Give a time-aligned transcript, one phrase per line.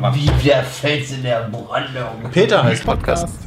[0.00, 2.30] Wie der Fels in der Brandung.
[2.32, 3.38] Peter heißt Podcast.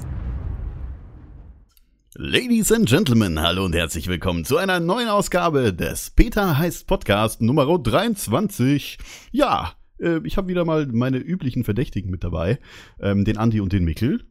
[2.13, 7.41] Ladies and Gentlemen, hallo und herzlich willkommen zu einer neuen Ausgabe des Peter heißt Podcast
[7.41, 8.99] Nummer 23.
[9.31, 12.59] Ja, äh, ich habe wieder mal meine üblichen Verdächtigen mit dabei,
[13.01, 14.23] ähm, den Andi und den Mikkel.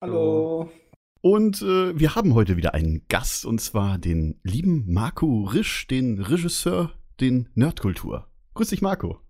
[0.00, 0.68] Hallo.
[1.20, 6.20] Und äh, wir haben heute wieder einen Gast, und zwar den lieben Marco Risch, den
[6.20, 6.90] Regisseur
[7.20, 8.26] den Nerdkultur.
[8.54, 9.21] Grüß dich, Marco.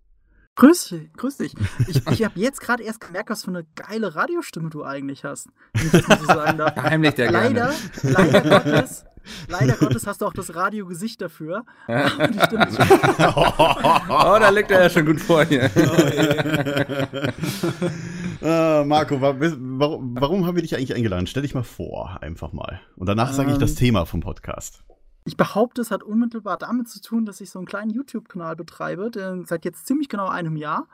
[0.57, 1.55] Grüß dich, grüß dich.
[1.89, 5.49] Ich, ich habe jetzt gerade erst gemerkt, was für eine geile Radiostimme du eigentlich hast.
[5.73, 6.77] Wenn ich das mal so sagen darf.
[6.83, 7.73] Heimlich der leider,
[8.03, 8.15] gerne.
[8.15, 9.05] leider Gottes,
[9.49, 11.65] leider Gottes hast du auch das Radiogesicht dafür.
[11.87, 15.71] Aber die Stimme ist Oh, da liegt er ja schon gut vor hier.
[18.43, 21.27] äh, Marco, wa warum, warum haben wir dich eigentlich eingeladen?
[21.27, 22.81] Stell dich mal vor, einfach mal.
[22.97, 23.77] Und danach sage ich das Ähm.
[23.77, 24.85] Thema vom Podcast.
[25.25, 29.11] Ich behaupte, es hat unmittelbar damit zu tun, dass ich so einen kleinen YouTube-Kanal betreibe,
[29.11, 30.89] der seit jetzt ziemlich genau einem Jahr.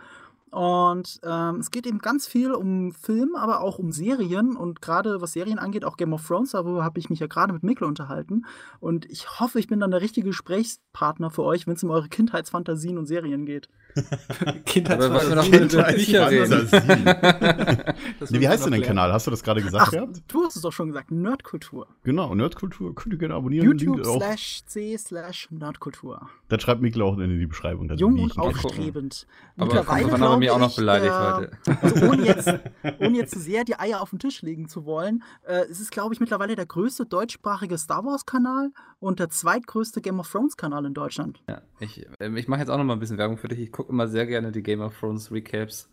[0.51, 5.21] Und ähm, es geht eben ganz viel um Film, aber auch um Serien und gerade
[5.21, 7.87] was Serien angeht, auch Game of Thrones, darüber habe ich mich ja gerade mit Mikkel
[7.87, 8.47] unterhalten.
[8.81, 12.09] Und ich hoffe, ich bin dann der richtige Gesprächspartner für euch, wenn es um eure
[12.09, 13.69] Kindheitsfantasien und Serien geht.
[14.85, 16.69] Aber wollen wir doch mal über Bücher reden.
[18.31, 19.13] nee, wie heißt denn dein Kanal?
[19.13, 20.23] Hast du das gerade gesagt Ach, gehabt?
[20.29, 21.89] du hast es doch schon gesagt, Nerdkultur.
[22.05, 22.95] Genau, Nerdkultur.
[22.95, 23.67] Könnt ihr gerne abonnieren.
[23.67, 26.29] YouTube slash C slash Nerdkultur.
[26.49, 27.89] Das schreibt Mikkel auch in die Beschreibung.
[27.97, 29.27] Jung und aufstrebend.
[29.57, 31.51] Aber Mittlerweile davon haben wir mich auch noch beleidigt äh, heute.
[31.83, 32.55] Also ohne jetzt,
[33.01, 35.91] ohne jetzt zu sehr die Eier auf den Tisch legen zu wollen, äh, es ist,
[35.91, 38.71] glaube ich, mittlerweile der größte deutschsprachige Star Wars-Kanal
[39.01, 41.43] und der zweitgrößte Game of Thrones-Kanal in Deutschland.
[41.49, 43.61] Ja, ich ähm, ich mache jetzt auch noch mal ein bisschen Werbung für dich.
[43.61, 45.89] Ich gucke immer sehr gerne die Game of Thrones Recaps.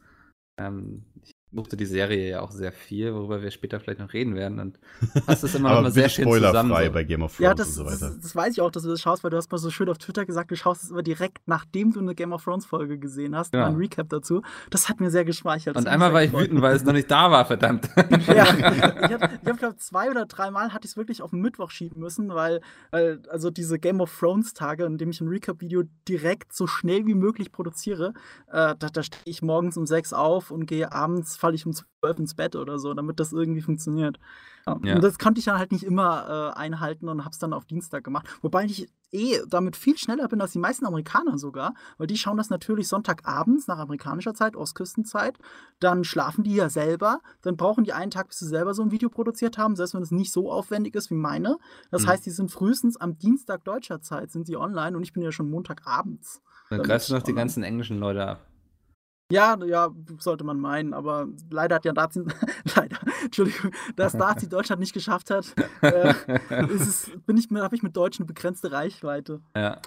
[0.58, 4.36] Ähm, ich mochte die Serie ja auch sehr viel, worüber wir später vielleicht noch reden
[4.36, 4.60] werden.
[4.60, 4.80] Und
[5.28, 6.52] hast es immer noch Aber mal sehr schön zusammen.
[6.70, 6.92] spoilerfrei So.
[6.94, 8.16] bei Game of Thrones Ja, und das, so das, weiter.
[8.22, 9.98] das weiß ich auch, dass du das schaust, weil du hast mal so schön auf
[9.98, 13.54] Twitter gesagt, du schaust es immer direkt, nachdem du eine Game of Thrones-Folge gesehen hast,
[13.54, 13.66] Ja.
[13.68, 14.42] ein Recap dazu.
[14.70, 15.76] Das hat mir sehr geschmeichelt.
[15.78, 17.90] Und Das einmal war ich wütend, weil es noch nicht da war, verdammt.
[18.28, 18.44] Ja,
[19.06, 22.30] ich habe, glaube zwei oder dreimal hatte ich es wirklich auf den Mittwoch schieben müssen,
[22.34, 26.68] weil, weil also diese Game of Thrones Tage, in dem ich ein Recap-Video direkt so
[26.68, 28.14] schnell wie möglich produziere,
[28.52, 31.74] äh, da, da stehe ich morgens um sechs auf und gehe abends, falle ich um
[31.74, 34.18] zwölf ins Bett oder so, damit das irgendwie funktioniert.
[34.66, 34.80] Ja.
[34.84, 34.96] Ja.
[34.96, 37.66] Und das konnte ich dann halt nicht immer äh, einhalten und habe es dann auf
[37.66, 38.26] Dienstag gemacht.
[38.42, 42.38] Wobei ich eh damit viel schneller bin als die meisten Amerikaner sogar, weil die schauen
[42.38, 45.38] das natürlich Sonntagabends nach amerikanischer Zeit, Ostküstenzeit.
[45.80, 47.20] Dann schlafen die ja selber.
[47.44, 50.02] Dann brauchen die einen Tag, bis sie selber so ein Video produziert haben, selbst wenn
[50.02, 51.60] es nicht so aufwendig ist wie meine.
[51.92, 52.08] Das Mhm.
[52.08, 55.32] heißt, die sind frühestens am Dienstag deutscher Zeit sind sie online und ich bin ja
[55.32, 56.42] schon Montagabends.
[56.72, 58.48] Dann greifst du noch die ganzen englischen Leute ab.
[59.32, 62.24] Ja, ja, sollte man meinen, aber leider hat ja Nazi,
[62.76, 66.14] leider, Entschuldigung, dass Nazi Deutschland nicht geschafft hat, äh,
[66.68, 69.42] ist es, bin ich, habe ich mit Deutschen eine begrenzte Reichweite.
[69.56, 69.80] Ja.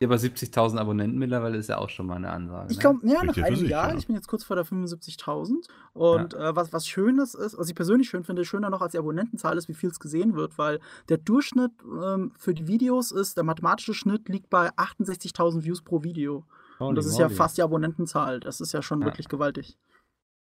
[0.00, 2.70] Ja, aber 70.000 Abonnenten mittlerweile ist ja auch schon mal eine Ansage.
[2.70, 2.82] Ich ne?
[2.82, 3.98] glaube, ja, nach Spricht ja für einem sich, Jahr, ja.
[3.98, 5.54] ich bin jetzt kurz vor der 75.000
[5.92, 8.98] und äh, was, was Schönes ist, was ich persönlich schön finde, schöner noch als die
[8.98, 10.78] Abonnentenzahl ist, wie viel es gesehen wird, weil
[11.08, 16.04] der Durchschnitt ähm, für die Videos ist, der mathematische Schnitt liegt bei 68.000 Views pro
[16.04, 16.44] Video.
[16.78, 17.36] Holy und das ist ja moly.
[17.36, 18.40] fast die Abonnentenzahl.
[18.40, 19.06] Das ist ja schon Ja.
[19.06, 19.78] wirklich gewaltig.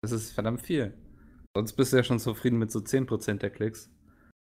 [0.01, 0.93] Das ist verdammt viel.
[1.55, 3.89] Sonst bist du ja schon zufrieden mit so 10% der Klicks.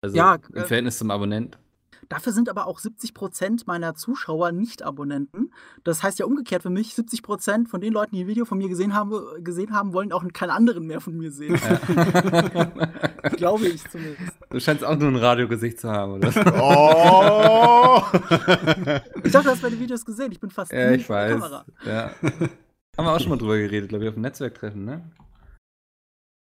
[0.04, 1.58] Also Ja, im äh, Verhältnis zum Abonnent.
[2.12, 5.54] Dafür sind aber auch 70% meiner Zuschauer nicht Abonnenten.
[5.86, 8.68] Das heißt ja umgekehrt für mich, 70% von den Leuten, die ein Video von mir
[8.68, 9.14] gesehen haben,
[9.46, 11.56] gesehen haben wollen auch keinen anderen mehr von mir sehen.
[13.38, 14.34] Glaube ich zumindest.
[14.50, 16.34] Du scheinst auch nur ein Radiogesicht zu haben, oder?
[16.62, 18.02] Oh!
[19.24, 20.34] Ich dachte, du hast meine Videos gesehen.
[20.34, 21.32] Ich bin fast ja, ich weiß.
[21.40, 21.66] Kamera.
[21.86, 22.12] Ja.
[22.98, 25.10] Haben wir auch schon mal drüber geredet, glaube ich, auf dem Netzwerktreffen, ne?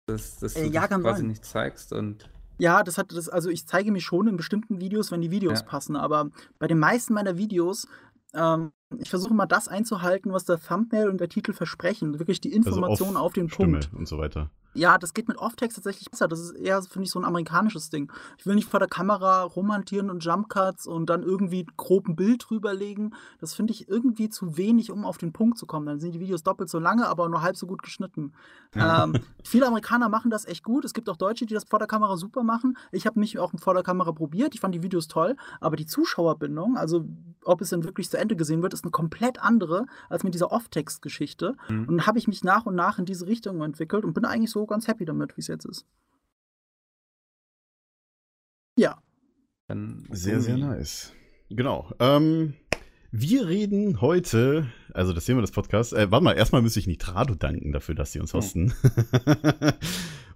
[0.08, 1.28] Dass, dass du Äh, ja, dich quasi sein.
[1.28, 5.12] nicht zeigst und Ja, das hat das, also ich zeige mich schon in bestimmten Videos,
[5.12, 5.66] wenn die Videos Ja.
[5.66, 6.30] passen, aber
[6.60, 7.88] bei den meisten meiner Videos,
[8.34, 12.20] ähm, ich versuche mal das einzuhalten, was der Thumbnail und der Titel versprechen.
[12.20, 13.94] Wirklich die Also Information auf den Stimme Punkt.
[13.94, 14.52] und so weiter.
[14.76, 16.28] Ja, das geht mit Off-Text tatsächlich besser.
[16.28, 18.12] Das ist eher, finde ich, so ein amerikanisches Ding.
[18.38, 22.46] Ich will nicht vor der Kamera romantieren und Jumpcuts und dann irgendwie grob ein Bild
[22.50, 23.16] drüberlegen.
[23.40, 25.86] Das finde ich irgendwie zu wenig, um auf den Punkt zu kommen.
[25.86, 28.34] Dann sind die Videos doppelt so lange, aber nur halb so gut geschnitten.
[28.76, 29.14] Ähm,
[29.44, 30.84] viele Amerikaner machen das echt gut.
[30.84, 32.78] Es gibt auch Deutsche, die das vor der Kamera super machen.
[32.92, 34.54] Ich habe mich auch vor der Kamera probiert.
[34.56, 35.38] Ich fand die Videos toll.
[35.62, 37.06] Aber die Zuschauerbindung, also
[37.46, 40.52] ob es denn wirklich zu Ende gesehen wird, ist eine komplett andere als mit dieser
[40.52, 41.56] Off-Text-Geschichte.
[41.70, 41.88] Mhm.
[41.88, 44.52] Und dann habe ich mich nach und nach in diese Richtung entwickelt und bin eigentlich
[44.52, 45.86] so ganz happy damit, wie es jetzt ist.
[48.78, 49.02] Ja.
[49.68, 50.06] dann.
[50.12, 51.14] Sehr, sehr nice.
[51.50, 51.92] Genau.
[52.00, 52.56] Ähm,
[53.12, 57.36] wir reden heute, also das Thema des Podcasts, äh, warte mal, erstmal müsste ich Nitrado
[57.36, 58.74] danken dafür, dass sie uns hosten.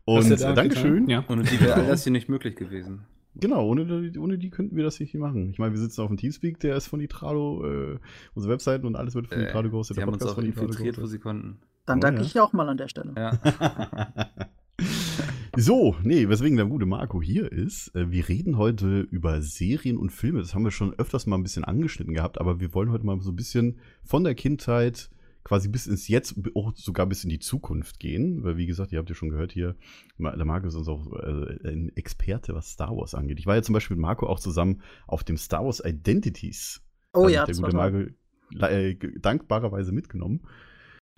[0.05, 1.09] Und Hast du äh, da Dankeschön.
[1.09, 1.25] Ja.
[1.27, 3.05] Ohne die wäre das hier nicht möglich gewesen.
[3.35, 5.51] Genau, ohne, die- ohne die könnten wir das nicht machen.
[5.51, 7.99] Ich meine, wir sitzen auf dem Teamspeak, der ist von Nitrado, äh,
[8.33, 9.95] unsere Webseiten und alles wird von Nitrado gehostet.
[9.95, 11.59] die der haben uns Podcast auch von infiltriert, wo sie konnten.
[11.85, 12.25] Dann Oh, danke ja.
[12.27, 13.13] ich dir auch mal an der Stelle.
[13.15, 13.39] Ja.
[15.57, 17.93] So, nee, weswegen der gute Marco hier ist.
[17.95, 20.39] äh, Wir reden heute über Serien und Filme.
[20.39, 23.19] Das haben wir schon öfters mal ein bisschen angeschnitten gehabt, aber wir wollen heute mal
[23.19, 25.09] so ein bisschen von der Kindheit
[25.43, 28.43] quasi bis ins Jetzt, auch sogar bis in die Zukunft gehen.
[28.43, 29.75] Weil, wie gesagt, ihr habt ja schon gehört hier,
[30.17, 33.39] der Marco ist uns auch äh, ein Experte, was Star Wars angeht.
[33.39, 36.81] Ich war ja zum Beispiel mit Marco auch zusammen auf dem Star Wars Identities.
[37.13, 37.91] Oh ja, der das war gute toll.
[37.91, 38.19] Marco
[38.57, 40.41] äh, dankbarerweise mitgenommen,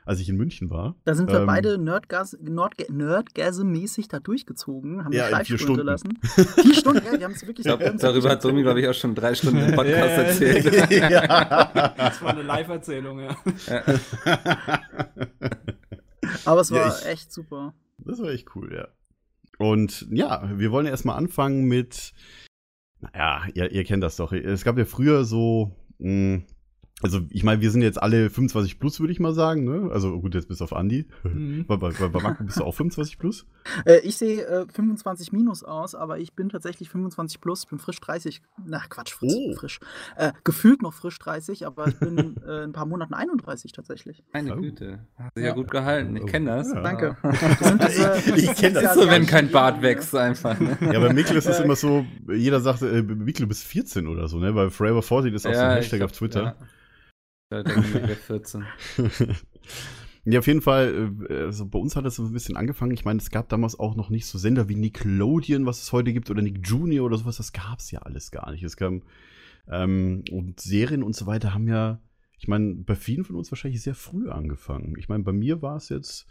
[0.06, 0.96] als ich in München war.
[1.06, 5.58] Da sind wir Ähm, beide Nerdgas, Nerdga Nerdgasm-mäßig da durchgezogen, haben Ja, eine in vier
[5.58, 5.86] Stunden.
[5.86, 6.18] lassen.
[6.22, 8.94] Vier Stunden, ja, wir haben es wirklich haben's darüber wirklich hat Domi, glaube ich, auch
[8.94, 10.24] schon drei Stunden im Podcast Ja, ja, ja.
[10.24, 10.92] erzählt.
[11.12, 11.88] ja.
[11.98, 13.36] Das war eine Live-Erzählung, ja.
[16.46, 17.74] Aber es Ja, war ich- echt super.
[18.00, 18.88] Das war echt cool, ja.
[19.58, 22.14] Und ja, wir wollen erstmal anfangen mit,
[23.00, 24.32] naja, ihr, ihr kennt das doch.
[24.34, 26.42] Es gab ja früher so, mh,
[27.02, 29.92] also ich meine, wir sind jetzt alle 25 plus, würde ich mal sagen, ne?
[29.92, 31.06] Also gut, jetzt bis auf Andi.
[31.24, 31.66] Mhm.
[31.68, 33.46] Bei, bei, Marco bist du auch 25 plus?
[33.86, 38.00] Äh, ich sehe äh, 25 minus aus, aber ich bin tatsächlich 25 plus, bin frisch
[38.00, 38.42] 30.
[38.66, 39.34] Na, Quatsch, frisch.
[39.36, 39.54] Oh.
[39.54, 39.80] frisch.
[40.18, 42.18] Äh, gefühlt noch frisch 30, aber ich bin
[42.48, 44.24] äh, in ein paar Monaten 31 tatsächlich.
[44.34, 44.60] Meine Oh.
[44.62, 45.00] Güte.
[45.18, 45.54] Hast du ja Ja.
[45.54, 46.16] gut gehalten.
[46.18, 46.72] Ich kenne das.
[46.74, 46.82] Ja.
[46.82, 47.18] Danke.
[47.88, 48.84] Diese- Ich- ich kenn das.
[48.84, 49.82] Das ist so, wenn Ja, kein ja, Bart ja.
[49.84, 50.60] wächst, einfach.
[50.60, 50.78] Ne?
[50.82, 54.28] Ja, bei Mikkel ist es immer so, jeder sagt, äh, Mikkel, du bist 14 oder
[54.28, 54.54] so, ne?
[54.56, 56.44] Weil Forever 40 ist auch so ein ich Hashtag glaub, auf Twitter.
[56.44, 56.56] Ja.
[57.52, 58.66] Da denken wir, wir 14.
[60.24, 62.92] Ja, auf jeden Fall, äh, also bei uns hat so ein bisschen angefangen.
[62.92, 66.14] Ich meine, es gab damals auch noch nicht so Sender wie Nickelodeon, was es heute
[66.14, 67.38] gibt, oder Nick Junior oder sowas.
[67.38, 68.62] Das gab es ja alles gar nicht.
[68.62, 69.02] Es kam,
[69.68, 72.00] ähm, und Serien und so weiter haben ja,
[72.42, 74.96] ich meine, bei vielen von uns wahrscheinlich sehr früh angefangen.
[74.98, 76.26] Ich meine, bei mir war es jetzt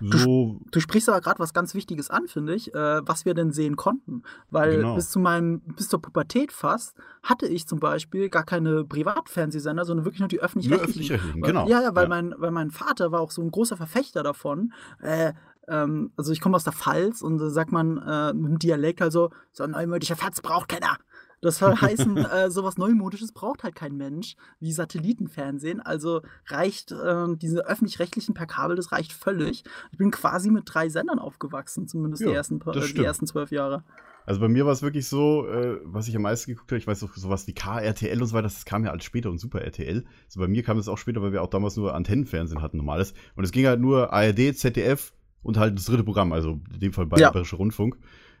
[0.00, 0.58] so.
[0.70, 3.76] Du sprichst aber gerade was ganz Wichtiges an, finde ich, äh, was wir denn sehen
[3.76, 4.22] konnten.
[4.50, 4.94] Weil Genau.
[4.94, 10.06] bis zu meinem, bis zur Pubertät fast, hatte ich zum Beispiel gar keine Privatfernsehsender, sondern
[10.06, 11.20] wirklich nur die öffentlich-rechtlichen.
[11.34, 11.68] Weil- genau.
[11.68, 12.08] Ja, ja, weil, Ja.
[12.08, 14.72] Mein, weil mein Vater war auch so ein großer Verfechter davon.
[15.02, 15.34] Äh,
[15.68, 19.02] ähm, also ich komme aus der Pfalz und da sagt man äh, mit dem Dialekt
[19.02, 20.96] also, so ein neumodischer Fatz braucht keiner.
[21.42, 25.80] Das soll heißen, äh, sowas Neumodisches braucht halt kein Mensch, wie Satellitenfernsehen.
[25.80, 29.64] Also reicht äh, diese öffentlich-rechtlichen per Kabel, das reicht völlig.
[29.92, 33.04] Ich bin quasi mit drei Sendern aufgewachsen, zumindest die, Ja, ersten, paar- das äh, die
[33.04, 33.84] ersten zwölf Jahre.
[34.26, 36.86] Also bei mir war es wirklich so, äh, was ich am meisten geguckt habe, ich
[36.86, 39.62] weiß auch sowas wie KRTL und so weiter, das kam ja alles später und Super
[39.62, 40.04] RTL.
[40.26, 43.14] Also bei mir kam das auch später, weil wir auch damals nur Antennenfernsehen hatten, normales.
[43.34, 46.92] Und es ging halt nur ARD, ZDF und halt das dritte Programm, also in dem
[46.92, 47.30] Fall Ja.
[47.30, 47.96] Bayerische Rundfunk.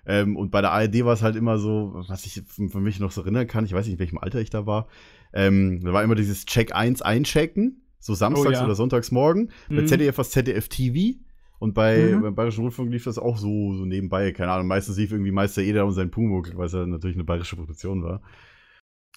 [0.06, 3.10] Ähm, und bei der ARD war es halt immer so, was ich für mich noch
[3.12, 4.88] so erinnern kann, ich weiß nicht, in welchem Alter ich da war,
[5.32, 8.64] ähm, da war immer dieses Check 1 einchecken, so samstags Oh ja.
[8.64, 9.48] oder sonntags morgen.
[9.68, 9.86] Bei Mhm.
[9.86, 11.18] ZDF war es ZDF TV.
[11.58, 12.22] Und bei, Mhm.
[12.22, 14.32] beim Bayerischen Rundfunk lief das auch so, so nebenbei.
[14.32, 17.24] Keine Ahnung, meistens lief irgendwie Meister Eder und sein Pumuckl, weil es ja natürlich eine
[17.24, 18.22] bayerische Produktion war.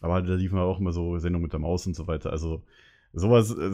[0.01, 2.31] Aber da liefen auch immer so Sendungen mit der Maus und so weiter.
[2.31, 2.63] Also
[3.13, 3.71] sowas, äh,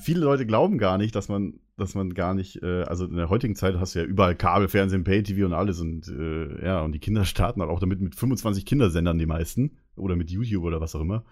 [0.00, 3.30] viele Leute glauben gar nicht, dass man, dass man gar nicht, äh, also in der
[3.30, 6.92] heutigen Zeit hast du ja überall Kabel, Fernsehen, Pay-TV und alles und äh, ja, und
[6.92, 9.78] die Kinder starten halt auch damit mit 25 Kindersendern, die meisten.
[9.96, 11.24] Oder mit YouTube oder was auch immer.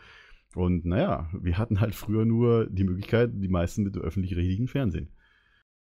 [0.55, 5.11] Und naja, wir hatten halt früher nur die Möglichkeit, die meisten mit öffentlich-rechtlichen Fernsehen.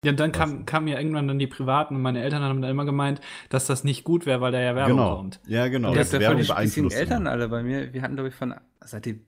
[0.06, 2.69] Ja, und dann kam, kam ja irgendwann dann die Privaten und meine Eltern haben dann
[2.69, 3.19] immer gemeint,
[3.50, 5.15] dass das nicht gut wäre, weil da ja Werbung genau.
[5.15, 5.42] kommt.
[5.48, 5.89] Ja, genau.
[5.89, 7.31] Und das ja Werbung die Eltern immer.
[7.31, 7.94] alle bei mir.
[7.94, 9.21] Wir hatten, glaube ich, von, seitdem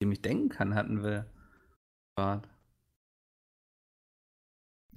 [0.00, 1.26] ich denken kann, hatten wir
[2.18, 2.42] Ja,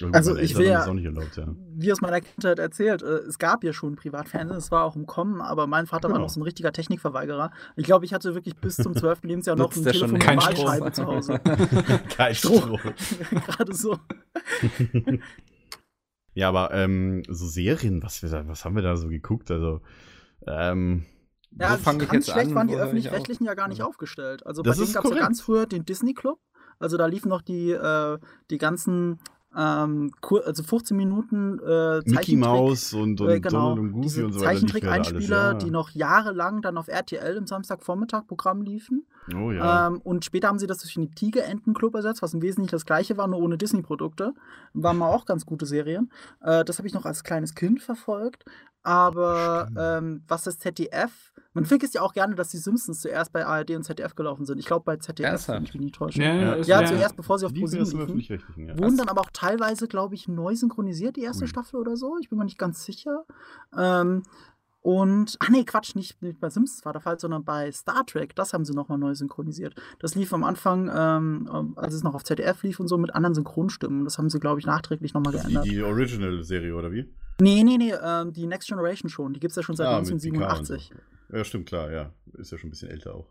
[0.01, 1.47] gut, Also, ich will ja- erlaubt, ja.
[1.75, 5.05] wie aus meiner Kindheit erzählt, äh, es gab ja schon Privatfernsehen, es war auch im
[5.05, 6.23] Kommen, aber mein Vater war Genau.
[6.25, 7.51] noch so ein richtiger Technikverweigerer.
[7.77, 9.23] Ich glaube, ich hatte wirklich bis zum 12.
[9.23, 10.37] Lebensjahr noch Nutzt ein Telefon mit Strom?
[10.37, 11.39] Wahlscheibe zu Hause.
[12.17, 12.77] Kein Stroh.
[13.47, 13.97] Gerade so.
[16.33, 19.49] ja, aber ähm, so Serien, was, wir da, was haben wir da so geguckt?
[19.49, 19.79] Also,
[20.45, 21.05] ähm,
[21.51, 22.55] Ja, also fange ich ganz jetzt schlecht an?
[22.55, 24.45] waren die öffentlich-rechtlichen ja gar nicht aufgestellt.
[24.45, 26.37] Also Das bei denen gab es ja ganz früher den Disney Club.
[26.79, 28.17] Also da liefen noch die, äh,
[28.49, 29.19] die ganzen
[29.57, 34.33] ähm, also 15 Minuten äh, Mickey Mouse und, und äh, genau, Donald und Goofy und
[34.33, 34.51] so weiter.
[34.51, 35.53] Zeichentrick-Einspieler, ja.
[35.53, 39.05] die noch jahrelang dann auf RTL im Samstagvormittag-Programm liefen.
[39.33, 39.87] Oh ja.
[39.87, 43.17] Ähm, und später haben sie das durch den Tigerenten-Club ersetzt, was im Wesentlichen das gleiche
[43.17, 44.33] war, nur ohne Disney-Produkte.
[44.73, 46.11] Waren mal auch ganz gute Serien.
[46.41, 48.43] Äh, das habe ich noch als kleines Kind verfolgt.
[48.83, 53.43] Aber ähm, was das ZDF, man vergisst ja auch gerne, dass die Simpsons zuerst bei
[53.45, 54.59] ARD und ZDF gelaufen sind.
[54.59, 55.57] Ich glaube bei ZDF, Ernsthaft?
[55.57, 56.21] wenn ich mich nicht täusche.
[56.21, 56.55] Ja, Ja.
[56.57, 58.39] Ja, ja, zuerst bevor sie auf die ProSieben liefen.
[58.57, 58.77] ja.
[58.77, 61.47] Wurden dann aber auch teilweise, glaube ich, neu synchronisiert, die erste Ui.
[61.47, 62.17] Staffel oder so.
[62.21, 63.25] Ich bin mir nicht ganz sicher.
[63.75, 64.21] Ähm,
[64.81, 68.35] und, ach nee, Quatsch, nicht, nicht bei Simpsons war der Fall, sondern bei Star Trek,
[68.35, 69.73] das haben sie nochmal neu synchronisiert.
[69.97, 73.15] Das lief am Anfang, ähm, ähm, als es noch auf ZDF lief und so, mit
[73.15, 74.03] anderen Synchronstimmen.
[74.03, 75.65] Das haben sie, glaube ich, nachträglich nochmal Die, geändert.
[75.65, 77.11] die Original-Serie, oder wie?
[77.41, 79.33] Nee, nee, nee, ähm, die Next Generation schon.
[79.33, 80.31] Die gibt es ja schon seit Ah, mit Picard und
[80.69, 80.91] 1987.
[80.93, 81.14] so.
[81.31, 82.11] Ja, stimmt, klar, ja.
[82.33, 83.27] Ist ja schon ein bisschen älter auch.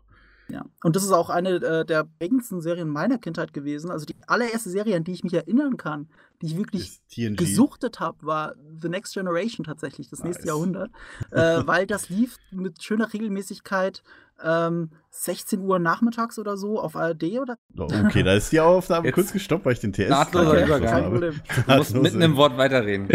[0.47, 3.89] Ja, und das ist auch eine äh, der prägendsten Serien meiner Kindheit gewesen.
[3.89, 6.07] Also die allererste Serie, an die ich mich erinnern kann,
[6.41, 7.01] die ich wirklich
[7.35, 10.49] gesuchtet habe, war The Next Generation tatsächlich, das nächste Nice.
[10.49, 10.91] Jahrhundert.
[11.31, 14.03] äh, weil das lief mit schöner Regelmäßigkeit
[14.43, 19.05] ähm, 16 Uhr nachmittags oder so auf ARD oder Oh, Okay, da ist die Aufnahme
[19.07, 21.11] Jetzt kurz gestoppt, weil ich den TS nahtloser Übergang.
[21.11, 21.41] Problem.
[21.65, 23.09] Du musst mitten im Wort weiterreden.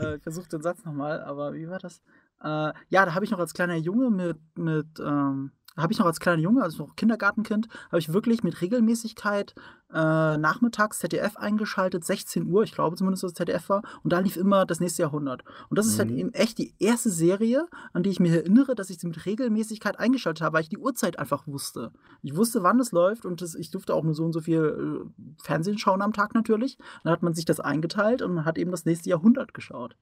[0.00, 2.00] äh, ich versuche den Satz nochmal, aber wie war das?
[2.42, 6.06] Äh, ja, da habe ich noch als kleiner Junge mit, mit ähm, habe ich noch
[6.06, 9.54] als kleiner Junge, also noch Kindergartenkind, habe ich wirklich mit Regelmäßigkeit
[9.90, 14.18] äh, nachmittags ZDF eingeschaltet, 16 Uhr, ich glaube zumindest, dass es ZDF war, und da
[14.18, 15.44] lief immer das nächste Jahrhundert.
[15.70, 16.18] Und das ist halt Mhm.
[16.18, 19.98] eben echt die erste Serie, an die ich mich erinnere, dass ich sie mit Regelmäßigkeit
[19.98, 21.92] eingeschaltet habe, weil ich die Uhrzeit einfach wusste.
[22.22, 25.04] Ich wusste, wann es läuft und das, ich durfte auch nur so und so viel
[25.06, 26.76] äh, Fernsehen schauen am Tag natürlich.
[27.02, 29.96] Dann hat man sich das eingeteilt und man hat eben das nächste Jahrhundert geschaut.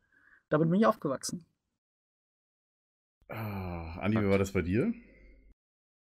[0.48, 1.46] Damit bin ich aufgewachsen.
[3.30, 4.92] Ah, Andi, wie war das bei dir?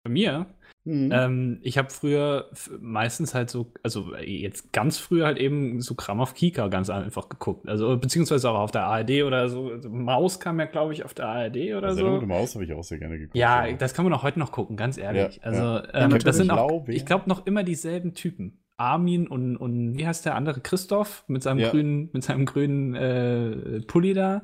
[0.04, 0.46] Bei mir,
[0.84, 1.10] Mhm.
[1.12, 5.94] ähm, ich habe früher meistens halt so, also äh, jetzt ganz früher halt eben so
[5.94, 7.68] Kram auf Kika ganz einfach geguckt.
[7.68, 9.70] Also beziehungsweise auch auf der ARD oder so.
[9.70, 12.26] Also Maus kam ja, glaube ich, auf der ARD oder Sendung so.
[12.26, 13.36] Maus habe ich auch sehr gerne geguckt.
[13.36, 15.36] Ja, das kann man auch heute noch gucken, ganz ehrlich.
[15.36, 15.94] Ja, also, ja.
[15.94, 18.64] ähm, das sind auch, ich glaube, noch immer dieselben Typen.
[18.78, 20.60] Armin und, und wie heißt der andere?
[20.60, 21.70] Christoph mit seinem Ja.
[21.70, 24.42] grünen, mit seinem grünen äh, Pulli da.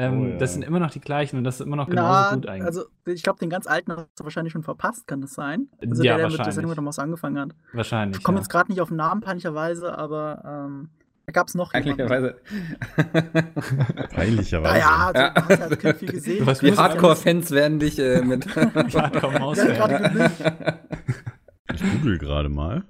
[0.00, 0.36] Ähm, Oh, ja.
[0.38, 2.64] Das sind immer noch die gleichen und das ist immer noch genauso gut eigentlich.
[2.66, 5.68] also ich glaube, den ganz alten hast du wahrscheinlich schon verpasst, kann das sein?
[5.80, 6.54] Also Ja, der, der mit der wahrscheinlich.
[6.54, 7.50] Sendung mit der Maus angefangen hat.
[7.72, 8.18] Wahrscheinlich.
[8.18, 8.42] Ich komme ja.
[8.42, 10.88] jetzt gerade nicht auf den Namen, peinlicherweise, aber ähm,
[11.26, 12.00] da gab es noch jemanden.
[12.10, 12.34] Eigentlich
[14.10, 14.74] Peinlicherweise.
[14.74, 15.30] Naja, also, Ja.
[15.30, 16.46] du hast ja als Kind viel gesehen.
[16.46, 18.46] Was Die Hardcore-Fans werden dich äh, mit.
[18.56, 19.58] Hardcore-Maus.
[21.72, 22.84] Ich google gerade mal.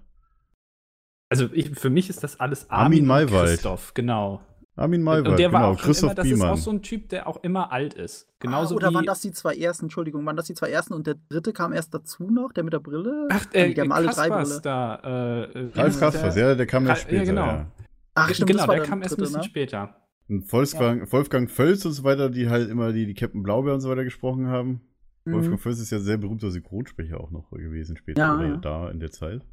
[1.28, 3.48] Also ich, für mich ist das alles Armin und Maywald.
[3.50, 4.40] Christoph, genau.
[4.80, 5.72] Armin Maywald, und der war genau.
[5.72, 6.48] auch Christoph immer, das Biemann.
[6.54, 8.26] ist auch so ein Typ, der auch immer alt ist.
[8.40, 9.86] Genauso ah, oder wie, waren das die zwei ersten?
[9.86, 12.72] Entschuldigung, waren das die zwei ersten und der dritte kam erst dazu noch, der mit
[12.72, 13.28] der Brille?
[13.30, 14.60] Ach, Nee, äh, die haben alle drei Brille.
[14.62, 14.94] da.
[14.96, 17.24] Äh, äh, Ralf der- Kaspers, ja, der kam ja Ra- ja, später.
[17.24, 17.46] genau.
[17.46, 17.66] Ja.
[18.14, 19.44] Ach, stimmt, genau, das war der kam erst ein bisschen ne?
[19.44, 19.96] später.
[20.28, 23.80] Und Wolfgang, Wolfgang Völz und so weiter, die halt immer die, die Captain Blaubeer und
[23.80, 24.80] so weiter gesprochen haben.
[25.24, 25.32] Mhm.
[25.34, 28.56] Wolfgang Völz ist ja sehr berühmter Synchronsprecher auch noch gewesen später Ja, oder ja.
[28.56, 29.46] da in der Zeit.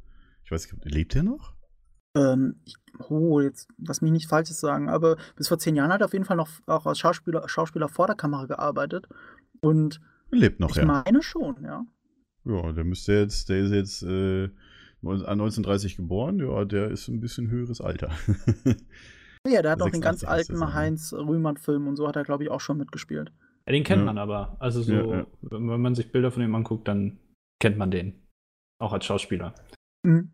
[0.44, 1.52] Ich weiß nicht, lebt er noch?
[2.16, 2.76] Ähm, ich,
[3.08, 6.12] oh, jetzt lass mich nicht Falsches sagen, aber bis vor zehn Jahren hat er auf
[6.12, 9.06] jeden Fall noch auch als Schauspieler, Schauspieler vor der Kamera gearbeitet.
[9.60, 10.00] Und
[10.30, 10.84] Er lebt noch, ich ja.
[10.84, 11.84] meine schon, ja.
[12.44, 14.48] Ja, der müsste jetzt, der ist jetzt äh,
[15.02, 18.10] 1930 geboren, ja, der ist ein bisschen höheres Alter.
[19.46, 20.74] Ja, der hat noch den ganz 86 ist das, alten.
[20.74, 23.32] Heinz Rühmann-Film und so hat er, glaube ich, auch schon mitgespielt.
[23.66, 24.04] Ja, den kennt Ja.
[24.04, 24.56] man aber.
[24.58, 27.18] Also so, Ja, wenn man sich Bilder von ihm anguckt, dann
[27.60, 28.26] kennt man den.
[28.78, 29.54] Auch als Schauspieler.
[30.02, 30.32] Mhm.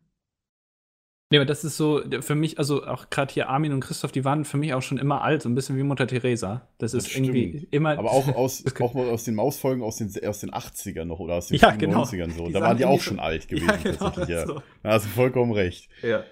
[1.34, 4.24] Nee, aber das ist so, für mich, also auch gerade hier Armin und Christoph, die
[4.24, 6.68] waren für mich auch schon immer alt, so ein bisschen wie Mutter Teresa.
[6.78, 7.72] Das Das ist irgendwie stimmt.
[7.72, 7.98] immer.
[7.98, 11.48] Aber auch aus, auch aus den Mausfolgen aus den, aus den 80ern noch oder aus
[11.48, 12.04] den Ja, frühen genau.
[12.04, 12.46] 90ern so.
[12.46, 14.46] Die Da waren die auch irgendwie schon alt gewesen, ja, genau, tatsächlich, ja.
[14.46, 14.62] so.
[14.84, 15.88] Da hast du vollkommen recht.
[16.02, 16.22] Ja.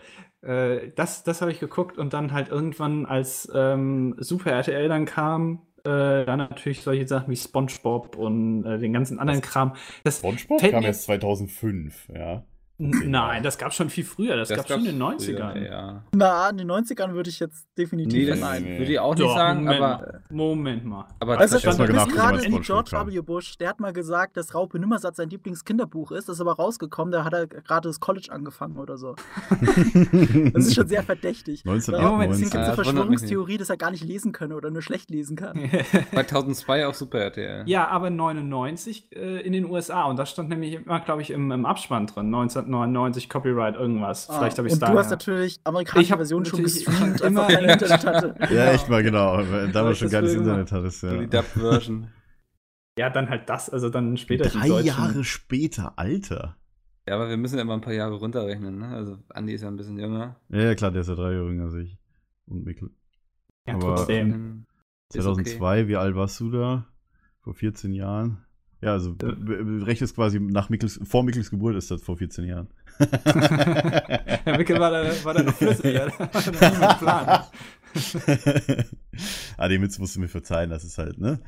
[0.43, 5.05] Äh, das das habe ich geguckt und dann halt irgendwann, als ähm, Super RTL dann
[5.05, 9.49] kam, äh, dann natürlich solche Sachen wie SpongeBob und äh, den ganzen anderen Was?
[9.51, 9.75] Kram.
[10.05, 12.45] Das, SpongeBob kam erst 2005, ja.
[13.07, 14.37] Nein, das gab schon viel früher.
[14.37, 15.53] Das, gab schon in den gab's 90ern.
[15.53, 16.05] früher, Ja.
[16.13, 18.63] Na, in den 90ern würde ich jetzt definitiv Nee, das nein.
[18.65, 18.79] nee.
[18.79, 19.89] würde ich auch nicht Doch, sagen, Moment, aber.
[19.99, 20.23] mal.
[20.31, 21.05] Moment mal.
[21.21, 23.07] aber Also, mal bis nachgucken, gerade SpongeBob George.
[23.15, 23.21] W.
[23.21, 26.29] Bush, der hat mal gesagt, dass Raupe Nimmersatz sein Lieblingskinderbuch ist.
[26.29, 29.15] Das ist aber rausgekommen, da hat er gerade das College angefangen oder so.
[30.53, 31.65] Das ist schon sehr verdächtig.
[31.67, 32.29] 1998.
[32.29, 32.75] Deswegen gibt es eine das.
[32.75, 35.59] Verschwörungstheorie, dass er gar nicht lesen könne oder nur schlecht lesen kann.
[36.13, 37.63] 2002 auf Super RTL.
[37.67, 40.05] Ja, aber 99 äh, in den USA.
[40.05, 42.31] Und das stand nämlich immer, glaube ich, im, im Abspann drin.
[42.75, 44.27] 1999 Copyright irgendwas.
[44.27, 44.91] Vielleicht habe ich es da.
[44.91, 48.55] du hast natürlich amerikanische Version schon gestreamt, schon immer- einfach kein Internet hatte.
[48.55, 49.37] Ja, echt mal, genau.
[49.73, 50.33] Damals schon will immer.
[50.39, 51.27] Internet hattest, So die ja.
[51.27, 52.09] Dub-Version.
[52.99, 53.69] ja, dann halt das.
[53.71, 54.81] Also dann später Drei.
[54.81, 56.57] Jahre später, Alter.
[57.09, 58.89] Ja, aber wir müssen ja immer ein paar Jahre runterrechnen, ne?
[58.89, 60.37] Also Andi ist ja ein bisschen jünger.
[60.51, 61.99] Ja, ja, klar, der ist ja drei Jahre jünger als ich.
[62.47, 62.91] Und Mikkel.
[63.67, 64.31] Ja, Aber- trotzdem.
[64.31, 64.67] Dann
[65.15, 65.43] ist okay.
[65.45, 66.87] 2002, wie alt warst du da?
[67.41, 68.45] Vor 14 Jahren?
[68.83, 69.31] Ja, also Ja.
[69.33, 72.67] be- rechnest quasi nach Mickels, vor Mickels Geburt ist das vor 14 Jahren.
[72.99, 75.95] Herr Wickel war da, war da noch flüssig.
[75.95, 76.09] ja.
[76.61, 77.45] Da Plan.
[79.57, 81.41] ah, den Witz musst du mir verzeihen, das ist halt, ne?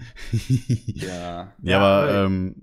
[0.86, 1.06] Ja.
[1.06, 2.54] ja, Ja, aber aber ähm.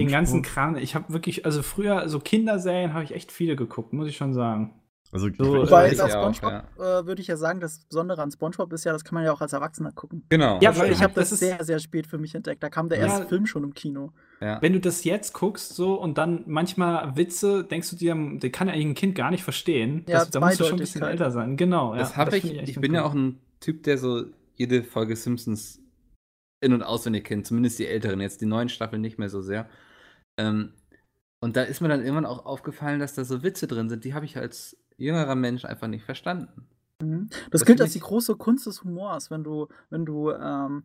[0.00, 0.76] Den ganzen Kram.
[0.76, 4.32] Ich habe wirklich, also früher, so Kinderserien habe ich echt viele geguckt, muss ich schon
[4.32, 4.72] sagen.
[5.10, 7.78] Also, So, ich, Wobei, ich bei ja auch, Spongebob äh, würde ich ja sagen, das
[7.84, 10.24] Besondere an Spongebob ist ja, das kann man ja auch als Erwachsener gucken.
[10.28, 10.58] Genau.
[10.60, 12.62] Ja, Also weil ich habe das, das sehr, sehr spät für mich entdeckt.
[12.62, 13.06] Da kam der Ja.
[13.06, 14.12] erste Film schon im Kino.
[14.40, 14.60] ja.
[14.60, 18.68] Wenn du das jetzt guckst, so und dann manchmal Witze, denkst du dir, die kann
[18.68, 20.04] ja eigentlich ein Kind gar nicht verstehen.
[20.08, 21.56] Ja, das, da musst du schon ein bisschen älter sein.
[21.56, 21.94] Genau.
[21.94, 22.44] Das ja, habe ich.
[22.44, 23.06] Ich ganz bin ja cool.
[23.08, 24.24] auch ein Typ, der so
[24.54, 25.80] jede Folge Simpsons
[26.60, 27.46] in- und auswendig kennt.
[27.46, 28.20] Zumindest die älteren.
[28.20, 29.68] Jetzt die neuen Staffeln nicht mehr so sehr.
[30.36, 30.72] Ähm,
[31.40, 34.12] und da ist mir dann irgendwann auch aufgefallen, dass da so Witze drin sind, die
[34.14, 36.68] habe ich als jüngerer Mensch einfach nicht verstanden.
[37.00, 37.28] Mhm.
[37.30, 40.82] Das, Das gilt als die große Kunst des Humors, wenn du, wenn du, ähm,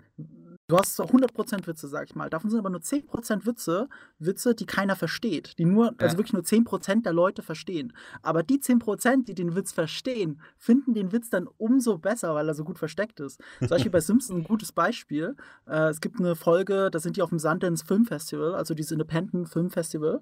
[0.67, 2.29] du hast so 100% Witze, sag ich mal.
[2.29, 3.89] Davon sind aber nur 10% Witze,
[4.19, 5.57] Witze, die keiner versteht.
[5.59, 6.17] Die nur, also Ja.
[6.17, 7.93] wirklich nur 10% der Leute verstehen.
[8.21, 12.53] Aber die 10%, die den Witz verstehen, finden den Witz dann umso besser, weil er
[12.55, 13.41] so gut versteckt ist.
[13.59, 15.35] Zum Beispiel bei Simpsons ein gutes Beispiel.
[15.67, 18.91] Äh, es gibt eine Folge, da sind die auf dem Sundance Film Festival, also dieses
[18.91, 20.21] Independent Film Festival.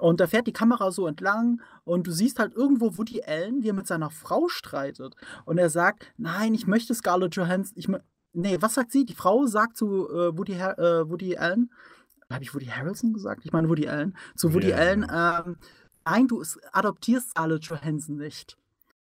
[0.00, 3.68] Und da fährt die Kamera so entlang und du siehst halt irgendwo Woody Allen, wie
[3.70, 5.14] er mit seiner Frau streitet.
[5.44, 7.74] Und er sagt, nein, ich möchte Scarlett Johansson.
[7.78, 7.88] Ich
[8.36, 9.04] nee, was sagt sie?
[9.04, 11.70] Die Frau sagt zu äh, Woody, Har äh, Woody Allen,
[12.30, 13.42] habe ich Woody Harrelson gesagt?
[13.44, 14.16] Ich meine Woody Allen.
[14.34, 15.56] Zu Woody Woody Allen, Allen, ähm,
[16.04, 18.56] nein, du adoptierst Scarlett Johansson nicht.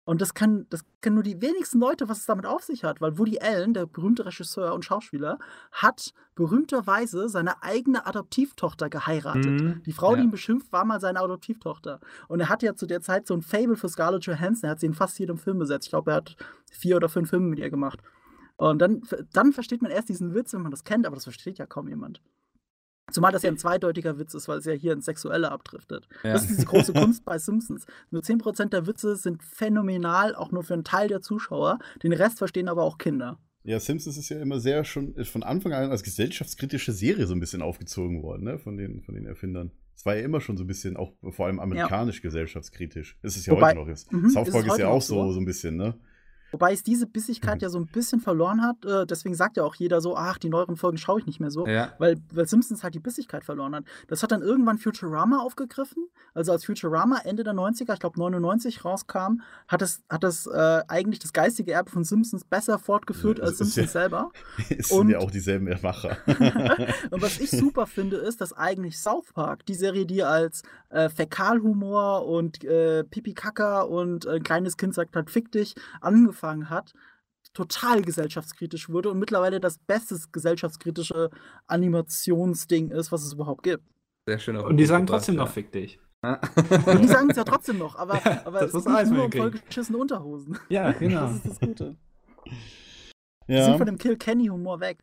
[0.08, 3.00] Und das kann, das können nur die wenigsten Leute, was es damit auf sich hat,
[3.00, 5.40] weil Woody Allen, der berühmte Regisseur und Schauspieler,
[5.72, 9.44] hat berühmterweise seine eigene Adoptivtochter geheiratet.
[9.60, 9.82] Mhm.
[9.84, 10.18] Die Frau, Ja.
[10.18, 11.98] die ihn beschimpft, war mal seine Adoptivtochter.
[12.28, 14.68] Und er hatte ja zu der Zeit so ein Fable für Scarlett Johansson.
[14.68, 15.86] Er hat sie in fast jedem Film besetzt.
[15.86, 16.36] Ich glaube, er hat
[16.70, 17.98] vier oder fünf Filme mit ihr gemacht.
[18.56, 21.58] Und dann, dann versteht man erst diesen Witz, wenn man das kennt, aber das versteht
[21.58, 22.22] ja kaum jemand.
[23.12, 26.08] Zumal das ja ein zweideutiger Witz ist, weil es ja hier ins Sexuelle abdriftet.
[26.24, 26.32] Ja.
[26.32, 27.86] Das ist diese große Kunst bei Simpsons.
[28.10, 31.78] Nur 10% der Witze sind phänomenal, auch nur für einen Teil der Zuschauer.
[32.02, 33.38] Den Rest verstehen aber auch Kinder.
[33.62, 37.40] Ja, Simpsons ist ja immer sehr schon von Anfang an als gesellschaftskritische Serie so ein
[37.40, 38.58] bisschen aufgezogen worden, ne?
[38.58, 39.72] Von den, von den Erfindern.
[39.96, 43.18] Es war ja immer schon so ein bisschen auch vor allem amerikanisch gesellschaftskritisch.
[43.22, 43.88] Ist es ja Wobei- heute noch.
[43.88, 44.12] Ist.
[44.12, 45.32] Mhm, South ist Park ist, ja auch so.
[45.32, 45.98] so ein bisschen, ne?
[46.52, 47.10] Wobei es diese Mhm.
[47.12, 48.84] Bissigkeit ja so ein bisschen verloren hat.
[48.84, 51.50] Äh, deswegen sagt ja auch jeder so, ach, die neueren Folgen schaue ich nicht mehr
[51.50, 51.66] so.
[51.66, 51.92] Ja.
[51.98, 53.84] Weil, weil Simpsons halt die Bissigkeit verloren hat.
[54.08, 56.06] Das hat dann irgendwann Futurama aufgegriffen.
[56.34, 60.82] Also als Futurama Ende der 90er, ich glaube 99 rauskam, hat es, hat es äh,
[60.88, 64.30] eigentlich das geistige Erbe von Simpsons besser fortgeführt Ja, als Simpsons ja- selber.
[64.78, 66.16] Es sind Und- ja auch dieselben Macher.
[67.10, 71.08] Und was ich super finde, ist, dass eigentlich South Park, die Serie, die als äh,
[71.08, 76.92] Fäkalhumor und äh, Pipi-Kaka und äh, ein kleines Kind sagt halt fick dich angefangen hat,
[77.52, 81.30] total gesellschaftskritisch wurde und mittlerweile das beste gesellschaftskritische
[81.66, 83.84] Animationsding ist, was es überhaupt gibt.
[84.26, 84.56] Sehr schön.
[84.56, 85.42] Und die sagen trotzdem ja.
[85.42, 85.98] noch fick dich.
[86.22, 86.40] Und
[87.02, 90.58] die sagen es ja trotzdem noch, aber, aber das es ist alles nur vollgeschissene Unterhosen.
[90.68, 91.20] Ja, genau.
[91.22, 91.96] Das ist das Gute.
[93.48, 93.64] Die ja.
[93.64, 94.98] sind von dem Kill Kenny Humor weg.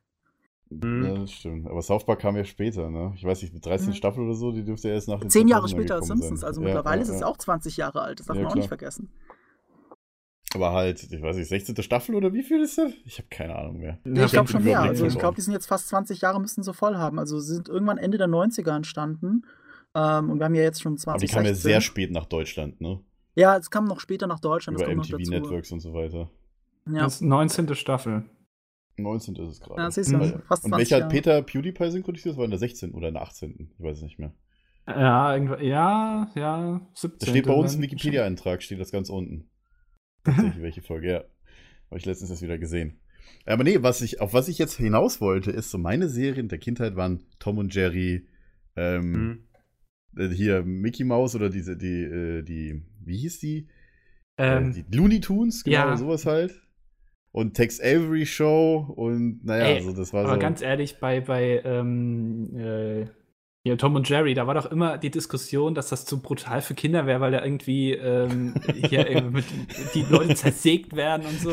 [0.70, 1.06] Mhm.
[1.06, 1.68] ja, das stimmt.
[1.68, 3.14] Aber South Park kam ja später, ne?
[3.16, 3.94] Ich weiß nicht, mit 13 Mhm.
[3.94, 6.48] Staffeln oder so, die dürfte erst nach den Zehn Jahre 2000ern später als Simpsons, sein.
[6.48, 7.28] also Ja, mittlerweile ja, ist es ja.
[7.28, 8.62] auch 20 Jahre alt, das darf Ja, man auch klar.
[8.62, 9.10] nicht vergessen.
[10.56, 11.82] Aber halt, ich weiß nicht, 16.
[11.84, 12.92] Staffel oder wie viel ist das?
[13.06, 14.00] Ich habe keine Ahnung mehr.
[14.04, 14.82] Nee, ich glaube schon mehr.
[14.82, 17.20] Also ich glaube, die sind jetzt fast 20 Jahre, müssten sie voll haben.
[17.20, 19.46] Also sie sind irgendwann Ende der 90er entstanden.
[19.96, 21.36] Ähm, und wir haben ja jetzt schon Aber die 2016.
[21.36, 23.00] kam ja sehr spät nach Deutschland, ne?
[23.36, 24.78] Ja, es kam noch später nach Deutschland.
[24.78, 25.42] Über das kommt noch MTV dazu.
[25.44, 26.30] Networks und so weiter.
[26.88, 27.04] Ja.
[27.04, 27.74] Das ist 19.
[27.76, 28.24] Staffel.
[28.98, 29.82] 19 ist es gerade.
[29.82, 31.12] Ja, siehst du, Weil- fast Und 20 welcher hat Jahre.
[31.14, 32.34] Peter PewDiePie synchronisiert?
[32.34, 32.92] Das war in der 16.
[32.94, 33.72] oder in der 18.
[33.78, 34.34] Ich weiß es nicht mehr.
[34.88, 37.20] Ja, irgendwo, ja, ja, 17.
[37.20, 39.50] Das steht bei uns im Wikipedia-Eintrag, steht das ganz unten.
[40.24, 41.18] Tatsächlich, welche Folge, ja.
[41.90, 43.00] Habe ich letztens erst wieder gesehen.
[43.46, 46.58] Aber nee, was ich, auf was ich jetzt hinaus wollte, ist so meine Serien der
[46.60, 48.28] Kindheit waren Tom und Jerry,
[48.76, 49.44] ähm, Mhm.
[50.18, 53.68] äh, hier Mickey Mouse oder diese, die, äh, die, wie hieß die?
[54.38, 55.98] Äh, Ähm, die Looney Tunes, genau, ja.
[55.98, 56.60] sowas halt.
[57.32, 60.40] Und Tex Avery Show und naja, Ey, also das war aber so.
[60.40, 63.06] ganz ehrlich, bei, bei ähm, äh,
[63.66, 66.74] hier, Tom und Jerry, da war doch immer die Diskussion, dass das zu brutal für
[66.74, 69.46] Kinder wäre, weil da irgendwie ähm, hier irgendwie mit,
[69.96, 71.52] die Leute zersägt werden und so.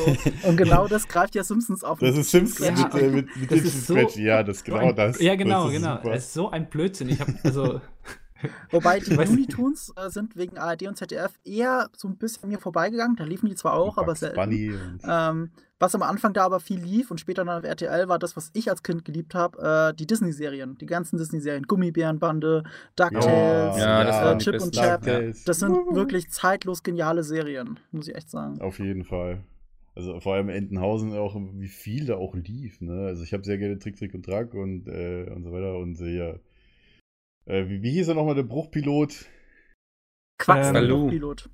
[0.48, 2.00] Und genau das greift ja Simpsons auf.
[2.00, 4.16] das ist Simpsons Ja, mit, äh, mit, mit das dem ist so- Scratch.
[4.16, 5.20] Ja, das genau ein, das.
[5.20, 5.96] Ja, genau, das ist genau.
[5.98, 6.12] super.
[6.14, 7.08] Es ist so ein Blödsinn.
[7.10, 7.80] Ich habe also
[8.70, 9.46] Wobei die Looney.
[9.46, 13.16] Tunes äh, sind wegen ARD und ZDF eher so ein bisschen mir vorbeigegangen.
[13.16, 14.38] Da liefen die zwar auch, aber selten.
[14.38, 18.18] Und Ähm, was am Anfang da aber viel lief und später dann auf RTL war
[18.18, 20.76] das, was ich als Kind geliebt habe, äh, die Disney-Serien.
[20.76, 21.62] Die ganzen Disney-Serien.
[21.64, 22.64] Gummibärenbande,
[22.96, 23.78] DuckTales.
[23.78, 25.04] Ja, das äh, Chip und Chap.
[25.46, 28.60] Das sind wirklich zeitlos geniale Serien, muss ich echt sagen.
[28.60, 29.42] Auf jeden Fall.
[29.94, 33.06] Also vor allem Entenhausen auch, wie viel da auch lief, ne?
[33.06, 35.98] Also ich habe sehr gerne Trick, Trick und Track und, äh, und so weiter und
[35.98, 36.34] ja.
[37.46, 39.26] Äh, wie, wie hieß er nochmal, der Bruchpilot?
[40.38, 41.08] Quatsch, Ähm, der Baloo.
[41.08, 41.50] Pilot.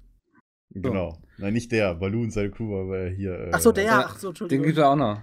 [0.70, 1.22] Genau.
[1.38, 3.32] Nein, nicht der, Baloo und seine Crew, aber hier.
[3.38, 4.66] Äh, Ach so, der, Ja, ach so, Den Entschuldigung.
[4.66, 5.20] gibt es auch noch.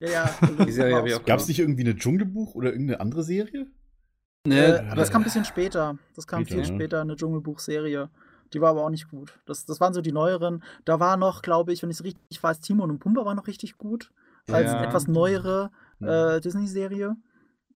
[0.00, 0.34] Ja, ja.
[0.66, 3.62] Die Serie habe ich auch Gab es nicht irgendwie eine Dschungelbuch oder irgendeine andere Serie?
[3.62, 5.98] Äh, Nee, aber das kam ein bisschen später.
[6.16, 6.78] Das kam Später, viel ne?
[6.78, 8.08] später, eine Dschungelbuch-Serie.
[8.54, 9.38] Die war aber auch nicht gut.
[9.44, 10.64] Das, das waren so die neueren.
[10.86, 13.46] Da war noch, glaube ich, wenn ich es richtig weiß, Timon und Pumba war noch
[13.46, 14.10] richtig gut.
[14.50, 14.82] Als Ja.
[14.82, 16.08] etwas neuere Hm.
[16.08, 17.16] äh, Disney-Serie.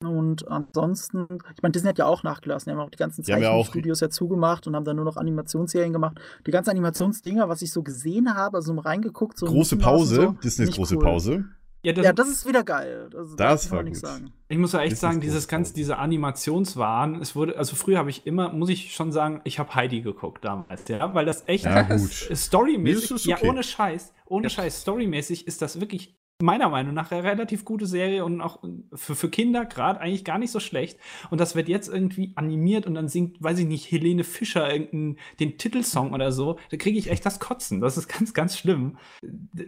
[0.03, 1.27] Und ansonsten,
[1.57, 2.71] ich meine, Disney hat ja auch nachgelassen.
[2.71, 5.05] Die haben auch die ganzen Die haben ja Zeichenstudios ja zugemacht und haben dann nur
[5.05, 6.19] noch Animationsserien gemacht.
[6.47, 9.39] Die ganzen Animationsdinger, was ich so gesehen habe, also so reingeguckt.
[9.39, 11.03] So Große und Pause, so, Disneys große cool.
[11.03, 11.45] Pause.
[11.83, 13.11] Ja, das, Ja, das ist wieder geil.
[13.15, 14.01] Also, da Das kann man war gut.
[14.01, 14.33] sagen.
[14.49, 17.99] ich muss ja echt Das ist sagen, dieses ganze, diese Animationswahn, es wurde, also früher
[17.99, 21.45] habe ich immer, muss ich schon sagen, ich habe Heidi geguckt damals, ja, weil das
[21.47, 22.01] echt Ja, gut.
[22.11, 23.49] ist- ist storymäßig, Nee, ist ja, okay.
[23.51, 28.25] ohne Scheiß, ohne Scheiß, storymäßig ist das wirklich meiner Meinung nach eine relativ gute Serie
[28.25, 30.99] und auch für, für Kinder gerade eigentlich gar nicht so schlecht.
[31.31, 35.19] Und das wird jetzt irgendwie animiert und dann singt, weiß ich nicht, Helene Fischer irgendeinen
[35.39, 36.59] den Titelsong oder so.
[36.71, 37.81] Da kriege ich echt das Kotzen.
[37.81, 38.99] Das ist ganz, ganz schlimm.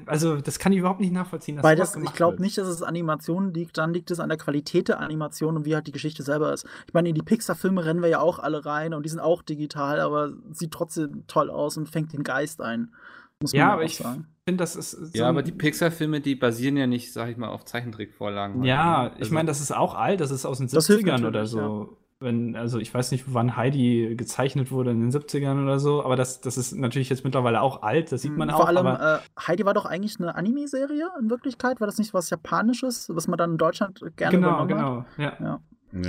[0.06, 1.56] Also, das kann ich überhaupt nicht nachvollziehen.
[1.56, 4.38] dass Weil das, ich glaube nicht, dass es Animationen liegt, dann liegt es an der
[4.38, 6.66] Qualität der Animation und wie halt die Geschichte selber ist.
[6.86, 9.42] Ich meine, in die Pixar-Filme rennen wir ja auch alle rein und die sind auch
[9.42, 12.92] digital, aber sieht trotzdem toll aus und fängt den Geist ein.
[13.40, 14.26] Muss man Ja, aber ich sagen.
[14.46, 14.92] Finde, das ist.
[14.92, 18.62] so Ja, aber die Pixar-Filme, die basieren ja nicht, sag ich mal, auf Zeichentrickvorlagen.
[18.64, 21.26] Ja, ich Also- meine, das ist auch alt, das ist aus den Das hilft 70ern
[21.26, 21.98] oder so.
[22.18, 26.16] Wenn, also ich weiß nicht, wann Heidi gezeichnet wurde in den 70ern oder so, aber
[26.16, 28.54] das, das ist natürlich jetzt mittlerweile auch alt, das sieht man auch.
[28.54, 31.78] Hm, Vor allem, aber, äh, Heidi war doch eigentlich eine Anime-Serie in Wirklichkeit.
[31.80, 35.36] War das nicht was Japanisches, was man dann in Deutschland gerne genau, übernommen hat?
[35.38, 35.38] genau.
[35.50, 35.60] Ja.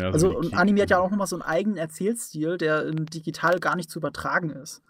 [0.01, 3.59] Ja, Also, Kick- Anime hat ja auch nochmal so einen eigenen Erzählstil, der in digital
[3.59, 4.81] gar nicht zu übertragen ist.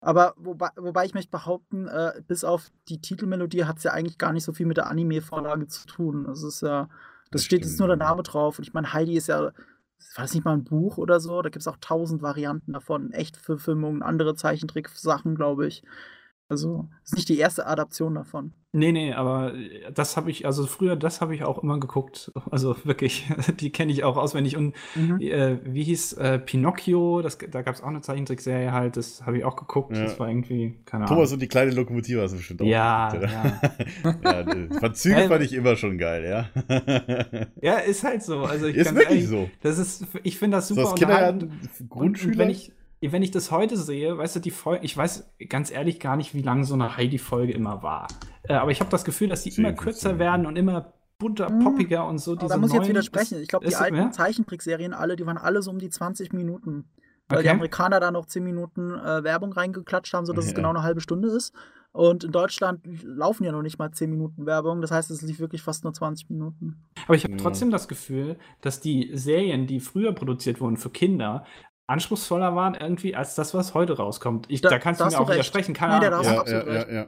[0.00, 4.18] Aber wobei, wobei ich möchte behaupten, äh, bis auf die Titelmelodie hat es ja eigentlich
[4.18, 6.24] gar nicht so viel mit der Anime-Vorlage zu tun.
[6.24, 6.88] Das ist ja,
[7.30, 7.96] das, Das steht jetzt nur der.
[7.96, 8.58] Name drauf.
[8.58, 9.52] Und ich meine, Heidi ist ja, war
[10.16, 11.42] das nicht mal ein Buch oder so?
[11.42, 13.12] Da gibt es auch tausend Varianten davon.
[13.12, 15.82] Echtverfilmungen, andere Zeichentrick-Sachen, glaube ich.
[16.48, 18.54] Also, ist nicht die erste Adaption davon.
[18.72, 19.54] Nee, nee, aber
[19.94, 22.30] das habe ich, also früher, das habe ich auch immer geguckt.
[22.50, 23.26] Also wirklich,
[23.60, 24.58] die kenne ich auch auswendig.
[24.58, 25.20] Und Mhm.
[25.22, 27.22] äh, wie hieß äh, Pinocchio?
[27.22, 29.96] Das, da gab es auch eine Zeichentrickserie halt, das habe ich auch geguckt.
[29.96, 30.04] Ja.
[30.04, 31.16] Das war irgendwie, keine Ahnung.
[31.16, 32.66] Thomas und die kleine Lokomotive hast du bestimmt auch.
[32.66, 34.14] Ja, geguckt, ja.
[34.22, 34.42] ja.
[34.42, 36.48] das- Von Züge Ähm, fand ich immer schon geil, ja.
[37.62, 38.40] Ja, ist halt so.
[38.40, 39.48] Also ich Ist wirklich ehrlich, so.
[39.62, 41.40] Das ist, ich finde das So super unterhaltend.
[41.42, 42.32] Kinderjahren, Und, Grundschüler.
[42.32, 45.70] und wenn ich, wenn ich das heute sehe, weißt du, die Folge, ich weiß ganz
[45.70, 48.08] ehrlich gar nicht, wie lang so eine Heidi-Folge immer war.
[48.42, 50.92] Äh, aber ich habe das Gefühl, dass die 10, immer 15 kürzer werden und immer
[51.18, 51.60] bunter, Mhm.
[51.64, 52.34] poppiger und so.
[52.36, 53.40] Diese da muss ich jetzt widersprechen.
[53.42, 54.10] Ich glaube, die alten ja?
[54.10, 56.88] Zeichentrickserien alle, die waren alle so um die 20 Minuten.
[57.28, 57.54] Weil die Okay.
[57.56, 60.56] Amerikaner da noch 10 Minuten äh, Werbung reingeklatscht haben, sodass es Ja.
[60.56, 61.52] genau eine halbe Stunde ist.
[61.92, 64.80] Und in Deutschland laufen ja noch nicht mal 10 Minuten Werbung.
[64.80, 66.76] Das heißt, es lief wirklich fast nur 20 Minuten.
[67.06, 71.44] Aber ich habe trotzdem das Gefühl, dass die Serien, die früher produziert wurden für Kinder,
[71.88, 74.46] anspruchsvoller waren irgendwie als das, was heute rauskommt.
[74.48, 75.34] Ich, da, Da- kannst du mir du auch recht.
[75.38, 76.24] widersprechen, keine Nee, da Ahnung.
[76.46, 77.06] ja, ja, ja, ja.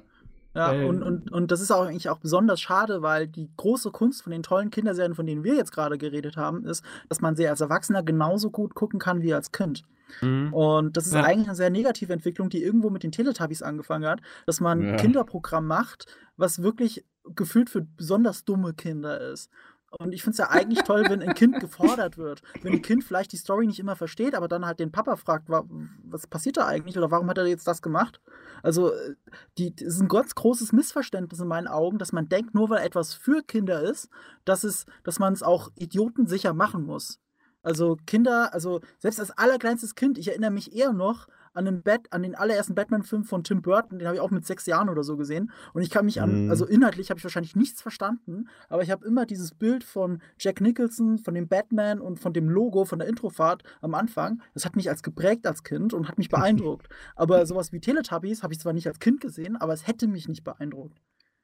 [0.52, 3.92] Ja, Weil- und, und, und das ist auch eigentlich auch besonders schade, weil die große
[3.92, 7.36] Kunst von den tollen Kinderserien, von denen wir jetzt gerade geredet haben, ist, dass man
[7.36, 9.84] sie als Erwachsener genauso gut gucken kann wie als Kind.
[10.22, 10.52] Mhm.
[10.52, 11.22] Und das ist Ja.
[11.22, 14.90] eigentlich eine sehr negative Entwicklung, die irgendwo mit den Teletubbies angefangen hat, dass man Ja.
[14.90, 17.04] ein Kinderprogramm macht, was wirklich
[17.36, 19.50] gefühlt für besonders dumme Kinder ist.
[19.98, 22.42] Und ich finde es ja eigentlich toll, wenn ein Kind gefordert wird.
[22.62, 25.48] Wenn ein Kind vielleicht die Story nicht immer versteht, aber dann halt den Papa fragt,
[25.48, 25.64] wa-
[26.04, 28.20] was passiert da eigentlich oder warum hat er jetzt das gemacht?
[28.62, 29.14] Also, äh,
[29.58, 32.84] die, das ist ein ganz großes Missverständnis in meinen Augen, dass man denkt, nur weil
[32.84, 34.08] etwas für Kinder ist,
[34.44, 37.18] dass, es, dass man es auch idiotensicher machen muss.
[37.62, 42.12] Also Kinder, also selbst als allerkleinstes Kind, ich erinnere mich eher noch an den, Bat
[42.12, 45.02] an den allerersten Batman-Film von Tim Burton, den habe ich auch mit sechs Jahren oder
[45.02, 45.50] so gesehen.
[45.72, 46.50] Und ich kann mich an, Mhm.
[46.50, 50.60] also inhaltlich habe ich wahrscheinlich nichts verstanden, aber ich habe immer dieses Bild von Jack
[50.60, 54.40] Nicholson, von dem Batman und von dem Logo von der Introfahrt am Anfang.
[54.54, 56.28] Das hat mich als geprägt als Kind und hat mich
[56.68, 56.88] beeindruckt.
[57.16, 60.28] aber sowas wie Teletubbies habe ich zwar nicht als Kind gesehen, aber es hätte mich
[60.28, 60.98] nicht beeindruckt.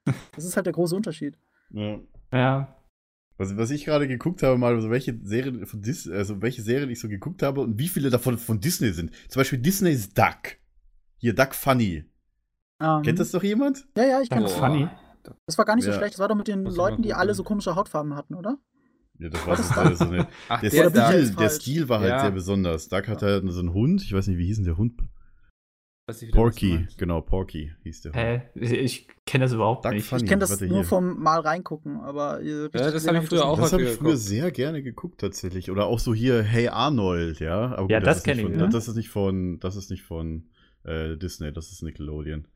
[0.37, 1.37] Das ist halt der große Unterschied.
[1.71, 1.99] ja.
[2.33, 2.69] Ja.
[3.38, 6.88] Was, was ich gerade geguckt habe, mal so welche Serien von Dis also welche Serien
[6.90, 9.11] ich so geguckt habe und wie viele davon von Disney sind.
[9.29, 10.57] Zum Beispiel Disney's Duck.
[11.18, 12.05] Hier, Duck Funny.
[12.81, 13.87] Ähm, Kennt das doch jemand?
[13.96, 14.59] Ja, ja, ich kenne Duck das.
[14.59, 14.88] Funny.
[15.46, 15.96] Das war gar nicht so Ja.
[15.96, 16.14] schlecht.
[16.14, 18.59] Das war doch mit den ich Leuten, die alle so komische Hautfarben hatten, oder?
[19.18, 21.07] Ja, das war so, so eine, Ach, der, der.
[21.09, 21.49] Stil, der?
[21.51, 22.20] Stil war halt Ja.
[22.20, 22.88] sehr besonders.
[22.88, 24.94] Duck hatte so einen Hund, ich weiß nicht, wie hieß denn der Hund?
[26.09, 28.12] Wieder, Porky, genau, Porky hieß der.
[28.12, 28.42] Hä?
[28.55, 30.07] Ich kenne das überhaupt Duck nicht.
[30.07, 30.23] Funny.
[30.23, 30.85] Ich kenne das nur hier.
[30.85, 33.59] vom Mal reingucken, aber richtig das gesehen hab ich das früher auch.
[33.59, 34.19] Das habe ich früher geguckt.
[34.19, 35.69] sehr gerne geguckt tatsächlich.
[35.69, 37.75] Oder auch so hier Hey Arnold, ja.
[37.75, 38.69] Aber Ja, das ist kenn nicht ich, von- ne?
[38.73, 40.45] Das ist nicht von, das ist nicht von
[40.85, 42.47] äh, Disney, das ist Nickelodeon.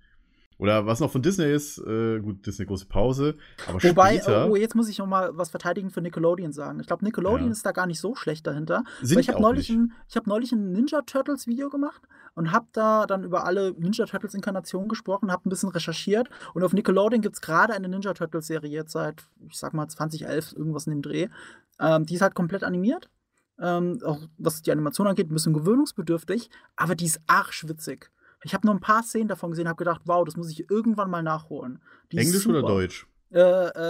[0.61, 4.57] Oder was noch von Disney ist, äh, gut, Disney große Pause, aber Wobei, später oh,
[4.57, 6.79] jetzt muss ich noch mal was verteidigen für Nickelodeon sagen.
[6.81, 7.53] Ich glaube, Nickelodeon Ja.
[7.53, 8.85] ist da gar nicht so schlecht dahinter.
[9.01, 12.03] sind Weil ich habe neulich, ein, ich hab neulich ein Ninja Turtles Video gemacht
[12.35, 16.63] und habe da dann über alle Ninja Turtles Inkarnationen gesprochen, habe ein bisschen recherchiert und
[16.63, 20.53] auf Nickelodeon gibt es gerade eine Ninja Turtles Serie jetzt seit, ich sag mal 2011,
[20.55, 21.29] irgendwas in dem Dreh.
[21.79, 23.09] Ähm, die ist halt komplett animiert.
[23.59, 28.11] Ähm, auch was die Animation angeht, ein bisschen gewöhnungsbedürftig, aber die ist arschwitzig.
[28.43, 31.11] Ich habe nur ein paar Szenen davon gesehen, habe gedacht, wow, das muss ich irgendwann
[31.11, 31.81] mal nachholen.
[32.13, 32.63] Die Englisch oder.
[32.63, 33.07] Deutsch?
[33.33, 33.39] Äh,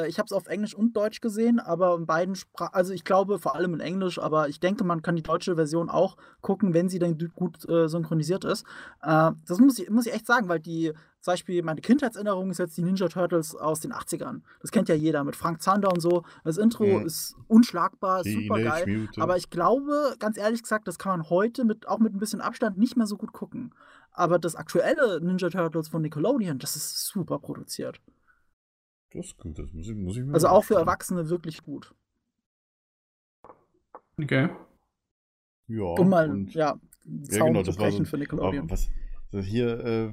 [0.03, 3.05] äh, ich habe es auf Englisch und Deutsch gesehen, aber in beiden Sprachen, also ich
[3.05, 6.75] glaube vor allem in Englisch, aber ich denke, man kann die deutsche Version auch gucken,
[6.75, 8.67] wenn sie dann gut äh, synchronisiert ist.
[9.01, 12.59] Äh, das muss ich, muss ich echt sagen, weil die, zum Beispiel meine Kindheitserinnerung ist
[12.59, 14.43] jetzt die Ninja Turtles aus den 80ern.
[14.61, 16.23] Das kennt ja jeder mit Frank Zander und so.
[16.45, 17.07] Das Intro Mhm.
[17.07, 18.85] ist unschlagbar, super geil.
[19.23, 22.43] Aber ich glaube, ganz ehrlich gesagt, das kann man heute mit, auch mit ein bisschen
[22.43, 23.73] Abstand nicht mehr so gut gucken.
[24.21, 28.01] Aber das aktuelle Ninja Turtles von Nickelodeon, das ist super produziert.
[29.13, 30.75] Das ist gut, das muss ich, muss ich mir Also auch für.
[30.75, 31.95] Erwachsene wirklich gut.
[34.19, 34.51] Okay.
[35.69, 37.97] Ja, Um mal, und- ja, Ja, Zaun genau, zu das war so.
[37.97, 38.71] brechen für Nickelodeon.
[38.71, 38.89] Was,
[39.33, 40.13] so hier, äh,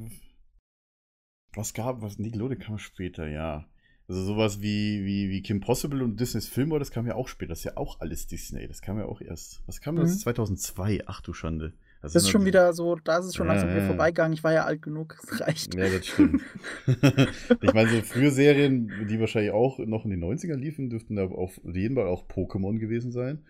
[1.53, 3.67] was gab, was Nickelodeon kam später, ja.
[4.07, 7.49] Also sowas wie, wie, wie Kim Possible und Disneys Fillmore, das kam ja auch später.
[7.49, 8.65] Das ist ja auch alles Disney.
[8.67, 9.61] Das kam ja auch erst.
[9.67, 10.11] Was kam das?
[10.13, 10.19] Mhm.
[10.19, 11.01] 2002.
[11.07, 11.73] Ach du Schande.
[12.01, 14.33] Das ist schon wieder so, da ist es schon langsam ja, vorbeigegangen.
[14.33, 15.75] Ich war ja alt genug, es reicht.
[15.75, 16.41] Ja, das stimmt.
[17.61, 21.25] ich meine, so frühe Serien, die wahrscheinlich auch noch in den 90ern liefen, dürften da
[21.25, 23.43] auf jeden Fall auch Pokémon gewesen sein.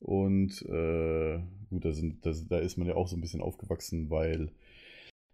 [0.00, 4.10] Und äh, gut, da, sind, das, da ist man ja auch so ein bisschen aufgewachsen,
[4.10, 4.52] weil,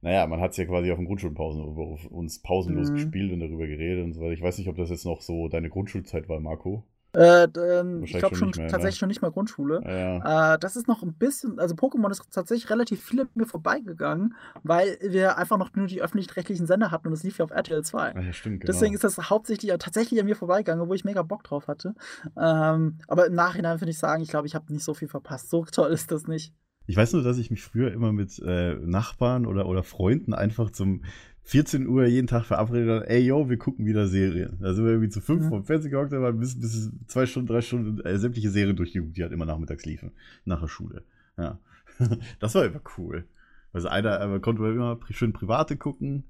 [0.02, 2.94] naja, man hat es ja quasi auf den Grundschulpausen auf uns pausenlos Mhm.
[2.94, 4.32] gespielt und darüber geredet und so weiter.
[4.32, 6.84] Ich weiß nicht, ob das jetzt noch so deine Grundschulzeit war, Marco.
[7.14, 8.98] Äh, ähm, ich glaube schon schon mehr, tatsächlich ne?
[8.98, 9.82] schon nicht mehr Grundschule.
[9.84, 13.46] Ja, Äh, das ist noch ein bisschen, also Pokémon ist tatsächlich relativ viel an mir
[13.46, 17.50] vorbeigegangen, weil wir einfach noch nur die öffentlich-rechtlichen Sender hatten und es lief ja auf
[17.50, 18.14] RTL 2.
[18.14, 18.72] Ah, ja stimmt, genau.
[18.72, 21.94] Deswegen ist das hauptsächlich tatsächlich an mir vorbeigegangen, wo ich mega Bock drauf hatte.
[22.36, 25.50] Ähm, aber im Nachhinein finde ich sagen, ich glaube, ich habe nicht so viel verpasst.
[25.50, 26.54] So toll ist das nicht.
[26.86, 30.70] Ich weiß nur, dass ich mich früher immer mit äh, Nachbarn oder, oder Freunden einfach
[30.70, 31.04] zum
[31.44, 34.58] 14 Uhr jeden Tag verabredet habe, ey yo, wir gucken wieder Serien.
[34.60, 35.48] Da sind wir irgendwie zu fünf Mhm.
[35.48, 39.22] vom Fernsehen gehockt, haben bis, bis zwei Stunden, drei Stunden äh, sämtliche Serien durchgeguckt, die
[39.22, 40.12] halt immer nachmittags liefen.
[40.44, 41.04] Nach der Schule.
[41.36, 41.58] Ja.
[42.40, 43.24] das war immer cool.
[43.72, 46.24] Also einer, äh, man konnte immer schön private gucken.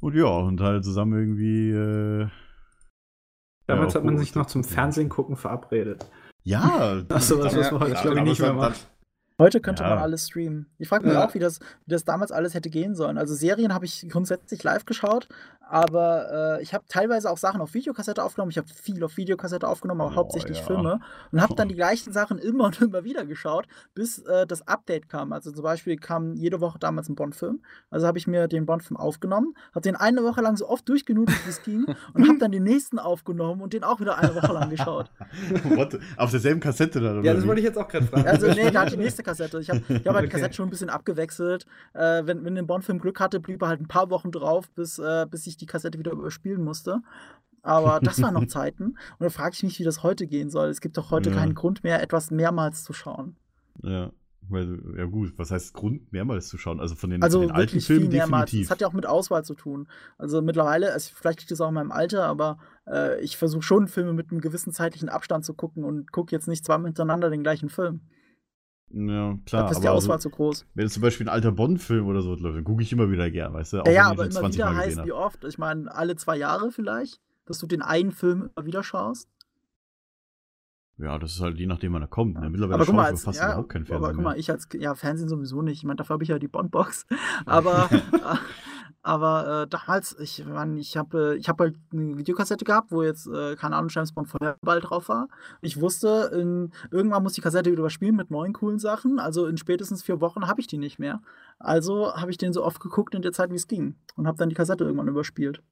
[0.00, 1.70] Und ja, und halt zusammen irgendwie.
[1.70, 2.28] Äh,
[3.66, 6.06] Damals ja, hat man sich noch zum Fernsehen gucken verabredet.
[6.42, 8.90] Ja, Ach so, was, damals- was man heute, glaube ich, aber nicht mehr macht.
[9.38, 9.90] Heute könnte Ja.
[9.90, 10.66] man alles streamen.
[10.78, 11.24] Ich frage mich Ja.
[11.26, 13.18] auch, wie das, wie das damals alles hätte gehen sollen.
[13.18, 15.26] Also Serien habe ich grundsätzlich live geschaut,
[15.68, 18.50] aber äh, ich habe teilweise auch Sachen auf Videokassette aufgenommen.
[18.52, 20.64] Ich habe viel auf Videokassette aufgenommen, aber Oh, hauptsächlich ja.
[20.64, 21.00] Filme.
[21.32, 25.08] Und habe dann die gleichen Sachen immer und immer wieder geschaut, bis äh, das Update
[25.08, 25.32] kam.
[25.32, 27.60] Also zum Beispiel kam jede Woche damals ein Bond-Film.
[27.90, 31.44] Also habe ich mir den Bond-Film aufgenommen, habe den eine Woche lang so oft durchgenudelt,
[31.44, 34.52] wie es ging, und habe dann den nächsten aufgenommen und den auch wieder eine Woche
[34.52, 35.10] lang geschaut.
[35.64, 35.98] What?
[36.18, 37.26] Auf derselben Kassette dann, oder?
[37.26, 37.48] Ja, das wie?
[37.48, 38.28] wollte ich jetzt auch gerade fragen.
[38.28, 39.58] Also, nee, da hat die nächste Kassette.
[39.60, 40.28] Ich habe ich hab halt Okay.
[40.28, 41.66] Kassette schon ein bisschen abgewechselt.
[41.94, 44.98] Äh, wenn, wenn ein Bond-Film Glück hatte, blieb er halt ein paar Wochen drauf, bis,
[45.00, 47.00] äh, bis ich die Kassette wieder überspielen musste.
[47.62, 48.84] Aber das waren noch Zeiten.
[48.84, 50.68] Und da frage ich mich, wie das heute gehen soll.
[50.68, 51.36] Es gibt doch heute Ja.
[51.36, 53.36] keinen Grund mehr, etwas mehrmals zu schauen.
[53.82, 54.12] Ja,
[54.50, 56.78] weil, ja gut, was heißt Grund, mehrmals zu schauen?
[56.78, 58.50] Also von den, Also von den alten Filmen mehrmals.
[58.50, 58.68] definitiv.
[58.68, 59.88] Das hat ja auch mit Auswahl zu tun.
[60.18, 63.88] Also mittlerweile, also vielleicht liegt das auch in meinem Alter, aber äh, ich versuche schon,
[63.88, 67.42] Filme mit einem gewissen zeitlichen Abstand zu gucken und gucke jetzt nicht zweimal hintereinander den
[67.42, 68.02] gleichen Film.
[68.94, 69.62] Ja, klar.
[69.62, 70.66] Dafür ist die aber Auswahl also, zu groß.
[70.74, 73.52] wenn zum Beispiel ein alter Bond-Film oder so läuft, dann gucke ich immer wieder gern,
[73.52, 73.80] weißt du?
[73.82, 75.44] Auch Ja, ja, aber immer 20 wieder Mal heißt wie oft?
[75.44, 79.28] Ich meine, alle zwei Jahre vielleicht, dass du den einen Film immer wieder schaust.
[80.96, 82.38] Ja, das ist halt je nachdem, wann er kommt.
[82.38, 82.48] Ne?
[82.48, 84.38] Mittlerweile aber guck schaue mal, ich als, fast ja, überhaupt keinen aber Fernseher guck mal,
[84.38, 85.78] ich als ja Fernsehen sowieso nicht.
[85.78, 87.06] Ich meine, dafür habe ich ja die Bondbox.
[87.46, 87.90] Aber
[89.04, 93.26] aber äh, damals, ich meine, ich habe ich habe halt eine Videokassette gehabt, wo jetzt
[93.26, 95.28] äh, keine Ahnung James Bond Feuerball drauf war.
[95.60, 99.18] Ich wusste, in, irgendwann muss die Kassette wieder überspielen mit neuen coolen Sachen.
[99.18, 101.20] Also in spätestens vier Wochen habe ich die nicht mehr.
[101.58, 104.38] Also habe ich den so oft geguckt in der Zeit, wie es ging und habe
[104.38, 105.62] dann die Kassette irgendwann überspielt.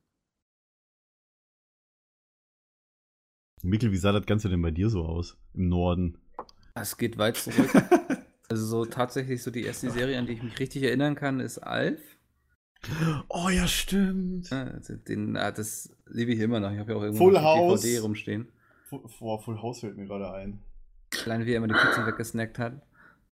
[3.63, 5.39] Mikkel, wie sah das Ganze denn bei dir so aus?
[5.55, 6.19] Im Norden?
[6.75, 7.71] Es geht weit zurück.
[8.51, 11.57] also so tatsächlich so die erste Serie, an die ich mich richtig erinnern kann, ist
[11.59, 12.12] Alf.
[13.29, 14.51] Oh ja, stimmt.
[14.51, 16.73] Ja, also Den, ah, das liebe ich immer noch.
[16.73, 17.83] Ich habe ja auch irgendwo House.
[17.83, 18.49] DVD rumstehen.
[18.89, 20.59] Full, Full, Full House fällt mir gerade ein.
[21.25, 22.75] Allein wie er immer die Pizza weggesnackt hat.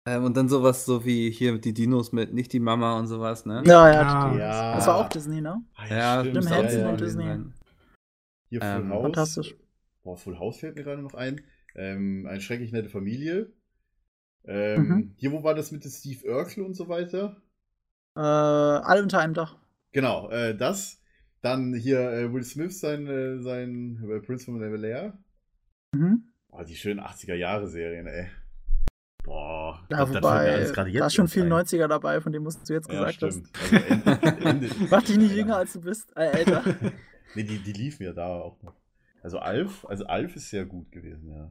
[0.06, 3.44] Ähm, und dann sowas so wie hier die Dinos mit nicht die Mama und sowas,
[3.46, 3.62] ne?
[3.66, 4.36] Ja, ja.
[4.36, 4.74] Ja.
[4.76, 5.62] Das war auch Disney, ne?
[5.74, 6.44] Ah, Ja, stimmt.
[6.44, 7.24] So und gewesen Disney.
[7.24, 7.54] sein.
[8.48, 9.02] Hier Full Ähm, House.
[9.02, 9.54] Fantastisch.
[10.02, 11.40] Boah, Full House fällt mir gerade noch ein.
[11.74, 13.52] Ähm, eine schrecklich nette Familie.
[14.44, 15.14] Ähm, Mhm.
[15.16, 17.36] Hier, wo war das mit dem Steve Urkel und so weiter?
[18.16, 19.56] Äh, alle unter einem Dach.
[19.92, 21.00] Genau, äh, das.
[21.42, 25.16] Dann hier äh, Will Smith, sein, äh, sein äh, Prince von Bel Air.
[25.92, 26.24] Mhm.
[26.50, 28.26] Oh, die schönen 80er-Jahre-Serien, ey.
[29.22, 31.52] Boah, Ja, das wobei, jetzt da ist schon viel ein.
[31.52, 33.34] 90er dabei, von dem musst du jetzt Ja, gesagt hast.
[33.34, 33.50] stimmt.
[33.60, 34.70] Also Ende, Ende.
[34.90, 36.16] Mach dich nicht jünger, als du bist.
[36.16, 36.62] Äh, älter.
[37.34, 38.74] nee, die, die liefen ja da auch noch.
[39.22, 41.50] Also Alf, also Alf ist sehr gut gewesen, ja.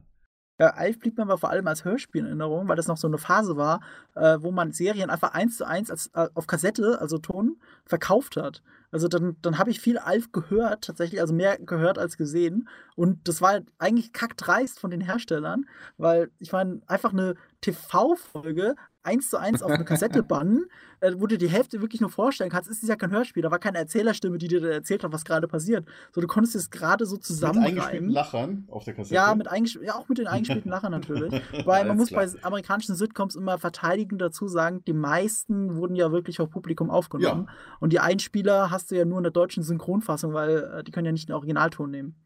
[0.58, 3.06] Ja, Alf blieb mir aber vor allem als Hörspiel in Erinnerung, weil das noch so
[3.06, 3.80] eine Phase war,
[4.14, 8.36] äh, wo man Serien einfach eins zu eins als, äh, auf Kassette, also Ton, verkauft
[8.36, 8.62] hat.
[8.90, 12.68] Also dann, dann habe ich viel Alf gehört, tatsächlich, also mehr gehört als gesehen.
[12.96, 15.66] Und das war eigentlich kackdreist von den Herstellern,
[15.98, 20.66] weil ich meine, einfach eine TV-Folge eins zu eins auf eine Kassette bannen,
[21.00, 23.50] äh, wo du die Hälfte wirklich nur vorstellen kannst, ist es ja kein Hörspiel, da
[23.50, 25.86] war keine Erzählerstimme, die dir erzählt hat, was gerade passiert.
[26.12, 27.78] So, du konntest es gerade so Mit zusammenreimen.
[27.78, 29.14] eingespielten Lachern auf der Kassette.
[29.14, 29.46] Ja, mit
[29.82, 31.32] ja, auch mit den eingespielten Lachern natürlich.
[31.64, 32.26] Weil man muss klar.
[32.26, 37.48] bei amerikanischen Sitcoms immer verteidigend dazu sagen, die meisten wurden ja wirklich auf Publikum aufgenommen.
[37.78, 41.06] Und die Einspieler hast du ja nur in der deutschen Synchronfassung, weil äh, die können
[41.06, 42.16] ja nicht den Originalton nehmen.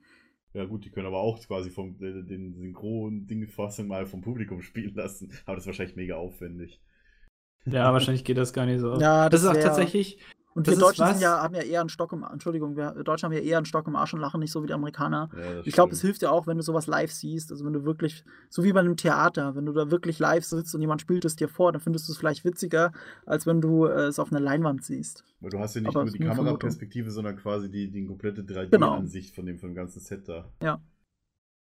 [0.52, 4.94] Ja gut, die können aber auch quasi vom äh, den Synchron-Ding-Fassung mal vom Publikum spielen
[4.94, 5.32] lassen.
[5.44, 6.80] Aber das ist wahrscheinlich mega aufwendig.
[7.66, 8.98] Ja, wahrscheinlich geht das gar nicht so.
[8.98, 10.18] Ja, das, das ist auch tatsächlich.
[10.60, 13.24] Und Das wir Deutschen sind ja, haben ja eher einen Stock im Entschuldigung, wir Deutschen
[13.26, 15.30] haben ja eher einen Stock im Arsch und lachen nicht so wie die Amerikaner.
[15.34, 17.50] Ja, Ich glaube, es hilft ja auch, wenn du sowas live siehst.
[17.50, 20.74] Also wenn du wirklich, so wie bei einem Theater, wenn du da wirklich live sitzt
[20.74, 22.92] und jemand spielt es dir vor, dann findest du es vielleicht witziger,
[23.24, 25.24] als wenn du äh, es auf einer Leinwand siehst.
[25.40, 26.18] Weil du hast ja nicht aber nur die.
[26.18, 28.96] Kameraperspektive, sondern quasi die, die komplette Genau.
[28.96, 30.50] 3D-Ansicht von dem, von dem ganzen Set da.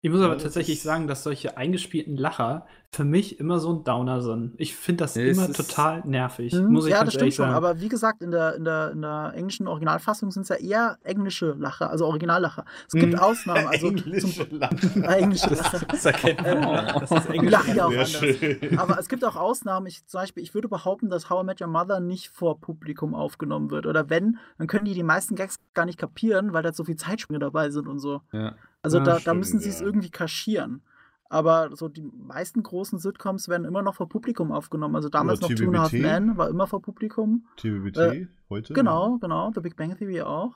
[0.03, 3.73] Ich muss Ja, aber das tatsächlich sagen, dass solche eingespielten Lacher für mich immer so
[3.73, 4.55] ein Downer sind.
[4.59, 6.53] Ich finde das Nee, immer total nervig.
[6.55, 7.47] Mhm, Muss ich ja, das stimmt schon.
[7.47, 7.57] sagen.
[7.57, 10.99] Aber wie gesagt, in der, in der, in der englischen Originalfassung sind es ja eher
[11.03, 12.65] englische Lacher, also Originallacher.
[12.87, 13.19] Es gibt Mhm.
[13.19, 13.67] Ausnahmen.
[13.67, 15.03] Also Englische zum, Lachen.
[15.03, 15.81] äh, englische Lacher.
[15.89, 16.57] das erkennt man.
[16.87, 17.51] Äh, Das ist Die Englisch.
[17.53, 18.11] lachen ja auch anders.
[18.13, 18.79] schön.
[18.79, 19.87] Aber es gibt auch Ausnahmen.
[19.87, 23.15] Ich, zum Beispiel, ich würde behaupten, dass How I Met Your Mother nicht vor Publikum
[23.15, 23.87] aufgenommen wird.
[23.87, 26.97] Oder wenn, dann können die die meisten Gags gar nicht kapieren, weil da so viel
[26.97, 28.21] Zeitsprünge dabei sind und so.
[28.33, 28.55] Ja.
[28.87, 29.87] Also Ja, da, da stimmt, müssen sie es ja.
[29.87, 30.83] irgendwie kaschieren.
[31.29, 34.95] Aber so die meisten großen Sitcoms werden immer noch vor Publikum aufgenommen.
[34.95, 35.93] Also damals Oder noch Two and a Half.
[35.93, 37.47] Men war immer vor Publikum.
[37.57, 38.75] TBBT Äh, heute?
[38.75, 39.51] Genau, genau.
[39.53, 40.55] The Big Bang Theory auch.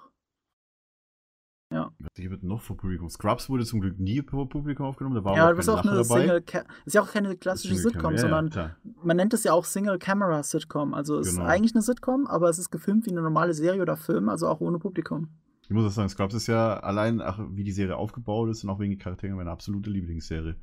[2.17, 3.09] Die wird noch vor Publikum.
[3.09, 6.03] Scrubs wurde zum Glück nie vor Publikum aufgenommen, da war Ja, bist kein auch eine
[6.03, 6.21] dabei.
[6.21, 8.77] Single, Ca- ist ja auch keine klassische Sitcom, ja, sondern klar.
[9.05, 10.95] man nennt es ja auch Single Camera Sitcom.
[10.95, 11.43] Also es Genau.
[11.45, 14.49] ist eigentlich eine Sitcom, aber es ist gefilmt wie eine normale Serie oder Film, also
[14.49, 15.29] auch ohne Publikum.
[15.71, 18.71] Ich muss auch sagen, Scrubs ist ja allein, ach, wie die Serie aufgebaut ist und
[18.71, 20.57] auch wegen den Charakteren meine absolute Lieblingsserie.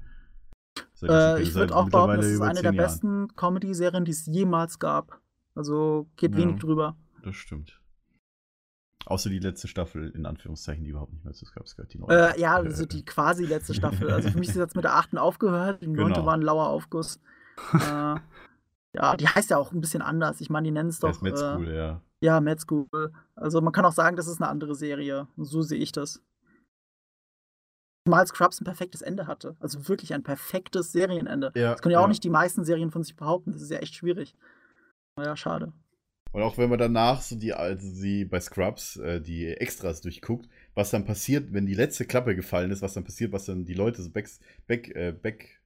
[1.02, 2.76] Äh, ich würde auch behaupten, das ist eine der Jahren.
[2.76, 5.22] besten Comedy-Serien, die es jemals gab.
[5.56, 6.40] Also geht Ja.
[6.40, 6.98] wenig drüber.
[7.24, 7.80] Das stimmt.
[9.06, 11.94] Außer die letzte Staffel, in Anführungszeichen, die überhaupt nicht mehr zu Scrubs gehört.
[11.94, 12.36] Die neue.
[12.36, 14.12] Äh, ja, also die quasi letzte Staffel.
[14.12, 15.82] Also für mich ist es jetzt mit der achten aufgehört.
[15.82, 16.26] Die neunte Genau.
[16.26, 17.22] war ein lauer Aufguss.
[17.74, 17.80] äh,
[18.94, 20.42] ja, die heißt ja auch ein bisschen anders.
[20.42, 21.16] Ich meine, die nennen es Das doch.
[21.18, 22.02] ist Med äh, School, ja.
[22.22, 22.88] Ja, Mad School.
[23.36, 25.28] Also man kann auch sagen, das ist eine andere Serie.
[25.38, 26.22] So sehe ich das.
[28.08, 29.56] Zumal Scrubs ein perfektes Ende hatte.
[29.60, 31.52] Also wirklich ein perfektes Serienende.
[31.56, 32.10] Ja, Das können ja auch ja.
[32.10, 33.52] nicht die meisten Serien von sich behaupten.
[33.52, 34.34] Das ist ja echt schwierig.
[35.18, 35.74] Naja, schade.
[36.32, 40.48] Und auch wenn man danach so die, also die bei Scrubs äh, die Extras durchguckt,
[40.74, 43.74] was dann passiert, wenn die letzte Klappe gefallen ist, was dann passiert, was dann die
[43.74, 44.30] Leute so back,
[44.68, 45.58] back, äh, back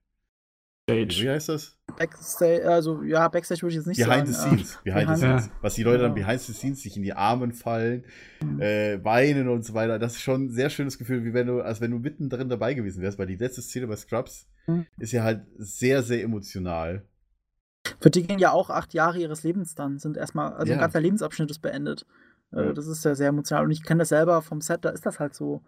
[0.88, 1.78] wie heißt das?
[1.98, 4.58] Backstage, also ja, Backstage würde ich jetzt nicht Behind the sagen.
[4.58, 4.80] scenes.
[4.84, 5.50] Behind, behind the scenes.
[5.62, 8.04] Was die Leute dann behind the scenes sich in die Armen fallen,
[8.42, 8.60] Mhm.
[8.62, 10.00] äh, weinen und so weiter.
[10.00, 12.74] Das ist schon ein sehr schönes Gefühl, wie wenn du, als wenn du mittendrin dabei
[12.74, 14.86] gewesen wärst, weil die letzte Szene bei Scrubs Mhm.
[15.00, 17.04] ist ja halt sehr, sehr emotional.
[18.00, 20.78] Für die gehen ja auch acht Jahre ihres Lebens dann, sind erstmal, also Ja.
[20.78, 22.06] ein ganzer Lebensabschnitt ist beendet.
[22.54, 22.74] Äh, Ja.
[22.74, 23.64] Das ist ja sehr emotional.
[23.66, 25.62] Und ich kenne das selber vom Set, da ist das halt so.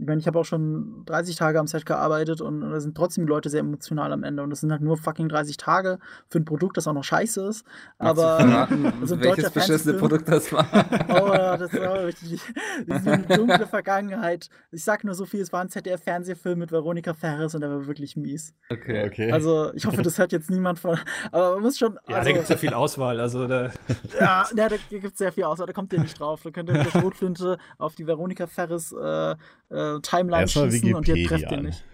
[0.00, 2.96] Ich meine, ich habe auch schon 30 Tage am Set gearbeitet und, und da sind
[2.96, 4.42] trotzdem die Leute sehr emotional am Ende.
[4.42, 7.46] Und das sind halt nur fucking 30 Tage für ein Produkt, das auch noch scheiße
[7.46, 7.66] ist.
[7.98, 8.38] Aber.
[8.38, 10.66] verraten, also ein welches beschissene Fernsehfilm- Produkt das war?
[11.10, 12.40] Oh, das war richtig.
[12.86, 14.48] Das ist eine dunkle Vergangenheit.
[14.70, 17.86] Ich sag nur so viel, es war ein ZDF-Fernsehfilm mit Veronika Ferris und der war
[17.86, 18.54] wirklich mies.
[18.70, 19.04] Okay.
[19.06, 19.32] Okay.
[19.32, 20.98] Also, ich hoffe, das hört jetzt niemand von.
[21.32, 21.98] Aber man muss schon.
[22.08, 23.20] Ja, also, da gibt es ja viel Auswahl.
[23.20, 23.70] Also da,
[24.18, 26.40] Ja, ja da gibt es sehr viel aus, aber da kommt ihr nicht drauf.
[26.44, 29.32] Da könnt ihr mit der Schrotflinte auf die Veronika Ferris äh,
[29.70, 31.64] äh, Timeline Erstmal schießen und ihr trefft den an.
[31.66, 31.84] nicht.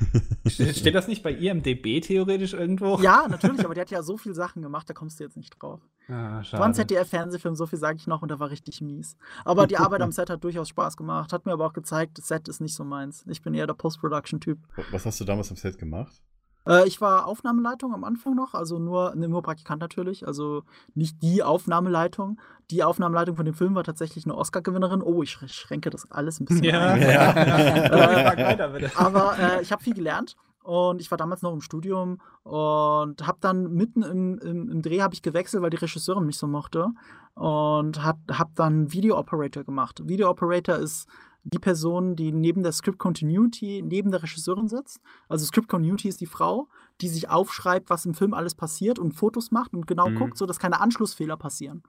[0.46, 2.98] steht, das nicht bei IMDB theoretisch irgendwo?
[3.00, 5.54] Ja, natürlich, aber die hat ja so viele Sachen gemacht, da kommst du jetzt nicht
[5.60, 5.80] drauf.
[6.08, 6.72] Ah, War schade.
[6.72, 9.16] ZDF-Fernsehfilm, so viel sage ich noch, und der war richtig mies.
[9.44, 12.28] Aber die Arbeit am Set hat durchaus Spaß gemacht, hat mir aber auch gezeigt, das
[12.28, 13.24] Set ist nicht so meins.
[13.28, 14.58] Ich bin eher der Post-Production-Typ.
[14.90, 16.22] Was hast du damals am Set gemacht?
[16.66, 20.62] Äh, ich war Aufnahmeleitung am Anfang noch, also nur, ne, nur Praktikant natürlich, also
[20.94, 22.40] nicht die Aufnahmeleitung.
[22.70, 25.02] Die Aufnahmeleitung von dem Film war tatsächlich eine Oscar-Gewinnerin.
[25.02, 26.88] Oh, ich schränke das alles ein bisschen Ja.
[26.92, 27.00] ein.
[27.10, 28.32] Ja.
[28.32, 28.88] Äh.
[28.94, 33.38] Aber äh, ich habe viel gelernt und ich war damals noch im Studium und habe
[33.40, 36.88] dann mitten im, im, im Dreh habe ich gewechselt, weil die Regisseurin mich so mochte
[37.34, 40.02] und habe hab dann Video Operator gemacht.
[40.06, 41.08] Video Operator ist
[41.44, 45.00] die Person, die neben der Script Continuity neben der Regisseurin sitzt.
[45.28, 46.68] Also Script Continuity ist die Frau,
[47.00, 50.16] die sich aufschreibt, was im Film alles passiert und Fotos macht und genau Mhm.
[50.16, 51.82] guckt, sodass keine Anschlussfehler passieren.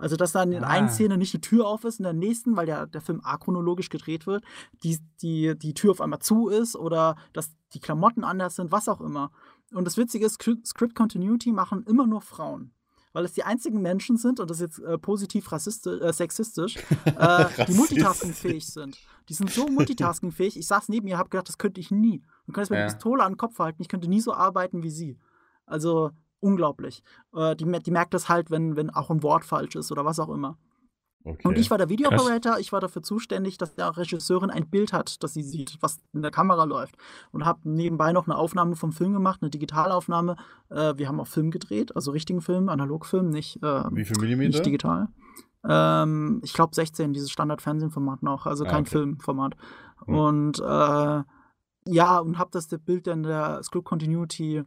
[0.00, 0.68] Also, dass dann in Ah.
[0.68, 3.88] einer Szene nicht die Tür auf ist, in der nächsten, weil der, der Film achronologisch
[3.88, 4.44] gedreht wird,
[4.84, 8.88] die, die, die Tür auf einmal zu ist oder dass die Klamotten anders sind, was
[8.88, 9.32] auch immer.
[9.72, 12.70] Und das Witzige ist, Scri- Script Continuity machen immer nur Frauen.
[13.12, 16.76] Weil es die einzigen Menschen sind, und das ist jetzt äh, positiv rassistisch, äh, sexistisch,
[17.04, 18.98] äh, die multitaskingfähig sind.
[19.28, 20.56] Die sind so multitaskingfähig.
[20.58, 22.22] Ich saß neben ihr, habe gedacht, das könnte ich nie.
[22.46, 22.86] Du könntest mir Ja.
[22.86, 25.18] die Pistole an den Kopf halten, ich könnte nie so arbeiten wie sie.
[25.66, 27.02] Also unglaublich.
[27.34, 30.18] Äh, die, die merkt das halt, wenn, wenn auch ein Wort falsch ist oder was
[30.20, 30.56] auch immer.
[31.28, 31.46] Okay.
[31.48, 31.88] Und ich war der.
[31.88, 36.00] Videooperator, ich war dafür zuständig, dass der Regisseurin ein Bild hat, das sie sieht, was
[36.12, 36.96] in der Kamera läuft.
[37.32, 40.36] Und habe nebenbei noch eine Aufnahme vom Film gemacht, eine Digitalaufnahme.
[40.70, 44.48] Äh, wir haben auch Film gedreht, also richtigen Film, Analogfilm, nicht, äh, Wie viel Millimeter?
[44.48, 45.08] nicht digital.
[45.68, 48.90] Ähm, ich glaube 16, dieses Standard-Fernsehformat noch, also Ah, kein okay.
[48.90, 49.56] Filmformat.
[50.06, 50.14] Hm.
[50.14, 51.22] Und äh,
[51.90, 54.62] ja, und habe das Bild dann der Script Continuity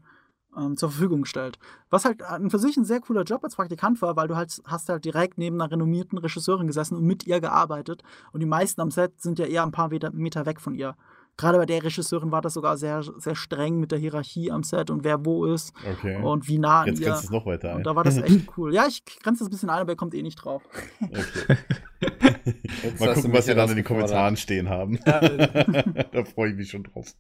[0.58, 1.60] ähm, zur Verfügung gestellt.
[1.90, 4.62] Was halt an für sich ein sehr cooler Job als Praktikant war, weil du halt
[4.66, 8.04] hast halt direkt neben einer renommierten Regisseurin gesessen und mit ihr gearbeitet.
[8.32, 10.96] Und die meisten am Set sind ja eher ein paar Meter, Meter weg von ihr.
[11.38, 14.90] Gerade bei der Regisseurin war das sogar sehr, sehr streng mit der Hierarchie am Set
[14.90, 16.22] und wer wo ist Okay.
[16.22, 17.08] und wie nah an Jetzt ihr.
[17.08, 17.78] grenzt es noch weiter ein.
[17.78, 18.74] Und da war das echt cool.
[18.74, 20.62] Ja, ich grenze das ein bisschen ein, aber er kommt eh nicht drauf.
[21.00, 21.58] Okay.
[23.00, 23.86] Mal gucken, was wir dann in den.
[23.86, 25.00] Kommentaren stehen haben.
[25.06, 27.16] da freue ich mich schon drauf.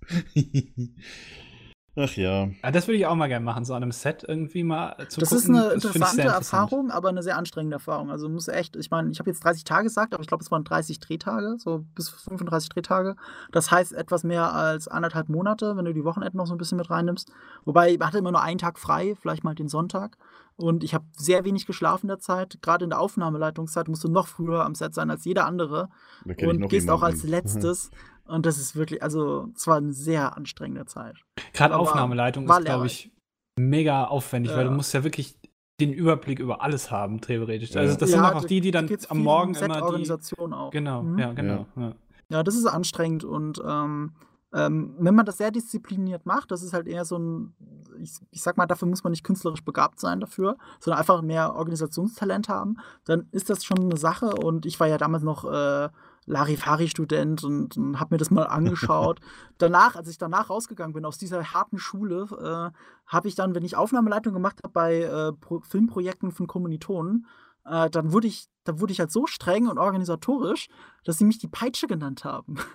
[1.95, 2.47] Ach ja.
[2.63, 5.19] Ja, das würde ich auch mal gerne machen, so an einem Set irgendwie mal zu
[5.19, 5.43] Das gucken.
[5.43, 6.53] ist eine Das interessante interessant.
[6.53, 8.09] Erfahrung, aber eine sehr anstrengende Erfahrung.
[8.09, 10.49] Also muss echt, ich meine, ich habe jetzt 30 Tage gesagt, aber ich glaube, es
[10.51, 13.17] waren 30 Drehtage, so bis 35 Drehtage.
[13.51, 16.77] Das heißt etwas mehr als anderthalb Monate, wenn du die Wochenenden noch so ein bisschen
[16.77, 17.29] mit reinnimmst.
[17.65, 20.17] Wobei, ich hatte immer nur einen Tag frei, vielleicht mal den Sonntag.
[20.57, 22.59] Und ich habe sehr wenig geschlafen in der Zeit.
[22.61, 25.89] Gerade in der Aufnahmeleitungszeit musst du noch früher am Set sein als jeder andere.
[26.25, 27.89] Da kenn ich Und noch gehst auch als letztes.
[28.25, 31.15] Und das ist wirklich, also, es war eine sehr anstrengende Zeit.
[31.53, 33.11] Gerade Aufnahmeleitung war ist, glaube ich,
[33.59, 34.69] mega aufwendig, weil Ja.
[34.69, 35.37] du musst ja wirklich
[35.79, 37.71] den Überblick über alles haben, theoretisch.
[37.71, 37.81] Ja.
[37.81, 40.11] Also das Ja, sind auch, die, die dann am Morgen um immer die...
[40.11, 40.69] Auch.
[40.71, 41.19] Genau, Mhm.
[41.19, 41.65] ja, genau.
[41.75, 41.93] Ja.
[42.29, 44.13] Ja, das ist anstrengend und ähm,
[44.53, 47.53] ähm, wenn man das sehr diszipliniert macht, das ist halt eher so ein,
[47.99, 51.55] ich, ich sag mal, dafür muss man nicht künstlerisch begabt sein dafür, sondern einfach mehr
[51.55, 55.89] Organisationstalent haben, dann ist das schon eine Sache und ich war ja damals noch äh,
[56.25, 59.19] Larifari-Student und, und habe mir das mal angeschaut.
[59.57, 63.65] danach, als ich danach rausgegangen bin aus dieser harten Schule, äh, habe ich dann, wenn
[63.65, 67.25] ich Aufnahmeleitung gemacht habe bei äh, Pro Filmprojekten von Kommilitonen,
[67.65, 70.67] äh, dann wurde ich, dann wurde ich halt so streng und organisatorisch,
[71.03, 72.55] dass sie mich die Peitsche genannt haben.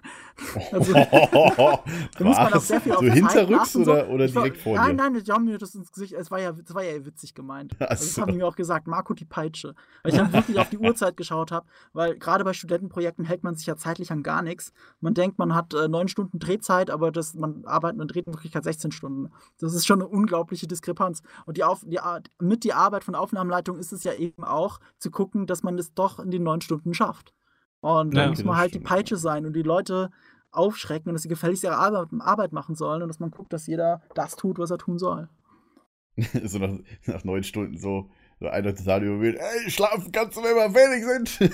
[0.71, 1.81] Also, da
[2.19, 3.93] muss man auch sehr viel So hinterrücks achten, so.
[3.93, 5.11] oder, oder direkt vor Nein, dir?
[5.11, 7.75] nein, die haben mir das ins Gesicht, es war ja, es war ja witzig gemeint.
[7.81, 9.75] Also das haben die mir auch gesagt, Marco die Peitsche.
[10.03, 13.55] Weil ich dann wirklich auf die Uhrzeit geschaut habe, weil gerade bei Studentenprojekten hält man
[13.55, 14.75] sich ja zeitlich an gar nichts.
[15.01, 18.35] Man denkt, man hat äh, neun Stunden Drehzeit, aber das, man arbeitet, man dreht in
[18.35, 19.33] Wirklichkeit 16 Stunden.
[19.59, 21.23] Das ist schon eine unglaubliche Diskrepanz.
[21.47, 21.99] Und die auf, die,
[22.41, 25.95] mit die Arbeit von Aufnahmeleitung ist es ja eben auch, zu gucken, dass man es
[25.95, 27.33] doch in den neun Stunden schafft.
[27.81, 28.81] Und dann Ja, muss man halt die.
[28.81, 30.11] Peitsche sein und die Leute
[30.51, 33.67] aufschrecken und dass sie gefälligst ihre Arbeit, Arbeit machen sollen und dass man guckt, dass
[33.67, 35.29] jeder das tut, was er tun soll.
[36.45, 38.09] so nach, nach neun Stunden so,
[38.41, 39.43] so einer total überwältigt.
[39.65, 41.51] Ey, schlafen kannst du, wenn wir fertig sind.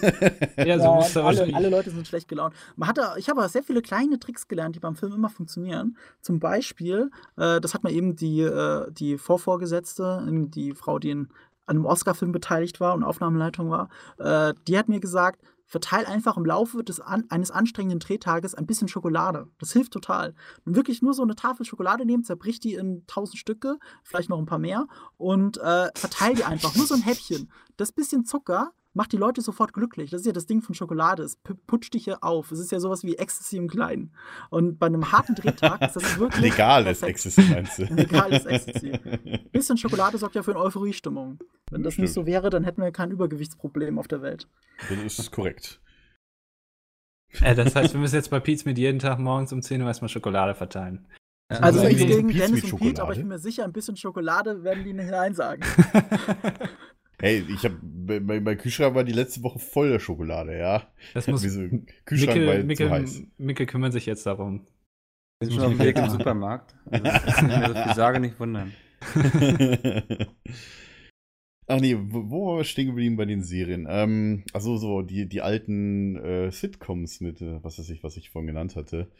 [0.66, 2.54] Ja, so Ja, musst du und alle, alle Leute sind schlecht gelaunt.
[2.76, 5.96] Man hatte, ich habe aber sehr viele kleine Tricks gelernt, die beim Film immer funktionieren.
[6.20, 11.26] Zum Beispiel, äh, das hat mir eben die, äh, die Vorvorgesetzte, die Frau, die
[11.68, 13.88] in einem Oscar-Film beteiligt war und Aufnahmeleitung war,
[14.18, 15.42] äh, die hat mir gesagt,
[15.72, 19.48] verteil einfach im Laufe des an, eines anstrengenden Drehtages ein bisschen Schokolade.
[19.58, 20.34] Das hilft total.
[20.66, 24.38] Und wirklich nur so eine Tafel Schokolade nehmen, zerbricht die in tausend Stücke, vielleicht noch
[24.38, 24.86] ein paar mehr
[25.16, 26.76] und äh, verteil die einfach.
[26.76, 27.50] Nur so ein Häppchen.
[27.78, 30.10] Das bisschen Zucker macht die Leute sofort glücklich.
[30.10, 31.22] Das ist ja das Ding von Schokolade.
[31.22, 32.52] Es pu- putscht dich ja auf.
[32.52, 34.14] Es ist ja sowas wie Ecstasy im Kleinen.
[34.50, 36.42] Und bei einem harten Drehtag ist das wirklich.
[36.42, 37.10] Legales perfekt.
[37.24, 37.84] Ecstasy, meinst du?
[37.84, 38.92] Legales Ecstasy.
[39.52, 41.38] bisschen Schokolade sorgt ja für eine Euphoriestimmung.
[41.70, 44.48] Wenn das nicht so wäre, dann hätten wir kein Übergewichtsproblem auf der Welt.
[44.88, 45.80] Das ist korrekt.
[47.40, 49.88] Äh, das heißt, wir müssen jetzt bei Pete's mit jeden Tag morgens um 10 Uhr
[49.88, 51.06] erstmal Schokolade verteilen.
[51.48, 53.02] Also Also nichts gegen Dennis mit und Pete, Schokolade?
[53.02, 55.62] aber ich bin mir sicher, ein bisschen Schokolade werden die nicht Nein sagen.
[57.22, 60.88] Hey, ich hab, mein, mein Kühlschrank war die letzte Woche voller Schokolade, ja.
[61.14, 61.68] Das muss Wieso?
[62.04, 63.22] Kühlschrank war Mickel, zu heiß.
[63.38, 64.66] Mickel kümmert sich jetzt darum.
[65.38, 66.10] Wir sind muss schon auf dem Weg im.
[66.10, 66.74] Supermarkt.
[66.90, 68.72] Also, ich mir so viel sage, nicht wundern.
[71.68, 73.86] Ach nee, wo, wo waren wir stehen geblieben bei den Serien?
[73.88, 78.30] Ähm, also so die, die alten äh, Sitcoms mit, äh, was weiß ich, was ich
[78.30, 79.12] vorhin genannt hatte.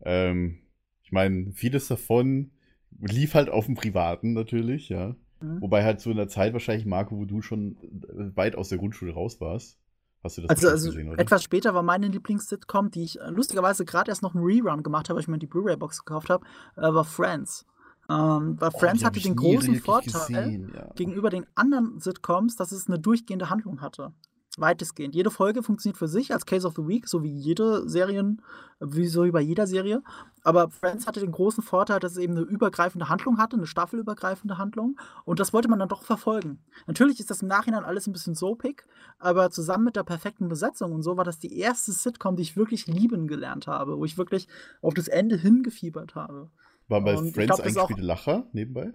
[0.00, 0.62] Ähm,
[1.02, 2.52] ich meine, vieles davon
[2.98, 5.14] lief halt auf dem Privaten natürlich, ja.
[5.40, 5.60] Mhm.
[5.60, 8.78] Wobei halt so in der Zeit wahrscheinlich, Marco, wo du schon äh, weit aus der
[8.78, 9.78] Grundschule raus warst.
[10.22, 11.18] Hast du das Also, also gesehen, oder?
[11.18, 15.08] etwas später war meine Lieblings-Sitcom, die ich äh, lustigerweise gerade erst noch einen Rerun gemacht
[15.08, 16.44] habe, weil ich mir die Blu-ray-Box gekauft habe,
[16.76, 17.64] äh, war Friends.
[18.10, 20.90] Ähm, weil Oh, Friends hatte den großen Vorteil gesehen, ja.
[20.94, 24.12] gegenüber den anderen Sitcoms, dass es eine durchgehende Handlung hatte.
[24.58, 25.14] Weitestgehend.
[25.14, 28.42] Jede Folge funktioniert für sich als Case of the Week, so wie jede Serien,
[28.80, 30.02] wie so wie bei jeder Serie.
[30.42, 34.58] Aber Friends hatte den großen Vorteil, dass es eben eine übergreifende Handlung hatte, eine staffelübergreifende
[34.58, 34.98] Handlung.
[35.24, 36.58] Und das wollte man dann doch verfolgen.
[36.86, 38.84] Natürlich ist das im Nachhinein alles ein bisschen soapig,
[39.18, 42.56] aber zusammen mit der perfekten Besetzung und so war das die erste Sitcom, die ich
[42.56, 44.48] wirklich lieben gelernt habe, wo ich wirklich
[44.82, 46.50] auf das Ende hingefiebert habe.
[46.88, 48.92] War bei Und Friends glaub, eigentlich auch- Lacher nebenbei?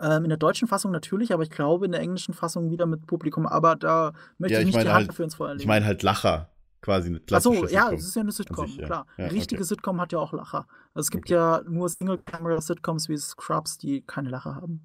[0.00, 3.06] Ähm, in der deutschen Fassung natürlich, aber ich glaube in der englischen Fassung wieder mit
[3.06, 3.46] Publikum.
[3.46, 5.60] Aber da möchte Ja, ich ich nicht die Hand halt- dafür ins Feuer legen.
[5.60, 6.48] Ich meine halt Lacher.
[6.82, 7.94] Quasi eine klassische ja, Sitcom.
[7.98, 8.86] es ist ja eine Sitcom, sich, ja.
[8.86, 9.06] klar.
[9.18, 9.68] Ja, Eine richtige okay.
[9.68, 10.66] Sitcom hat ja auch Lacher.
[10.94, 11.34] Also es gibt Okay.
[11.34, 14.80] ja nur Single-Camera-Sitcoms wie Scrubs, die keine Lacher haben.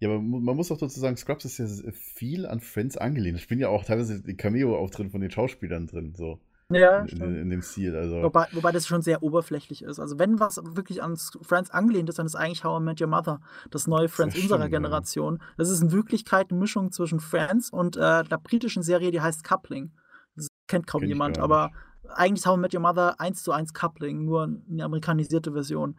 [0.00, 3.38] Ja, aber man muss auch dazu sagen, Scrubs ist ja viel an Friends angelehnt.
[3.38, 7.50] Ich bin ja auch teilweise die Cameo-Auftritte von den Schauspielern drin, so Ja, in, in,
[7.50, 7.94] dem Stil.
[7.94, 10.00] Also, Wobei, wobei das schon sehr oberflächlich ist.
[10.00, 13.06] Also wenn was wirklich an Friends angelehnt ist, dann ist eigentlich How I Met Your
[13.06, 13.40] Mother
[13.70, 14.72] das neue Friends Ja, unserer stimmt.
[14.72, 15.42] Generation.
[15.56, 19.44] Das ist in Wirklichkeit eine Mischung zwischen Friends und äh, der britischen Serie, die heißt
[19.44, 19.92] Coupling.
[20.34, 21.70] Das kennt kaum Kenn jemand, aber
[22.14, 25.96] eigentlich ist How I Met Your Mother 1 zu 1 Coupling, nur eine amerikanisierte Version.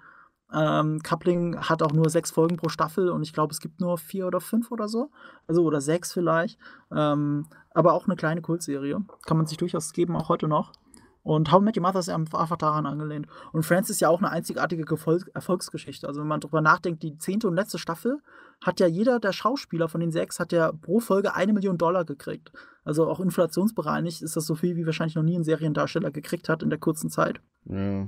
[0.54, 3.98] Ähm, Coupling hat auch nur sechs Folgen pro Staffel und ich glaube, es gibt nur
[3.98, 5.12] vier oder fünf oder so.
[5.48, 6.58] Also oder sechs vielleicht.
[6.96, 9.00] Ähm, aber auch eine kleine Kultserie.
[9.26, 10.72] Kann man sich durchaus geben, auch heute noch.
[11.24, 13.28] Und How Met Your Mother ist einfach daran angelehnt.
[13.52, 16.08] Und Friends ist ja auch eine einzigartige Gefol- Erfolgsgeschichte.
[16.08, 18.22] Also wenn man drüber nachdenkt, die zehnte und letzte Staffel
[18.62, 22.06] hat ja jeder der Schauspieler von den sechs hat ja pro Folge eine Million Dollar
[22.06, 22.54] gekriegt.
[22.86, 26.64] Also auch inflationsbereinigt ist das so viel, wie wahrscheinlich noch nie ein Seriendarsteller gekriegt hat
[26.64, 27.42] in der kurzen Zeit.
[27.66, 28.08] ja.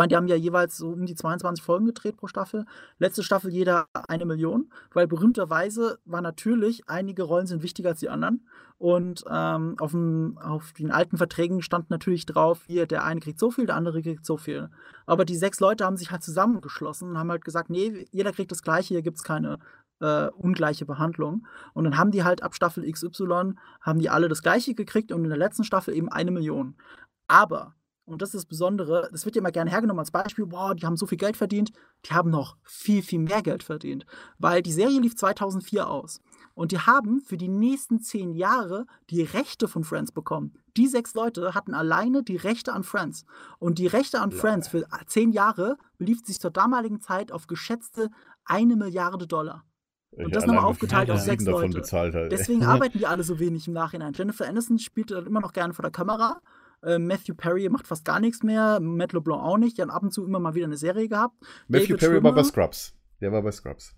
[0.00, 2.64] Meine, die haben ja jeweils so um die 22 Folgen gedreht pro Staffel.
[2.98, 8.08] Letzte Staffel jeder eine Million, weil berühmterweise war natürlich, einige Rollen sind wichtiger als die
[8.08, 8.48] anderen.
[8.78, 13.38] Und ähm, auf, dem, auf den alten Verträgen stand natürlich drauf, hier, der eine kriegt
[13.38, 14.70] so viel, der andere kriegt so viel.
[15.04, 18.52] Aber die sechs Leute haben sich halt zusammengeschlossen und haben halt gesagt, nee, jeder kriegt
[18.52, 19.58] das Gleiche, hier gibt es keine
[20.00, 21.46] äh, ungleiche Behandlung.
[21.74, 25.24] Und dann haben die halt ab Staffel XY, haben die alle das Gleiche gekriegt und
[25.24, 26.74] in der letzten Staffel eben eine Million.
[27.28, 27.74] Aber
[28.10, 30.84] und das ist das Besondere, das wird ja immer gerne hergenommen als Beispiel, boah, die
[30.84, 31.70] haben so viel Geld verdient,
[32.06, 34.04] die haben noch viel, viel mehr Geld verdient.
[34.38, 36.20] Weil die Serie lief 2004 aus.
[36.54, 40.54] Und die haben für die nächsten zehn Jahre die Rechte von Friends bekommen.
[40.76, 43.24] Die sechs Leute hatten alleine die Rechte an Friends.
[43.58, 48.10] Und die Rechte an Friends für zehn Jahre belief sich zur damaligen Zeit auf geschätzte
[48.44, 49.64] eine Milliarde Dollar.
[50.12, 51.78] Ich das nochmal aufgeteilt auf sechs davon Leute.
[51.78, 52.32] bezahlt hat.
[52.32, 54.12] Deswegen arbeiten die alle so wenig im Nachhinein.
[54.12, 56.40] Jennifer Aniston spielt dann immer noch gerne vor der Kamera.
[56.82, 58.80] Äh, Matthew Perry macht fast gar nichts mehr.
[58.80, 59.76] Matt LeBlanc auch nicht.
[59.78, 61.34] Die haben ab und zu immer mal wieder eine Serie gehabt.
[61.68, 62.94] Matthew David Perry war bei Schwimmer- Scrubs.
[63.20, 63.94] Der war bei Scrubs.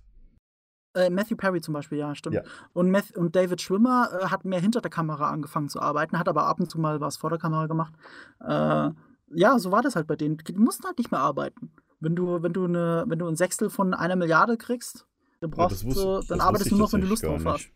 [0.95, 2.37] Äh, Matthew Perry zum Beispiel, ja, stimmt.
[2.37, 2.43] Ja.
[2.75, 6.29] Und, Math und David Schwimmer äh, hat mehr hinter der Kamera angefangen zu arbeiten, hat
[6.29, 7.95] aber ab und zu mal was vor der Kamera gemacht.
[8.41, 8.91] Äh,
[9.35, 10.37] ja, so war das halt bei denen.
[10.37, 11.73] Die mussten halt nicht mehr arbeiten.
[12.01, 15.07] Wenn du, wenn du, eine, wenn du ein Sechstel von einer Milliarde kriegst,
[15.41, 17.23] dann Ja, brauchst wusste- du, das dann wusste arbeitest du nur noch, wenn du Lust
[17.25, 17.71] drauf hast.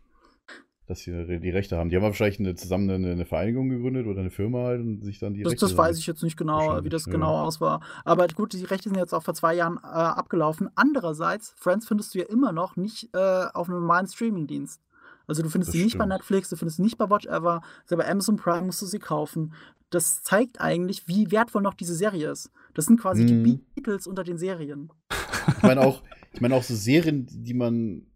[0.87, 1.91] Dass sie die Rechte haben.
[1.91, 5.19] Die haben wahrscheinlich eine, zusammen eine, eine Vereinigung gegründet oder eine Firma halt und sich
[5.19, 7.13] dann die Das, Rechte das weiß ich jetzt nicht genau, wie das ja.
[7.13, 7.81] genau aus war.
[8.05, 10.71] Aber gut, die Rechte sind jetzt auch vor zwei Jahren äh, abgelaufen.
[10.77, 14.81] Andererseits, Friends findest du ja immer noch nicht äh, auf einem normalen Streamingdienst.
[15.27, 16.13] Also du findest Das sie nicht bei stimmt.
[16.21, 19.55] Netflix, du findest sie nicht bei Watch Ever, bei Amazon Prime musst du sie kaufen.
[19.91, 22.53] Das zeigt eigentlich, wie wertvoll noch diese Serie ist.
[22.75, 23.27] Das sind quasi Mhm.
[23.45, 24.93] die Beatles unter den Serien.
[25.57, 28.07] Ich meine auch, ich meine auch so Serien, die man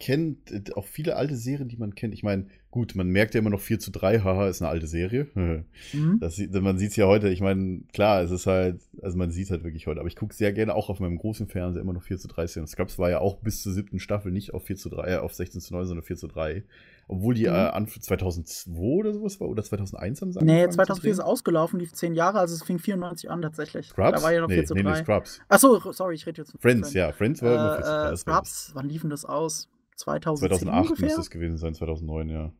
[0.00, 2.14] kennt, äh, auch viele alte Serien, die man kennt.
[2.14, 4.86] Ich meine, gut, man merkt ja immer noch 4 zu 3, haha, ist eine alte
[4.86, 5.26] Serie.
[5.92, 6.18] Mhm.
[6.20, 9.30] Das, sieht- man sieht es ja heute, ich meine, klar, es ist halt, also man
[9.30, 11.80] sieht es halt wirklich heute, aber ich gucke sehr gerne auch auf meinem großen Fernseher
[11.82, 12.66] immer noch 4 zu 3 Szenen.
[12.66, 15.34] Scrubs war ja auch bis zur siebten Staffel nicht auf 4 zu 3, äh, auf
[15.34, 16.64] 16 zu 9, sondern 4 zu 3.
[17.10, 17.54] Obwohl die Mhm.
[17.54, 21.20] äh, an 2002 oder sowas war, oder 2001 haben sie Nee, angefangen zu 2004 ist
[21.20, 23.86] ausgelaufen, lief zehn Jahre, also es fing 94 an tatsächlich.
[23.88, 24.12] Scrubs?
[24.18, 24.90] Da war ja noch nee, 4 zu nee, 3.
[24.90, 25.40] nee, Scrubs.
[25.48, 27.96] Achso, sorry, ich rede jetzt von Friends, ja, Friends war immer 4 zu 3.
[28.04, 28.50] Äh, äh, das war das.
[28.50, 29.68] Scrubs, wann liefen das aus?
[29.98, 31.04] 2010 2008 ungefähr?
[31.06, 32.52] müsste es gewesen sein, 2009, ja.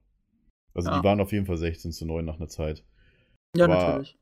[0.75, 0.99] Also Ja.
[0.99, 2.85] die waren auf jeden Fall 16 zu 9 nach einer Zeit.
[3.57, 4.19] Ja, aber- natürlich.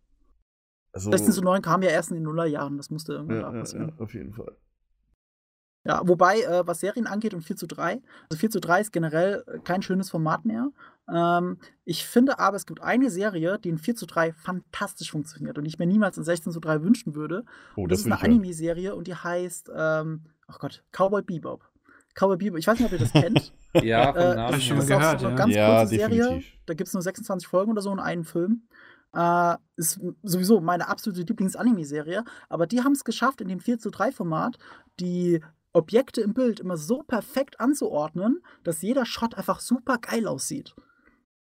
[0.92, 3.86] Also, 16 zu 9 kam ja erst in den Nullerjahren, das musste irgendwann ja, ja,
[3.86, 4.56] ja, auf jeden Fall.
[5.84, 8.92] Ja, wobei, äh, was Serien angeht und 4 zu 3, also 4 zu 3 ist
[8.92, 10.70] generell äh, kein schönes Format mehr.
[11.12, 15.58] Ähm, ich finde aber, es gibt eine Serie, die in 4 zu 3 fantastisch funktioniert
[15.58, 17.44] und ich mir niemals in 16 zu 3 wünschen würde.
[17.76, 18.20] Oh, das, das ist eine.
[18.34, 21.62] Anime-Serie und die heißt, ähm, ach Gott, Cowboy Bebop.
[22.18, 23.52] Cowboy Bebop, ich weiß nicht, ob ihr das kennt.
[23.82, 25.44] Ja, Äh, Namen hab ich schon das mal ist auch gehört, so eine ja.
[25.44, 26.16] ganz Ja, kurze Serie.
[26.18, 26.52] definitiv.
[26.64, 28.62] Da gibt es nur 26 Folgen oder so in einem Film.
[29.14, 32.24] Äh, ist sowieso meine absolute Lieblings-Anime-Serie.
[32.48, 34.56] Aber die haben es geschafft, in dem 4 zu 3 Format
[34.98, 35.42] die
[35.74, 40.74] Objekte im Bild immer so perfekt anzuordnen, dass jeder Shot einfach super geil aussieht.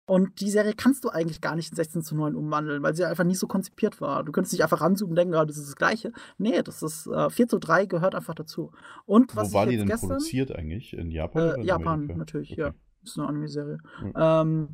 [0.07, 3.05] Und die Serie kannst du eigentlich gar nicht in 16 zu 9 umwandeln, weil sie
[3.05, 4.23] einfach nie so konzipiert war.
[4.23, 6.11] Du könntest nicht einfach ranzoomen und denken, ah, das ist das Gleiche.
[6.37, 8.71] Nee, das ist äh, 4 zu 3 gehört einfach dazu.
[9.05, 10.93] Und was Wo war die denn gestern, produziert eigentlich?
[10.93, 11.41] In Japan?
[11.41, 12.17] äh, in Japan Amerika?
[12.17, 12.61] natürlich, Okay.
[12.61, 12.73] ja.
[13.03, 13.77] Ist eine Anime-Serie.
[14.01, 14.13] Mhm.
[14.15, 14.69] Ähm,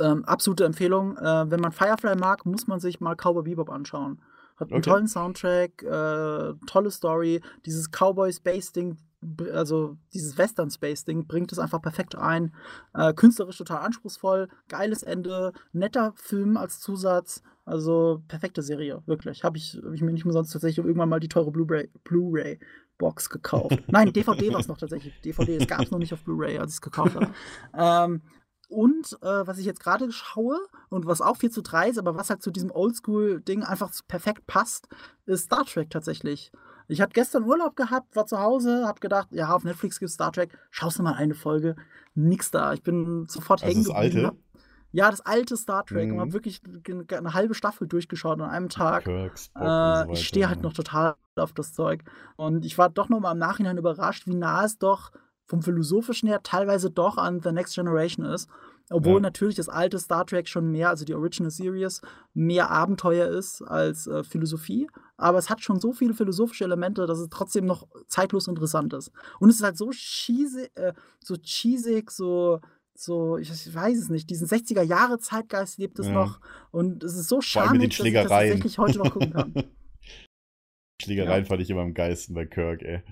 [0.00, 1.16] Ähm, absolute Empfehlung.
[1.16, 4.22] Äh, wenn man Firefly mag, muss man sich mal Cowboy Bebop anschauen.
[4.56, 4.90] Hat einen Okay.
[4.90, 7.40] tollen Soundtrack, äh, tolle Story.
[7.66, 9.00] Dieses Cowboy Space Ding, b-
[9.52, 12.54] also dieses Western Space Ding, bringt es einfach perfekt ein.
[12.94, 17.42] Äh, künstlerisch total anspruchsvoll, geiles Ende, netter Film als Zusatz.
[17.64, 19.44] Also perfekte Serie, wirklich.
[19.44, 22.32] Habe ich, hab ich mir nicht umsonst tatsächlich irgendwann mal die teure Blu-ray Blu
[22.96, 23.82] Box gekauft.
[23.86, 25.20] Nein, DVD war es noch tatsächlich.
[25.20, 27.30] DVD, es gab es noch nicht auf Blu-ray, als ich es gekauft habe.
[27.74, 28.22] ähm,
[28.68, 30.58] und äh, was ich jetzt gerade schaue
[30.90, 34.46] und was auch 4 zu 3 ist, aber was halt zu diesem Oldschool-Ding einfach perfekt
[34.46, 34.88] passt,
[35.26, 36.52] ist Star Trek tatsächlich.
[36.90, 40.32] Ich hatte gestern Urlaub gehabt, war zu Hause, hab gedacht, ja, auf Netflix gibt Star
[40.32, 41.76] Trek, schaust du mal eine Folge.
[42.14, 42.72] Nix da.
[42.72, 44.26] Ich bin sofort Also hängen das alte?
[44.28, 44.36] hab-
[44.92, 46.08] Ja, das alte Star Trek.
[46.08, 46.14] Mhm.
[46.14, 46.62] Und hab wirklich
[47.12, 49.04] eine halbe Staffel durchgeschaut an einem Tag.
[49.04, 52.04] Kirk, Spock und Äh, so ich stehe halt noch total auf das Zeug.
[52.36, 55.12] Und ich war doch noch mal im Nachhinein überrascht, wie nah es doch
[55.48, 58.48] vom Philosophischen her teilweise doch an The Next Generation ist.
[58.90, 59.20] Obwohl Ja.
[59.20, 62.00] natürlich das alte Star Trek schon mehr, also die Original Series,
[62.32, 64.88] mehr Abenteuer ist als äh, Philosophie.
[65.16, 69.10] Aber es hat schon so viele philosophische Elemente, dass es trotzdem noch zeitlos interessant ist.
[69.40, 70.92] Und es ist halt so cheesy, äh,
[71.22, 72.60] so cheesig, so,
[72.94, 76.12] so, ich weiß es nicht, diesen 60er-Jahre-Zeitgeist lebt es Ja.
[76.14, 76.40] noch.
[76.70, 79.54] Und es ist so charmig, dass ich das tatsächlich heute noch gucken kann.
[81.02, 81.48] Schlägereien Ja.
[81.48, 83.02] fand ich immer am geilsten bei Kirk, ey.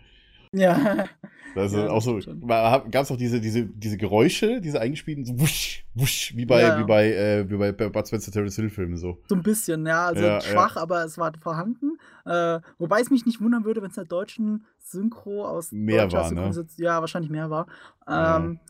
[0.57, 1.07] Ja.
[1.55, 5.87] Also Ja, auch so, gab es auch diese, diese, diese Geräusche, diese eingespielten, so wusch,
[5.95, 6.79] wusch, wie bei, Ja.
[6.79, 9.23] wie bei, äh, wie bei Bud Spencer Terrence Hill Filmen so.
[9.29, 10.07] So ein bisschen, ja.
[10.07, 11.97] Also Ja, schwach, aber es war vorhanden.
[12.27, 16.13] Äh, wobei es mich nicht wundern würde, wenn es in der deutschen Synchro aus Mehr
[16.13, 16.51] war, ne?
[16.53, 17.67] Synchronisation- Ja, wahrscheinlich mehr war.
[18.07, 18.61] Ähm,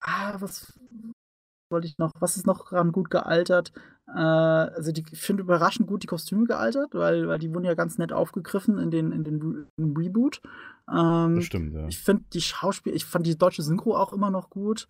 [0.00, 0.78] Ah, was
[1.70, 2.12] wollte ich noch?
[2.20, 3.72] Was ist noch dran gut gealtert?
[4.06, 7.74] Äh, also die, ich finde überraschend gut die Kostüme gealtert, weil, weil die wurden ja
[7.74, 9.66] ganz nett aufgegriffen in den, in den Re
[9.98, 10.40] Reboot.
[10.92, 11.86] Ähm, Das stimmt, ja.
[11.88, 14.88] ich finde die Schauspiel, ich fand die deutsche Synchro auch immer noch gut.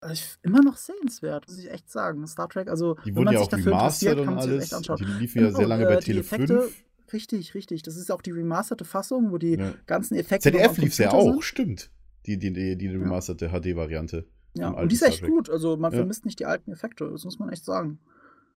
[0.00, 2.26] Also ich, immer noch sehenswert, muss ich echt sagen.
[2.26, 4.52] Star Trek, also Die wenn man ja sich auch dafür interessiert, kann man sich das
[4.52, 4.64] alles.
[4.64, 4.96] echt anschauen.
[4.98, 6.84] Die liefen ja sehr Genau, lange bei äh, Tele Effekte, 5.
[7.12, 7.82] Richtig, richtig.
[7.82, 9.72] Das ist auch die remasterte Fassung, wo die Ja.
[9.86, 10.50] ganzen Effekte.
[10.50, 11.44] ZDF lief ja auch, sind.
[11.44, 11.90] stimmt.
[12.26, 14.26] Die, die, die, die remasterte HD-Variante.
[14.56, 15.48] Ja, und die ist echt gut.
[15.50, 15.98] Also man Ja.
[15.98, 17.98] vermisst nicht die alten Effekte, das muss man echt sagen.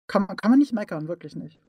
[0.07, 1.61] Kann man, kann man nicht meckern, wirklich nicht.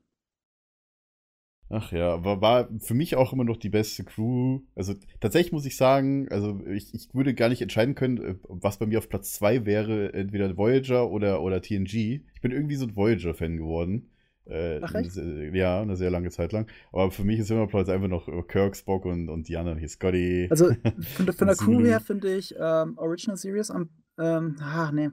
[1.69, 4.59] Ach ja, war, war für mich auch immer noch die beste Crew.
[4.75, 8.77] Also tatsächlich muss ich sagen, also ich, ich würde gar nicht entscheiden können, äh, was
[8.77, 12.21] bei mir auf Platz 2 wäre, entweder Voyager oder, oder TNG.
[12.35, 14.09] Ich bin irgendwie so ein Voyager-Fan geworden.
[14.45, 15.15] Äh, Ach, echt?
[15.53, 16.67] Ja, eine sehr lange Zeit lang.
[16.91, 19.79] Aber für mich ist immer Platz einfach noch äh, Kirk, Spock und, und die anderen
[19.79, 20.47] hier, Scotty.
[20.51, 20.67] Also
[21.15, 23.89] von, der- von der Crew her finde ich ähm, Original Series am.
[24.19, 25.09] Ähm, ah, nee.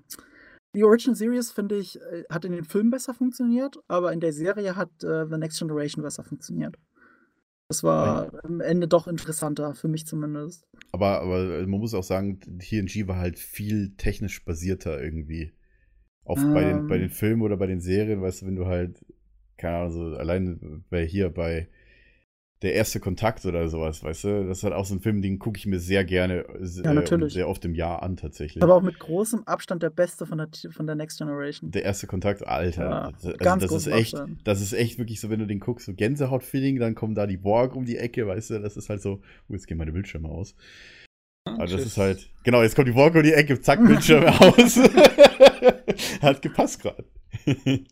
[0.75, 4.33] Die Original Series, finde ich, äh, hat in den Filmen besser funktioniert, aber in der
[4.33, 6.77] Serie hat äh, The Next Generation besser funktioniert.
[7.68, 10.66] Das war am Ende doch interessanter, für mich zumindest.
[10.93, 15.53] Aber, aber man muss auch sagen, TNG war halt viel technisch basierter irgendwie.
[16.25, 17.01] Auf, bei, den, bei Ähm.
[17.03, 19.05] den Filmen oder bei den Serien, weißt du, wenn du halt,
[19.57, 21.68] keine Ahnung, so allein bei hier bei
[22.62, 25.38] der erste Kontakt oder sowas, weißt du, das ist halt auch so ein Film, den
[25.38, 27.24] gucke ich mir sehr gerne, äh, Ja, natürlich.
[27.24, 28.62] und sehr oft im Jahr an tatsächlich.
[28.62, 31.70] Aber auch mit großem Abstand der beste von der, von der Next Generation.
[31.72, 32.82] der erste Kontakt, Alter.
[32.82, 34.40] Ja, das, also ganz das ist echt, Abstand.
[34.44, 37.36] das ist echt wirklich so, wenn du den guckst, so Gänsehaut-Feeling, dann kommen da die
[37.36, 40.28] Borg um die Ecke, weißt du, das ist halt so, oh, jetzt gehen meine Bildschirme
[40.28, 40.54] aus.
[41.45, 41.86] Aber das tschüss.
[41.86, 44.76] ist halt, genau, jetzt kommt die Borg um die Ecke, zack, Bildschirme aus.
[46.22, 47.05] Hat gepasst gerade.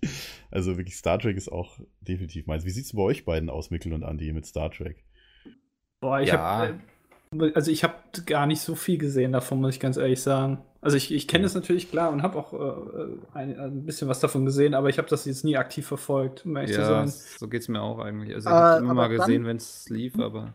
[0.50, 2.64] also wirklich, Star Trek ist auch definitiv meins.
[2.64, 5.02] Wie sieht's bei euch beiden aus, Mikkel und Andy, mit Star Trek?
[6.00, 6.38] Boah, ich Ja.
[6.38, 6.80] habe
[7.54, 7.94] also ich habe
[8.26, 10.58] gar nicht so viel gesehen davon, muss ich ganz ehrlich sagen.
[10.80, 14.18] Also ich, ich kenne es natürlich klar und habe auch äh, ein, ein bisschen was
[14.18, 17.08] davon gesehen, aber ich habe das jetzt nie aktiv verfolgt, um ehrlich zu Ja, sein.
[17.38, 18.34] so geht's mir auch eigentlich.
[18.34, 20.54] Also Äh, ich habe immer mal gesehen, wenn es lief, aber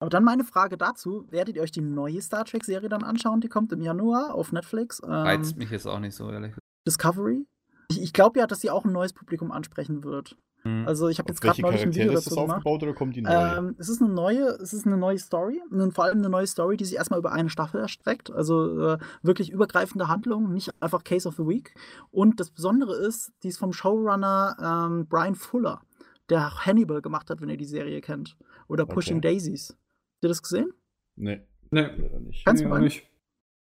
[0.00, 3.40] Aber dann meine Frage dazu: Werdet ihr euch die neue Star Trek-Serie dann anschauen?
[3.40, 5.00] Die kommt im Januar auf Netflix.
[5.04, 6.66] Ähm, reizt mich jetzt auch nicht so, ehrlich gesagt.
[6.86, 7.46] Discovery.
[7.90, 10.36] Ich, ich glaube ja, dass sie auch ein neues Publikum ansprechen wird.
[10.62, 10.86] Hm.
[10.86, 12.56] Also ich habe jetzt gerade neulich ein Video Charaktere ist dazu das gemacht.
[12.58, 13.30] aufgebaut oder kommt die neu?
[13.30, 16.46] Ähm, es ist eine neue, es ist eine neue Story und vor allem eine neue
[16.46, 18.30] Story, die sich erstmal über eine Staffel erstreckt.
[18.30, 21.74] Also äh, wirklich übergreifende Handlung, nicht einfach Case of the Week.
[22.10, 25.80] Und das Besondere ist, die ist vom Showrunner ähm, Brian Fuller,
[26.28, 28.36] der auch Hannibal gemacht hat, wenn ihr die Serie kennt.
[28.68, 29.28] Oder Pushing Okay.
[29.32, 29.76] Daisies.
[30.20, 30.74] Habt ihr das gesehen?
[31.16, 31.40] nee,
[31.70, 32.44] Nee, leider nicht.
[32.44, 32.82] Kannst nee, du mal?
[32.82, 33.08] nicht.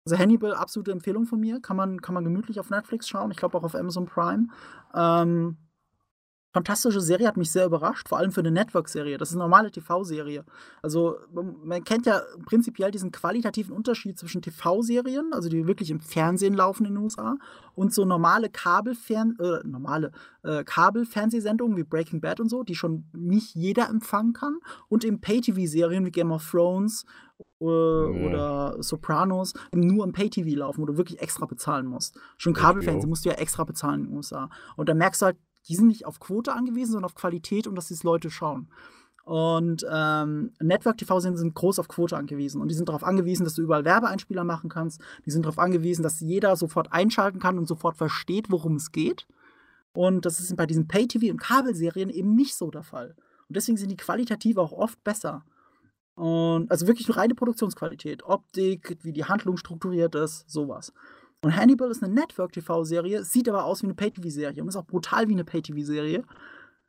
[0.04, 1.60] Also Hannibal, absolute Empfehlung von mir.
[1.60, 3.30] Kann man, kann man gemütlich auf Netflix schauen.
[3.30, 4.48] Ich glaube auch auf Amazon Prime.
[4.94, 5.56] Ähm,
[6.52, 8.08] fantastische Serie, hat mich sehr überrascht.
[8.08, 9.16] Vor allem für eine Network-Serie.
[9.18, 10.44] Das ist eine normale TV-Serie.
[10.82, 16.54] Also man, kennt ja prinzipiell diesen qualitativen Unterschied zwischen TV-Serien, also die wirklich im Fernsehen
[16.54, 17.36] laufen in den USA,
[17.74, 23.04] und so normale Kabelfern äh, normale äh, Kabelfernsehsendungen wie Breaking Bad und so, die schon
[23.12, 24.58] nicht jeder empfangen kann.
[24.88, 27.06] Und eben Pay-TV-Serien wie Game of Thrones
[27.60, 32.18] äh, oder Sopranos nur im Pay-TV laufen, wo du wirklich extra bezahlen musst.
[32.36, 34.50] Schon Kabelfernsehen musst du ja extra bezahlen in den USA.
[34.76, 35.36] Und da merkst du halt,
[35.68, 38.68] die sind nicht auf Quote angewiesen, sondern auf Qualität und dass die Leute schauen.
[39.24, 42.60] Und ähm, Network-TV-Sender sind groß auf Quote angewiesen.
[42.60, 45.00] Und die sind darauf angewiesen, dass du überall Werbeeinspieler machen kannst.
[45.24, 49.26] Die sind darauf angewiesen, dass jeder sofort einschalten kann und sofort versteht, worum es geht.
[49.92, 53.14] Und das ist bei diesen Pay-TV- und Kabelserien eben nicht so der Fall.
[53.48, 55.44] Und deswegen sind die qualitativ auch oft besser.
[56.14, 60.92] Und also wirklich nur reine Produktionsqualität, Optik, wie die Handlung strukturiert ist, sowas.
[61.42, 65.28] Und Hannibal ist eine Network-TV-Serie, sieht aber aus wie eine Pay-TV-Serie und ist auch brutal
[65.28, 66.24] wie eine Pay-TV-Serie.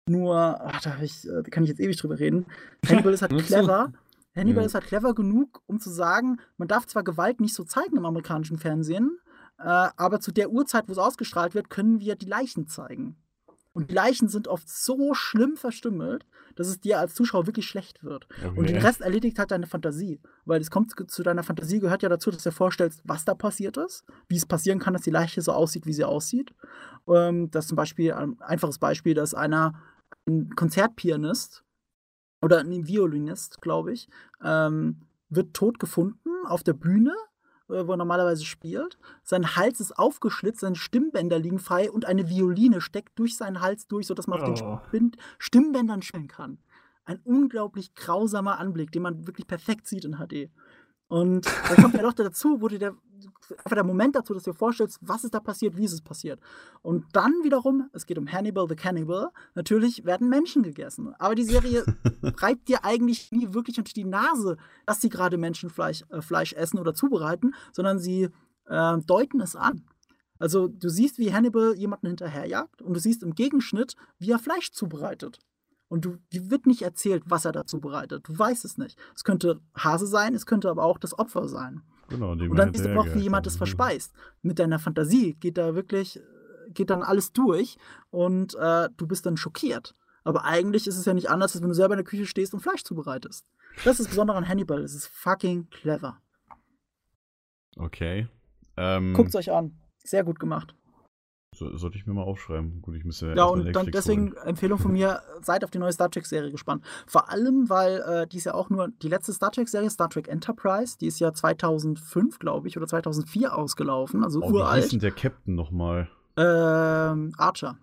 [0.07, 2.45] Nur, ach, da, ich, äh, da, kann ich jetzt ewig drüber reden.
[2.87, 3.91] Hannibal ist halt clever.
[4.35, 4.67] Hannibal ja.
[4.67, 8.05] ist halt clever genug, um zu sagen, man darf zwar Gewalt nicht so zeigen im
[8.05, 9.17] amerikanischen Fernsehen,
[9.57, 13.15] äh, aber zu der Uhrzeit, wo es ausgestrahlt wird, können wir die Leichen zeigen.
[13.73, 18.03] Und die Leichen sind oft so schlimm verstümmelt, dass es dir als Zuschauer wirklich schlecht
[18.03, 18.27] wird.
[18.45, 18.57] Okay.
[18.57, 20.21] Und den Rest erledigt halt deine Fantasie.
[20.45, 23.33] Weil es kommt zu deiner Fantasie, gehört ja dazu, dass du dir vorstellst, was da
[23.33, 26.53] passiert ist, wie es passieren kann, dass die Leiche so aussieht, wie sie aussieht.
[27.07, 29.73] Ähm, das ist zum Beispiel ein einfaches Beispiel, dass einer,
[30.27, 31.63] ein Konzertpianist
[32.43, 34.07] oder ein Violinist, glaube ich,
[34.43, 37.15] ähm, wird tot gefunden auf der Bühne
[37.67, 38.97] wo er normalerweise spielt.
[39.23, 43.87] Sein Hals ist aufgeschlitzt, seine Stimmbänder liegen frei und eine Violine steckt durch seinen Hals
[43.87, 44.43] durch, sodass man oh.
[44.43, 45.11] auf den.
[45.37, 46.59] Stimmbändern spielen kann.
[47.05, 50.49] Ein unglaublich grausamer Anblick, den man wirklich perfekt sieht in HD.
[51.07, 52.95] Und da kommt ja noch dazu, wurde der,
[53.49, 56.01] einfach der Moment dazu, dass du dir vorstellst, was ist da passiert, wie ist es
[56.01, 56.39] passiert.
[56.81, 61.13] Und dann wiederum, es geht um Hannibal the Cannibal, natürlich werden Menschen gegessen.
[61.19, 61.85] Aber die Serie
[62.23, 66.79] reibt dir eigentlich nie wirklich unter die Nase, dass sie gerade Menschenfleisch äh, Fleisch essen
[66.79, 68.29] oder zubereiten, sondern sie
[68.65, 69.85] äh, deuten es an.
[70.39, 74.71] Also du siehst, wie Hannibal jemanden hinterherjagt und du siehst im Gegenschnitt, wie er Fleisch
[74.71, 75.39] zubereitet.
[75.87, 78.27] Und du, dir wird nicht erzählt, was er dazu bereitet.
[78.27, 78.97] Du weißt es nicht.
[79.15, 81.83] Es könnte Hase sein, es könnte aber auch das Opfer sein.
[82.13, 84.13] Genau, und dann du auch, wie jemand das verspeist.
[84.43, 86.21] Mit deiner Fantasie geht da wirklich,
[86.69, 87.77] geht dann alles durch
[88.11, 89.95] und äh, du bist dann schockiert.
[90.23, 92.53] Aber eigentlich ist es ja nicht anders, als wenn du selber in der Küche stehst
[92.53, 93.45] und Fleisch zubereitest.
[93.83, 94.83] Das ist das Besondere an Hannibal.
[94.83, 96.21] Es ist fucking clever.
[97.77, 98.27] Okay.
[98.77, 99.75] Ähm, Guckt es euch an.
[100.03, 100.75] Sehr gut gemacht.
[101.53, 102.81] So, sollte ich mir mal aufschreiben.
[102.81, 104.47] Gut, ich müsste ja, und dann deswegen holen.
[104.47, 106.83] Empfehlung von mir, seid auf die neue Star Trek-Serie gespannt.
[107.05, 110.27] Vor allem, weil äh, die ist ja auch nur die letzte Star Trek-Serie, Star Trek
[110.27, 114.77] Enterprise, die ist ja 2005, glaube ich, oder 2004 ausgelaufen, also oh, uralt.
[114.77, 116.09] Wie hieß denn der Captain nochmal?
[116.37, 117.77] Ähm, Archer.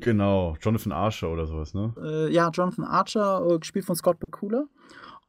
[0.00, 1.94] Genau, Jonathan Archer oder sowas, ne?
[2.02, 4.64] Äh, ja, Jonathan Archer, äh, gespielt von Scott Bakula.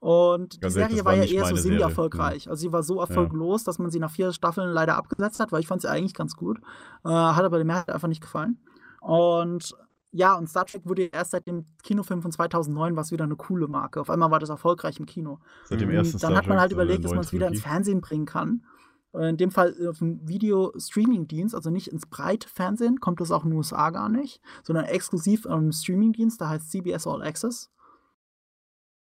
[0.05, 2.47] Und Ganz die Serie war, war, ja eher so semi-erfolgreich.
[2.47, 3.65] Also sie war so erfolglos, ja.
[3.65, 6.35] dass man sie nach vier Staffeln leider abgesetzt hat, weil ich fand sie eigentlich ganz
[6.35, 6.59] gut.
[7.03, 8.59] Äh, hat aber der Mehrheit einfach nicht gefallen.
[9.01, 9.75] Und
[10.11, 13.67] ja, und Star Trek wurde erst seit dem Kinofilm von 2009 was wieder eine coole
[13.67, 13.99] Marke.
[13.99, 15.39] Auf einmal war das erfolgreich im Kino.
[15.63, 17.61] Seit dem ersten und dann Star hat man halt überlegt, dass man es wieder ins
[17.61, 18.63] Fernsehen bringen kann.
[19.11, 23.49] In dem Fall auf dem Video-Streaming-Dienst, also nicht ins breite Fernsehen, kommt das auch in
[23.49, 27.71] den USA gar nicht, sondern exklusiv am Streaming-Dienst, da heißt CBS All Access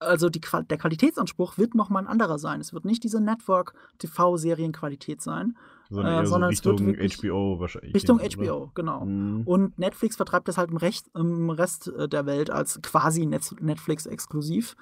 [0.04, 2.62] also die, der Qualitätsanspruch wird nochmal ein anderer sein.
[2.62, 5.58] Es wird nicht diese Network-TV-Serienqualität sein,
[5.90, 7.96] sondern, äh, sondern so Richtung es wird HBO wahrscheinlich.
[7.96, 8.72] Richtung gehen, HBO, oder?
[8.74, 9.06] genau.
[9.06, 9.42] Mhm.
[9.46, 14.76] Und Netflix vertreibt das halt im, Recht, im Rest äh, der Welt als quasi Netflix-exklusiv.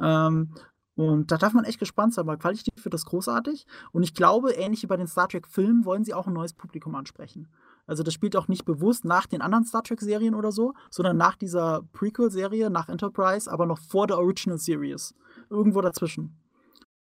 [0.00, 0.54] Ähm,
[0.94, 3.66] und da darf man echt gespannt sein, weil qualitativ wird das großartig.
[3.92, 6.96] Und ich glaube, ähnlich wie bei den Star Trek-Filmen, wollen sie auch ein neues Publikum
[6.96, 7.46] ansprechen.
[7.88, 11.34] Also das spielt auch nicht bewusst nach den anderen Star Trek-Serien oder so, sondern nach
[11.34, 15.14] dieser Prequel-Serie, nach Enterprise, aber noch vor der Original Series.
[15.50, 16.38] Irgendwo dazwischen.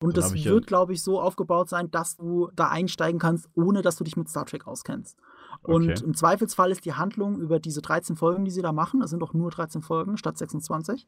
[0.01, 3.81] Und das wird, ja glaube ich, so aufgebaut sein, dass du da einsteigen kannst, ohne
[3.81, 5.17] dass du dich mit Star Trek auskennst.
[5.63, 6.03] Und okay.
[6.03, 9.21] im Zweifelsfall ist die Handlung über diese 13 Folgen, die sie da machen, das sind
[9.21, 11.07] doch nur 13 Folgen statt 26,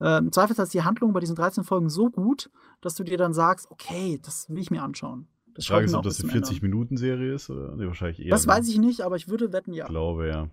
[0.00, 2.50] äh, im Zweifelsfall ist die Handlung bei diesen 13 Folgen so gut,
[2.80, 5.28] dass du dir dann sagst, okay, das will ich mir anschauen.
[5.54, 8.30] Das Frage ist, ob das eine 40-Minuten-Serie ist oder nee, wahrscheinlich eher.
[8.30, 9.84] Das weiß ich nicht, aber ich würde wetten, ja.
[9.84, 10.48] Ich glaube, ja.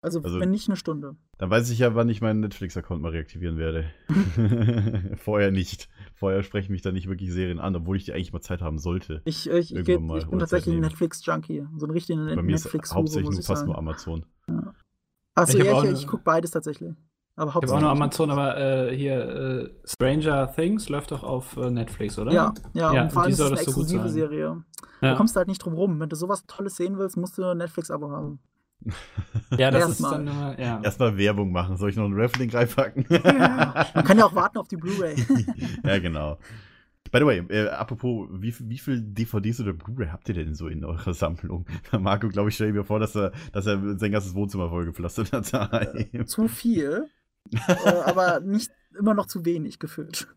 [0.00, 1.14] Also, also, wenn nicht eine Stunde.
[1.38, 3.84] Dann weiß ich ja, wann ich meinen Netflix-Account mal reaktivieren werde.
[5.16, 5.88] Vorher nicht.
[6.14, 8.78] Vorher sprechen mich da nicht wirklich Serien an, obwohl ich die eigentlich mal Zeit haben
[8.78, 9.22] sollte.
[9.24, 11.66] Ich, ich, ich, mal, ich bin tatsächlich ein Netflix-Junkie.
[11.76, 14.26] So ein richtiger netflix Bei mir ist hauptsächlich nur fast nur Amazon.
[14.48, 14.74] Ja.
[15.36, 16.94] Achso, ich, ja, ich, ich gucke beides tatsächlich.
[17.42, 21.56] Aber ich habe auch noch Amazon, aber äh, hier äh, Stranger Things läuft doch auf
[21.56, 22.32] äh, Netflix, oder?
[22.32, 24.62] Ja, ja, ja und vor allem ist es eine exklusive so Serie.
[25.00, 25.10] Ja.
[25.10, 25.98] Du kommst halt nicht drum rum.
[25.98, 28.38] Wenn du sowas Tolles sehen willst, musst du Netflix-Abo haben.
[29.58, 30.80] ja, das Erst ist dann immer, ja.
[30.82, 31.76] Erstmal Werbung machen.
[31.76, 33.06] Soll ich noch einen Raffling reinpacken?
[33.10, 33.86] ja.
[33.94, 35.16] Man kann ja auch warten auf die Blu-ray.
[35.84, 36.38] ja, genau.
[37.10, 40.68] By the way, äh, apropos, wie, wie viel DVDs oder Blu-ray habt ihr denn so
[40.68, 41.66] in eurer Sammlung?
[41.98, 46.28] Marco, glaube ich, stelle mir vor, dass er, dass er sein ganzes Wohnzimmer vollgepflastert hat.
[46.28, 47.08] Zu viel.
[47.50, 50.28] Äh, aber nicht immer noch zu wenig gefüllt.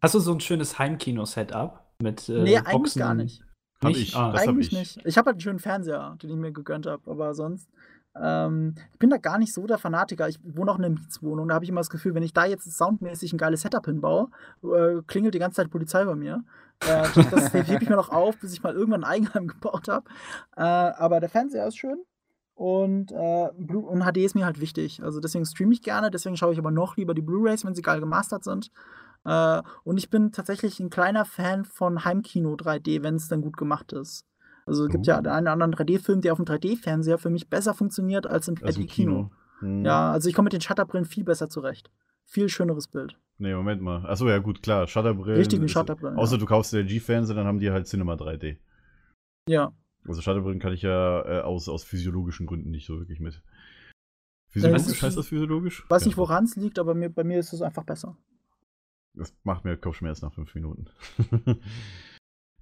[0.00, 2.98] Hast du so ein schönes Heimkino-Setup mit äh, nee, eigentlich Boxen?
[2.98, 3.42] gar nicht.
[3.82, 4.02] Hab Nicht?
[4.02, 4.16] ich.
[4.16, 4.32] Ah.
[4.32, 4.78] das hab Eigentlich ich.
[4.78, 5.06] nicht.
[5.06, 7.68] Ich habe halt einen schönen Fernseher, den ich mir gegönnt habe, aber sonst.
[8.14, 10.28] Ähm, ich bin da gar nicht so der Fanatiker.
[10.28, 11.48] Ich wohne auch in einer Mietswohnung.
[11.48, 14.28] Da habe ich immer das Gefühl, wenn ich da jetzt soundmäßig ein geiles Setup hinbaue,
[14.62, 16.44] äh, klingelt die ganze Zeit Polizei bei mir.
[16.80, 19.88] Äh, das das hebe ich mir noch auf, bis ich mal irgendwann ein Eigenheim gebaut
[19.88, 20.08] habe.
[20.56, 22.04] Äh, aber der Fernseher ist schön.
[22.54, 25.02] Und, äh, Blu und HD ist mir halt wichtig.
[25.02, 27.82] Also deswegen streame ich gerne, deswegen schaue ich aber noch lieber die Blu-Rays, wenn sie
[27.82, 28.70] geil gemastert sind.
[29.24, 33.56] Äh, und ich bin tatsächlich ein kleiner Fan von Heimkino 3D, wenn es dann gut
[33.56, 34.26] gemacht ist.
[34.66, 35.10] Also es gibt Oh.
[35.10, 38.56] ja einen oder anderen 3D-Film, der auf dem 3D-Fernseher für mich besser funktioniert als im
[38.62, 39.30] Also im 3D-Kino.
[39.60, 39.84] Hm.
[39.84, 41.90] Ja, also ich komme mit den Shutterbrillen viel besser zurecht.
[42.24, 43.16] Viel schöneres Bild.
[43.38, 44.06] Nee, Moment mal.
[44.06, 44.86] Achso, ja gut, klar.
[44.86, 45.36] Shutterbrillen.
[45.38, 46.38] Richtigen Shutterbrillen, Außer ja.
[46.38, 48.58] du kaufst dir LG-Fernseher, dann haben die halt Cinema 3D.
[49.48, 49.72] Ja.
[50.06, 53.42] Also Shutterbrillen kann ich ja äh, aus, aus physiologischen Gründen nicht so wirklich mit.
[54.48, 55.84] Physiologisch ist- heißt das physiologisch?
[55.88, 58.16] Weiß nicht, woran es liegt, aber mir, bei mir ist es einfach besser.
[59.14, 60.86] Das macht mir Kopfschmerzen nach fünf Minuten.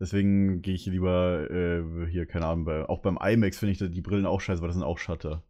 [0.01, 3.87] Deswegen gehe ich lieber äh, hier, keine Ahnung, bei, auch beim IMAX finde ich da
[3.87, 5.43] die Brillen auch scheiße, weil das sind auch Shutter.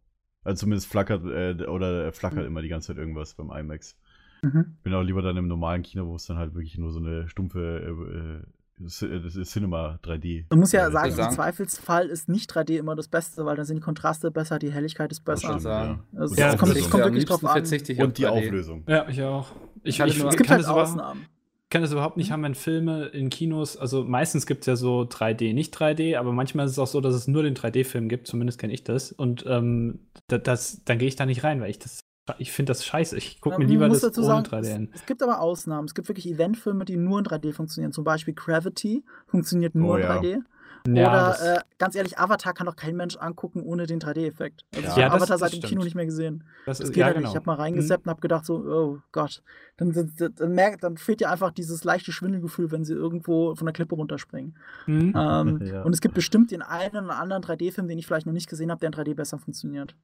[0.43, 2.47] Also zumindest flackert äh, oder flackert Mhm.
[2.47, 3.97] immer die ganze Zeit irgendwas beim IMAX.
[4.41, 4.75] Mhm.
[4.83, 7.29] Bin auch lieber dann im normalen Kino, wo es dann halt wirklich nur so eine
[7.29, 8.43] stumpfe äh, äh, äh,
[8.83, 10.45] das ist Cinema 3D.
[10.49, 13.55] Man muss ja äh, sagen, im sagen- Zweifelsfall ist nicht 3D immer das Beste, weil
[13.55, 15.47] dann sind die Kontraste besser, die Helligkeit ist Das besser.
[15.53, 16.03] stimmt, sagen.
[16.13, 16.19] ja.
[16.19, 17.63] Also Und Ja, kommt, das kommt wirklich drauf an.
[17.63, 18.29] ich Und die 3D.
[18.29, 18.83] Auflösung.
[18.87, 19.47] Ja, ich auch.
[19.83, 21.25] Ich, ich, nur- Es ich gibt kann, halt das überhaupt, Ausnahmen.
[21.69, 25.01] kann das überhaupt nicht haben, wenn Filme in Kinos, also meistens gibt es ja so
[25.05, 28.27] 3D, nicht 3D, aber manchmal ist es auch so, dass es nur den 3D-Film gibt,
[28.27, 29.11] zumindest kenne ich das.
[29.11, 32.01] Und ähm, da- das, dann gehe ich da nicht rein, weil ich das,
[32.37, 33.17] ich finde das scheiße.
[33.17, 34.89] Ich gucke mir lieber das dazu ohne sagen, 3D an.
[34.93, 35.85] Es, es gibt aber Ausnahmen.
[35.85, 37.91] Es gibt wirklich Eventfilme, die nur in 3D funktionieren.
[37.91, 40.19] Zum Beispiel Gravity funktioniert nur Oh, in ja.
[40.19, 40.39] 3D.
[40.87, 44.63] Ja, Oder äh, ganz ehrlich, Avatar kann doch kein Mensch angucken ohne den 3D-Effekt.
[44.73, 44.97] Also Ja.
[44.97, 45.61] ich habe Avatar seit dem.
[45.61, 46.43] Kino nicht mehr gesehen.
[46.65, 47.27] das Das ist, geht ja, halt genau.
[47.27, 47.33] nicht.
[47.33, 49.43] Ich habe mal reingeseppt und habe gedacht so, oh Gott.
[49.77, 53.65] Dann, dann, dann, merkt, dann fehlt dir einfach dieses leichte Schwindelgefühl, wenn sie irgendwo von
[53.67, 54.57] der Klippe runterspringen.
[54.87, 55.13] Mhm.
[55.15, 55.83] Ähm, Ja.
[55.83, 58.71] Und es gibt bestimmt den einen oder anderen 3D-Film, den ich vielleicht noch nicht gesehen
[58.71, 59.95] habe, der in 3D besser funktioniert.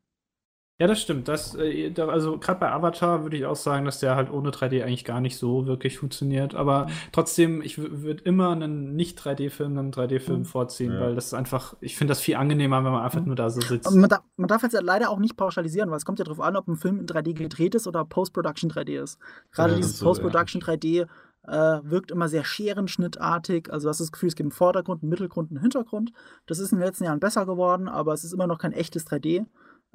[0.80, 1.28] Ja, das stimmt.
[1.28, 4.52] Das, äh, da, also gerade bei Avatar würde ich auch sagen, dass der halt ohne
[4.52, 6.54] 3D eigentlich gar nicht so wirklich funktioniert.
[6.54, 10.46] Aber trotzdem, ich würde immer einen Nicht-3D-Film einem 3D-Film Mhm.
[10.46, 11.00] vorziehen, Ja.
[11.00, 13.26] weil das ist einfach, ich finde das viel angenehmer, wenn man einfach Mhm.
[13.28, 13.90] nur da so sitzt.
[13.96, 16.42] Man darf, man darf jetzt ja leider auch nicht pauschalisieren, weil es kommt ja darauf
[16.42, 19.18] an, ob ein Film in 3D gedreht ist oder Post-Production 3D ist.
[19.52, 20.10] Gerade Ja, dieses so, ja.
[20.12, 21.08] Post-Production 3D
[21.48, 23.72] äh, wirkt immer sehr scherenschnittartig.
[23.74, 26.12] Also du hast das Gefühl, es gibt einen Vordergrund, einen Mittelgrund, einen Hintergrund.
[26.46, 29.06] Das ist in den letzten Jahren besser geworden, aber es ist immer noch kein echtes
[29.08, 29.46] 3D.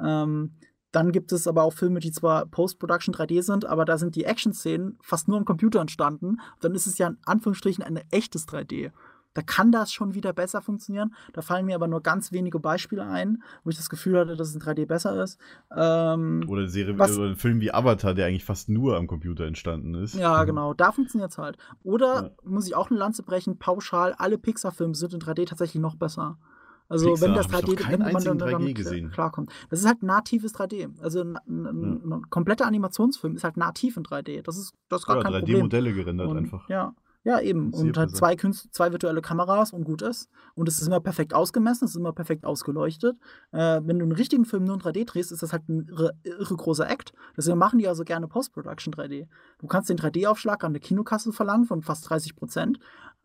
[0.03, 0.53] Ähm,
[0.93, 4.24] dann gibt es aber auch Filme, die zwar Post-Production 3D sind, aber da sind die
[4.24, 6.36] Action-Szenen fast nur am Computer entstanden.
[6.61, 8.93] Dann ist es ja in Anführungsstrichen ein echtes 3D.
[9.34, 11.14] Da kann das schon wieder besser funktionieren.
[11.32, 14.49] Da fallen mir aber nur ganz wenige Beispiele ein, wo ich das Gefühl hatte, dass
[14.51, 15.38] es in 3D besser ist.
[15.74, 19.07] Ähm, Oder, eine Serie, Was- oder ein Film wie Avatar, der eigentlich fast nur am
[19.07, 20.14] Computer entstanden ist.
[20.14, 21.57] ja, genau, da funktioniert es halt.
[21.82, 22.30] Oder Ja.
[22.45, 26.36] muss ich auch eine Lanze brechen, pauschal, alle Pixar-Filme sind in 3D tatsächlich noch besser.
[26.93, 29.11] Also Pixar wenn das hab ich 3D, noch keinen wenn man dann 3D damit gesehen.
[29.11, 29.51] klarkommt.
[29.70, 30.90] Das ist halt natives 3D.
[31.01, 34.43] Also ein, ein, ein, ein kompletter Animationsfilm ist halt nativ in 3D.
[34.43, 35.57] Das ist, das ist gar Ja, kein Problem.
[35.59, 36.68] 3D-Modelle gerendert Und, einfach.
[36.68, 37.72] Ja, ja, eben.
[37.72, 40.28] Und halt zwei, zwei virtuelle Kameras und gut ist.
[40.55, 43.16] Und es ist immer perfekt ausgemessen, es ist immer perfekt ausgeleuchtet.
[43.53, 46.12] Äh, wenn du einen richtigen Film nur in 3D drehst, ist das halt ein irre,
[46.24, 47.12] irre großer Act.
[47.36, 49.28] Deswegen machen die also gerne Post-Production 3D.
[49.59, 52.80] Du kannst den 3D-Aufschlag an der Kinokasse verlangen von fast 30 Prozent.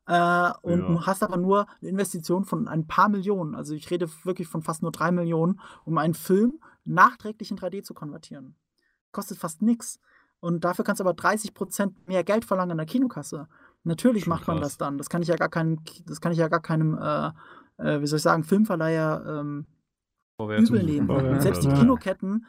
[0.08, 0.88] Äh, und Ja.
[0.88, 3.56] du hast aber nur eine Investition von ein paar Millionen.
[3.56, 7.84] Also ich rede wirklich von fast nur drei Millionen, um einen Film nachträglich in 3D
[7.84, 8.56] zu konvertieren.
[9.12, 10.00] Kostet fast nichts.
[10.40, 13.48] Und dafür kannst du aber 30 Prozent mehr Geld verlangen an der Kinokasse.
[13.84, 14.70] Natürlich Schon macht man krass.
[14.70, 14.98] das dann.
[14.98, 17.28] Das kann ich ja gar keinem, das kann ich ja gar keinem, äh,
[17.78, 19.66] äh, wie soll ich sagen, Filmverleiher ähm,
[20.40, 21.10] übel nehmen.
[21.36, 21.70] Und selbst die.
[21.70, 22.46] Kinoketten,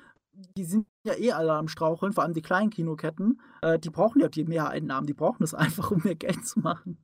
[0.57, 4.21] die sind ja eh alle am Straucheln, vor allem die kleinen Kinoketten, äh, die brauchen
[4.21, 6.99] ja die Mehreinnahmen, die brauchen das einfach, um mehr Geld zu machen.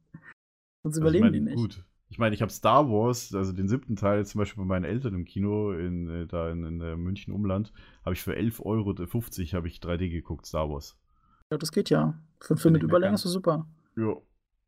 [0.84, 1.56] Sonst Also ich überleben meine, die nicht.
[1.56, 1.84] Gut.
[2.10, 5.14] Ich meine, ich habe Star Wars, also den siebten Teil, zum Beispiel bei meinen Eltern
[5.14, 7.72] im Kino, in, äh, da in, in äh, München Umland,
[8.04, 8.94] habe ich für 11,50 Euro
[9.56, 10.96] habe ich 3D geguckt, Star Wars.
[11.50, 12.22] Ja, das geht ja.
[12.40, 13.66] Für einen Film mit Überlänge ist das super.
[13.96, 14.14] Ja.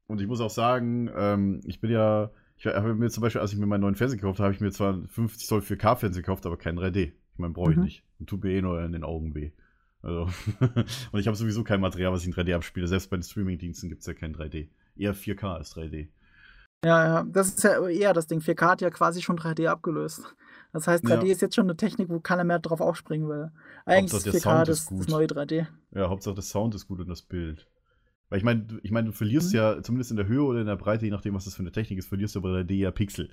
[0.08, 3.52] Und ich muss auch sagen, ähm, ich bin ja, ich habe mir zum Beispiel, als
[3.52, 6.22] ich mir meinen neuen Fernseher gekauft habe, habe ich mir zwar einen 50 Zoll 4K-Fernseher
[6.22, 7.12] gekauft, aber kein 3D.
[7.32, 7.84] Ich meine, brauche ich Mhm.
[7.84, 8.02] nicht.
[8.18, 9.52] Und tut mir eh nur in den Augen weh.
[10.02, 10.28] Also,
[11.12, 12.86] und ich habe sowieso kein Material, was ich in 3D abspiele.
[12.86, 14.68] Selbst bei den Streaming-Diensten gibt es ja kein 3D.
[14.96, 16.08] Eher 4K als 3D.
[16.84, 18.40] Ja, ja, das ist ja eher das Ding.
[18.40, 20.34] 4K hat ja quasi schon 3D abgelöst.
[20.72, 21.32] Das heißt, 3D Ja.
[21.32, 23.50] ist jetzt schon eine Technik, wo keiner mehr drauf aufspringen will.
[23.86, 25.66] Eigentlich Hauptsache, ist 4K Sound das, ist das neue 3D.
[25.92, 27.68] Ja, Hauptsache der Sound ist gut und das Bild.
[28.28, 29.56] Weil ich meine, du- ich meine, du verlierst Mhm.
[29.58, 31.72] ja, zumindest in der Höhe oder in der Breite, je nachdem, was das für eine
[31.72, 33.30] Technik ist, verlierst du bei 3D ja Pixel.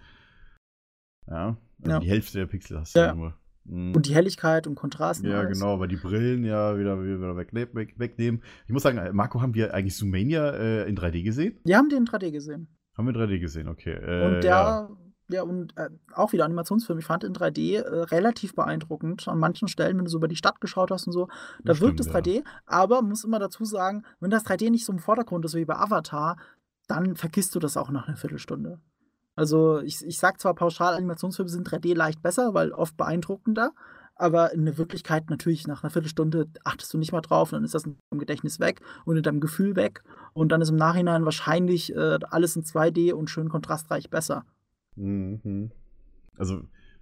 [1.27, 1.99] Ja, also Ja.
[1.99, 3.05] die Hälfte der Pixel hast du Ja.
[3.07, 3.33] ja nur.
[3.65, 3.95] Mhm.
[3.95, 5.23] Und die Helligkeit und Kontrast.
[5.23, 5.59] und Ja, alles.
[5.59, 8.43] genau, weil die Brillen ja wieder, wieder wegnehmen, weg, wegnehmen.
[8.65, 11.59] Ich muss sagen, Marco, haben wir eigentlich Zoomania äh, in 3D gesehen?
[11.63, 12.67] Wir haben den in 3D gesehen.
[12.97, 13.93] Haben wir in 3D gesehen, okay.
[13.93, 14.89] Äh, Und der, ja.
[15.29, 16.99] ja, und äh, auch wieder Animationsfilm.
[16.99, 19.27] Ich fand in 3D äh, relativ beeindruckend.
[19.27, 21.81] An manchen Stellen, wenn du so über die Stadt geschaut hast und so, da Das
[21.81, 22.43] wirkt es stimmt, 3D.
[22.65, 25.65] Aber man muss immer dazu sagen, wenn das 3D nicht so im Vordergrund ist wie
[25.65, 26.37] bei Avatar,
[26.87, 28.79] dann vergisst du das auch nach einer Viertelstunde.
[29.35, 33.71] Also ich, ich sag zwar pauschal, Animationsfilme sind 3D leicht besser, weil oft beeindruckender,
[34.15, 37.73] aber in der Wirklichkeit natürlich nach einer Viertelstunde achtest du nicht mal drauf, dann ist
[37.73, 40.03] das im Gedächtnis weg und in deinem Gefühl weg
[40.33, 44.45] und dann ist im Nachhinein wahrscheinlich äh, alles in 2D und schön kontrastreich besser.
[44.95, 45.71] Mhm.
[46.37, 46.61] Also,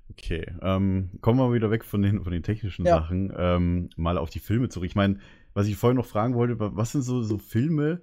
[0.09, 0.53] okay.
[0.61, 3.01] Ähm, kommen wir wieder weg von den, von den technischen Ja.
[3.01, 4.87] Sachen, ähm, mal auf die Filme zurück.
[4.87, 5.19] Ich meine,
[5.53, 8.01] was ich vorhin noch fragen wollte, wa- was sind so, so Filme,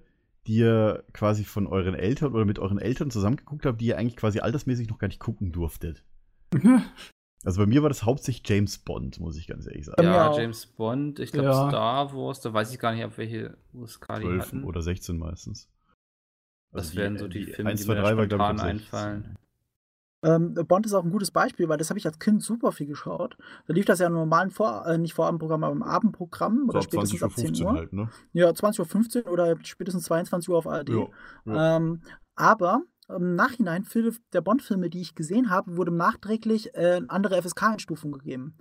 [0.49, 4.17] die ihr quasi von euren Eltern oder mit euren Eltern zusammengeguckt habt, die ihr eigentlich
[4.17, 6.03] quasi altersmäßig noch gar nicht gucken durftet?
[7.45, 10.03] Also bei mir war das hauptsächlich James Bond, muss ich ganz ehrlich sagen.
[10.03, 10.37] Ja, auch.
[10.37, 11.69] James Bond, ich glaube Ja.
[11.69, 14.65] Star Wars, da weiß ich gar nicht, ab welche USK die 12 hatten.
[14.65, 15.71] oder 16 meistens.
[16.73, 18.49] das Also wären so die, Filme, 1, die 2, mir 3 war, da glaube ich,
[18.49, 18.99] spontan ab 16.
[18.99, 19.37] einfallen.
[20.23, 22.87] Ähm, Bond ist auch ein gutes Beispiel, weil das habe ich als Kind super viel
[22.87, 23.37] geschaut.
[23.66, 26.79] Da lief das ja im normalen Vor äh, nicht Vorabendprogramm, aber im Abendprogramm So oder
[26.79, 27.73] ab spätestens 20 Uhr ab 10 15 Uhr.
[27.73, 28.09] halt, ne?
[28.33, 30.89] Ja, 20.15 Uhr oder spätestens 22 Uhr auf ARD.
[30.89, 31.07] Ja,
[31.45, 31.77] ja.
[31.77, 32.03] Ähm,
[32.35, 37.41] aber im Nachhinein, viele der Bond-Filme, die ich gesehen habe, wurde nachträglich äh, eine andere
[37.41, 38.57] FSK-Einstufung gegeben.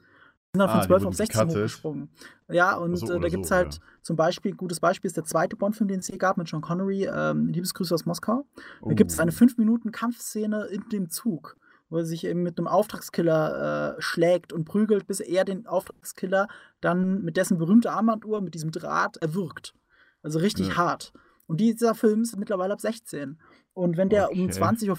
[0.57, 1.57] Sind dann Ah, von die 12 wurden auf 16 gecuttet.
[1.63, 2.09] hochgesprungen.
[2.49, 3.79] Ja, und so, äh, da gibt es so, halt ja.
[4.01, 7.05] zum Beispiel, gutes Beispiel ist der zweite Bond-Film, den es hier gab mit Sean Connery,
[7.05, 8.45] ähm, Liebesgrüße aus Moskau.
[8.85, 9.35] Da gibt es eine Oh.
[9.35, 11.57] 5-Minuten-Kampfszene in dem Zug,
[11.89, 16.47] wo er sich eben mit einem Auftragskiller äh, schlägt und prügelt, bis er den Auftragskiller
[16.81, 19.73] dann mit dessen berühmter Armbanduhr, mit diesem Draht, erwürgt.
[20.23, 20.77] Also richtig Ja.
[20.77, 21.13] hart.
[21.47, 23.39] Und dieser Film ist mittlerweile ab 16.
[23.73, 24.61] Und wenn der um Okay.
[24.61, 24.89] 20.15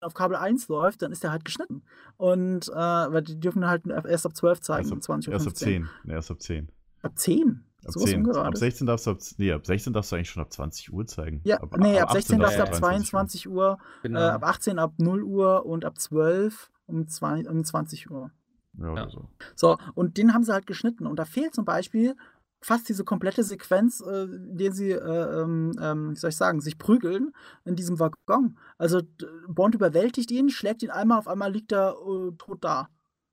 [0.00, 1.82] Uhr auf Kabel 1 läuft, dann ist der halt geschnitten.
[2.16, 5.32] Und äh, weil die dürfen halt erst ab 12 zeigen, Erst um ab, 20.15 Uhr.
[5.34, 5.88] erst ab 10.
[6.04, 6.68] Nee, erst ab 10.
[7.02, 7.64] Ab 10?
[7.84, 8.14] Ab, Sowas 10.
[8.20, 8.60] ab ungerades.
[8.60, 11.40] 16 darfst du ab, nee, ab 16 darfst du eigentlich schon ab 20 Uhr zeigen.
[11.44, 14.20] Ja, nee, ab 16 darfst du ab 23 22 Uhr, Genau.
[14.20, 18.30] äh, ab 18 ab 0 Uhr und ab 12 um, zwei, um 20 Uhr.
[18.78, 19.08] Ja, oder Ja.
[19.10, 19.28] so.
[19.54, 21.06] So, und den haben sie halt geschnitten.
[21.06, 22.14] Und da fehlt zum Beispiel
[22.60, 26.60] fast diese komplette Sequenz, äh, in der sie, äh, ähm, ähm, wie soll ich sagen,
[26.60, 27.32] sich prügeln
[27.64, 28.58] in diesem Waggon.
[28.78, 29.02] Also
[29.48, 32.88] Bond überwältigt ihn, schlägt ihn einmal, auf einmal liegt er äh, tot da.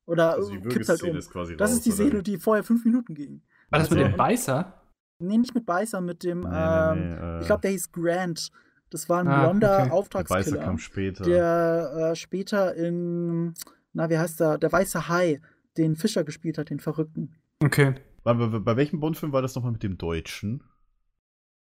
[0.06, 1.16] Oder Also äh, kippt halt um.
[1.16, 1.92] ist quasi Das raus, ist die?
[1.92, 3.42] Szene, die vorher fünf Minuten ging.
[3.70, 4.80] War das mit Also- dem Beißer?
[5.20, 7.92] Nee, nicht mit Beißer, mit dem, Nee, ähm, nee, nee, äh, ich glaube, der hieß
[7.94, 8.50] Grant.
[8.90, 9.78] Das war ein Ah, blonder okay.
[9.78, 10.60] der Weiße Auftragskiller.
[10.64, 11.24] kam später.
[11.24, 13.54] der äh, später in,
[13.94, 15.40] na, wie heißt der, der Weiße Hai,
[15.78, 17.34] den Fischer gespielt hat, den Verrückten.
[17.64, 17.96] Okay.
[18.24, 20.64] Bei, bei, bei welchem Bond-Film war das nochmal mit dem Deutschen?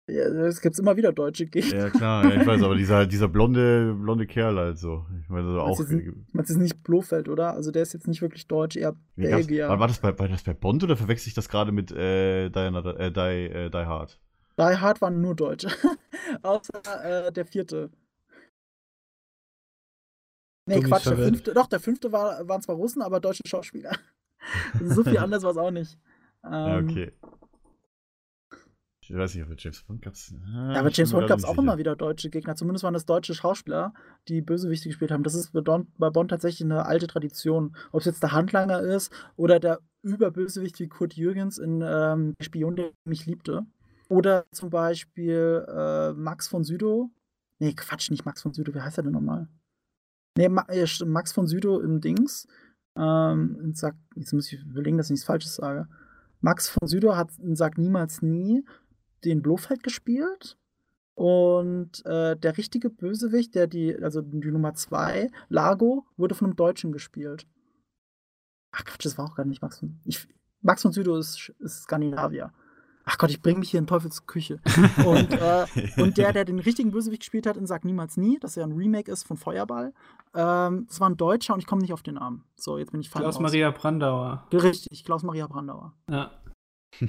[0.10, 1.76] Ja, es gibt immer wieder deutsche Gegner.
[1.78, 5.06] Ja, klar, ja, ich weiß, aber dieser, dieser blonde, blonde Kerl halt so.
[5.22, 5.78] Ich meine, also auch.
[5.78, 7.54] Du, du, das ist nicht Blofeld, oder?
[7.54, 9.70] Also der ist jetzt nicht wirklich deutsch, eher Belgier.
[9.70, 12.50] war, war, das bei, war das bei Bond oder verwechsel ich das gerade mit äh,
[12.50, 14.20] Die, Another- äh, Die, äh, Die Hard?
[14.60, 15.70] Die Hard waren nur Deutsche.
[16.42, 17.90] Außer äh, der vierte.
[20.68, 21.54] Nee, Dummies Quatsch, der fünfte.
[21.54, 23.92] Doch, der fünfte war, waren zwar Russen, aber deutsche Schauspieler.
[24.74, 25.98] Also so viel anders war es auch nicht.
[26.44, 27.14] Ja, Ähm, okay.
[29.12, 30.14] Ich weiß nicht, ob es James Bond gab.
[30.16, 32.56] Ja, aber James Bond gab es auch immer wieder deutsche Gegner.
[32.56, 33.94] Zumindest waren das deutsche Schauspieler,
[34.30, 35.24] die Bösewichte gespielt haben.
[35.24, 35.62] Das ist bei
[36.10, 37.76] Bond tatsächlich eine alte Tradition.
[37.92, 42.46] Ob es jetzt der Handlanger ist oder der Überbösewicht wie Kurt Jürgens in ähm, Der
[42.46, 43.66] Spion, der mich liebte.
[44.08, 47.10] Oder zum Beispiel äh, Max von Südow.
[47.60, 48.74] Nee, Quatsch, nicht Max von Südow.
[48.74, 49.48] Wie heißt er denn nochmal?
[50.38, 52.48] Nee, Ma äh, Max von Südow im Dings.
[52.96, 53.74] Ähm,
[54.16, 55.88] jetzt muss ich überlegen, dass ich nichts Falsches sage.
[56.42, 58.66] Max von Südow hat in Sag niemals nie
[59.24, 60.58] den Blofeld gespielt.
[61.14, 66.56] Und äh, der richtige Bösewicht, der die, also die Nummer 2, Lago, wurde von einem
[66.56, 67.46] Deutschen gespielt.
[68.72, 70.00] Ach Quatsch, das war auch gar nicht Max von.
[70.06, 70.28] Ich,
[70.62, 72.54] Max von Südow ist, ist Skandinavier.
[73.06, 74.60] Ach Gott, ich bringe mich hier in Teufels Küche.
[75.06, 75.66] Und, äh,
[76.02, 78.72] und der, der den richtigen Bösewicht gespielt hat in Sag niemals nie, das ja ein
[78.74, 79.94] Remake ist von Feuerball,
[80.36, 82.44] ähm, das war ein Deutscher und ich komme nicht auf den Namen.
[82.56, 83.24] So, jetzt bin ich falsch.
[83.24, 84.48] Klaus-Maria Brandauer.
[84.54, 85.94] Richtig, Klaus-Maria Brandauer.
[86.10, 86.32] Ja.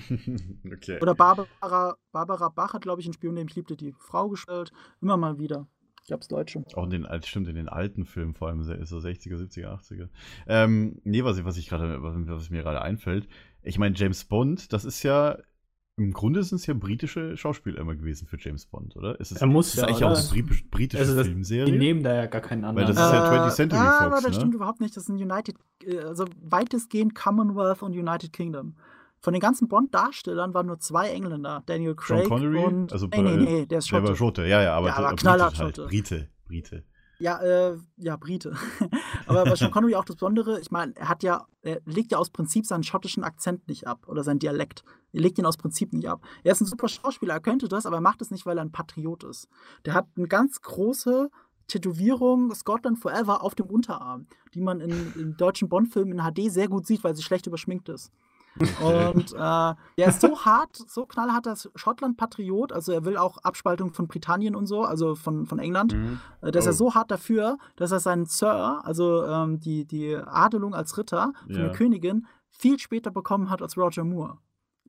[0.72, 0.98] okay.
[1.00, 4.72] Oder Barbara, Barbara Bach hat, glaube ich, in Spion, den ich liebte, die Frau gespielt.
[5.00, 5.66] Immer mal wieder.
[6.02, 6.64] Ich glaube, es Deutsche.
[6.74, 10.08] Auch in den, alt- stimmt, in den alten Filmen, vor allem so 60er, 70er, 80er.
[10.48, 13.28] Ähm, nee, was, ich- was ich gerade, was, was mir gerade einfällt,
[13.62, 15.38] ich meine, James Bond, das ist ja,
[15.96, 19.20] im Grunde sind es ja britische Schauspieler immer gewesen für James Bond, oder?
[19.20, 20.12] Ist es, Er muss ist es ja, eigentlich oder?
[20.12, 21.76] auch eine bri- britische Also das, die Filmserie?
[21.78, 22.88] nehmen da ja gar keinen anderen.
[22.88, 24.34] das ist ja 20th Century ah, Fox, aber das ne?
[24.34, 24.96] stimmt überhaupt nicht.
[24.96, 28.74] Das sind United, äh, also weitestgehend Commonwealth und United Kingdom.
[29.20, 31.62] Von den ganzen Bond-Darstellern waren nur zwei Engländer.
[31.66, 32.64] Daniel Sean Craig Connery?
[32.64, 32.92] und.
[32.92, 34.16] Also nee, nee, bei- nee, der ist Der war Schotte.
[34.16, 35.76] Schotte, ja, ja, aber, Ja, aber aber knallhart britisch halt.
[35.76, 35.88] Schotte.
[35.88, 36.84] Brite, Brite.
[37.22, 38.56] Ja, äh, ja, Brite.
[39.28, 42.18] aber bei Sean Connery auch das Besondere, ich meine, er hat ja, er legt ja
[42.18, 44.82] aus Prinzip seinen schottischen Akzent nicht ab oder seinen Dialekt.
[45.12, 46.20] Er legt ihn aus Prinzip nicht ab.
[46.42, 48.64] Er ist ein super Schauspieler, er könnte das, aber er macht es nicht, weil er
[48.64, 49.46] ein Patriot ist.
[49.84, 51.30] Der hat eine ganz große
[51.68, 56.66] Tätowierung Scotland Forever auf dem Unterarm, die man in, in deutschen Bond-Filmen in HD sehr
[56.66, 58.10] gut sieht, weil sie schlecht überschminkt ist.
[58.56, 59.76] Und äh, er
[60.08, 64.66] ist so hart, so knallhart als Schottland-Patriot, also er will auch Abspaltung von Britannien und
[64.66, 65.94] so, also von, von England.
[65.94, 66.20] Mhm.
[66.42, 66.68] Äh, Da ist Oh.
[66.68, 71.32] er so hart dafür, dass er seinen Sir, also ähm, die, die Adelung als Ritter
[71.46, 71.62] von Ja.
[71.62, 74.36] der Königin, viel später bekommen hat als Roger Moore,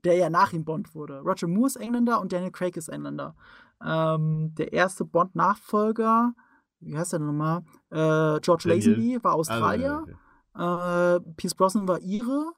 [0.03, 1.19] der ja nach ihm Bond wurde.
[1.21, 3.35] Roger Moore ist Engländer und Daniel Craig ist Engländer.
[3.83, 6.33] Ähm, der erste Bond-Nachfolger,
[6.81, 7.59] wie heißt der denn nochmal?
[7.91, 10.03] Äh, George Daniel- Lazenby war Ah, Australier.
[10.03, 10.15] okay.
[10.55, 12.51] Äh, Pierce Brosnan war Ire.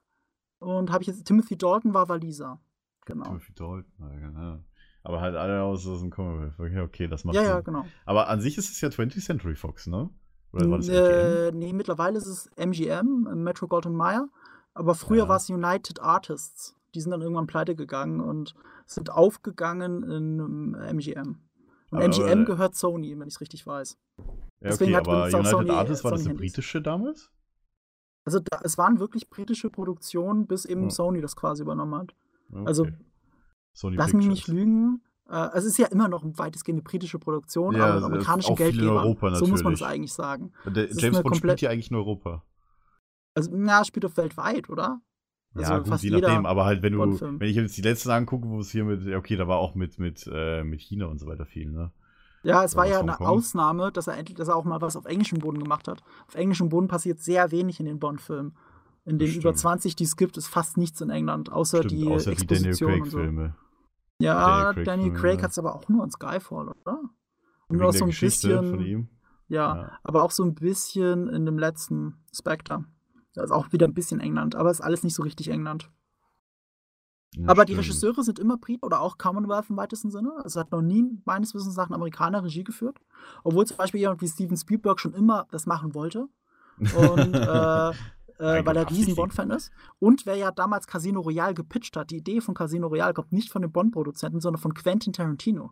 [0.66, 2.60] Und habe ich jetzt Timothy Dalton war Waliser.
[3.06, 3.26] Genau.
[3.26, 4.60] Timothy Dalton, ja, genau.
[5.04, 6.60] Aber halt alle aus, aus dem Commonwealth.
[6.60, 7.66] Okay, okay, das macht Ja, ja, Sinn.
[7.66, 7.86] genau.
[8.06, 10.10] Aber an sich ist es ja 20th Century Fox, ne?
[10.52, 10.98] Oder war das MGM?
[11.00, 14.28] äh, nee, mittlerweile ist es MGM, äh, Metro Goldwyn Mayer.
[14.74, 15.30] Aber früher Ja.
[15.30, 16.76] war es United Artists.
[16.96, 18.56] Die sind dann irgendwann pleite gegangen und
[18.88, 21.38] sind aufgegangen in ähm, MGM.
[21.92, 23.98] Und Aber- MGM aber- gehört Sony, wenn ich es richtig weiß.
[24.18, 24.24] Ja,
[24.62, 27.30] deswegen okay, hat aber United Sony- Artists war das eine britische damals?
[28.26, 30.90] Also da, es waren wirklich britische Produktionen, bis eben Hm.
[30.90, 32.16] Sony das quasi übernommen hat.
[32.52, 32.64] Okay.
[32.66, 32.88] Also,
[33.74, 35.02] Sony Lass mich nicht lügen.
[35.30, 38.06] Äh, es ist ja immer noch eine weitestgehend eine britische Produktion, Ja, aber es mit
[38.06, 39.36] amerikanischen Geldgebern.
[39.36, 40.52] So muss man es eigentlich sagen.
[40.66, 42.44] Der ist James Bond spielt ja eigentlich in Europa.
[43.36, 45.02] Also, na, spielt doch weltweit, oder?
[45.56, 48.10] ja, Also gut, fast je nachdem, aber halt, wenn du, wenn ich jetzt die letzten
[48.12, 51.20] angucke, wo es hier mit, okay, da war auch mit, mit, äh, mit China und
[51.20, 51.92] so weiter viel, ne?
[52.46, 53.28] Ja, es war ja eine Hongkong.
[53.28, 56.04] Ausnahme, dass er endlich, dass er auch mal was auf englischem Boden gemacht hat.
[56.28, 58.56] Auf englischem Boden passiert sehr wenig in den Bond-Filmen.
[59.06, 59.60] In den über stimmt.
[59.60, 62.68] 20, die es gibt, ist fast nichts in England, außer Stimmt, die außer die Daniel
[62.70, 63.18] Exposition und so.
[63.18, 63.56] Craig-Filme.
[64.20, 67.00] Ja, Daniel Craig Daniel Craig hat es aber auch nur in Skyfall, oder?
[67.68, 69.08] Und der so ein Geschichte bisschen, von ihm.
[69.48, 69.92] Ja, Ja.
[70.04, 72.86] aber auch so ein bisschen in dem letzten Spectre.
[73.34, 75.92] Da ist auch wieder ein bisschen England, aber ist alles nicht so richtig England.
[77.38, 77.88] Ja, aber die stimmt.
[77.88, 80.34] Regisseure sind immer Briten oder auch Commonwealth im weitesten Sinne.
[80.44, 83.00] Also hat noch nie meines Wissens nach ein Amerikaner Regie geführt.
[83.44, 86.28] Obwohl zum Beispiel jemand wie Steven Spielberg schon immer das machen wollte.
[86.80, 87.92] Und äh,
[88.38, 89.72] äh, weil er riesen Bond-Fan ist.
[90.00, 93.50] Und wer ja damals Casino Royale gepitcht hat, die Idee von Casino Royale kommt nicht
[93.50, 95.72] von dem Bond-Produzenten, sondern von Quentin Tarantino.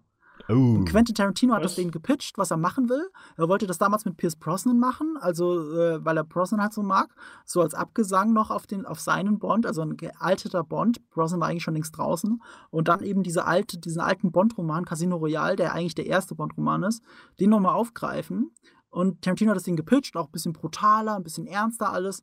[0.50, 0.84] Oh.
[0.86, 1.72] Quentin Tarantino hat Was?
[1.72, 3.10] das Ding gepitcht, was er machen will.
[3.38, 6.84] Er wollte das damals mit Pierce Brosnan machen, also äh, weil er Brosnan halt so
[6.84, 7.16] mag,
[7.46, 11.08] so als Abgesang noch auf, den, auf seinen Bond, also ein gealteter Bond.
[11.12, 12.41] Brosnan war eigentlich schon längst draußen.
[12.70, 16.84] Und dann eben diese alte, diesen alten Bond-Roman, Casino Royale, der eigentlich der erste Bond-Roman
[16.84, 17.02] ist,
[17.39, 18.52] den nochmal aufgreifen.
[18.89, 22.22] Und Tarantino hat das Ding gepitcht, auch ein bisschen brutaler, ein bisschen ernster alles.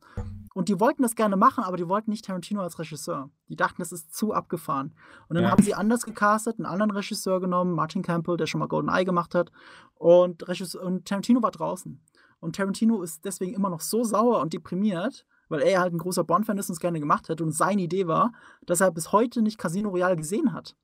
[0.53, 3.29] Und die wollten das gerne machen, aber die wollten nicht Tarantino als Regisseur.
[3.47, 4.93] Die dachten, das ist zu abgefahren.
[5.29, 5.51] Und dann Ja.
[5.51, 9.05] haben sie anders gecastet, einen anderen Regisseur genommen, Martin Campbell, der schon mal Golden Eye
[9.05, 9.51] gemacht hat.
[9.95, 12.01] Und, Regisseur, und Tarantino war draußen.
[12.39, 16.23] Und Tarantino ist deswegen immer noch so sauer und deprimiert, weil er halt ein großer
[16.23, 17.43] Bond-Fan ist und es gerne gemacht hätte.
[17.43, 18.31] Und seine Idee war,
[18.65, 20.75] dass er bis heute nicht Casino Royale gesehen hat.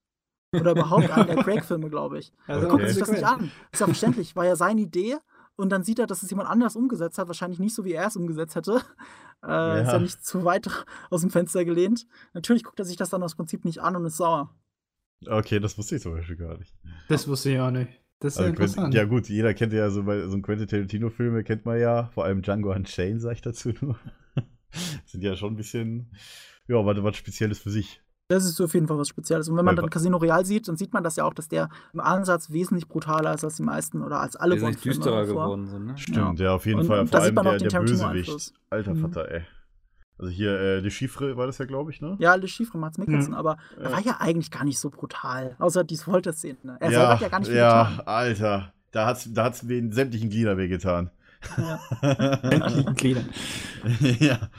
[0.53, 2.31] Oder überhaupt einen der Craig-Filme, glaube ich.
[2.47, 2.77] Also Okay.
[2.77, 3.51] Guckt sich das nicht an.
[3.71, 4.35] Ist ja verständlich.
[4.35, 5.17] War ja seine Idee.
[5.57, 7.27] Und dann sieht er, dass es jemand anders umgesetzt hat.
[7.27, 8.81] Wahrscheinlich nicht so, wie er es umgesetzt hätte.
[9.43, 9.93] Äh, Ist Ja.
[9.93, 10.67] ja nicht zu weit
[11.11, 12.07] aus dem Fenster gelehnt.
[12.33, 14.51] Natürlich guckt er sich das dann aus Prinzip nicht an und ist sauer.
[15.27, 16.73] Okay, das wusste ich zum Beispiel gar nicht.
[17.07, 18.01] Das wusste ich auch nicht.
[18.19, 18.93] Das ist ja Also Quentin, interessant.
[18.95, 22.25] ja gut, jeder kennt ja so bei so einem Quentin Tarantino-Filme kennt man ja, vor
[22.25, 23.99] allem Django Unchained, sag ich dazu nur.
[25.05, 26.11] Sind ja schon ein bisschen,
[26.67, 28.01] ja, was, was Spezielles für sich.
[28.29, 29.47] Das ist auf jeden Fall was Spezielles.
[29.47, 31.69] Und wenn man dann Casino Royale sieht, dann sieht man das ja auch, dass der
[31.93, 35.43] im Ansatz wesentlich brutaler ist als die meisten oder als alle Bond-Filme düsterer davor.
[35.45, 35.97] geworden sind, ne?
[35.97, 36.99] Stimmt, ja, auf jeden Und- Fall.
[36.99, 38.53] und Vor allem der, den der Bösewicht.
[38.69, 38.99] Alter Mhm.
[39.01, 39.41] Vater, ey.
[40.19, 42.17] Also hier, äh, die Chiffre war das ja, glaube ich, ne?
[42.19, 43.37] Ja, Le Chiffre, Mats Mikkelsen, Mhm.
[43.37, 43.91] aber er Ja.
[43.95, 45.55] war ja eigentlich gar nicht so brutal.
[45.59, 46.57] Außer die Folterszene.
[46.63, 46.77] ne?
[46.81, 48.07] Er selber ja, hat ja gar nicht viel ja, getan.
[48.07, 48.73] Alter.
[48.91, 51.11] Da hat's, da hat's den sämtlichen Glieder wehgetan.
[51.57, 51.79] Ja.
[52.41, 53.29] Sämtlichen Gliedern.
[54.19, 54.49] ja.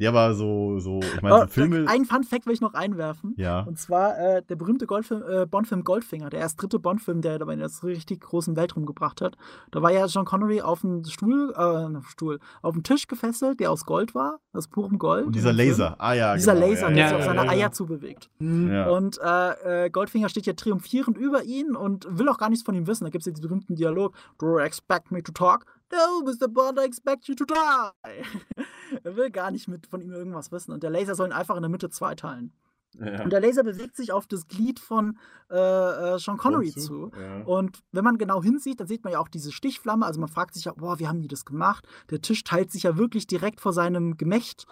[0.00, 1.84] Ja, aber so, so, ich meine, Oh, so Filme.
[1.86, 3.34] Einen Fun Fact will ich noch einwerfen.
[3.36, 3.60] Ja.
[3.60, 7.54] Und zwar äh, der berühmte Goldfilm, äh, Bondfilm Goldfinger, der erst dritte Bondfilm, der dabei
[7.56, 9.36] das richtig großen Weltraum gebracht hat.
[9.70, 13.08] Da war ja John Connery auf dem Stuhl, äh, auf dem Stuhl, auf dem Tisch
[13.08, 15.26] gefesselt, der aus Gold war, aus purem Gold.
[15.26, 15.52] Und dieser.
[15.52, 15.96] Laser.
[15.98, 17.50] Ah ja, Dieser genau, Laser, ja, der ja, sich auf seine ja.
[17.50, 18.30] Eier zubewegt.
[18.38, 18.72] Mhm.
[18.72, 18.88] Ja.
[18.88, 22.74] Und äh, äh, Goldfinger steht ja triumphierend über ihn und will auch gar nichts von
[22.74, 23.04] ihm wissen.
[23.04, 25.66] Da gibt es ja diesen berühmten Dialog: Do you expect me to talk?
[25.92, 26.48] No, Mr.
[26.48, 28.62] Bond, I expect you to die.
[29.04, 30.72] er will gar nicht mit von ihm irgendwas wissen.
[30.72, 32.52] Und der Laser soll ihn einfach in der Mitte zweiteilen.
[32.98, 33.22] Ja.
[33.22, 35.18] Und der Laser bewegt sich auf das Glied von
[35.50, 36.80] äh, äh, Sean Connery Wozu?
[36.80, 37.12] zu.
[37.16, 37.42] Ja.
[37.44, 40.04] Und wenn man genau hinsieht, dann sieht man ja auch diese Stichflamme.
[40.04, 41.86] Also man fragt sich ja, boah, wie haben die das gemacht?
[42.10, 44.66] Der Tisch teilt sich ja wirklich direkt vor seinem Gemächt.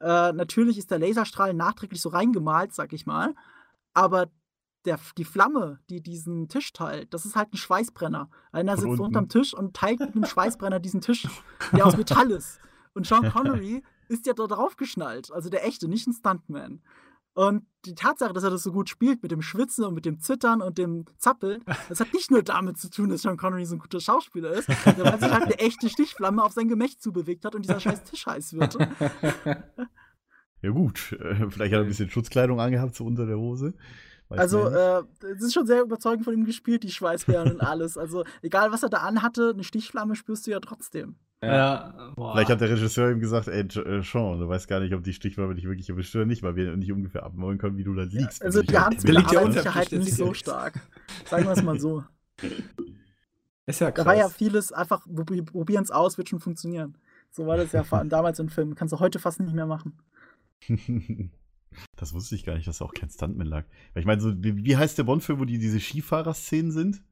[0.00, 3.34] Äh, natürlich ist der Laserstrahl nachträglich so reingemalt, sag ich mal.
[3.92, 4.28] Aber
[4.84, 8.28] der, die Flamme, die diesen Tisch teilt, das ist halt ein Schweißbrenner.
[8.52, 11.26] Einer sitzt unterm Tisch und teilt mit einem Schweißbrenner diesen Tisch,
[11.72, 12.60] der aus Metall ist.
[12.94, 15.32] Und Sean Connery ist ja da drauf geschnallt.
[15.32, 16.80] Also der echte, nicht ein Stuntman.
[17.34, 20.20] Und die Tatsache, dass er das so gut spielt mit dem Schwitzen und mit dem
[20.20, 23.74] Zittern und dem Zappeln, das hat nicht nur damit zu tun, dass Sean Connery so
[23.74, 27.44] ein guter Schauspieler ist, sondern weil sich halt eine echte Stichflamme auf sein Gemächt zubewegt
[27.44, 28.78] hat und dieser scheiß Tisch heiß wird.
[30.64, 31.12] Ja, gut.
[31.20, 33.74] Äh, Vielleicht hat er ein bisschen Schutzkleidung angehabt, so unter der Hose.
[34.38, 35.02] Also, äh,
[35.34, 37.96] es ist schon sehr überzeugend von ihm gespielt, die Schweißbären und alles.
[37.98, 41.16] Also, egal was er da anhatte, eine Stichflamme spürst du ja trotzdem.
[41.42, 42.32] Ja, boah.
[42.32, 45.12] Vielleicht hat der Regisseur ihm gesagt, ey, äh, Sean, du weißt gar nicht, ob die
[45.12, 48.04] Stichwaffe dich wirklich erwischt oder nicht, weil wir nicht ungefähr abmachen können, wie du da
[48.04, 48.42] liegst.
[48.42, 50.80] Also, Wenn du die ja unter- Arbeitssicherheit nicht so stark.
[51.28, 52.02] Sagen wir es mal so.
[53.66, 54.06] ist ja Da krass.
[54.06, 56.96] war ja vieles einfach, probieren es aus, wird schon funktionieren.
[57.30, 58.74] So war das ja damals im Film.
[58.74, 59.98] Kannst du heute fast nicht mehr machen.
[61.96, 63.64] Das wusste ich gar nicht, dass da auch kein Stuntman lag.
[63.92, 67.02] Weil ich meine, so, wie, wie heißt der Bond-Film, wo die diese Skifahrerszenen sind?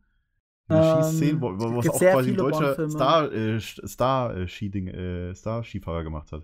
[0.68, 2.88] Diese Ähm, Skiszenen, wo, wo was auch quasi ein deutscher.
[2.90, 6.42] Star, äh, Star, äh, Skiding, äh, Star Skifahrer gemacht hat.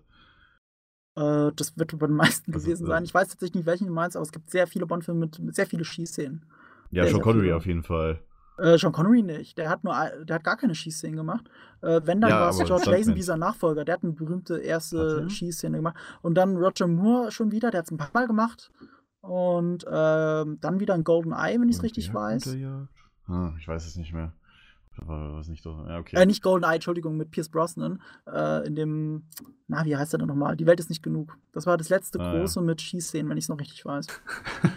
[1.17, 3.05] Äh, das wird bei den meisten Also, gewesen äh, sein.
[3.05, 5.55] Ich weiß tatsächlich nicht, welchen du meinst, aber es gibt sehr viele Bond-Filme mit, mit
[5.55, 6.45] sehr viele Schießszenen.
[6.91, 8.21] Ja, Sean Connery auf jeden Fall.
[8.59, 9.57] Äh, Sean Connery nicht.
[9.59, 9.95] Der hat nur,
[10.25, 11.49] der hat gar keine Schießszenen gemacht.
[11.81, 12.91] Äh, wenn dann Ja, war es George.
[12.91, 13.85] Lazenby sein Nachfolger.
[13.85, 15.31] Der hat eine berühmte erste er?
[15.31, 15.97] Schießszene gemacht.
[16.23, 17.71] Und dann Roger Moore schon wieder.
[17.71, 18.71] Der hat es ein paar Mal gemacht.
[19.21, 22.57] Und ähm, dann wieder ein Golden Eye, wenn ich es richtig weiß.
[23.27, 24.33] Ah, ich weiß es nicht mehr.
[25.01, 25.85] Was nicht so.
[25.89, 26.17] Ja, okay.
[26.17, 28.03] Äh, nicht Golden Eye, Entschuldigung, mit Pierce Brosnan.
[28.27, 29.27] Äh, in dem,
[29.69, 30.57] na, wie heißt der denn nochmal?
[30.57, 31.37] Die Welt ist nicht genug.
[31.53, 32.41] Das war das letzte Ah, ja.
[32.41, 34.07] große mit Schießszenen, wenn ich es noch richtig weiß.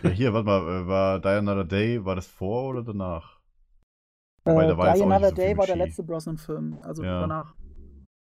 [0.03, 3.39] Ja, hier, warte mal, äh, war Die Another Day, war das vor oder danach?
[4.43, 7.21] Wobei, da war Die Another so Day war der letzte Brosnan-Film, also Ja.
[7.21, 7.53] danach.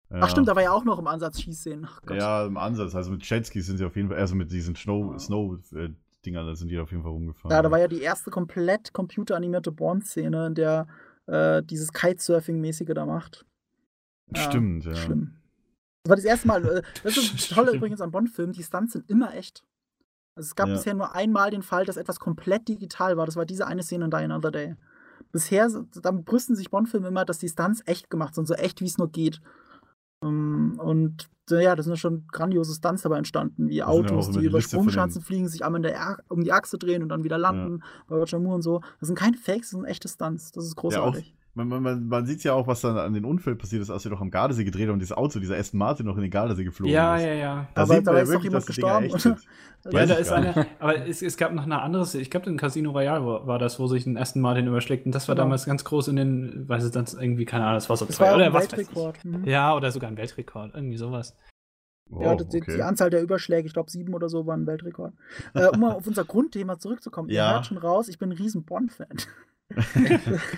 [0.09, 0.19] Ja.
[0.21, 1.88] Ach stimmt, da war ja auch noch im Ansatz Schießszenen.
[2.11, 2.93] Ja, im Ansatz.
[2.93, 6.67] Also mit Jetskis sind sie auf jeden Fall, also mit diesen Snow, Snow-Dingern, da sind
[6.69, 7.51] die auf jeden Fall rumgefahren.
[7.55, 10.88] Ja, da war ja die erste komplett computeranimierte Bond-Szene, in der
[11.25, 13.45] äh, dieses Kitesurfing-mäßige da macht.
[14.35, 14.95] Stimmt, ja.
[14.95, 15.35] Schlimm.
[16.03, 16.65] Das war das erste Mal.
[16.65, 19.63] Äh, das ist das Tolle übrigens an Bond-Filmen, die Stunts sind immer echt.
[20.35, 20.73] Also es gab Ja.
[20.75, 23.25] bisher nur einmal den Fall, dass etwas komplett digital war.
[23.25, 24.75] Das war diese eine Szene in Die Another Day.
[25.34, 25.68] Bisher,
[26.01, 28.97] damit brüsten sich Bond-Filme immer, dass die Stunts echt gemacht sind, so echt wie es
[28.97, 29.41] nur geht.
[30.23, 34.39] Ähm, Und ja, da sind ja schon grandiose Stunts dabei entstanden, wie ja Autos, immer
[34.39, 37.10] die über Liste Sprungschanzen fliegen, sich einmal in der Ach- um die Achse drehen und
[37.10, 38.80] dann wieder landen, bei Roger Moore und so.
[39.01, 40.53] Das sind keine Fakes, das sind echte Stunts.
[40.53, 41.35] Das ist Ja, großartig.
[41.35, 44.03] man, man, man, man sieht ja auch, was dann an den Unfällen passiert ist, als
[44.03, 46.31] wir doch am Gardasee gedreht haben und dieses Auto, dieser Aston Martin noch in den
[46.31, 47.23] Gardasee geflogen Ja, ist.
[47.25, 47.67] ja, ja.
[47.75, 49.21] Da Aber sieht dabei man ja ist doch wirklich, jemand dass die Dinger gestorben, echt
[49.21, 49.47] sind.
[49.85, 49.99] oder?
[49.99, 50.57] Ja, da ist gar nicht.
[50.57, 53.59] eine, aber es, es gab noch eine andere, ich glaube, in Casino Royale war, war
[53.59, 55.05] das, wo sich ein Aston Martin überschlägt.
[55.05, 55.45] Und das war Genau.
[55.45, 58.15] damals ganz groß in den, weiß ich das irgendwie, keine Ahnung, das war so Das
[58.15, 59.23] zwei war ja oder ein was Weltrekord.
[59.25, 59.43] Mhm.
[59.43, 59.49] ich.
[59.51, 61.35] Ja, oder sogar ein Weltrekord, irgendwie sowas.
[62.09, 62.75] Ja, Oh, die, okay.
[62.75, 65.13] die Anzahl der Überschläge, ich glaube sieben oder so, war ein Weltrekord.
[65.53, 67.30] äh, um mal auf unser Grundthema zurückzukommen.
[67.30, 67.49] Ja.
[67.49, 69.07] Ihr hört schon raus, ich bin ein riesen Bond-Fan.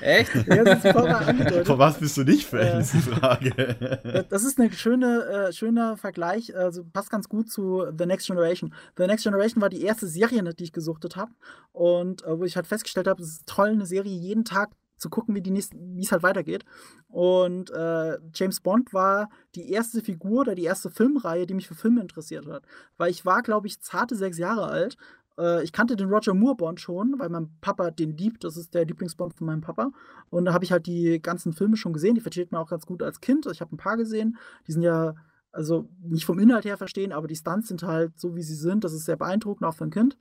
[0.01, 0.33] Echt?
[0.47, 1.67] ja, das ist voll mal angedeutet.
[1.67, 4.25] Von was bist du nicht Fan, Äh, ist die Frage.
[4.29, 8.73] Das ist ein schöne, äh, schöner Vergleich, also passt ganz gut zu The Next Generation.
[8.97, 11.31] The Next Generation war die erste Serie, die ich gesuchtet habe
[11.71, 15.09] und äh, wo ich halt festgestellt habe, es ist toll, eine Serie jeden Tag zu
[15.09, 16.65] gucken, wie die wie es halt weitergeht.
[17.07, 21.75] Und äh, James Bond war die erste Figur oder die erste Filmreihe, die mich für
[21.75, 22.63] Filme interessiert hat.
[22.97, 24.97] Weil ich war, glaube ich, zarte sechs Jahre alt.
[25.39, 28.43] Äh, ich kannte den Roger Moore Bond schon, weil mein Papa den liebt.
[28.43, 29.91] Das ist der Lieblingsbond von meinem Papa.
[30.29, 32.15] Und da habe ich halt die ganzen Filme schon gesehen.
[32.15, 33.45] Die versteht man auch ganz gut als Kind.
[33.47, 34.37] Ich habe ein paar gesehen.
[34.67, 35.15] Die sind ja,
[35.51, 38.83] also nicht vom Inhalt her verstehen, aber die Stunts sind halt so, wie sie sind.
[38.83, 40.17] Das ist sehr beeindruckend, auch für ein Kind.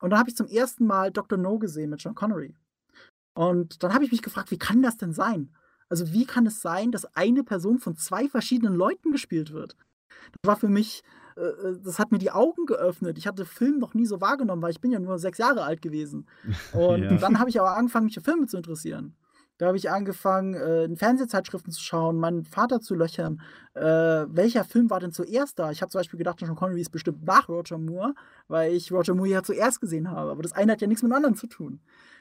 [0.00, 1.38] Und dann habe ich zum ersten Mal Dr.
[1.38, 2.54] No gesehen mit Sean Connery.
[3.34, 5.50] Und dann habe ich mich gefragt, wie kann das denn sein?
[5.88, 9.76] Also wie kann es sein, dass eine Person von zwei verschiedenen Leuten gespielt wird?
[10.32, 11.02] Das war für mich,
[11.84, 13.18] das hat mir die Augen geöffnet.
[13.18, 15.82] Ich hatte Film noch nie so wahrgenommen, weil ich bin ja nur sechs Jahre alt
[15.82, 16.26] gewesen.
[16.72, 17.16] Und Ja.
[17.16, 19.14] dann habe ich aber angefangen, mich für Filme zu interessieren.
[19.58, 23.40] Da habe ich angefangen, äh, in Fernsehzeitschriften zu schauen, meinen Vater zu löchern.
[23.74, 25.72] Äh, welcher Film war denn zuerst da?
[25.72, 28.14] Ich habe zum Beispiel gedacht, Sean Connery ist bestimmt nach Roger Moore,
[28.46, 30.30] weil ich Roger Moore ja zuerst gesehen habe.
[30.30, 31.80] Aber das eine hat ja nichts mit dem anderen zu tun.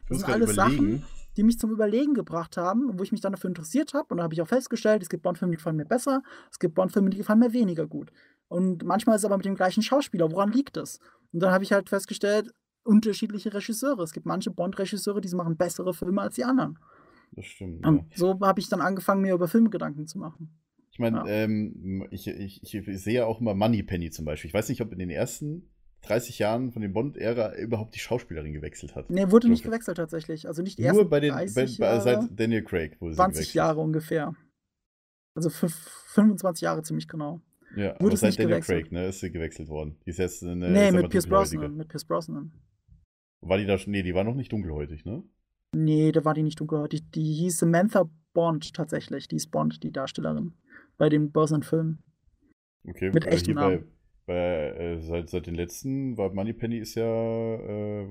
[0.10, 1.03] Das sind alles Sachen, überlegen.
[1.35, 4.07] die mich zum Überlegen gebracht haben und wo ich mich dann dafür interessiert habe.
[4.10, 6.73] Und da habe ich auch festgestellt, es gibt Bond-Filme, die gefallen mir besser, es gibt
[6.73, 8.11] Bond-Filme, die gefallen mir weniger gut.
[8.49, 10.31] Und manchmal ist es aber mit dem gleichen Schauspieler.
[10.31, 10.99] Woran liegt das?
[11.33, 12.51] Und dann habe ich halt festgestellt,
[12.83, 14.03] unterschiedliche Regisseure.
[14.03, 16.79] Es gibt manche Bond-Regisseure, die machen bessere Filme als die anderen.
[17.33, 17.83] Das stimmt.
[17.85, 17.99] Ja.
[18.15, 20.57] So habe ich dann angefangen, mir über Filme Gedanken zu machen.
[20.91, 21.25] Ich meine, Ja.
[21.27, 24.47] ähm, ich, ich, ich sehe ja auch immer Moneypenny zum Beispiel.
[24.47, 25.69] Ich weiß nicht, ob in den ersten
[26.03, 29.09] 30 Jahren von den Bond-Ära überhaupt die Schauspielerin gewechselt hat.
[29.09, 30.47] Nee, wurde nicht gewechselt tatsächlich.
[30.47, 33.35] Also nicht ersten Nur bei den, bei, 30 bei, seit Daniel Craig wurde sie 20
[33.35, 33.55] gewechselt.
[33.55, 34.33] Jahre ungefähr.
[35.35, 37.41] Also fünf- 25 Jahre ziemlich genau.
[37.76, 38.84] Ja, Wurde aber es seit Daniel gewechselt?
[38.84, 39.98] Craig, ne, ist sie gewechselt worden.
[40.06, 41.27] Die ist jetzt eine nee, sag mal, mit Pierce.
[41.27, 41.76] Brosnan.
[41.76, 42.52] Mit Pierce Brosnan.
[43.41, 43.91] War die da schon?
[43.91, 45.23] Nee, die war noch nicht dunkelhäutig, ne?
[45.76, 47.11] Nee, da war die nicht dunkelhäutig.
[47.11, 49.27] Die hieß Samantha Bond tatsächlich.
[49.27, 50.53] Die ist Bond, die Darstellerin.
[50.98, 52.03] Bei den Börsenfilmen.
[52.88, 53.91] Okay, Mit äh, echtem hier bei, Namen.
[54.26, 57.06] bei, äh, seit, seit den letzten, war Moneypenny ist ja,
[57.56, 58.07] äh,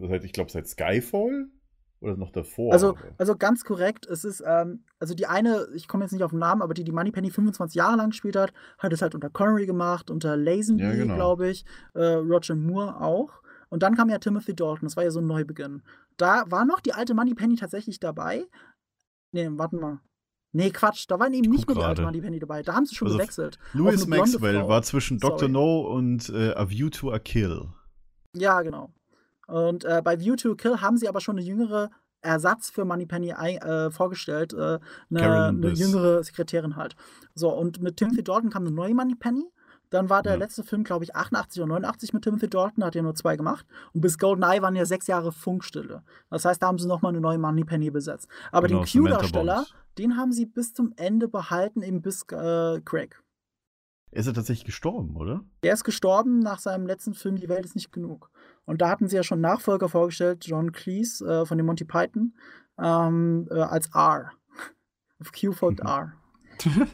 [0.00, 1.48] seit, ich glaube, seit Skyfall?
[2.00, 2.72] Oder noch davor?
[2.72, 6.30] Also, also ganz korrekt, es ist, ähm, also die eine, ich komme jetzt nicht auf
[6.30, 9.30] den Namen, aber die, die Moneypenny 25 Jahre lang gespielt hat, hat es halt unter
[9.30, 11.14] Connery gemacht, unter Lazenby, Ja, genau.
[11.16, 11.64] glaube ich,
[11.94, 13.42] äh, Roger Moore auch.
[13.68, 15.82] Und dann kam ja Timothy Dalton, das war ja so ein Neubeginn.
[16.16, 18.44] Da war noch die alte Moneypenny tatsächlich dabei.
[19.32, 20.00] Nee, warten mal.
[20.52, 22.02] Nee, Quatsch, da war eben nicht mehr die alte.
[22.02, 22.62] Moneypenny dabei.
[22.62, 23.58] Da haben sie schon Also, gewechselt.
[23.74, 24.68] Louis Maxwell Frau.
[24.68, 25.38] war zwischen Dr.
[25.40, 25.52] Sorry.
[25.52, 27.66] No und äh, A View to a Kill.
[28.34, 28.90] Ja, genau.
[29.48, 33.30] Und äh, bei View to Kill haben sie aber schon eine jüngere Ersatz für Moneypenny
[33.30, 34.78] äh, vorgestellt, äh,
[35.10, 36.96] eine, eine jüngere Sekretärin halt.
[37.34, 39.44] So, und mit Timothy Dalton kam eine neue Moneypenny.
[39.90, 40.38] Dann war der Ja.
[40.40, 43.64] letzte Film, glaube ich, 88 oder 89 mit Timothy Dalton, hat ja nur zwei gemacht.
[43.94, 46.02] Und bis GoldenEye waren ja sechs Jahre Funkstille.
[46.28, 48.28] Das heißt, da haben sie nochmal eine neue Moneypenny besetzt.
[48.52, 49.64] Aber Genau, den Q-Darsteller,
[49.96, 53.22] den haben sie bis zum Ende behalten, eben bis äh, Craig.
[54.10, 55.44] Ist er tatsächlich gestorben, oder?
[55.62, 58.30] Der ist gestorben nach seinem letzten Film Die Welt ist nicht genug.
[58.68, 62.34] Und da hatten sie ja schon Nachfolger vorgestellt, John Cleese äh, von den Monty Python,
[62.78, 64.32] ähm, äh, als R.
[65.20, 66.12] Auf Q folgt R.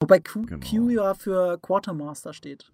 [0.00, 0.64] Wobei Q, Genau.
[0.64, 2.72] Q ja für Quartermaster steht.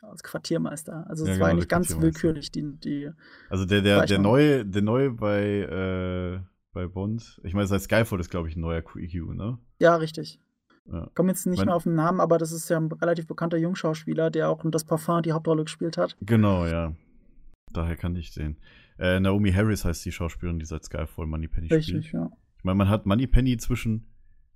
[0.00, 1.04] Als Quartiermeister.
[1.08, 3.10] Also es Ja, war genau, nicht der ganz willkürlich, die, die.
[3.48, 6.40] Also der, der, der neue, der neue bei, äh,
[6.72, 9.58] bei Bond, ich meine, seit Skyfall ist, glaube ich, ein neuer QQ, ne?
[9.80, 10.38] Ja, richtig.
[10.90, 11.08] Ja.
[11.14, 13.56] Komm jetzt nicht Mein- mehr auf den Namen, aber das ist ja ein relativ bekannter
[13.56, 16.16] Jungschauspieler, der auch in das Parfum die Hauptrolle gespielt hat.
[16.20, 16.92] Genau, ja.
[17.72, 18.58] Daher kann ich sehen.
[18.98, 22.12] Äh, Naomi Harris heißt die Schauspielerin, die seit Skyfall Moneypenny Richtig, spielt.
[22.12, 22.30] ja.
[22.58, 24.06] Ich meine, man hat Moneypenny zwischen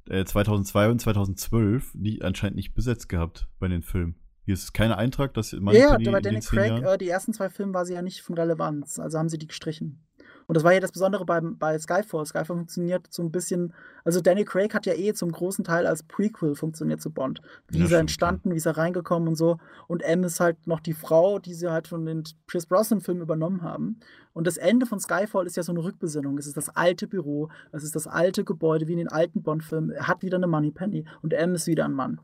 [0.09, 4.15] äh, 2002 und 2012 nie, anscheinend nicht besetzt gehabt bei den Filmen.
[4.45, 7.49] Hier ist kein Eintrag, dass Ja, Moneypenny ja, bei Danny Craig, äh, die ersten zwei
[7.51, 10.05] Filme war sie ja nicht von Relevanz, also haben sie die gestrichen.
[10.49, 12.25] Und das war ja das Besondere beim, bei Skyfall.
[12.25, 16.03] Skyfall funktioniert so ein bisschen, also Danny Craig hat ja eh zum großen Teil als
[16.03, 17.43] Prequel funktioniert zu Bond.
[17.69, 19.59] Wie Ja, ist er entstanden, wie ist er reingekommen und so.
[19.89, 23.61] Und M ist halt noch die Frau, die sie halt von den Pierce Brosnan-Filmen übernommen
[23.61, 24.01] haben.
[24.33, 26.39] Und das Ende von Skyfall ist ja so eine Rückbesinnung.
[26.39, 29.91] Es ist das alte Büro, es ist das alte Gebäude, wie in den alten Bond-Filmen.
[29.91, 32.23] Er hat wieder eine Moneypenny und M ist wieder ein Mann.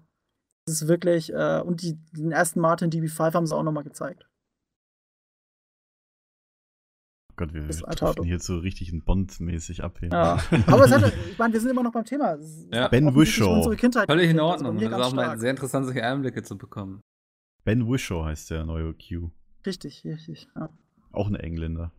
[0.66, 4.26] Das ist wirklich, äh, und die, den ersten Martin DB5 haben sie auch nochmal gezeigt.
[7.36, 9.98] Gott, wir driften hier so richtig ein Bond-mäßig ab.
[10.02, 10.38] Ja.
[10.66, 12.36] Aber es hat, ich meine, wir sind immer noch beim Thema.
[12.72, 12.88] Ja.
[12.88, 13.08] Ben.
[13.08, 14.78] Unsere Kindheit Völlig in also Ordnung.
[14.78, 17.00] das ist auch mal sehr interessant, solche Einblicke zu bekommen.
[17.64, 19.30] Ben Whishaw heißt der neue Q.
[19.66, 20.48] Richtig, richtig.
[20.54, 20.68] Ja.
[21.12, 21.92] Auch ein Engländer.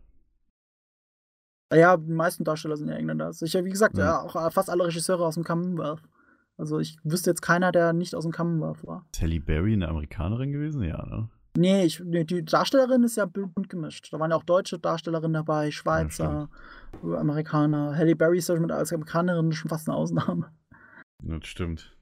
[1.72, 3.32] ja, die meisten Darsteller sind ja Engländer.
[3.32, 4.04] Sicher, wie gesagt, Ja.
[4.04, 4.20] ja.
[4.22, 6.02] auch äh, fast alle Regisseure aus dem Commonwealth.
[6.58, 9.04] Also ich wüsste jetzt keiner, der nicht aus dem Commonwealth war.
[9.20, 10.82] Halle Berry eine Amerikanerin gewesen?
[10.82, 11.28] Ja, ne?
[11.56, 14.12] Nee, ich, nee die Darstellerin ist ja bunt gemischt.
[14.12, 16.48] Da waren ja auch deutsche Darstellerinnen dabei, Schweizer,
[17.02, 17.96] Amerikaner.
[17.96, 20.52] Halle Berry ist ja mit als Amerikanerin schon fast eine Ausnahme.
[21.22, 21.96] Das stimmt.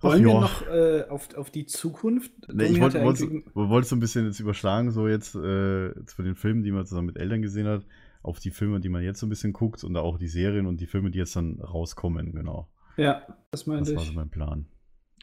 [0.00, 0.40] Wollen wir ja.
[0.40, 2.32] noch äh, auf, auf die Zukunft?
[2.52, 6.36] Nee, ich wollte wollte so ein bisschen jetzt überschlagen, so jetzt, äh, jetzt von den
[6.36, 7.84] Filmen, die man zusammen mit Eltern gesehen hat,
[8.22, 10.80] auf die Filme, die man jetzt so ein bisschen guckt und auch die Serien und
[10.80, 12.68] die Filme, die jetzt dann rauskommen, genau.
[12.96, 14.16] Ja, das Das meinte war so ich.
[14.16, 14.66] mein Plan.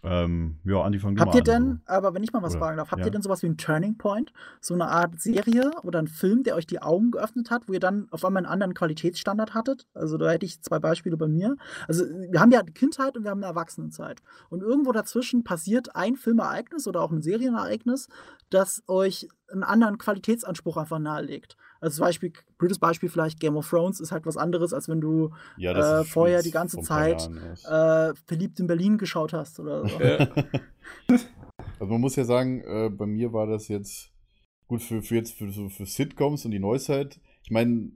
[0.06, 2.92] Ähm, ja, Andi, fang Habt ihr denn, aber wenn ich mal was Oder- fragen darf,
[2.92, 3.08] habt ja.
[3.08, 4.32] ihr denn sowas wie einen Turning Point?
[4.62, 7.80] So eine Art Serie oder ein Film, der euch die Augen geöffnet hat, wo ihr
[7.80, 9.88] dann auf einmal einen anderen Qualitätsstandard hattet?
[9.96, 11.56] Also da hätte ich zwei Beispiele bei mir.
[11.88, 14.22] Also wir haben ja eine Kindheit und wir haben eine Erwachsenenzeit.
[14.50, 18.08] Und irgendwo dazwischen passiert ein Filmereignis oder auch ein Serienereignis,
[18.50, 21.58] das euch einen anderen Qualitätsanspruch einfach nahelegt.
[21.80, 25.02] Also zum Beispiel, blödes Beispiel vielleicht, Game of Thrones ist halt was anderes, als wenn
[25.02, 27.30] du Ja, äh, vorher die ganze Zeit,
[27.66, 30.00] äh, verliebt in Berlin geschaut hast oder so.
[31.80, 34.12] Also man muss ja sagen, äh, bei mir war das jetzt
[34.68, 37.20] gut für, für jetzt für, für Sitcoms und die Neuzeit.
[37.44, 37.92] Ich meine,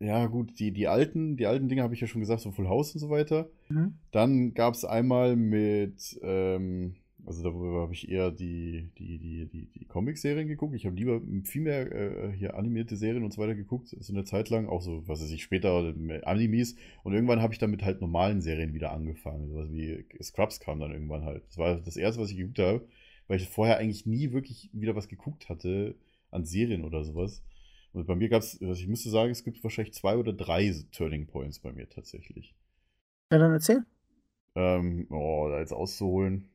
[0.00, 2.68] ja gut, die, die alten, die alten Dinge habe ich ja schon gesagt, so Full
[2.68, 3.48] House und so weiter.
[3.68, 3.94] Mhm.
[4.10, 9.66] Dann gab es einmal mit, ähm, also darüber habe ich eher die, die, die, die,
[9.66, 10.74] die Comic-Serien geguckt.
[10.74, 14.24] Ich habe lieber viel mehr äh, hier animierte Serien und so weiter geguckt, so eine
[14.24, 16.76] Zeit lang, auch so, was weiß ich, später mehr Animes.
[17.02, 19.48] Und irgendwann habe ich dann mit halt normalen Serien wieder angefangen.
[19.48, 21.44] Sowas wie Scrubs kam dann irgendwann halt.
[21.48, 22.86] Das war das erste, was ich geguckt habe,
[23.28, 25.94] weil ich vorher eigentlich nie wirklich wieder was geguckt hatte
[26.30, 27.42] an Serien oder sowas.
[27.92, 30.72] Und bei mir gab es, also ich müsste sagen, es gibt wahrscheinlich zwei oder drei
[30.92, 32.54] Turning Points bei mir tatsächlich.
[33.32, 33.84] Ja, dann erzähl.
[34.54, 36.48] Ähm, oh, da jetzt auszuholen.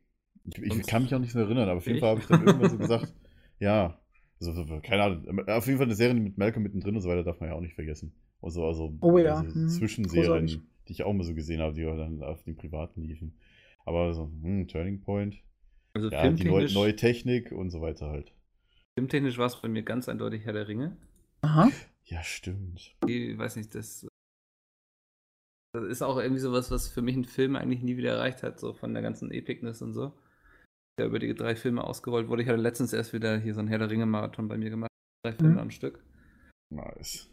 [0.45, 1.99] Ich, ich kann mich auch nicht mehr erinnern, aber auf jeden Ich?
[1.99, 3.13] Fall habe ich dann irgendwann so gesagt,
[3.59, 3.99] ja,
[4.39, 7.23] also, so- keine Ahnung, auf jeden Fall eine Serie mit Malcolm mittendrin und so weiter
[7.23, 8.13] darf man ja auch nicht vergessen.
[8.41, 9.67] Also, also, Oh ja, also mhm.
[9.67, 10.61] Zwischenserien, Großartig.
[10.87, 13.33] die ich auch mal so gesehen habe, die dann auf den privaten liefen.
[13.85, 15.41] Aber so, hm, Turning Point.
[15.95, 18.33] Also Ja, die neue, neue Technik und so weiter halt.
[18.97, 20.97] filmtechnisch war es bei mir ganz eindeutig Herr der Ringe.
[21.43, 21.71] Aha.
[22.05, 22.95] Ja, stimmt.
[23.07, 24.05] Ich weiß nicht, das,
[25.73, 28.59] das ist auch irgendwie sowas, was für mich ein Film eigentlich nie wieder erreicht hat,
[28.59, 30.13] so von der ganzen Epicness und so.
[30.97, 32.41] Der über die drei Filme ausgerollt wurde.
[32.43, 34.89] Ich hatte letztens erst wieder hier so einen Herr der Ringe-Marathon bei mir gemacht.
[35.25, 35.59] Drei Filme Mhm.
[35.59, 36.03] am Stück.
[36.73, 37.29] Nice.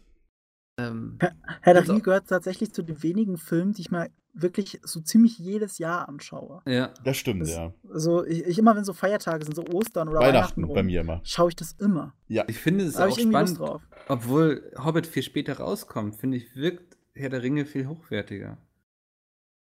[0.79, 1.17] Ähm,
[1.61, 4.99] Herr der Also- Ringe gehört tatsächlich zu den wenigen Filmen, die ich mal wirklich so
[4.99, 6.61] ziemlich jedes Jahr anschaue.
[6.65, 6.91] ja.
[7.03, 7.73] Das stimmt, Das- ja.
[7.89, 10.83] Also ich, ich immer, wenn so Feiertage sind, so Ostern oder Weihnachten, Weihnachten rum, bei
[10.83, 11.21] mir immer.
[11.23, 12.13] schaue ich das immer.
[12.27, 12.43] Ja.
[12.47, 13.59] Ich finde es Da auch spannend,
[14.07, 18.57] obwohl Hobbit viel später rauskommt, finde ich, wirkt Herr der Ringe viel hochwertiger.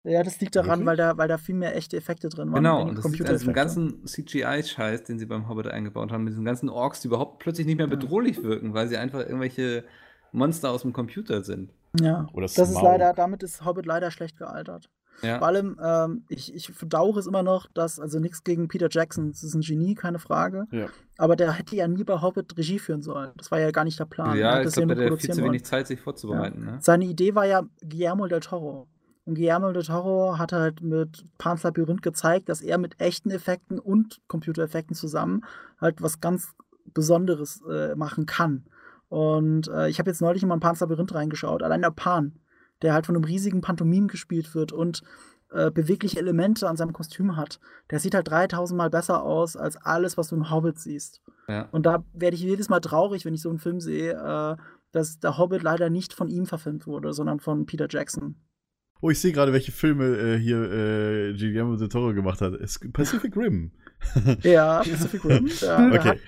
[0.03, 0.87] Ja, das liegt daran, Wirklich?
[0.87, 2.55] weil da, weil da viel mehr echte Effekte drin waren.
[2.63, 6.33] Genau, und das liegt an diesem ganzen CGI-Scheiß, den sie beim Hobbit eingebaut haben, mit
[6.33, 7.91] diesen ganzen Orks, die überhaupt plötzlich nicht mehr Ja.
[7.95, 9.85] bedrohlich wirken, weil sie einfach irgendwelche
[10.33, 11.73] Monster aus dem Computer sind.
[12.01, 12.83] Ja, Oder das ist Smaug.
[12.85, 14.89] leider, damit ist Hobbit leider schlecht gealtert.
[15.19, 18.89] Vor Ja, allem, ähm, ich, ich bedauere es immer noch, dass, also nichts gegen Peter
[18.91, 20.67] Jackson, das ist ein Genie, keine Frage.
[20.71, 20.87] Ja.
[21.19, 23.33] Aber der hätte ja nie bei Hobbit Regie führen sollen.
[23.37, 24.31] Das war ja gar nicht der Plan.
[24.31, 26.65] Er ja ich das glaube, der hat viel zu wenig Zeit, sich vorzubereiten.
[26.65, 26.79] Ne?
[26.81, 28.87] Seine Idee war ja Guillermo del Toro.
[29.25, 33.79] Und Guillermo del Toro hat halt mit Pan's Labyrinth gezeigt, dass er mit echten Effekten
[33.79, 35.45] und Computereffekten zusammen
[35.81, 36.55] halt was ganz
[36.93, 38.65] Besonderes äh, machen kann.
[39.09, 41.63] Und äh, ich habe jetzt neulich mal in Pan's Labyrinth reingeschaut.
[41.63, 42.39] Allein der Pan,
[42.83, 45.03] der halt von einem riesigen Pantomim gespielt wird und
[45.53, 47.61] äh, bewegliche Elemente an seinem Kostüm hat,
[47.91, 51.21] der sieht halt 3000 Mal besser aus als alles, was du im Hobbit siehst.
[51.49, 51.69] Ja.
[51.73, 54.57] Und da werde ich jedes Mal traurig, wenn ich so einen Film sehe, äh,
[54.93, 58.37] dass der Hobbit leider nicht von ihm verfilmt wurde, sondern von Peter Jackson.
[59.01, 62.55] Oh, ich sehe gerade, welche Filme äh, hier äh, Guillermo del Toro gemacht hat.
[62.55, 63.71] Es Pacific Rim.
[64.43, 65.49] Ja, Pacific Rim.
[65.61, 65.99] Der, Okay.
[66.11, 66.19] hat,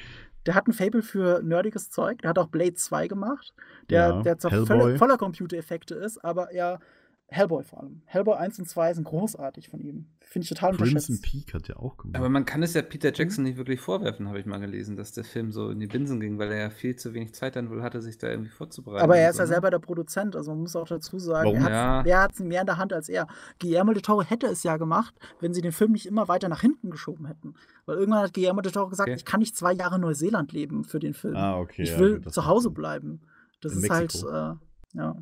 [0.46, 2.20] der hat ein Fable für nerdiges Zeug.
[2.22, 3.54] Der hat auch Blade 2 gemacht,
[3.90, 6.80] der, Ja, der zwar voller, voller Computereffekte ist, aber ja,
[7.28, 8.02] Hellboy vor allem.
[8.06, 10.06] Hellboy 1 und 2 sind großartig von ihm.
[10.32, 11.22] Finde ich total Crimson unterschätzt.
[11.22, 12.16] Peak hat ja auch gemacht.
[12.16, 13.14] Aber man kann es ja Peter Mhm.
[13.16, 16.20] Jackson nicht wirklich vorwerfen, habe ich mal gelesen, dass der Film so in die Binsen
[16.20, 19.04] ging, weil er ja viel zu wenig Zeit dann wohl hatte, sich da irgendwie vorzubereiten.
[19.04, 19.52] Aber er ist so, ja ne?
[19.52, 21.66] selber der Produzent, also man muss auch dazu sagen, Warum?
[21.66, 22.22] er Ja.
[22.22, 23.26] hat es mehr in der Hand als er.
[23.60, 26.62] Guillermo del Toro hätte es ja gemacht, wenn sie den Film nicht immer weiter nach
[26.62, 27.54] hinten geschoben hätten.
[27.84, 29.16] Weil irgendwann hat Guillermo del Toro gesagt, Okay.
[29.18, 31.36] ich kann nicht zwei Jahre in Neuseeland leben für den Film.
[31.36, 31.82] ah, okay.
[31.82, 33.20] ich ja, will gut, das zu Hause bleiben.
[33.60, 34.32] Das In ist Mexiko.
[34.32, 34.58] halt,
[34.94, 35.16] äh, ja.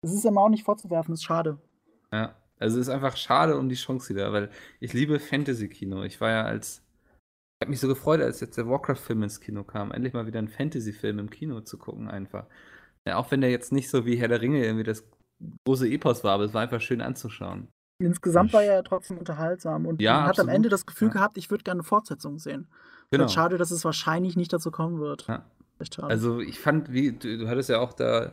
[0.00, 1.58] Das ist ihm auch nicht vorzuwerfen, das ist schade.
[2.12, 6.02] Ja, also es ist einfach schade um die Chance wieder, weil ich liebe Fantasy-Kino.
[6.04, 6.82] Ich war ja als.
[7.60, 10.38] Ich habe mich so gefreut, als jetzt der Warcraft-Film ins Kino kam, endlich mal wieder
[10.38, 12.46] einen Fantasy-Film im Kino zu gucken, einfach.
[13.06, 15.04] Ja, auch wenn der jetzt nicht so wie Herr der Ringe irgendwie das
[15.66, 17.68] große Epos war, aber es war einfach schön anzuschauen.
[18.00, 20.54] Insgesamt war er ja trotzdem unterhaltsam und Ja, man hat am absolut.
[20.54, 21.14] Ende das Gefühl Ja.
[21.14, 22.68] gehabt, ich würde gerne eine Fortsetzung sehen.
[23.10, 23.24] Genau.
[23.24, 23.28] Genau.
[23.28, 25.26] Schade, dass es wahrscheinlich nicht dazu kommen wird.
[25.26, 25.44] Ja.
[26.02, 28.32] Also ich fand, wie, du, du hattest ja auch da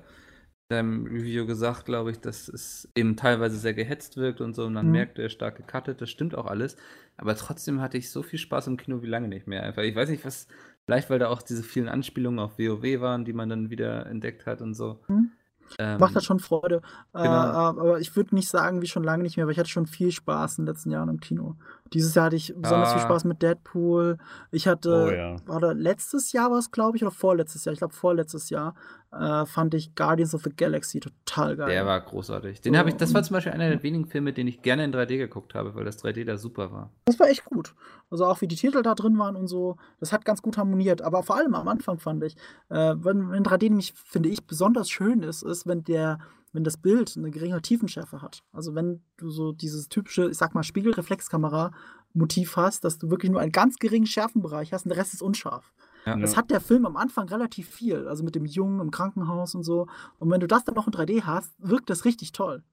[0.67, 4.73] deinem Review gesagt, glaube ich, dass es eben teilweise sehr gehetzt wirkt und so und
[4.73, 4.91] man Mhm.
[4.91, 6.75] merkt, er stark gecuttet, das stimmt auch alles.
[7.17, 9.63] Aber trotzdem hatte ich so viel Spaß im Kino wie lange nicht mehr.
[9.63, 10.47] Einfach, ich weiß nicht, was,
[10.85, 14.45] vielleicht weil da auch diese vielen Anspielungen auf WoW waren, die man dann wieder entdeckt
[14.45, 14.99] hat und so.
[15.07, 15.31] Mhm.
[15.79, 16.81] Ähm, Macht das schon Freude.
[17.13, 17.27] Äh, genau.
[17.29, 20.11] aber ich würde nicht sagen, wie schon lange nicht mehr, aber ich hatte schon viel
[20.11, 21.55] Spaß in den letzten Jahren im Kino.
[21.93, 23.05] Dieses Jahr hatte ich besonders viel Ah.
[23.05, 24.17] Spaß mit Deadpool.
[24.51, 25.35] Ich hatte, Oh ja.
[25.47, 27.73] war da letztes Jahr was, glaube ich, oder vorletztes Jahr?
[27.73, 28.73] Ich glaube, vorletztes Jahr
[29.11, 30.99] äh, fand ich Guardians of the Galaxy
[31.35, 31.69] total geil.
[31.69, 32.61] Der war großartig.
[32.61, 34.83] Den So, habe ich, das war zum Beispiel einer der wenigen Filme, den ich gerne
[34.83, 36.91] in 3D geguckt habe, weil das 3D da super war.
[37.05, 37.75] Das war echt gut.
[38.09, 41.01] Also auch wie die Titel da drin waren und so, das hat ganz gut harmoniert.
[41.01, 42.35] Aber vor allem am Anfang fand ich,
[42.69, 46.19] äh, wenn, wenn 3D nämlich, finde ich, besonders schön ist, ist, wenn der,
[46.53, 48.43] wenn das Bild eine geringe Tiefenschärfe hat.
[48.51, 53.41] Also wenn du so dieses typische, ich sag mal, Spiegelreflexkamera-Motiv hast, dass du wirklich nur
[53.41, 55.73] einen ganz geringen Schärfenbereich hast und der Rest ist unscharf.
[56.05, 56.15] Ja.
[56.17, 59.63] Das hat der Film am Anfang relativ viel, also mit dem Jungen im Krankenhaus und
[59.63, 59.87] so.
[60.19, 62.63] Und wenn du das dann noch in 3D hast, wirkt das richtig toll.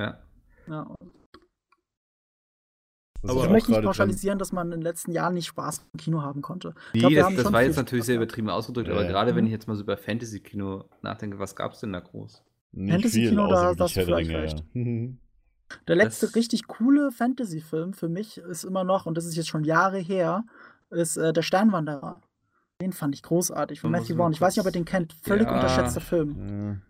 [0.00, 0.18] Ja.
[0.66, 0.86] Ja,
[3.22, 6.22] Was ich möchte nicht pauschalisieren, dass man in den letzten Jahren nicht Spaß im Kino
[6.22, 6.74] haben konnte.
[6.94, 9.10] Ich Nee, glaub, das, das war jetzt natürlich sehr übertrieben ausgedrückt, Ja, aber ja.
[9.10, 12.42] gerade wenn ich jetzt mal so über Fantasy-Kino nachdenke, was gab es denn da groß?
[12.74, 14.64] Fantasy-Kino, da- außer da wirklich hast du Herr der vielleicht recht.
[15.86, 19.48] Der letzte Das- richtig coole Fantasy-Film für mich ist immer noch, und das ist jetzt
[19.48, 20.44] schon Jahre her,
[20.90, 22.20] ist äh, Der Sternwanderer.
[22.80, 24.32] Den fand ich großartig von Matthew Vaughn.
[24.32, 25.12] Ich weiß nicht, ob ihr den kennt.
[25.22, 25.54] Völlig Ja.
[25.54, 26.80] unterschätzter Film.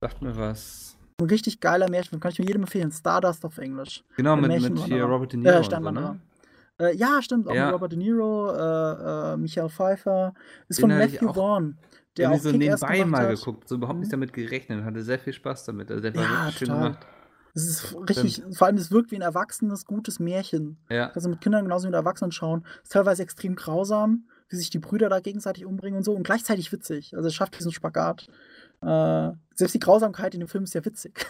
[0.00, 0.96] Sagt mir was.
[1.20, 2.20] Ein richtig geiler Märchenfilm.
[2.20, 2.90] Kann ich mir jedem empfehlen.
[2.92, 4.04] Stardust auf Englisch.
[4.16, 5.58] Genau, mit, mit hier Robert De Äh, Niro.
[5.58, 6.20] und so, ne?
[6.78, 7.48] Äh, ja, stimmt.
[7.48, 7.66] Auch Ja.
[7.66, 10.34] mit Robert De Niro, äh, äh, Michael Pfeiffer.
[10.68, 11.78] Ist Den von Matthew Vaughn.
[12.18, 13.38] Der auch so nebenbei mal hat.
[13.38, 14.12] geguckt, so überhaupt nicht Mhm.
[14.12, 15.90] damit gerechnet, hatte sehr viel Spaß damit.
[15.90, 16.82] Also der war Ja, wirklich schön total.
[16.84, 17.06] gemacht.
[17.54, 20.76] Es ist richtig, vor allem, es wirkt wie ein erwachsenes, gutes Märchen.
[20.90, 22.66] Ja, Kannst du mit Kindern genauso wie mit Erwachsenen schauen.
[22.82, 26.72] Ist teilweise extrem grausam, wie sich die Brüder da gegenseitig umbringen und so und gleichzeitig
[26.72, 27.14] witzig.
[27.16, 28.28] Also es schafft diesen Spagat.
[28.82, 31.26] Äh, selbst die Grausamkeit in dem Film ist ja witzig.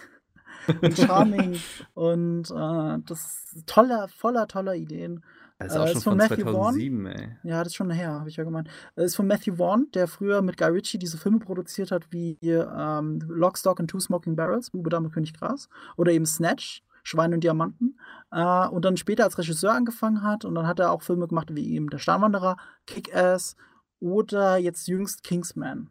[0.83, 1.59] und charming
[1.95, 5.23] und äh, das ist toller, voller toller Ideen.
[5.59, 6.75] Das ist Äh, auch ist schon von von Matthew Vaughn.
[6.75, 7.37] 2007, ey.
[7.45, 8.69] Ja, das ist schon her, habe ich ja gemeint.
[8.95, 12.37] Das ist von Matthew Vaughn, der früher mit Guy Ritchie diese Filme produziert hat, wie
[12.43, 15.69] ähm, Lock, Stock and Two Smoking Barrels, Bube, Dame, König, Gras.
[15.97, 17.99] Oder eben Snatch, Schweine und Diamanten.
[18.33, 20.45] Äh, und dann später als Regisseur angefangen hat.
[20.45, 22.57] Und dann hat er auch Filme gemacht wie eben Der Sternwanderer,
[22.87, 23.57] Kick-Ass
[24.01, 25.89] oder jetzt jüngst Kingsman.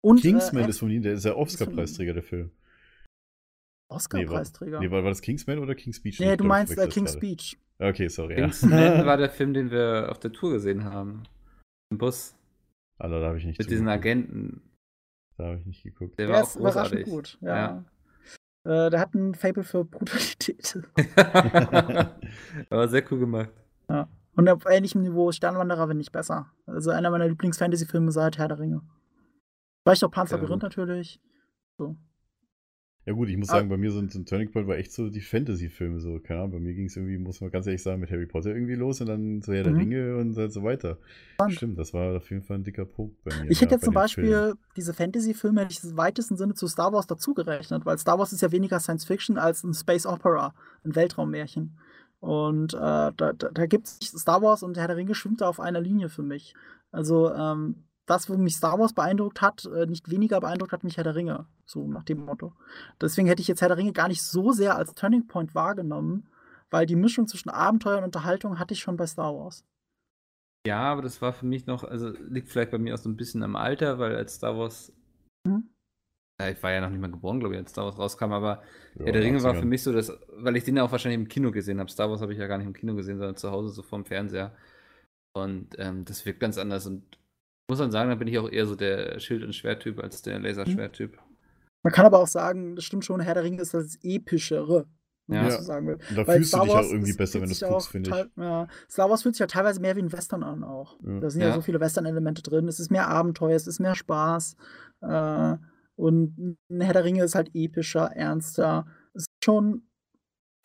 [0.00, 1.34] Und, Kingsman äh, ist von ihm, der ist ja.
[1.34, 2.50] Oscar-Preisträger, der Film.
[3.88, 4.80] Oscar-Preisträger.
[4.80, 6.18] Nee, war, war das Kingsman oder King's Speech?
[6.20, 7.26] Nee, Ich du glaub, meinst äh, King's gerade.
[7.26, 7.58] Speech.
[7.78, 8.34] Okay, sorry.
[8.36, 9.06] Kingsman Ja.
[9.06, 11.24] war der Film, den wir auf der Tour gesehen haben.
[11.90, 12.34] Im Bus.
[12.98, 14.06] Alter, da habe ich nicht Mit diesen zugeguckt.
[14.06, 14.62] Agenten.
[15.36, 16.18] Da habe ich nicht geguckt.
[16.18, 17.04] Der Der war auch großartig.
[17.04, 17.38] gut.
[17.40, 17.84] Ja.
[18.64, 20.82] Äh, der hat ein Fable für Brutalität.
[22.70, 23.50] Aber sehr cool gemacht.
[24.36, 26.50] Und auf ähnlichem Niveau ist Sternwanderer, wenn nicht besser.
[26.66, 28.82] Also einer meiner Lieblings-Fantasy-Filme seit Herr der Ringe.
[29.84, 30.76] Vielleicht auch Panzerlabyrinth gut.
[30.76, 31.20] natürlich.
[31.78, 31.96] So.
[33.06, 35.20] Ja gut, ich muss sagen, bei mir so ein, Turning Point war echt so die
[35.20, 36.20] Fantasy-Filme so.
[36.20, 38.54] Keine Ahnung, bei mir ging es irgendwie, muss man ganz ehrlich sagen, mit Harry Potter
[38.54, 39.78] irgendwie los und dann so Herr der Mhm.
[39.78, 40.96] Ringe und halt so weiter.
[41.34, 41.54] Spannend.
[41.54, 43.50] Stimmt, das war auf jeden Fall ein dicker Punkt bei mir.
[43.50, 44.58] Ich ja, hätte jetzt bei zum Beispiel Filmen.
[44.76, 48.40] diese Fantasy-Filme hätte ich im weitesten Sinne zu Star Wars dazugerechnet, weil Star Wars ist
[48.40, 50.54] ja weniger Science Fiction als ein Space Opera,
[50.84, 51.76] ein Weltraummärchen.
[52.20, 55.48] Und äh, da, da, da gibt es Star Wars und Herr der Ringe schwimmt da
[55.48, 56.54] auf einer Linie für mich.
[56.90, 60.96] Also ähm, das, wo mich Star Wars beeindruckt hat, äh, nicht weniger beeindruckt hat mich
[60.96, 61.46] Herr der Ringe.
[61.66, 62.52] So nach dem Motto.
[63.00, 66.28] Deswegen hätte ich jetzt Herr der Ringe gar nicht so sehr als Turning Point wahrgenommen,
[66.70, 69.64] weil die Mischung zwischen Abenteuer und Unterhaltung hatte ich schon bei Star Wars.
[70.66, 73.16] Ja, aber das war für mich noch, also liegt vielleicht bei mir auch so ein
[73.16, 74.92] bisschen am Alter, weil als Star Wars.
[75.46, 75.68] Mhm.
[76.40, 78.62] Ja, ich war ja noch nicht mal geboren, glaube ich, als Star Wars rauskam, aber
[78.94, 79.60] Ja, Herr der Ringe war 80ern.
[79.60, 81.90] für mich so, dass, weil ich den ja auch wahrscheinlich im Kino gesehen habe.
[81.90, 84.04] Star Wars habe ich ja gar nicht im Kino gesehen, sondern zu Hause so vorm
[84.04, 84.56] Fernseher.
[85.36, 86.86] Und ähm, das wirkt ganz anders.
[86.86, 87.04] Und
[87.68, 90.38] muss man sagen, da bin ich auch eher so der Schild- und Schwerttyp als der
[90.38, 91.18] Laserschwerttyp.
[91.82, 94.86] Man kann aber auch sagen, das stimmt schon, Herr der Ringe ist das epischere,
[95.26, 95.56] wenn man Ja.
[95.58, 95.94] so sagen will.
[96.10, 97.88] Und da Weil fühlst du Star dich Wars, auch irgendwie besser, wenn du es guckst,
[97.88, 98.42] finde ich.
[98.42, 100.98] Ja, Star Wars fühlt sich ja teilweise mehr wie ein Western an auch.
[101.02, 101.20] Ja.
[101.20, 101.54] Da sind ja, Ja.
[101.54, 102.68] so viele Western-Elemente drin.
[102.68, 104.56] Es ist mehr Abenteuer, es ist mehr Spaß.
[105.02, 105.56] Äh,
[105.96, 108.86] und ein Herr der Ringe ist halt epischer, ernster.
[109.14, 109.82] Es ist schon,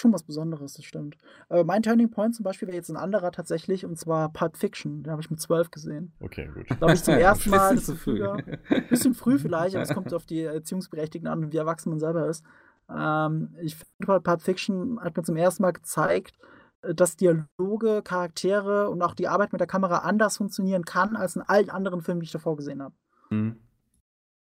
[0.01, 1.17] schon was Besonderes, das stimmt.
[1.49, 5.03] Aber mein Turning Point zum Beispiel wäre jetzt ein anderer tatsächlich, und zwar Pulp Fiction.
[5.03, 6.13] Den habe ich mit zwölf gesehen.
[6.19, 6.65] Okay, gut.
[6.69, 8.19] Da habe ich zum ersten Mal Bisschen zu früh.
[8.19, 12.27] Gehabt- bisschen früh vielleicht, aber es kommt auf die Erziehungsberechtigten an, wie erwachsen man selber
[12.27, 12.43] ist.
[12.89, 16.37] Ähm, ich finde, Pulp Fiction hat mir zum ersten Mal gezeigt,
[16.81, 21.35] äh, dass Dialoge, Charaktere und auch die Arbeit mit der Kamera anders funktionieren kann als
[21.35, 22.95] in allen anderen Filmen, die ich davor gesehen habe.
[23.29, 23.57] Hm.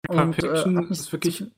[0.04, 1.52] Pulp Fiction hab mich ist wirklich-?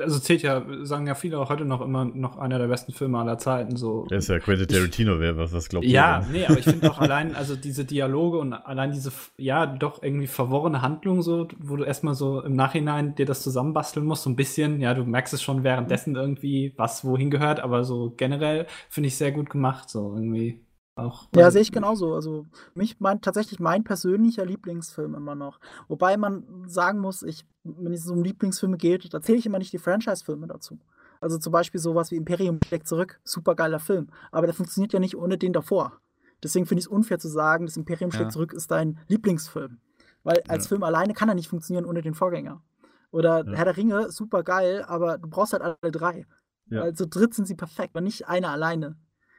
[0.00, 3.18] Also zählt ja, sagen ja viele auch heute noch immer noch einer der besten Filme
[3.18, 3.76] aller Zeiten.
[3.76, 4.06] So.
[4.06, 6.98] Der ist ja Quentin Tarantino, wer was, was glaubt Ja, nee, aber ich finde auch
[6.98, 11.84] allein, also diese Dialoge und allein diese, ja, doch irgendwie verworrene Handlung, so, wo du
[11.84, 15.42] erstmal so im Nachhinein dir das zusammenbasteln musst, so ein bisschen, ja, du merkst es
[15.42, 20.14] schon währenddessen irgendwie, was wohin gehört, aber so generell finde ich sehr gut gemacht, so
[20.14, 20.60] irgendwie
[20.98, 21.28] auch.
[21.34, 22.14] Ja, sehe ich genauso.
[22.14, 25.60] Also mich mein, tatsächlich mein persönlicher Lieblingsfilm immer noch.
[25.88, 29.72] Wobei man sagen muss, ich, wenn es um Lieblingsfilme geht, da zähle ich immer nicht
[29.72, 30.78] die Franchise-Filme dazu.
[31.20, 34.08] Also zum Beispiel sowas wie Imperium schlägt zurück, super geiler Film.
[34.30, 36.00] Aber der funktioniert ja nicht ohne den davor.
[36.42, 38.32] Deswegen finde ich es unfair zu sagen, das Imperium schlägt Ja.
[38.32, 39.78] zurück ist dein Lieblingsfilm.
[40.22, 40.68] Weil als Ja.
[40.68, 42.62] Film alleine kann er nicht funktionieren ohne den Vorgänger.
[43.10, 43.52] Oder Ja.
[43.54, 46.26] Herr der Ringe, super geil, aber du brauchst halt alle drei.
[46.70, 46.82] Ja.
[46.82, 48.96] Also dritt sind sie perfekt, aber nicht einer alleine.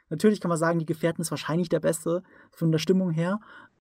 [0.10, 3.40] Natürlich kann man sagen, die Gefährten ist wahrscheinlich der beste von der Stimmung her,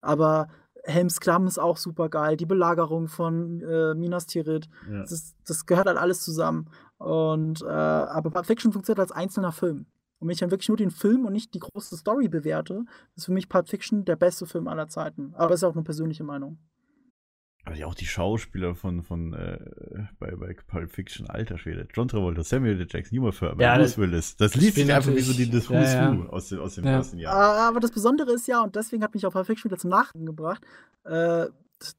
[0.00, 0.48] aber
[0.84, 2.36] Helms Klamm ist auch super geil.
[2.36, 5.00] Die Belagerung von äh, Minas Tirith, Ja.
[5.00, 6.70] das, ist, das gehört halt alles zusammen.
[6.96, 9.86] Und äh, aber Pulp Fiction funktioniert als einzelner Film.
[10.18, 12.84] Und wenn ich dann wirklich nur den Film und nicht die große Story bewerte,
[13.14, 15.34] ist für mich Pulp Fiction der beste Film aller Zeiten.
[15.34, 16.58] Aber das ist auch eine persönliche Meinung.
[17.66, 19.58] Aber ja, auch die Schauspieler von, von äh,
[20.18, 21.86] bei, bei Pulp Fiction, alter Schwede.
[21.94, 22.86] John Travolta, Samuel L.
[22.88, 24.36] Jackson, Uma Thurman, Ja, Bruce das- Willis.
[24.36, 26.28] Das liest sich einfach wie so die, das Who's ja, Who ja.
[26.30, 26.90] aus dem, aus dem Ja.
[26.92, 27.34] ersten Jahr.
[27.34, 30.26] Aber das Besondere ist ja, und deswegen hat mich auch Pulp Fiction wieder zum Nachdenken
[30.26, 30.62] gebracht,
[31.04, 31.46] äh,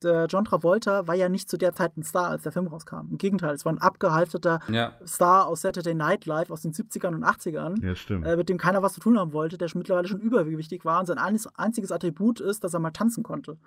[0.03, 3.07] der John Travolta war ja nicht zu der Zeit ein Star, als der Film rauskam.
[3.09, 7.15] Im Gegenteil, es war ein abgehalfterter Ja, Star aus Saturday Night Live aus den 70ern
[7.15, 8.27] und 80ern, Ja, stimmt.
[8.27, 10.99] äh, mit dem keiner was zu tun haben wollte, der schon mittlerweile schon übergewichtig war
[10.99, 13.57] und sein einziges Attribut ist, dass er mal tanzen konnte.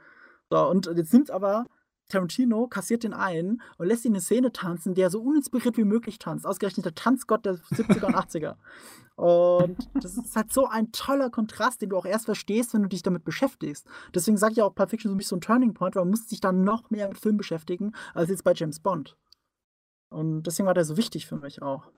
[0.51, 1.67] So, und jetzt nimmt aber
[2.09, 6.19] Tarantino, kassiert den ein und lässt ihn eine Szene tanzen, der so uninspiriert wie möglich
[6.19, 6.47] tanzt.
[6.47, 8.57] Ausgerechnet der Tanzgott der 70er und 80er.
[9.17, 12.89] Und das ist halt so ein toller Kontrast, den du auch erst verstehst, wenn du
[12.89, 13.87] dich damit beschäftigst.
[14.15, 16.11] Deswegen sage ich auch, Pulp Fiction ist für mich so ein Turning Point, weil man
[16.11, 19.17] muss sich dann noch mehr mit Film beschäftigen, als jetzt bei James Bond.
[20.11, 21.91] Und deswegen war der so wichtig für mich auch.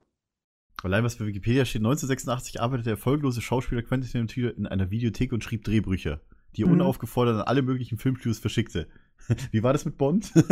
[0.82, 5.32] Allein was bei Wikipedia steht, 1986 arbeitete der erfolglose Schauspieler Quentin Tarantino in einer Videothek
[5.32, 6.20] und schrieb Drehbrüche,
[6.54, 6.74] die er Mhm.
[6.74, 8.88] unaufgefordert an alle möglichen Filmstudios verschickte.
[9.50, 10.32] Wie war das mit Bond?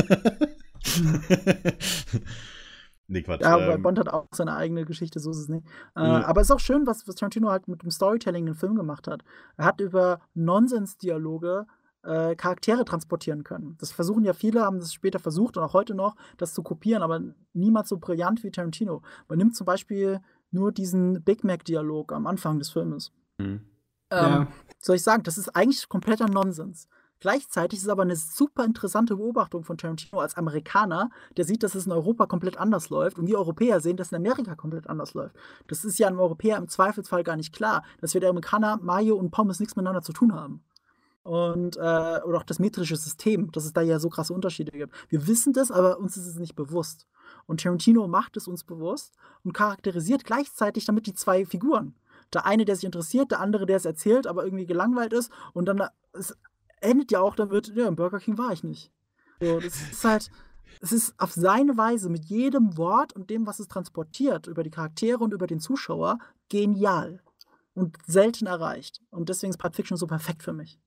[3.06, 3.42] Nee, Quatsch.
[3.42, 5.66] Ja, aber ähm, Bond hat auch seine eigene Geschichte, so ist es nicht.
[5.94, 6.24] Äh, Ja.
[6.24, 9.06] Aber es ist auch schön, was, was Tarantino halt mit dem Storytelling den Film gemacht
[9.08, 9.22] hat.
[9.56, 11.66] Er hat über Nonsensdialoge
[12.02, 13.76] äh, Charaktere transportieren können.
[13.78, 17.02] Das versuchen ja viele, haben das später versucht und auch heute noch, das zu kopieren,
[17.02, 17.20] aber
[17.52, 19.02] niemals so brillant wie Tarantino.
[19.28, 20.20] Man nimmt zum Beispiel
[20.50, 23.12] nur diesen Big Mac-Dialog am Anfang des Filmes.
[23.38, 23.60] Hm.
[24.12, 24.42] Ja.
[24.42, 24.46] Ähm,
[24.78, 26.88] soll ich sagen, das ist eigentlich kompletter Nonsens.
[27.24, 31.74] Gleichzeitig ist es aber eine super interessante Beobachtung von Tarantino als Amerikaner, der sieht, dass
[31.74, 34.90] es in Europa komplett anders läuft und wir Europäer sehen, dass es in Amerika komplett
[34.90, 35.34] anders läuft.
[35.66, 39.16] Das ist ja einem Europäer im Zweifelsfall gar nicht klar, dass wir der Amerikaner Mayo
[39.16, 40.62] und Pommes nichts miteinander zu tun haben.
[41.22, 44.92] Und, äh, oder auch das metrische System, dass es da ja so krasse Unterschiede gibt.
[45.08, 47.06] Wir wissen das, aber uns ist es nicht bewusst.
[47.46, 49.14] Und Tarantino macht es uns bewusst
[49.44, 51.94] und charakterisiert gleichzeitig damit die zwei Figuren.
[52.34, 55.32] Der eine, der sich interessiert, der andere, der es erzählt, aber irgendwie gelangweilt ist.
[55.54, 56.36] Und dann, es
[56.84, 58.92] endet ja auch damit, ja, im Burger King war ich nicht.
[59.40, 60.30] So, das ist halt,
[60.80, 64.70] es ist auf seine Weise mit jedem Wort und dem, was es transportiert, über die
[64.70, 67.20] Charaktere und über den Zuschauer, genial.
[67.74, 69.00] Und selten erreicht.
[69.10, 70.78] Und deswegen ist Pulp Fiction so perfekt für mich.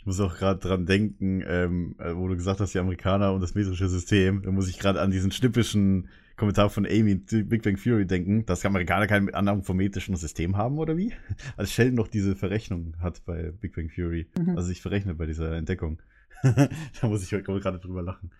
[0.00, 3.40] Ich muss auch gerade dran denken, ähm, äh, wo du gesagt hast, die Amerikaner und
[3.40, 4.42] das metrische System.
[4.42, 8.44] Da muss ich gerade an diesen schnippischen Kommentar von Amy zu Big Bang Theory denken,
[8.44, 11.12] dass Amerikaner vom metrischen System haben, oder wie?
[11.56, 14.28] Als Sheldon noch diese Verrechnung hat bei Big Bang Theory.
[14.38, 14.50] Mhm.
[14.50, 16.00] Also sich verrechnet bei dieser Entdeckung.
[16.42, 18.30] da muss ich heute gerade drüber lachen.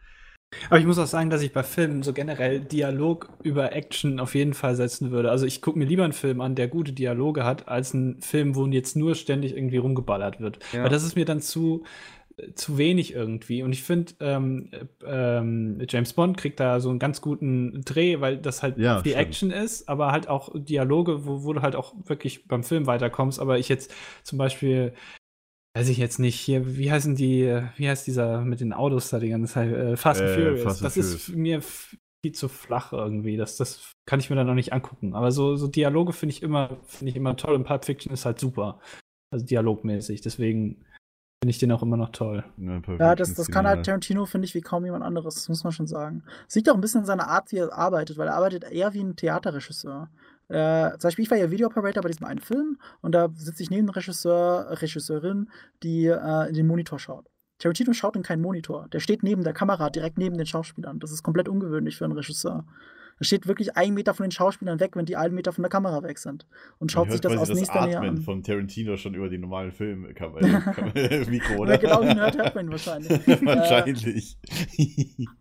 [0.69, 4.35] Aber ich muss auch sagen, dass ich bei Filmen so generell Dialog über Action auf
[4.35, 5.31] jeden Fall setzen würde.
[5.31, 8.55] Also ich gucke mir lieber einen Film an, der gute Dialoge hat, als einen Film,
[8.55, 10.59] wo jetzt nur ständig irgendwie rumgeballert wird.
[10.73, 10.85] Ja.
[10.85, 11.85] Weil das ist mir dann zu,
[12.55, 13.63] zu wenig irgendwie.
[13.63, 18.21] Und ich finde, ähm, äh, ähm, James Bond kriegt da so einen ganz guten Dreh,
[18.21, 19.27] weil das halt Ja, viel stimmt.
[19.27, 23.41] Action ist, aber halt auch Dialoge, wo, wo du halt auch wirklich beim Film weiterkommst.
[23.41, 23.93] Aber ich jetzt
[24.23, 24.93] zum Beispiel
[25.77, 26.41] Weiß ich jetzt nicht.
[26.41, 29.71] Hier, wie heißen die, wie heißt dieser mit den Autos da die ganze Zeit?
[29.71, 30.63] Äh, Fast and Äh, Furious.
[30.63, 33.37] Fast das ist mir viel zu flach irgendwie.
[33.37, 35.15] Das, das kann ich mir dann noch nicht angucken.
[35.15, 38.25] Aber so, so Dialoge finde ich immer, finde ich immer toll und Pulp Fiction ist
[38.25, 38.81] halt super.
[39.31, 40.23] Also dialogmäßig.
[40.23, 40.83] Deswegen
[41.41, 42.45] finde ich den auch immer noch toll.
[42.57, 45.35] Ja, Ja, das, das kann halt Tarantino, finde ich, wie kaum jemand anderes.
[45.35, 46.23] Das muss man schon sagen.
[46.49, 48.95] Es liegt auch ein bisschen in seiner Art, wie er arbeitet, weil er arbeitet eher
[48.95, 50.09] wie ein Theaterregisseur.
[50.49, 53.71] Äh, zum Beispiel, ich war ja Videooperator bei diesem einen Film und da sitze ich
[53.71, 55.51] neben dem Regisseur, Regisseurin,
[55.83, 57.27] die äh, in den Monitor schaut.
[57.59, 58.89] Tarantino schaut in keinen Monitor.
[58.89, 61.01] Der steht neben der Kamera, direkt neben den Schauspielern.
[61.01, 62.65] Das ist komplett ungewöhnlich für einen Regisseur.
[63.19, 65.71] Er steht wirklich einen Meter von den Schauspielern weg, wenn die einen Meter von der
[65.71, 66.47] Kamera weg sind.
[66.79, 68.19] Und schaut sich das aus nächster Nähe an.
[68.19, 70.35] von Tarantino schon über die normalen Film kann,
[70.95, 71.73] äh, Mikro, oder?
[71.73, 73.27] Ja, genau wie Nerd hört man wahrscheinlich.
[73.47, 74.39] Wahrscheinlich.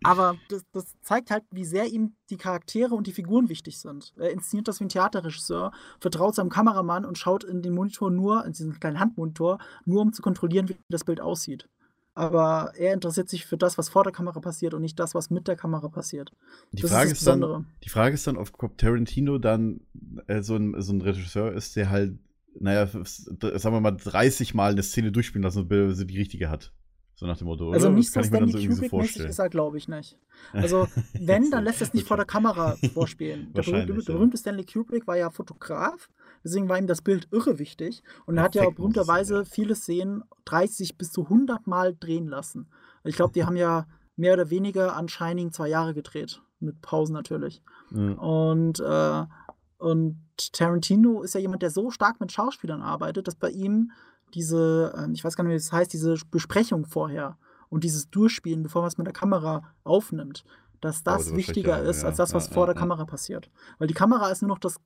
[0.02, 4.14] Aber das, das zeigt halt, wie sehr ihm die Charaktere und die Figuren wichtig sind.
[4.16, 8.44] Er inszeniert das wie ein Theaterregisseur, vertraut seinem Kameramann und schaut in den Monitor nur,
[8.44, 11.68] in diesen kleinen Handmonitor, nur um zu kontrollieren, wie das Bild aussieht.
[12.16, 15.28] Aber er interessiert sich für das, was vor der Kamera passiert und nicht das, was
[15.28, 16.32] mit der Kamera passiert.
[16.72, 17.64] Die das Frage, ist das ist dann, Besondere.
[17.84, 19.82] die Frage ist dann, ob Tarantino dann
[20.26, 22.18] äh, so, ein, so ein Regisseur ist, der halt,
[22.58, 26.72] naja, sagen wir mal, 30 Mal eine Szene durchspielen lassen, bis er die richtige hat.
[27.16, 27.70] So nach dem Motto.
[27.70, 27.96] Also oder?
[27.96, 30.18] nicht Das so Stanley so Kubrick-mäßig ist er, glaube ich, nicht.
[30.52, 30.86] Also,
[31.18, 33.52] wenn, dann lässt er es nicht vor der Kamera vorspielen.
[33.54, 34.14] Der berühmte, ja.
[34.14, 36.10] berühmte Stanley Kubrick war ja Fotograf,
[36.46, 38.02] deswegen war ihm das Bild irre wichtig.
[38.24, 39.44] Und er hat ja Perfekt es berühmterweise ja.
[39.44, 42.68] viele Szenen 30 bis zu 100 Mal drehen lassen.
[43.04, 43.86] Ich glaube, die haben ja
[44.16, 46.40] mehr oder weniger an Shining zwei Jahre gedreht.
[46.58, 47.62] Mit Pausen natürlich.
[47.90, 48.12] Ja.
[48.12, 49.24] Und, äh,
[49.78, 50.18] und
[50.52, 53.90] Tarantino ist ja jemand, der so stark mit Schauspielern arbeitet, dass bei ihm
[54.34, 57.36] diese, ähm, ich weiß gar nicht, wie das heißt, diese Besprechung vorher
[57.68, 60.44] und dieses Durchspielen, bevor man es mit der Kamera aufnimmt,
[60.80, 62.08] dass das wichtiger ist ja.
[62.08, 62.80] als das, was Ja, vor ja, der ja.
[62.80, 63.50] Kamera passiert.
[63.78, 64.76] Weil die Kamera ist nur noch das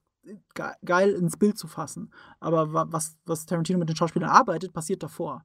[0.85, 2.13] geil ins Bild zu fassen.
[2.41, 5.45] Aber wa- was, was Tarantino mit den Schauspielern arbeitet, passiert davor.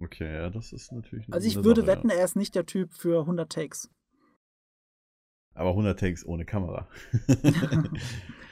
[0.00, 1.26] Okay, ja, das ist natürlich.
[1.26, 3.84] eine Also ich würde Sache, wetten, er ist nicht der Typ für 100 Takes.
[3.84, 5.60] Ja.
[5.60, 6.88] Aber 100 Takes ohne Kamera.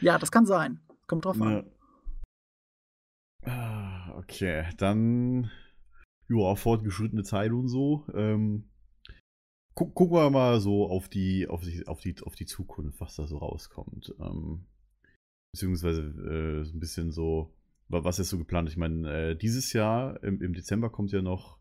[0.01, 0.81] Ja, das kann sein.
[1.09, 1.51] Kommt drauf an.
[3.45, 3.53] Ja.
[3.53, 5.51] Ah, Okay, dann
[6.29, 8.05] ja, fortgeschrittene Zeit und so.
[8.15, 8.69] Ähm,
[9.75, 13.15] gu gucken wir mal so auf die, auf die, auf die, auf die Zukunft, was
[13.17, 14.15] da so rauskommt.
[14.21, 14.67] Ähm,
[15.53, 17.53] beziehungsweise äh, so ein bisschen so,
[17.89, 18.69] wa- was ist so geplant?
[18.69, 21.59] Ich meine, äh, dieses Jahr im, im Dezember kommt ja noch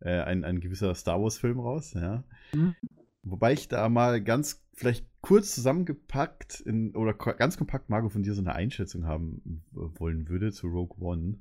[0.00, 2.24] äh, ein, ein gewisser Star Wars-Film raus, ja.
[2.54, 2.74] Mhm.
[3.22, 8.32] Wobei ich da mal ganz vielleicht kurz zusammengepackt in, oder ganz kompakt, Marco, von dir
[8.32, 11.38] so eine Einschätzung haben wollen würde zu Rogue One.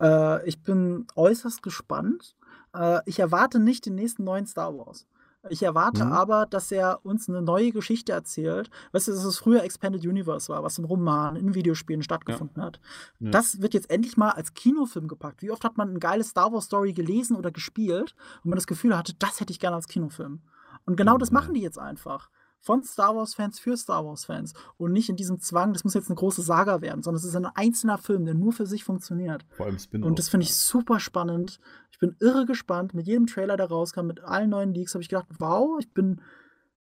[0.00, 2.36] Äh, ich bin äußerst gespannt.
[2.74, 5.08] Äh, ich erwarte nicht den nächsten neuen Star Wars.
[5.50, 6.12] Ich erwarte Mhm.
[6.12, 8.70] aber, dass er uns eine neue Geschichte erzählt.
[8.92, 12.80] Weißt du, dass es früher Expanded Universe war, was in Romanen, in Videospielen stattgefunden hat.
[13.20, 13.30] Ja.
[13.30, 15.42] Das wird jetzt endlich mal als Kinofilm gepackt.
[15.42, 18.14] Wie oft hat man eine geile Star Wars Story gelesen oder gespielt
[18.44, 20.40] und man das Gefühl hatte, das hätte ich gerne als Kinofilm.
[20.86, 21.34] Und genau das Ja.
[21.34, 22.30] machen die jetzt einfach.
[22.60, 26.16] Von Star Wars-Fans für Star Wars-Fans und nicht in diesem Zwang, das muss jetzt eine
[26.16, 29.44] große Saga werden, sondern es ist ein einzelner Film, der nur für sich funktioniert.
[29.50, 31.60] Vor allem spin Und das finde ich super spannend.
[31.92, 32.94] Ich bin irre gespannt.
[32.94, 36.20] Mit jedem Trailer, der rauskam, mit allen neuen Leaks, habe ich gedacht, wow, ich bin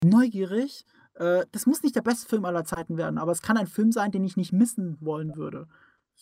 [0.04, 0.86] neugierig.
[1.14, 3.92] Äh, das muss nicht der beste Film aller Zeiten werden, aber es kann ein Film
[3.92, 5.66] sein, den ich nicht missen wollen würde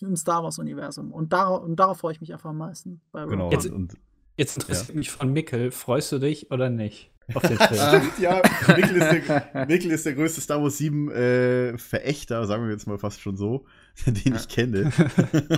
[0.00, 1.12] im Star Wars-Universum.
[1.12, 3.00] Und, dar und darauf freue ich mich einfach am meisten.
[3.12, 3.50] Bei Genau.
[3.50, 3.96] Jetzt- und,
[4.36, 7.80] Jetzt interessiert mich von Mickel, freust du dich oder nicht auf den Film?
[7.80, 8.42] Stimmt, ja.
[8.76, 12.86] Mikkel ist, der, Mikkel ist der größte Star Wars 7 äh, Verächter, sagen wir jetzt
[12.86, 13.66] mal fast schon so,
[14.06, 14.92] den ich kenne.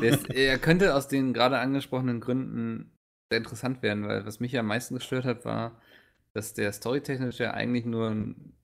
[0.03, 2.93] Ist, er könnte aus den gerade angesprochenen Gründen
[3.31, 5.81] sehr interessant werden, weil was mich ja am meisten gestört hat, war,
[6.35, 8.55] dass der storytechnisch ja eigentlich nur ein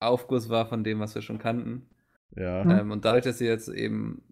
[0.00, 1.88] Aufguss war von dem, was wir schon kannten.
[2.36, 2.64] ja.
[2.64, 2.70] Mhm.
[2.70, 4.22] Ähm, und dadurch, dass sie jetzt eben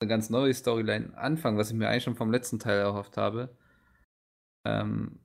[0.00, 3.56] eine ganz neue Storyline anfangen, was ich mir eigentlich schon vom letzten Teil erhofft habe,
[4.66, 5.20] ähm,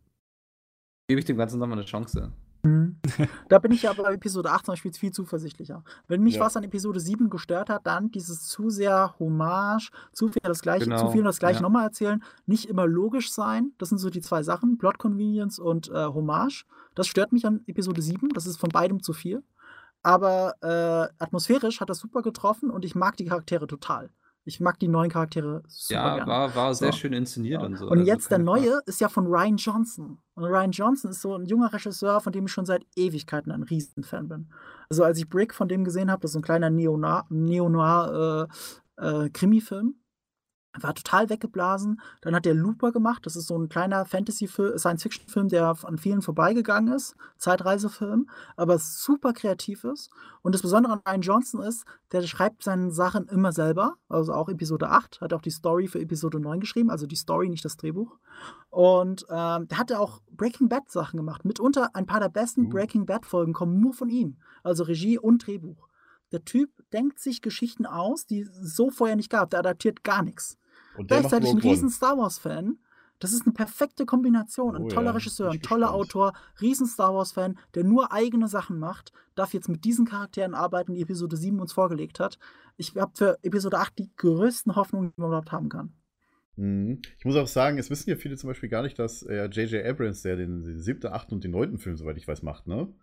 [1.08, 2.32] gebe ich dem Ganzen nochmal eine Chance.
[2.64, 2.98] Mhm.
[3.50, 5.84] Da bin ich ja bei Episode 8 zum Beispiel viel zuversichtlicher.
[6.08, 6.42] Wenn mich Ja.
[6.42, 10.86] was an Episode 7 gestört hat, dann dieses zu sehr Hommage, zu viel das gleiche,
[10.86, 11.62] Genau, zu viel das gleiche ja.
[11.62, 13.72] nochmal erzählen, nicht immer logisch sein.
[13.78, 16.66] Das sind so die zwei Sachen, Plot Convenience und äh, Hommage.
[16.96, 18.30] Das stört mich an Episode 7.
[18.30, 19.44] Das ist von beidem zu viel.
[20.04, 24.10] Aber äh, atmosphärisch hat das super getroffen und ich mag die Charaktere total.
[24.48, 26.32] Ich mag die neuen Charaktere super ja, gerne.
[26.32, 26.98] war, war sehr So.
[27.00, 27.86] schön inszeniert und so.
[27.86, 28.62] Und also jetzt der keine Frage.
[28.70, 30.18] neue ist ja von Ryan Johnson.
[30.36, 33.64] Und Ryan Johnson ist so ein junger Regisseur, von dem ich schon seit Ewigkeiten ein
[33.64, 34.50] Riesenfan bin.
[34.90, 38.48] Also als ich Brick von dem gesehen habe, das ist so ein kleiner Neo-Noir- Neo-Noir
[38.98, 39.96] äh, äh, Krimi-Film,
[40.84, 42.02] war total weggeblasen.
[42.22, 43.26] Dann hat der Looper gemacht.
[43.26, 47.16] Das ist so ein kleiner Fantasy-Science-Fiction-Film, der an vielen vorbeigegangen ist.
[47.38, 50.10] Zeitreisefilm, aber super kreativ ist.
[50.42, 53.96] Und das Besondere an Ryan Johnson ist, der schreibt seine Sachen immer selber.
[54.10, 56.90] Also auch Episode 8 hat auch die Story für Episode 9 geschrieben.
[56.90, 58.18] Also die Story, nicht das Drehbuch.
[58.70, 61.46] Und ähm, der hatte auch Breaking Bad Sachen gemacht.
[61.46, 62.70] Mitunter ein paar der besten Uh.
[62.70, 64.38] Breaking Bad Folgen kommen nur von ihm.
[64.64, 65.88] Also Regie und Drehbuch.
[66.32, 69.50] Der Typ denkt sich Geschichten aus, die es so vorher nicht gab.
[69.50, 70.58] Der adaptiert gar nichts.
[70.98, 72.78] Und Gleichzeitig ein riesen Star Wars-Fan.
[73.20, 74.76] Das ist eine perfekte Kombination.
[74.76, 76.02] Ein Oh toller ja, Regisseur, ein toller gespannt.
[76.02, 80.94] Autor, riesen Star Wars-Fan, der nur eigene Sachen macht, darf jetzt mit diesen Charakteren arbeiten,
[80.94, 82.38] die Episode 7 uns vorgelegt hat.
[82.78, 85.94] Ich habe für Episode 8 die größten Hoffnungen, die man überhaupt haben kann.
[86.58, 87.02] Mhm.
[87.18, 89.86] Ich muss auch sagen, es wissen ja viele zum Beispiel gar nicht, dass äh, J.J.
[89.86, 92.94] Abrams, der den, den siebten, achten und den neunten Film, soweit ich weiß, macht, ne?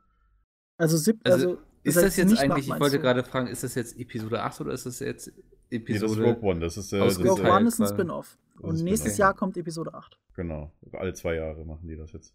[0.76, 3.02] Also, sieb, Also, also Ist das sie jetzt nicht eigentlich, macht, ich wollte du?
[3.02, 5.32] gerade fragen, ist das jetzt Episode 8 oder ist das jetzt
[5.78, 6.24] Nee, das ist Episode?
[6.24, 7.88] Rogue One, das ist, äh, das ist Rogue One ist ein.
[7.88, 8.38] Spin-off.
[8.60, 9.18] Und nächstes.
[9.18, 10.18] Jahr kommt Episode 8.
[10.36, 12.34] Genau, alle zwei Jahre machen die das jetzt.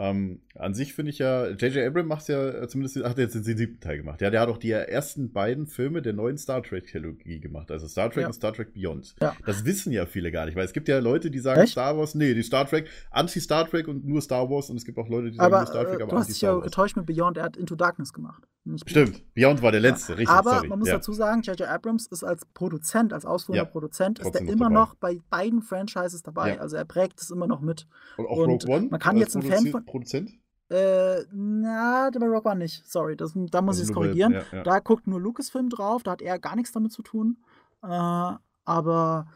[0.00, 1.86] Ähm, an sich finde ich ja, J.J.
[1.86, 4.20] Abrams macht ja äh, zumindest, hat jetzt den siebten Teil gemacht.
[4.20, 7.70] Ja, der hat auch die ersten beiden Filme der neuen Star Trek-Trilogie gemacht.
[7.70, 8.26] Also Star Trek Ja.
[8.28, 9.16] und Star Trek Beyond.
[9.20, 9.34] Ja.
[9.44, 11.72] Das wissen ja viele gar nicht, weil es gibt ja Leute, die sagen Echt?
[11.72, 14.98] Star Wars, nee, die Star Trek, Anti-Star Trek und nur Star Wars und es gibt
[14.98, 16.96] auch Leute, die sagen Aber nur Star Trek, äh, aber du hast dich ja getäuscht
[16.96, 18.44] mit Beyond, er hat Into Darkness gemacht.
[18.86, 20.68] Stimmt, Beyond war der letzte, richtig, Aber sorry.
[20.68, 20.94] man muss ja.
[20.96, 21.66] dazu sagen, J.J.
[21.68, 24.74] Abrams ist als Produzent, als ausführender Ja, Produzent, ist er immer dabei.
[24.74, 26.54] noch bei beiden Franchises dabei.
[26.56, 26.60] Ja.
[26.60, 27.86] Also er prägt es immer noch mit.
[28.18, 28.88] Und auch und Rogue One?
[28.90, 30.30] man kann jetzt ein Fan von- Produzent?
[30.70, 32.86] Äh, na, bei Rock One nicht.
[32.86, 34.32] Sorry, das, da muss Also ich es korrigieren.
[34.32, 34.62] ja, ja.
[34.62, 37.38] Da guckt nur Lucasfilm drauf, da hat er gar nichts damit zu tun.
[37.82, 38.32] Äh,
[38.64, 39.26] aber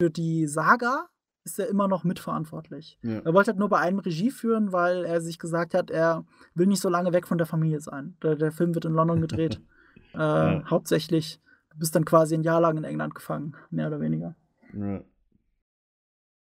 [0.00, 1.06] für die Saga
[1.44, 2.98] ist er immer noch mitverantwortlich.
[3.02, 3.20] Ja.
[3.20, 6.66] Er wollte halt nur bei einem Regie führen, weil er sich gesagt hat, er will
[6.66, 8.16] nicht so lange weg von der Familie sein.
[8.22, 9.60] Der, der Film wird in London gedreht.
[10.14, 10.64] äh, Ja.
[10.70, 11.40] Hauptsächlich.
[11.70, 14.34] Du bist dann quasi ein Jahr lang in England gefangen, mehr oder weniger.
[14.72, 15.02] Ja.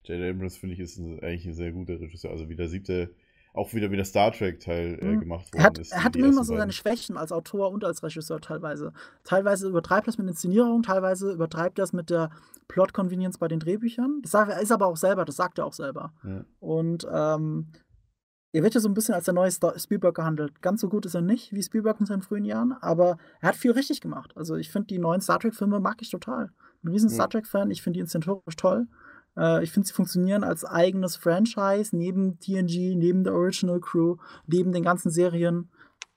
[0.06, 0.36] J.J.
[0.36, 2.32] Abrams, finde ich, ist eigentlich ein sehr guter Regisseur.
[2.32, 3.16] Also wie der siebte,
[3.54, 5.20] auch wieder wie der Star Trek-Teil äh, Mhm.
[5.22, 5.92] gemacht worden Er hat, ist.
[5.92, 6.72] er hat immer so seine.
[6.72, 8.94] Schwächen als Autor und als Regisseur teilweise.
[9.24, 12.32] Teilweise übertreibt er es mit Inszenierung, teilweise übertreibt er es mit der
[12.68, 14.20] Plot-Convenience bei den Drehbüchern.
[14.24, 16.14] Das sagt, er ist aber auch selber, das sagt er auch selber.
[16.24, 16.44] Ja.
[16.60, 17.72] Und ähm,
[18.56, 20.62] er wird ja so ein bisschen als der neue Star Spielberg gehandelt.
[20.62, 23.56] Ganz so gut ist er nicht wie Spielberg in seinen frühen Jahren, aber er hat
[23.56, 24.34] viel richtig gemacht.
[24.36, 26.52] Also ich finde die neuen Star Trek-Filme mag ich total.
[26.78, 27.10] Ich bin ein riesen.
[27.10, 28.88] Star Trek-Fan, ich finde die inszenatorisch toll.
[29.38, 34.72] Äh, ich finde, sie funktionieren als eigenes Franchise, neben TNG, neben der Original Crew, neben
[34.72, 35.70] den ganzen Serien.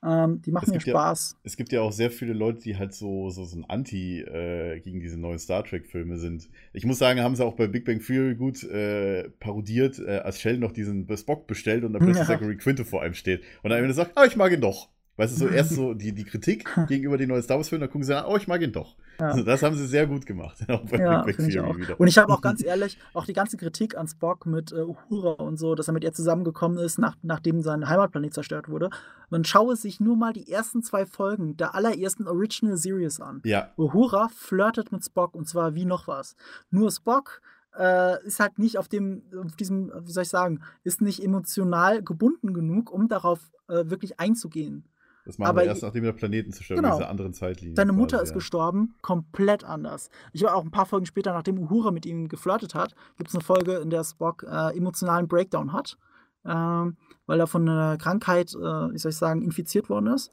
[0.05, 1.37] Ähm, die machen mir gibt ja- Spaß.
[1.43, 4.79] Es gibt ja auch sehr viele Leute, die halt so, so, so ein Anti äh,
[4.79, 6.49] gegen diese neuen Star Trek-Filme sind.
[6.71, 10.39] Ich muss sagen, haben sie auch bei Big Bang Theory gut äh, parodiert, äh, als
[10.39, 12.33] Sheldon noch diesen Spock bestellt und dann plötzlich Ja.
[12.35, 13.41] Zachary Quinto vor einem steht.
[13.63, 14.87] Und dann sagt, ah, ich mag ihn doch.
[15.17, 18.03] Weißt du, so erst so die, die Kritik gegenüber den neuen Star Wars-Filmen, dann gucken
[18.03, 18.95] sie oh, ich mag ihn doch.
[19.19, 19.29] Ja.
[19.29, 20.57] Also das haben sie sehr gut gemacht.
[20.97, 21.77] Ja, ich auch.
[21.77, 21.99] wieder.
[21.99, 25.43] Und ich habe auch ganz ehrlich, auch die ganze Kritik an Spock mit äh, Uhura
[25.43, 28.89] und so, dass er mit ihr zusammengekommen ist, nach, nachdem sein Heimatplanet zerstört wurde.
[29.29, 33.41] Man schaue sich nur mal die ersten zwei Folgen der allerersten Original Series an.
[33.43, 36.35] Ja, Uhura flirtet mit Spock und zwar wie noch was.
[36.69, 37.41] Nur Spock
[37.77, 42.03] äh, ist halt nicht auf dem, auf diesem, wie soll ich sagen, ist nicht emotional
[42.03, 44.85] gebunden genug, um darauf äh, wirklich einzugehen.
[45.27, 46.93] Das machen Aber wir erst, nachdem wir Planeten zerstören, Genau.
[46.93, 47.75] in dieser anderen Zeitlinie.
[47.75, 48.35] Seine Mutter quasi, ist ja.
[48.35, 50.09] gestorben, komplett anders.
[50.31, 53.35] Ich war auch ein paar Folgen später, nachdem Uhura mit ihm geflirtet hat, gibt es
[53.35, 55.97] eine Folge, in der Spock äh, emotionalen Breakdown hat,
[56.45, 56.95] ähm,
[57.25, 58.57] weil er von einer Krankheit, äh,
[58.93, 60.31] wie soll ich sagen, infiziert worden ist.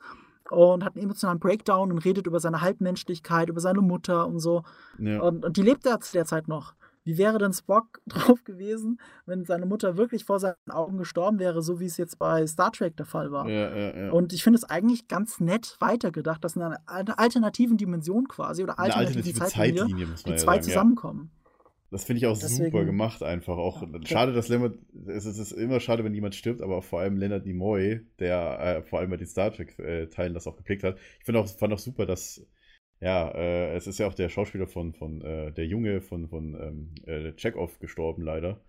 [0.51, 4.63] Und hat einen emotionalen Breakdown und redet über seine Halbmenschlichkeit, über seine Mutter und so.
[4.99, 5.21] Ja.
[5.23, 6.75] Und, und die lebt er zu der Zeit noch.
[7.05, 11.63] Wie wäre denn Spock drauf gewesen, wenn seine Mutter wirklich vor seinen Augen gestorben wäre,
[11.63, 13.49] so wie es jetzt bei Star Trek der Fall war?
[13.49, 14.11] Ja, ja, ja.
[14.13, 18.63] Und ich finde es eigentlich ganz nett weitergedacht, dass in einer al- alternativen Dimension quasi
[18.63, 20.63] oder alternativen alternative Zeitlinie, Zeitlinie, die zwei sagen.
[20.63, 21.31] Zusammenkommen.
[21.91, 23.57] Das finde ich auch Deswegen- super gemacht einfach.
[23.57, 24.75] Auch schade, dass Leonard,
[25.07, 28.99] es ist, immer schade, wenn jemand stirbt, aber vor allem Leonard Nimoy, der äh, vor
[28.99, 30.97] allem bei den Star Trek-Teilen das auch geprägt hat.
[31.21, 32.45] Ich finde auch, fand auch super, dass,
[33.01, 36.55] ja, äh, es ist ja auch der Schauspieler von, von äh, der Junge von, von
[36.55, 38.61] ähm, äh, Chekhov gestorben, leider.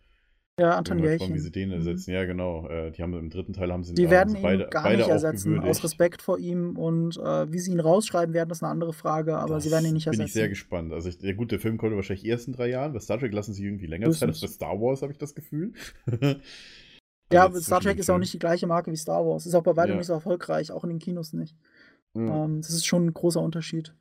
[0.57, 1.33] Ja, Anton Bin Jelchin.
[1.33, 1.75] wie sie den Mhm.
[1.75, 2.11] ersetzen.
[2.11, 2.69] Ja, genau.
[2.69, 4.99] Äh, die haben im dritten Teil haben sie Die werden sie ihn beide, gar beide
[4.99, 5.83] nicht ersetzen, aus.
[5.83, 6.77] Respekt vor ihm.
[6.77, 9.89] Und äh, wie sie ihn rausschreiben werden, ist eine andere Frage, aber sie Das werden
[9.89, 10.27] ihn nicht Bin ersetzen.
[10.27, 10.93] ich sehr gespannt.
[10.93, 12.93] Also, ich, ja gut, der Film kommt wahrscheinlich erst in drei Jahren.
[12.93, 14.47] Bei Star Trek lassen sie irgendwie länger Zeit als bei.
[14.47, 15.73] Star Wars, habe ich das Gefühl.
[17.33, 19.45] ja, Also Star Trek ist auch nicht die gleiche Marke wie Star Wars.
[19.45, 19.97] Ist auch bei weitem Ja.
[19.97, 21.57] nicht so erfolgreich, auch in den Kinos nicht.
[22.13, 22.45] Ja.
[22.45, 23.93] Ähm, das ist schon ein großer Unterschied.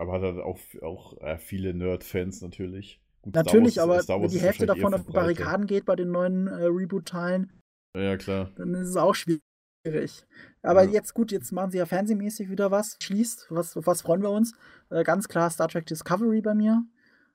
[0.00, 3.00] Aber hat er auch, auch äh, viele Nerd-Fans natürlich.
[3.22, 5.04] Gut, Star Natürlich, Wars- aber Star wenn die Hälfte davon auf.
[5.06, 7.52] Barrikaden geht bei den neuen äh, Reboot-Teilen,
[7.96, 8.50] Ja, klar.
[8.56, 10.24] dann ist es auch schwierig.
[10.62, 10.90] Aber Ja.
[10.90, 12.96] jetzt gut, jetzt machen sie ja fernsehmäßig wieder was.
[13.02, 14.54] Schließt, was, auf was freuen wir uns?
[14.88, 16.82] Äh, ganz klar Star Trek Discovery bei mir.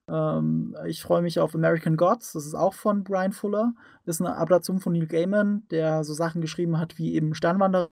[0.08, 3.74] Ähm, ich freue mich auf American Gods, das ist auch von Brian Fuller.
[4.06, 7.90] Das ist eine Adaption von Neil Gaiman, der so Sachen geschrieben hat wie eben Sternwanderer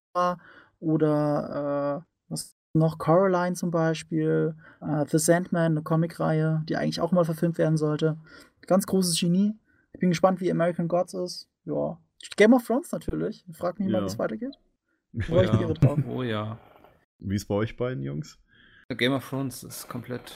[0.80, 7.12] oder äh, was noch Coraline zum Beispiel, äh, The Sandman, eine Comicreihe, die eigentlich auch
[7.12, 8.18] mal verfilmt werden sollte.
[8.68, 9.56] Ganz großes Genie.
[9.94, 11.48] Ich bin gespannt, wie American Gods ist.
[11.66, 11.98] Ja.
[12.36, 13.46] Game of Thrones natürlich.
[13.54, 14.02] Frag mich mal, Ja.
[14.04, 14.56] wie es weitergeht.
[15.30, 16.00] Oh drauf.
[16.10, 16.58] Oh ja.
[17.20, 18.40] Wie ist bei euch beiden, Jungs?
[18.90, 20.34] Game of Thrones ist komplett.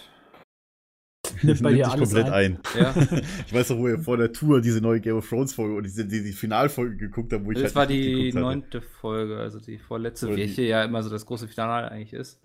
[1.44, 2.60] Nimmt bei dir alles komplett ein.
[2.76, 2.80] ein.
[2.80, 2.94] Ja.
[3.48, 5.84] ich weiß noch, wo ihr vor der Tour diese neue Game of Thrones Folge und
[5.84, 8.40] diese, die, die Finalfolge geguckt habt, wo ich Das halt war die hatte.
[8.40, 12.14] neunte Folge, also die vorletzte, Oder die- welche ja immer so das große Finale eigentlich
[12.14, 12.42] ist.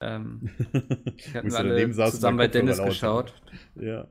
[0.00, 3.34] Ähm, die ich daneben alle zusammen bei Dennis geschaut.
[3.74, 4.08] Ja.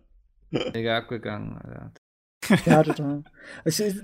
[0.49, 1.57] Mega abgegangen.
[1.57, 1.91] Alter.
[2.65, 3.23] Ja, total.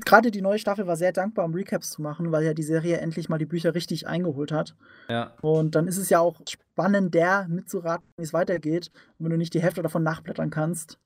[0.06, 2.98] Gerade die neue Staffel war sehr dankbar, um Recaps zu machen, weil ja die Serie
[2.98, 4.76] endlich mal die Bücher richtig eingeholt hat.
[5.10, 8.92] Ja, Und dann ist es ja auch spannend, der mitzuraten, wie es weitergeht.
[9.18, 10.98] Und wenn du nicht die Hälfte davon nachblättern kannst.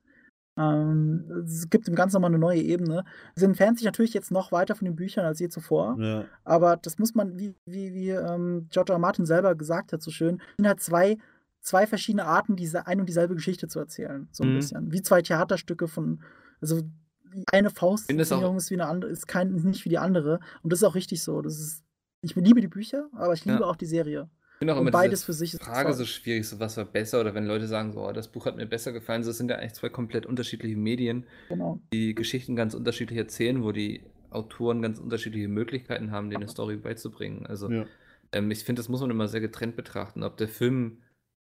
[0.58, 3.04] Ähm, es gibt dem Ganzen nochmal eine neue Ebene.
[3.36, 5.98] Sie entfernt sich natürlich jetzt noch weiter von den Büchern als je zuvor.
[6.00, 6.24] ja.
[6.46, 8.96] Aber das muss man, wie, wie, wie ähm, George R.
[8.96, 9.00] R.
[9.00, 11.18] Martin selber gesagt hat, so schön, sind halt zwei,
[11.62, 14.30] zwei verschiedene Arten, diese ein und dieselbe Geschichte zu erzählen.
[14.32, 14.56] So ein Mhm.
[14.56, 14.92] bisschen.
[14.94, 16.22] Wie zwei Theaterstücke von,
[16.62, 16.84] also
[17.52, 18.32] eine Faust ist
[18.72, 20.40] wie eine andere, ist kein, nicht wie die andere.
[20.64, 21.42] Und das ist auch richtig so.
[21.42, 21.84] Das ist,
[22.22, 23.66] ich liebe die Bücher, aber ich liebe Ja.
[23.66, 24.30] auch die Serie.
[24.54, 26.78] ich finde auch Und immer beides diese für sich ist Frage so schwierig, so was
[26.78, 29.24] war besser oder wenn Leute sagen, so, oh, das Buch hat mir besser gefallen.
[29.24, 31.80] So, Das sind ja eigentlich zwei komplett unterschiedliche Medien, Genau.
[31.94, 36.78] die Geschichten ganz unterschiedlich erzählen, wo die Autoren ganz unterschiedliche Möglichkeiten haben, dir eine Story
[36.78, 37.46] beizubringen.
[37.46, 37.86] Also ja.
[38.32, 41.00] ähm, ich finde, das muss man immer sehr getrennt betrachten, ob der Film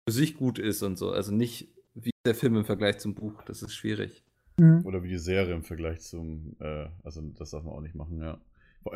[0.08, 1.12] für sich gut ist und so.
[1.12, 3.42] Also nicht wie der Film im Vergleich zum Buch.
[3.44, 4.24] Das ist schwierig.
[4.58, 4.86] Mhm.
[4.86, 8.20] Oder wie die Serie im Vergleich zum, äh, also das darf man auch nicht machen,
[8.22, 8.40] ja.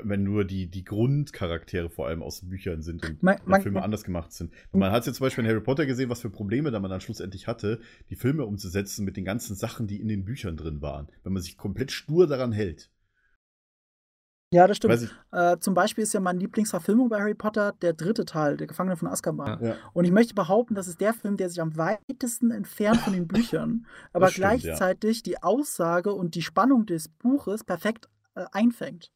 [0.03, 3.61] Wenn nur die, die Grundcharaktere vor allem aus den Büchern sind und Man- die man-
[3.63, 4.53] Filme anders gemacht sind.
[4.71, 6.91] Und man hat jetzt zum Beispiel in Harry Potter gesehen, was für Probleme da man
[6.91, 7.79] dann schlussendlich hatte,
[8.11, 11.07] die Filme umzusetzen mit den ganzen Sachen, die in den Büchern drin waren.
[11.23, 12.91] Wenn man sich komplett stur daran hält.
[14.51, 15.15] Ja, das stimmt.
[15.31, 18.97] Äh, zum Beispiel ist ja meine Lieblingsverfilmung bei Harry Potter der dritte Teil, der Gefangene
[18.97, 19.63] von Azkaban.
[19.63, 19.75] ja.
[19.93, 23.27] Und ich möchte behaupten, das ist der Film, der sich am weitesten entfernt von den
[23.27, 24.49] Büchern, aber stimmt, ja.
[24.57, 29.11] gleichzeitig die Aussage und die Spannung des Buches perfekt äh, einfängt.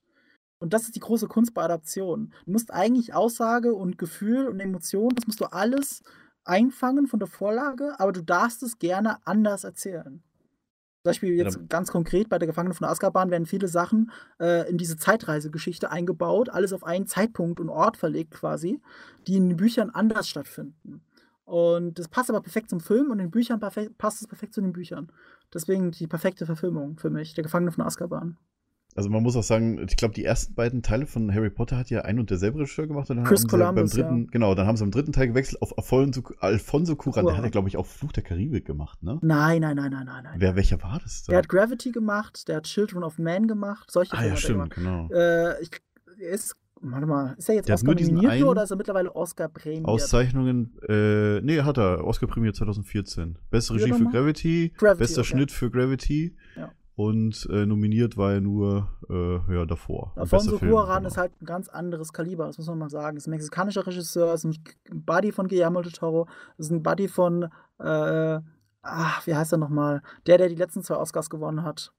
[0.59, 2.31] Und das ist die große Kunst bei Adaptionen.
[2.45, 6.03] Du musst eigentlich Aussage und Gefühl und Emotion, das musst du alles
[6.45, 10.21] einfangen von der Vorlage, aber du darfst es gerne anders erzählen.
[11.03, 14.09] Zum Beispiel Ja, jetzt dann- ganz konkret bei der Gefangene von Azkaban werden viele Sachen
[14.39, 18.79] äh, in diese Zeitreisegeschichte eingebaut, alles auf einen Zeitpunkt und Ort verlegt quasi,
[19.27, 21.01] die in den Büchern anders stattfinden.
[21.43, 24.61] Und das passt aber perfekt zum Film und in den Büchern passt es perfekt zu
[24.61, 25.11] den Büchern.
[25.53, 28.37] Deswegen die perfekte Verfilmung für mich, der Gefangene von Azkaban.
[28.95, 31.89] Also man muss auch sagen, ich glaube, die ersten beiden Teile von Harry Potter hat
[31.89, 33.09] ja ein und derselbe Regisseur gemacht.
[33.09, 34.29] Und dann Chris haben Columbus, sie beim dritten, ja.
[34.31, 37.25] Genau, dann haben sie im dritten Teil gewechselt auf Alfonso, Alfonso Cuarón.
[37.25, 39.17] Der hat ja, glaube ich, auch Fluch der Karibik gemacht, ne?
[39.21, 40.35] Nein, nein, nein, nein, nein.
[40.37, 44.13] Wer, welcher war das Der hat Gravity gemacht, der hat Children of Man gemacht, solche
[44.13, 45.09] ah Filme ja, hat er stimmt, genau.
[45.11, 45.71] Äh, ich,
[46.19, 49.87] ist, warte mal, ist er jetzt Der Oscar nominiert oder ist er mittlerweile Oscar prämiert?
[49.87, 52.05] Auszeichnungen, äh, nee, hat er.
[52.05, 53.37] Oscar prämiert 2014.
[53.49, 54.05] Beste Regie für?
[54.05, 55.29] Gravity, Gravity, bester okay.
[55.29, 56.35] Schnitt für Gravity.
[56.55, 56.71] Ja.
[56.95, 60.13] Und äh, nominiert war er nur äh, ja, davor.
[60.15, 61.07] Alfonso Cuarón genau.
[61.07, 63.17] ist halt ein ganz anderes Kaliber, das muss man mal sagen.
[63.17, 64.55] Ist ein mexikanischer Regisseur, ist ein
[64.91, 66.27] Buddy von Guillermo del Toro,
[66.59, 67.49] ist ein Buddy von,
[67.79, 68.39] äh,
[68.83, 70.03] ach, wie heißt er nochmal?
[70.27, 71.91] Der, der die letzten zwei Oscars gewonnen hat.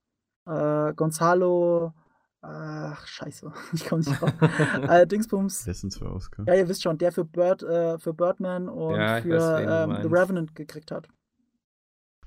[0.46, 1.92] Äh, Gonzalo,
[2.40, 4.32] ach, scheiße, ich komme nicht drauf.
[4.88, 5.66] äh, Dingsbums.
[5.66, 6.44] Letzten zwei Oscar.
[6.46, 10.02] Ja, ihr wisst schon, der für, Bird, äh, für Birdman und Ja, für weiß, ähm,
[10.02, 10.08] The.
[10.14, 11.08] Revenant gekriegt hat.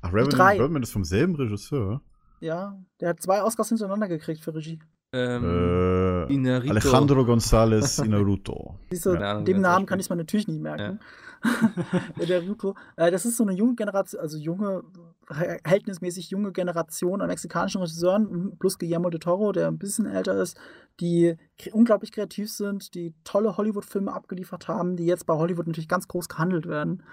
[0.02, 0.58] Ach, Revenant drei.
[0.58, 2.02] Birdman ist vom selben Regisseur.
[2.40, 4.80] Ja, der hat zwei Oscars hintereinander gekriegt für Regie.
[5.14, 6.72] Ähm, Äh, Inarito.
[6.72, 8.74] Alejandro González Inarritu.
[8.92, 11.00] Siehst du, wie dem Namen kann ich mir natürlich nicht merken.
[12.28, 12.76] der Ruto.
[12.96, 14.84] Äh, das ist so eine junge Generation, also junge,
[15.24, 20.58] verhältnismäßig junge Generation an mexikanischen Regisseuren, plus Guillermo de Toro, der ein bisschen älter ist,
[21.00, 21.38] die
[21.72, 26.28] unglaublich kreativ sind, die tolle Hollywood-Filme abgeliefert haben, die jetzt bei Hollywood natürlich ganz groß
[26.28, 27.04] gehandelt werden.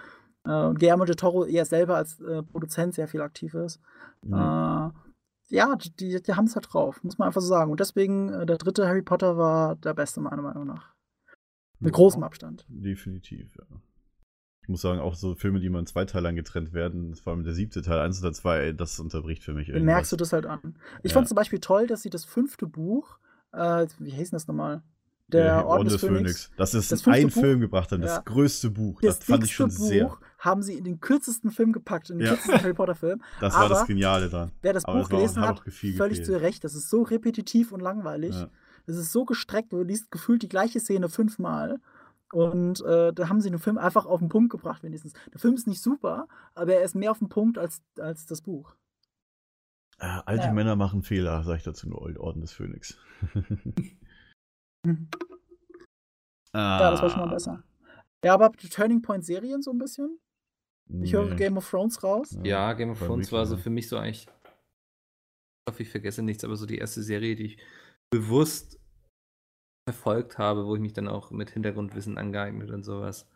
[0.47, 3.81] Äh, und Guillermo de Toro eher selber als äh, Produzent sehr viel aktiv ist.
[4.23, 4.93] Mhm.
[5.49, 7.71] Ja, die, die haben es halt drauf, muss man einfach so sagen.
[7.71, 10.95] Und deswegen, äh, der dritte Harry Potter war der beste, meiner Meinung nach.
[11.81, 12.65] Mit großem Abstand.
[12.69, 13.65] Definitiv, ja.
[14.63, 17.45] Ich muss sagen, auch so Filme, die mal in zwei Teilern getrennt werden, vor allem
[17.45, 19.95] der siebte Teil, eins oder zwei, das unterbricht für mich Dann irgendwas.
[19.95, 20.79] merkst du das halt an.
[21.03, 21.17] Ich Ja.
[21.17, 23.19] fand zum Beispiel toll, dass sie das fünfte Buch,
[23.53, 24.83] äh, wie hieß denn das nochmal?
[25.29, 26.51] Der Orden des Phönix.
[26.57, 27.41] Das ist Das in fünfte einen Buch?
[27.41, 28.23] Film gebracht haben, das Ja.
[28.25, 29.01] größte Buch.
[29.01, 30.19] Das, Das, fand ich schon Buch sehr.
[30.39, 32.35] haben sie in den kürzesten Film gepackt, in den Ja.
[32.35, 33.23] kürzesten Harry Potter Film.
[33.41, 34.53] Das war das Aber Geniale dran.
[34.63, 35.65] Wer das Aber Buch war- gelesen hat völlig
[36.19, 36.27] gefehlt.
[36.27, 36.63] zu Recht.
[36.65, 38.35] Das ist so repetitiv und langweilig.
[38.35, 38.49] Ja.
[38.87, 41.81] Es ist so gestreckt, du liest gefühlt die gleiche Szene fünfmal.
[42.33, 45.13] Und äh, da haben sie den Film einfach auf den Punkt gebracht, wenigstens.
[45.33, 48.43] Der Film ist nicht super, aber er ist mehr auf den Punkt als, als das
[48.43, 48.75] Buch.
[50.01, 50.53] Äh, alte Ja.
[50.53, 52.99] Männer machen Fehler, sag ich dazu nur Orden des Phönix.
[54.85, 55.09] Mhm.
[56.53, 57.63] ah, Ja, das war schon mal besser.
[58.25, 60.19] Ja, aber die Turning Point Serien so ein bisschen?
[61.03, 61.37] Ich höre nee.
[61.37, 62.39] Game of Thrones raus.
[62.43, 64.27] Ja, Game of Thrones war so für mich so eigentlich.
[64.27, 67.59] Ich hoffe, ich vergesse nichts, aber so die erste Serie, die ich
[68.11, 68.79] bewusst
[69.89, 73.27] verfolgt habe, wo ich mich dann auch mit Hintergrundwissen angeeignet und sowas.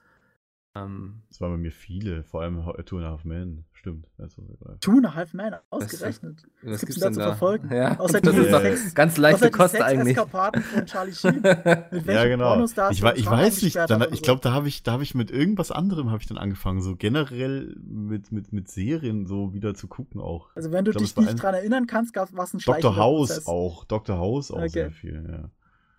[0.75, 4.07] Ähm, Das waren bei mir viele, vor allem Two and a Half Men, stimmt.
[4.19, 4.43] Also,
[4.81, 6.43] Two and a Half Men, ausgerechnet.
[6.63, 7.27] was gibt's gibt's da denn zu da?
[7.29, 7.75] verfolgen?
[7.75, 10.17] Ja, Außer das die ist doch Sex- ganz leichte Kost eigentlich.
[10.19, 11.37] Von Charlie Sheen.
[11.37, 12.63] Mit ja, welchen genau.
[12.91, 15.71] Ich, ich weiß nicht, dann, ich glaube, da habe ich, da hab ich mit irgendwas
[15.73, 20.21] anderem habe ich dann angefangen, so generell mit, mit, mit Serien so wieder zu gucken
[20.21, 20.51] auch.
[20.55, 22.97] Also wenn du glaub, dich es nicht ein- dran erinnern kannst, gab es ein Dr.
[22.97, 23.47] House Prozess.
[23.47, 24.19] auch, Dr.
[24.19, 24.69] House auch Okay.
[24.69, 25.51] sehr viel, ja.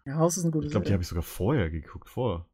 [0.06, 2.46] Ja, House ist eine gute Ich glaube, die habe ich sogar vorher geguckt, vor.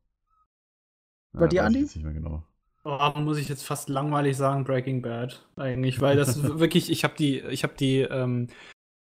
[1.38, 1.86] Bei dir, weiß ich Andi?
[1.96, 2.44] nicht mehr genau.
[2.84, 7.16] Oh, muss ich jetzt fast langweilig sagen, Breaking Bad eigentlich, weil das wirklich, ich habe
[7.18, 8.48] die, ich habe die ähm,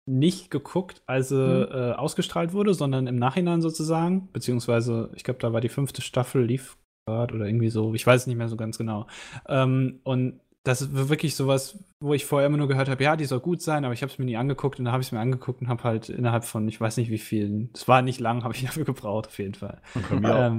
[0.07, 1.69] nicht geguckt, als sie Mhm.
[1.71, 6.45] äh, ausgestrahlt wurde, sondern im Nachhinein sozusagen, beziehungsweise ich glaube, da war die fünfte Staffel
[6.45, 9.07] lief gerade oder irgendwie so, ich weiß es nicht mehr so ganz genau.
[9.49, 13.27] Ähm, und das ist wirklich sowas, wo ich vorher immer nur gehört habe, ja, die
[13.27, 15.13] soll gut sein, aber ich habe es mir nie angeguckt und dann habe ich es
[15.13, 18.21] mir angeguckt und habe halt innerhalb von, ich weiß nicht wie vielen, es war nicht
[18.21, 20.59] lang, habe ich dafür gebraucht auf jeden Fall, Bei mir auch.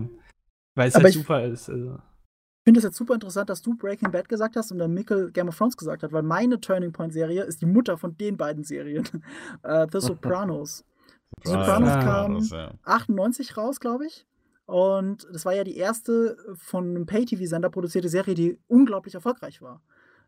[0.76, 1.69] Weil es Aber halt ich- super ist.
[1.69, 1.95] Also.
[1.95, 5.31] Ich finde es jetzt super interessant, dass du Breaking Bad gesagt hast und dann Mikkel
[5.31, 8.38] Game of Thrones gesagt hat, weil meine Turning Point Serie ist die Mutter von den
[8.38, 9.07] beiden Serien.
[9.64, 10.84] äh, The Sopranos.
[11.43, 12.72] Sopranos kam- ja.
[12.84, 14.26] 98 raus, glaube ich.
[14.65, 19.84] Und das war ja die erste von einem Pay-TV-Sender produzierte Serie, die unglaublich erfolgreich war.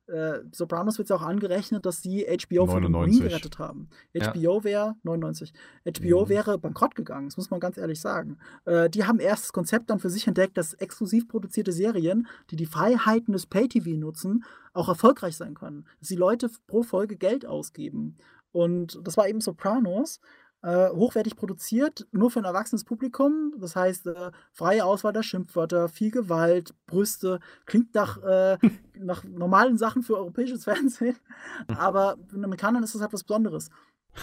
[0.08, 3.24] Äh, Sopranos wird ja auch angerechnet, dass sie HBO von dem Ruin 99.
[3.24, 3.90] gerettet haben.
[4.14, 4.32] Ja.
[4.32, 5.54] HBO wäre 99.
[5.86, 6.30] HBO Mhm.
[6.30, 8.38] wäre bankrott gegangen, das muss man ganz ehrlich sagen.
[8.66, 12.56] Äh, die haben erst das Konzept dann für sich entdeckt, dass exklusiv produzierte Serien, die
[12.56, 14.44] die Freiheiten des Pay-TV nutzen,
[14.74, 15.86] auch erfolgreich sein können.
[16.00, 18.16] Dass die Leute pro Folge Geld ausgeben.
[18.52, 20.20] Und das war eben Sopranos.
[20.64, 23.54] Äh, hochwertig produziert, nur für ein erwachsenes Publikum.
[23.60, 27.40] Das heißt, äh, freie Auswahl der Schimpfwörter, viel Gewalt, Brüste.
[27.66, 28.58] Klingt nach, äh,
[28.98, 31.16] nach normalen Sachen für europäisches Fernsehen.
[31.68, 33.70] Aber für den Amerikanern ist das halt was Besonderes.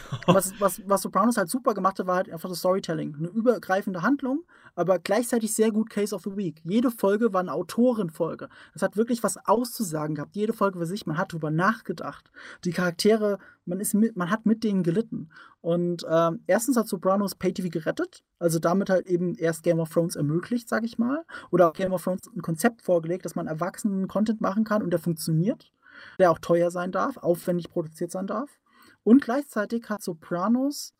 [0.26, 3.14] Was, was, was Sopranos halt super gemacht hat, war halt einfach das Storytelling.
[3.16, 4.44] Eine übergreifende Handlung,
[4.74, 6.60] aber gleichzeitig sehr gut Case of the Week.
[6.64, 8.48] Jede Folge war eine Autorenfolge.
[8.74, 10.34] Es hat wirklich was auszusagen gehabt.
[10.34, 11.06] Jede Folge für sich.
[11.06, 12.30] Man hat drüber nachgedacht.
[12.64, 15.30] Die Charaktere, man, ist mit, man hat mit denen gelitten.
[15.60, 18.24] Und ähm, erstens hat Sopranos Pay-TV gerettet.
[18.38, 21.24] Also damit halt eben erst Game of Thrones ermöglicht, sag ich mal.
[21.50, 24.90] Oder auch Game of Thrones ein Konzept vorgelegt, dass man erwachsenen Content machen kann und
[24.90, 25.70] der funktioniert.
[26.18, 28.50] Der auch teuer sein darf, aufwendig produziert sein darf.
[29.04, 30.94] Und gleichzeitig hat Sopranos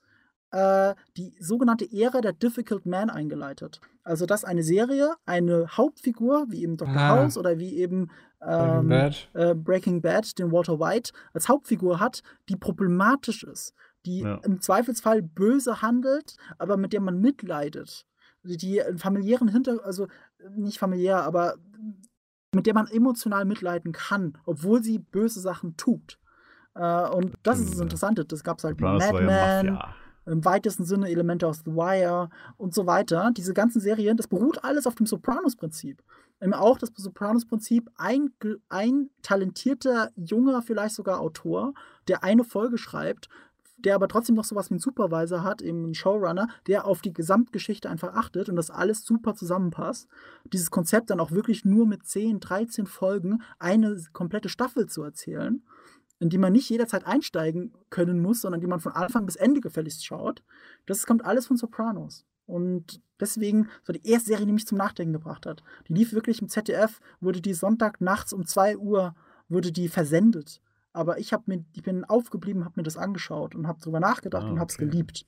[0.51, 3.81] äh, die sogenannte Ära der Difficult Man eingeleitet.
[4.05, 6.95] Also, dass eine Serie eine Hauptfigur, wie eben Dr.
[6.97, 7.09] Ah.
[7.09, 9.29] House oder wie eben Breaking ähm, Bad.
[9.33, 13.75] äh, Breaking Bad, den Walter White, als Hauptfigur hat, die problematisch ist,
[14.05, 14.37] die Ja.
[14.45, 18.07] im Zweifelsfall böse handelt, aber mit der man mitleidet.
[18.43, 20.07] Die, einen familiären Hinter, also
[20.55, 21.55] nicht familiär, aber
[22.55, 26.19] mit der man emotional mitleiden kann, obwohl sie böse Sachen tut.
[26.75, 27.83] Äh, und das ist das ja.
[27.83, 28.25] Interessante.
[28.25, 29.79] Das gab es halt war Mad Men,
[30.27, 33.31] im weitesten Sinne Elemente aus The Wire und so weiter.
[33.37, 36.03] Diese ganzen Serien, das beruht alles auf dem Sopranos-Prinzip.
[36.41, 38.33] Ähm, Auch das Sopranos-Prinzip, ein,
[38.69, 41.75] ein talentierter, junger, vielleicht sogar Autor,
[42.09, 43.29] der eine Folge schreibt,
[43.77, 47.13] der aber trotzdem noch sowas wie einen Supervisor hat, eben einen Showrunner, der auf die
[47.13, 50.09] Gesamtgeschichte einfach achtet und das alles super zusammenpasst.
[50.53, 55.63] Dieses Konzept dann auch wirklich nur mit 10, 13 Folgen eine komplette Staffel zu erzählen
[56.21, 59.61] in die man nicht jederzeit einsteigen können muss, sondern die man von Anfang bis Ende
[59.61, 60.43] gefälligst schaut.
[60.87, 62.25] Das kommt alles von Sopranos.
[62.47, 65.63] Und deswegen, war die erste Serie, die mich zum Nachdenken gebracht hat.
[65.89, 69.15] Die lief wirklich im ZDF, wurde die Sonntag nachts um 2 Uhr,
[69.49, 70.61] wurde die versendet.
[70.93, 74.45] Aber ich, hab mir, ich bin aufgeblieben, habe mir das angeschaut und habe drüber nachgedacht
[74.45, 74.87] Ah, und habe es okay.
[74.87, 75.27] geliebt.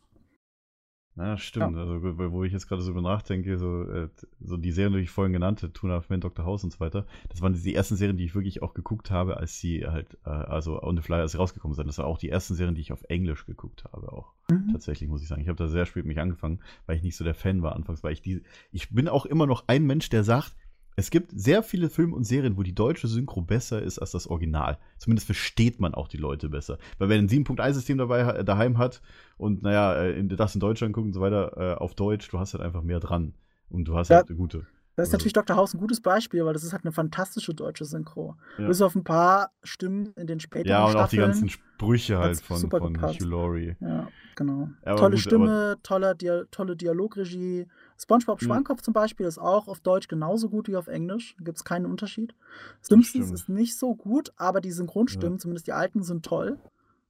[1.17, 1.77] Ja, stimmt.
[1.77, 4.09] Also, wo ich jetzt gerade so drüber nachdenke, so, äh,
[4.41, 6.45] so die Serien, die ich vorhin genannt habe, Tuna of Men, Dr.
[6.45, 9.39] House und so weiter, das waren die ersten Serien, die ich wirklich auch geguckt habe,
[9.39, 11.87] als sie halt, äh, also on the fly, als sie rausgekommen sind.
[11.87, 14.33] Das waren auch die ersten Serien, die ich auf Englisch geguckt habe, auch.
[14.51, 14.73] Mhm.
[14.73, 15.41] Tatsächlich, muss ich sagen.
[15.41, 18.05] Ich habe da sehr spät mich angefangen, weil ich nicht so der Fan war anfangs,
[18.05, 20.55] weil ich die, ich bin auch immer noch ein Mensch, der sagt,
[20.97, 24.27] es gibt sehr viele Filme und Serien, wo die deutsche Synchro besser ist als das
[24.27, 24.78] Original.
[24.98, 26.78] Zumindest versteht man auch die Leute besser.
[26.98, 29.02] Weil wenn ein 7.1-System dabei ha- daheim hat
[29.36, 32.55] und naja, äh, das in Deutschland guckt und so weiter, äh, auf Deutsch, du hast
[32.55, 33.35] halt einfach mehr dran.
[33.68, 34.16] Und du hast Ja.
[34.16, 34.66] halt eine gute.
[34.94, 35.56] Das ist Also- natürlich Dr.
[35.56, 38.35] House ein gutes Beispiel, weil das ist halt eine fantastische deutsche Synchro.
[38.56, 38.66] Ja.
[38.66, 41.20] Bis auf ein paar Stimmen in den späteren Ja, und auch die Staffeln.
[41.20, 43.20] ganzen Sprüche halt von, von gepasst.
[43.20, 43.77] Hugh Laurie.
[43.81, 44.70] Ja, genau.
[44.86, 47.66] Aber tolle gut, Stimme, toller Dia tolle Dialogregie.
[47.98, 48.47] SpongeBob Mhm.
[48.47, 51.35] Schwammkopf zum Beispiel ist auch auf Deutsch genauso gut wie auf Englisch.
[51.39, 52.35] Da gibt es keinen Unterschied.
[52.81, 56.59] Simpsons ist nicht so gut, aber die Synchronstimmen, zumindest die alten, sind toll.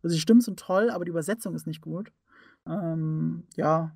[0.02, 2.12] Also die Stimmen sind toll, aber die Übersetzung ist nicht gut.
[2.66, 3.92] Ähm, ja,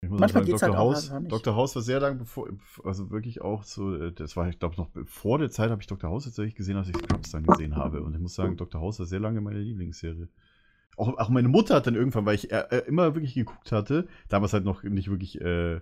[0.00, 0.68] Ich muss Manchmal sagen, Dr.
[0.68, 1.32] halt auch House, nicht.
[1.32, 1.54] Dr.
[1.56, 2.48] House war sehr lang bevor,
[2.84, 5.86] also wirklich auch so, äh, das war, ich glaube, noch vor der Zeit habe ich
[5.86, 6.08] Dr.
[6.10, 8.02] House tatsächlich gesehen, als ich Scrubs dann gesehen habe.
[8.02, 8.80] Und ich muss sagen, Dr.
[8.80, 10.28] House war sehr lange meine Lieblingsserie.
[10.96, 14.08] Auch, auch meine Mutter hat dann irgendwann, weil ich äh, äh, immer wirklich geguckt hatte,
[14.28, 15.80] damals halt noch nicht wirklich äh,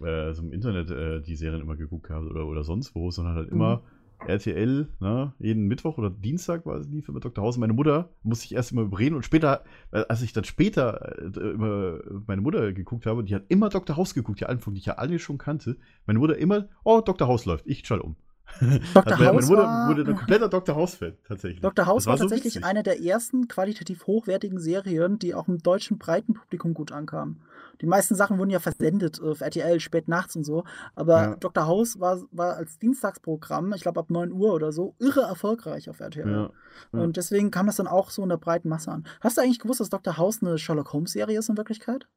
[0.00, 3.34] äh, so im Internet äh, die Serien immer geguckt habe oder, oder sonst wo, sondern
[3.34, 3.82] halt immer
[4.18, 7.44] RTL, ne, jeden Mittwoch oder Dienstag war es lief immer Dr.
[7.44, 7.56] House.
[7.56, 11.18] Und Meine Mutter musste ich erst immer überreden und später, äh, als ich dann später
[11.18, 13.96] äh, immer meine Mutter geguckt habe, die hat immer Dr.
[13.96, 15.76] House geguckt, die Folgen, die ich ja alle schon kannte.
[16.06, 17.28] Meine Mutter immer, oh, Dr.
[17.28, 18.16] House läuft, ich schalte um.
[18.60, 19.04] Dr.
[19.04, 20.74] Meine, meine House Mutter war- wurde ein kompletter Dr.
[20.76, 21.60] House-Fan, tatsächlich.
[21.60, 21.86] Dr.
[21.86, 22.64] House Das war, so tatsächlich witzig.
[22.64, 27.40] eine der ersten qualitativ hochwertigen Serien, die auch im deutschen breiten Publikum gut ankamen.
[27.82, 30.64] Die meisten Sachen wurden ja versendet auf RTL, spät nachts und so.
[30.94, 31.36] Aber Ja.
[31.36, 31.66] Dr.
[31.66, 36.00] House war, war als Dienstagsprogramm, ich glaube ab 9 Uhr oder so, irre erfolgreich auf
[36.00, 36.26] RTL.
[36.30, 36.50] Ja.
[36.92, 37.00] ja.
[37.00, 39.04] Und deswegen kam das dann auch so in der breiten Masse an.
[39.20, 40.16] Hast du eigentlich gewusst, dass Dr.
[40.16, 42.08] House eine Sherlock Holmes-Serie ist in Wirklichkeit?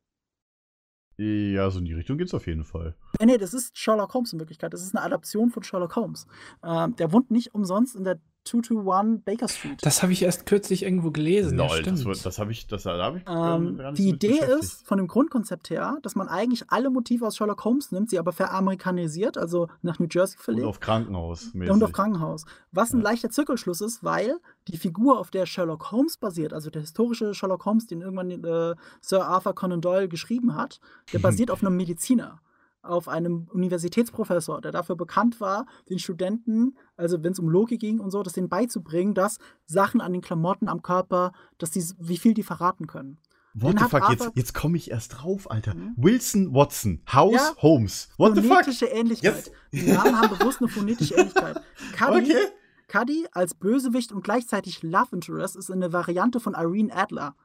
[1.20, 2.96] Ja, so in die Richtung geht's auf jeden Fall.
[3.20, 4.74] Nee, nee, das ist Sherlock Holmes in Wirklichkeit.
[4.74, 6.28] Das ist eine Adaption von Sherlock Holmes.
[6.64, 9.78] Ähm, der wohnt nicht umsonst in der 221 Baker Street.
[9.82, 11.58] Das habe ich erst kürzlich irgendwo gelesen.
[11.60, 12.06] ja, Lol, das, stimmt.
[12.06, 15.08] war- das habe ich, das da habe ich Ähm, nicht die Idee ist von dem
[15.08, 19.68] Grundkonzept her, dass man eigentlich alle Motive aus Sherlock Holmes nimmt, sie aber veramerikanisiert, also
[19.82, 20.68] nach New Jersey Und verlegt.
[20.68, 21.52] auf Krankenhaus.
[21.54, 22.46] Und auf Krankenhaus.
[22.72, 23.04] Was ein Ja.
[23.06, 27.66] leichter Zirkelschluss ist, weil die Figur, auf der Sherlock Holmes basiert, also der historische Sherlock
[27.66, 30.80] Holmes, den irgendwann äh, Sir Arthur Conan Doyle geschrieben hat,
[31.14, 32.42] der basiert auf einem Mediziner,
[32.82, 38.00] auf einem Universitätsprofessor, der dafür bekannt war, den Studenten, also wenn es um Logik ging
[38.00, 42.18] und so, das denen beizubringen, dass Sachen an den Klamotten, am Körper, dass die, wie
[42.18, 43.18] viel die verraten können.
[43.56, 45.74] What Den the fuck, jetzt, jetzt komme ich erst drauf, Alter.
[45.74, 45.94] Mhm.
[45.98, 47.62] Wilson Watson, House Ja.
[47.62, 48.10] Holmes.
[48.18, 48.52] What the fuck?
[48.52, 49.34] Phonetische Ähnlichkeit.
[49.36, 49.52] Yes.
[49.72, 51.62] Die Namen haben bewusst eine phonetische Ähnlichkeit.
[51.98, 52.48] Cuddy, Okay.
[52.88, 57.36] Cuddy als Bösewicht und gleichzeitig Love Interest ist eine Variante von Irene Adler.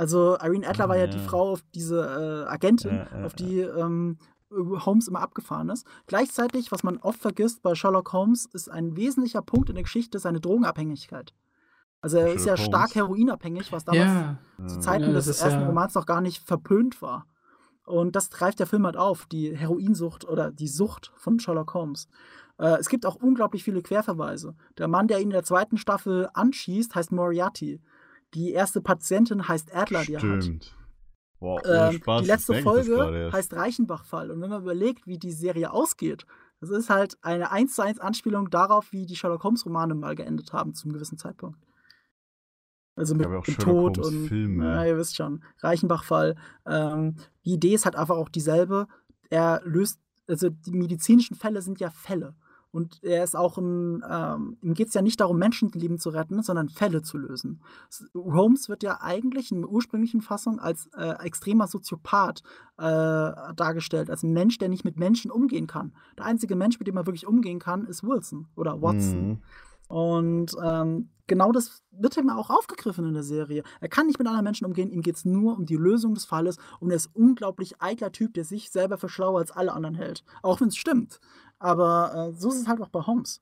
[0.00, 1.10] Also Irene Adler war ja, ja.
[1.10, 2.00] die Frau, auf diese
[2.46, 4.16] äh, Agentin, Ja, ja, auf die ähm,
[4.50, 5.86] Holmes immer abgefahren ist.
[6.06, 10.18] Gleichzeitig, was man oft vergisst bei Sherlock Holmes, ist ein wesentlicher Punkt in der Geschichte
[10.18, 11.34] seine Drogenabhängigkeit.
[12.00, 12.96] Also er ist ja Sherlock stark Holmes.
[12.96, 14.80] heroinabhängig, was damals zu.
[14.80, 17.26] Zeiten des ist ersten ja- Romans noch gar nicht verpönt war.
[17.84, 22.08] Und das greift der Film halt auf, die Heroinsucht oder die Sucht von Sherlock Holmes.
[22.56, 24.54] Äh, es gibt auch unglaublich viele Querverweise.
[24.78, 27.80] Der Mann, der ihn in der zweiten Staffel anschießt, heißt Moriarty.
[28.34, 30.42] Die erste Patientin heißt Adler, die er hat.
[30.44, 30.76] Stimmt.
[31.40, 34.30] Boah, ohne Ähm, Spaß, die letzte Folge heißt Reichenbach-Fall.
[34.30, 36.26] Und wenn man überlegt, wie die Serie ausgeht,
[36.60, 40.52] das ist halt eine 1 zu 1 Anspielung darauf, wie die Sherlock Holmes-Romane mal geendet
[40.52, 41.58] haben, zum gewissen Zeitpunkt.
[42.94, 44.64] Also mit Sherlock Tod und Filme.
[44.66, 46.36] ja, ihr wisst schon, Reichenbach-Fall.
[46.66, 47.16] Ähm,
[47.46, 48.86] die Idee ist halt einfach auch dieselbe.
[49.30, 52.34] Er löst, also die medizinischen Fälle sind ja Fälle.
[52.72, 56.42] Und er ist auch ein, ähm, ihm geht es ja nicht darum, Menschenleben zu retten,
[56.42, 57.62] sondern Fälle zu lösen.
[58.14, 62.42] Holmes wird ja eigentlich in der ursprünglichen Fassung als äh, extremer Soziopath
[62.78, 62.82] äh,
[63.54, 65.92] dargestellt, als ein Mensch, der nicht mit Menschen umgehen kann.
[66.16, 69.28] Der einzige Mensch, mit dem er wirklich umgehen kann, ist Wilson oder Watson.
[69.28, 69.38] Mhm.
[69.90, 73.64] Und ähm, genau das wird ihm auch aufgegriffen in der Serie.
[73.80, 76.24] Er kann nicht mit anderen Menschen umgehen, ihm geht es nur um die Lösung des
[76.24, 79.96] Falles und er ist unglaublich eitler Typ, der sich selber für schlauer als alle anderen
[79.96, 80.22] hält.
[80.42, 81.18] Auch wenn es stimmt.
[81.60, 83.40] Aber äh, so ist es halt auch bei Holmes.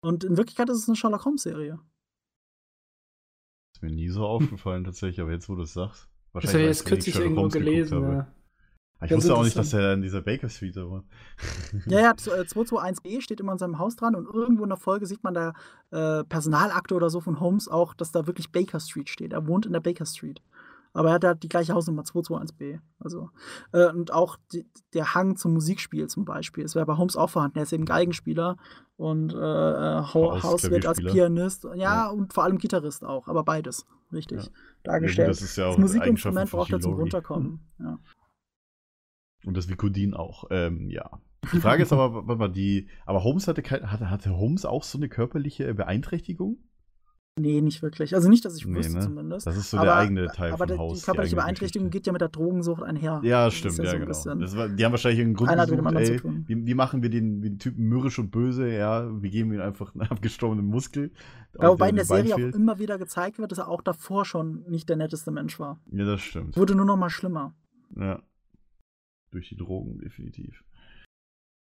[0.00, 1.78] Und in Wirklichkeit ist es eine Sherlock Holmes-Serie.
[3.74, 6.08] Ist mir nie so aufgefallen tatsächlich, aber jetzt, wo du es sagst.
[6.32, 8.02] Das habe ich jetzt wenig kürzlich irgendwo Holmes gelesen.
[8.02, 8.26] Ja.
[9.02, 11.04] Ich Ganz wusste auch nicht, dass er in dieser Baker Street da war.
[11.86, 14.78] Ja, ja, z- äh, 221b steht immer in seinem Haus dran und irgendwo in der
[14.78, 15.52] Folge sieht man da
[15.90, 19.32] äh, Personalakte oder so von Holmes auch, dass da wirklich Baker Street steht.
[19.34, 20.40] Er wohnt in der Baker Street.
[20.96, 22.78] Aber er hat halt die gleiche Hausnummer, 221b.
[23.00, 23.28] Also,
[23.72, 24.64] äh, und auch die,
[24.94, 26.64] der Hang zum Musikspiel zum Beispiel.
[26.64, 27.58] Es wäre bei Holmes auch vorhanden.
[27.58, 28.56] Er ist eben Geigenspieler
[28.96, 30.98] und äh, äh, Ho- Haus- Hauswirt als.
[30.98, 31.64] Pianist.
[31.64, 32.08] Ja, Ja.
[32.10, 33.26] und vor allem Gitarrist auch.
[33.28, 33.84] Aber beides.
[34.12, 34.44] Richtig.
[34.44, 34.50] Ja.
[34.84, 35.28] Dargestellt.
[35.28, 36.94] das ist ja auch das Musikinstrument braucht er zum.
[36.94, 37.60] Runterkommen.
[37.80, 37.98] Ja.
[39.44, 40.44] Und das Vikodin auch.
[40.50, 41.10] Ähm, ja.
[41.52, 42.88] Die Frage ist aber, warte mal, die.
[43.04, 46.58] Aber Holmes hatte, kein, hatte, hatte Holmes auch so eine körperliche Beeinträchtigung?
[47.36, 48.14] Nee, nicht wirklich.
[48.14, 49.00] Also nicht, dass ich Nee, wüsste ne?
[49.00, 49.44] zumindest.
[49.48, 51.00] Das ist so der eigene Teil aber der- Haus.
[51.00, 53.20] Die körperliche Beeinträchtigung geht ja mit der Drogensucht einher.
[53.24, 53.98] Ja, stimmt, ist ja, so
[54.30, 54.56] genau.
[54.56, 56.44] war, die haben wahrscheinlich einen Grund Einer gesucht, ey, zu tun.
[56.46, 59.92] wie, wie machen wir den, den Typen mürrisch und böse, ja, wir geben ihm einfach
[59.94, 61.10] einen abgestorbenen Muskel.
[61.60, 62.54] Ja, wobei in der Serie auch fehlt.
[62.54, 65.80] immer wieder gezeigt wird, dass er auch davor schon nicht der netteste Mensch war.
[65.90, 66.56] Ja, das stimmt.
[66.56, 67.52] Wurde nur noch mal schlimmer.
[67.96, 68.22] Ja.
[69.32, 70.62] Durch die Drogen, definitiv.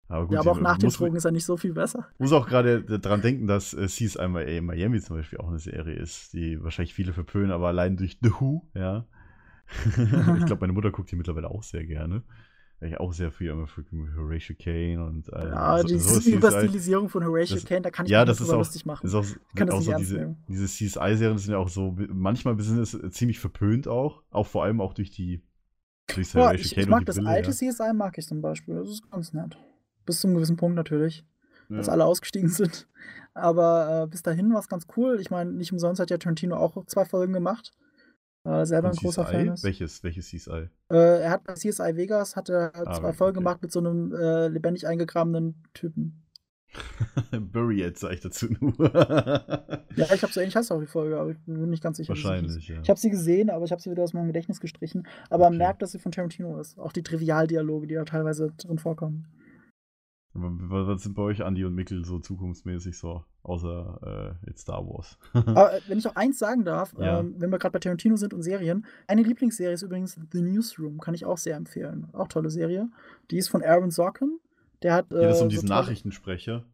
[0.09, 1.73] Aber gut, ja, aber auch die- nach den muss, Drogen ist er nicht so viel
[1.73, 2.07] besser.
[2.17, 4.19] muss auch gerade daran denken, dass äh, CSI
[4.57, 8.17] in Miami zum Beispiel auch eine Serie ist, die wahrscheinlich viele verpönen, aber allein durch
[8.21, 9.05] The Who, ja.
[9.97, 12.23] ich glaube, meine Mutter guckt die mittlerweile auch sehr gerne.
[12.79, 13.83] Weil ich auch sehr viel immer für
[14.17, 16.31] Horatio Kane und äh, Ja, so- die so.
[16.31, 19.05] Überstilisierung von Horatio Das- Kane, da kann ich ja, mich das ist auch- lustig machen.
[19.05, 22.79] Ist auch, kann das auch so diese, diese CSI-Serien sind ja auch so, manchmal sind
[22.79, 25.43] es ziemlich verpönt auch, auch vor allem auch durch die
[26.07, 27.53] durch Boah, Horatio ich, Kane ich mag das Brille, alte ja.
[27.71, 28.73] CSI, mag ich zum Beispiel.
[28.75, 29.57] Das ist ganz nett.
[30.09, 31.23] Bis zu einem gewissen Punkt natürlich,
[31.69, 31.93] dass Ja.
[31.93, 32.87] alle ausgestiegen sind.
[33.35, 35.19] Aber äh, bis dahin war es ganz cool.
[35.21, 37.71] Ich meine, nicht umsonst hat ja Tarantino auch zwei Folgen gemacht.
[38.43, 39.31] Äh, selber ein Und großer CSI?
[39.33, 39.63] Fan ist.
[39.63, 40.69] Welches, welches CSI?
[40.91, 43.17] Äh, er hat bei CSI Vegas hat er Ah, zwei okay.
[43.17, 46.23] Folgen gemacht mit so einem äh, lebendig eingegrabenen Typen.
[47.51, 48.73] Bury It, sag ich dazu nur.
[49.95, 51.97] Ja, ich habe so ähnlich heißt auch die Folge, aber ich bin mir nicht ganz
[51.97, 52.09] sicher.
[52.09, 52.79] Wahrscheinlich, ja.
[52.81, 55.05] Ich habe sie gesehen, aber ich habe sie wieder aus meinem Gedächtnis gestrichen.
[55.29, 55.57] Aber man Okay.
[55.65, 56.79] merkt, dass sie von Tarantino ist.
[56.79, 59.27] Auch die Trivialdialoge, die da teilweise drin vorkommen.
[60.33, 65.17] Was sind bei euch Andy und Mikkel so zukunftsmäßig so, außer äh, jetzt Star Wars?
[65.33, 67.19] Aber äh, wenn ich auch eins sagen darf, Ja.
[67.19, 70.99] ähm, wenn wir gerade bei Tarantino sind und Serien, eine Lieblingsserie ist übrigens The Newsroom,
[70.99, 72.07] kann ich auch sehr empfehlen.
[72.13, 72.89] Auch tolle Serie.
[73.31, 74.39] Die ist von Aaron Sorkin.
[74.83, 75.09] Der hat.
[75.09, 76.65] Geht es äh, um so diesen tolle- Nachrichtensprecher?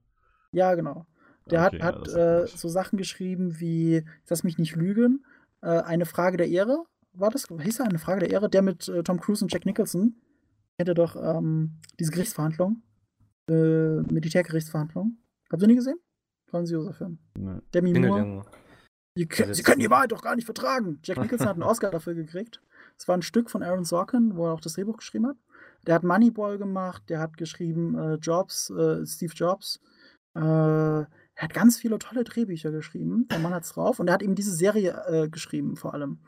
[0.52, 1.06] Ja, genau.
[1.50, 2.14] Der Okay, ja, hat, hat das
[2.54, 5.24] äh, so Sachen geschrieben wie, lass mich nicht lügen,
[5.62, 6.84] äh, eine Frage der Ehre.
[7.14, 7.48] War das?
[7.48, 8.50] Hieß er eine Frage der Ehre?
[8.50, 10.16] Der mit äh, Tom Cruise und Jack Nicholson.
[10.78, 12.82] Kennt ihr doch ähm, diese Gerichtsverhandlung?
[13.50, 15.18] Äh, Militärgerichtsverhandlung.
[15.52, 16.00] Habt ihr nie gesehen?
[16.50, 17.20] Französischer Film.
[17.38, 17.62] Ne.
[17.74, 18.46] Demi Moore.
[19.18, 21.00] Sie, können- ist- können die Wahrheit doch gar nicht vertragen.
[21.04, 22.62] Jack Nicholson hat einen Oscar dafür gekriegt.
[22.98, 25.38] Es war ein Stück von Aaron Sorkin, wo er auch das Drehbuch geschrieben hat.
[25.86, 29.80] Der hat Moneyball gemacht, der hat geschrieben äh, Jobs, äh, Steve Jobs.
[30.36, 31.08] Äh, er
[31.38, 33.28] hat ganz viele tolle Drehbücher geschrieben.
[33.30, 34.00] Der Mann hat's drauf.
[34.00, 36.20] Und er hat eben diese Serie äh, geschrieben, vor allem.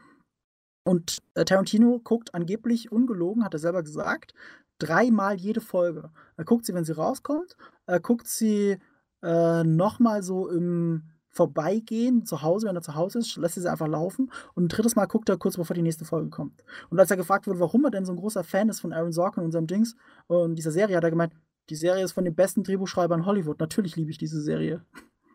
[0.88, 4.34] Und äh, Tarantino guckt angeblich, ungelogen, hat er selber gesagt,
[4.80, 6.12] dreimal jede Folge.
[6.38, 7.58] Er guckt sie, wenn sie rauskommt.
[7.88, 8.78] Er guckt sie
[9.22, 13.70] äh, nochmal so im Vorbeigehen zu Hause, wenn er zu Hause ist, lässt er sie
[13.70, 14.32] einfach laufen.
[14.56, 16.64] Und ein drittes Mal guckt er kurz, bevor die nächste Folge kommt.
[16.90, 19.12] Und als er gefragt wurde, warum er denn so ein großer Fan ist von Aaron
[19.12, 19.98] Sorkin und seinem Dings
[20.28, 21.34] und dieser Serie, hat er gemeint,
[21.70, 23.60] die Serie ist von den besten Drehbuchschreibern Hollywood.
[23.60, 24.86] Natürlich liebe ich diese Serie.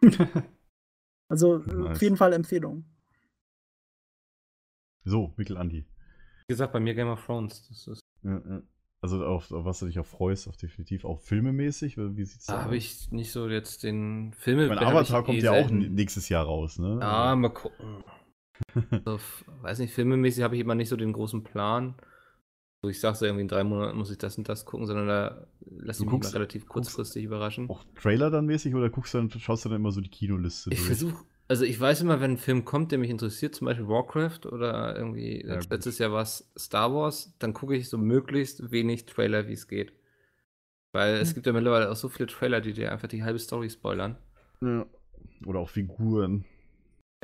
[1.29, 1.91] also Nice.
[1.91, 2.87] auf jeden Fall Empfehlung.
[5.05, 5.85] So, Mikkel Andi.
[6.49, 7.67] Wie gesagt, bei mir Game of Thrones.
[7.69, 8.63] Das ist, Ja, ja.
[9.05, 11.97] Also auf, auf was du dich auch freust, auf definitiv auch filmemäßig.
[11.97, 12.65] Wie sieht's da aus?
[12.67, 14.69] habe ich nicht so jetzt den Filme.
[14.69, 16.99] Mein Avatar ich kommt eh ja auch nächstes Jahr raus, ne?
[17.01, 18.05] Ja, mal gucken.
[19.05, 21.97] so, f- weiß nicht, filmemäßig habe ich immer nicht so den großen Plan.
[22.85, 25.09] So, ich sage so irgendwie in drei Monaten muss ich das und das gucken, sondern
[25.09, 27.69] da lasse Du ich mich guckst- mal relativ kurzfristig überraschen.
[27.71, 30.71] Auch Trailer dann mäßig oder guckst du dann, schaust du dann immer so die Kinoliste
[30.71, 30.87] Ich durch?
[30.87, 34.47] versuche, also ich weiß immer, wenn ein Film kommt, der mich interessiert, zum Beispiel Warcraft
[34.51, 39.07] oder irgendwie Ja, letztes Jahr war es Star Wars, dann gucke ich so möglichst wenig
[39.07, 39.93] Trailer, wie es geht.
[40.93, 41.35] Weil es Hm.
[41.35, 44.17] gibt ja mittlerweile auch so viele Trailer, die dir einfach die halbe Story spoilern.
[44.61, 44.87] Ja.
[45.47, 46.45] Oder auch Figuren.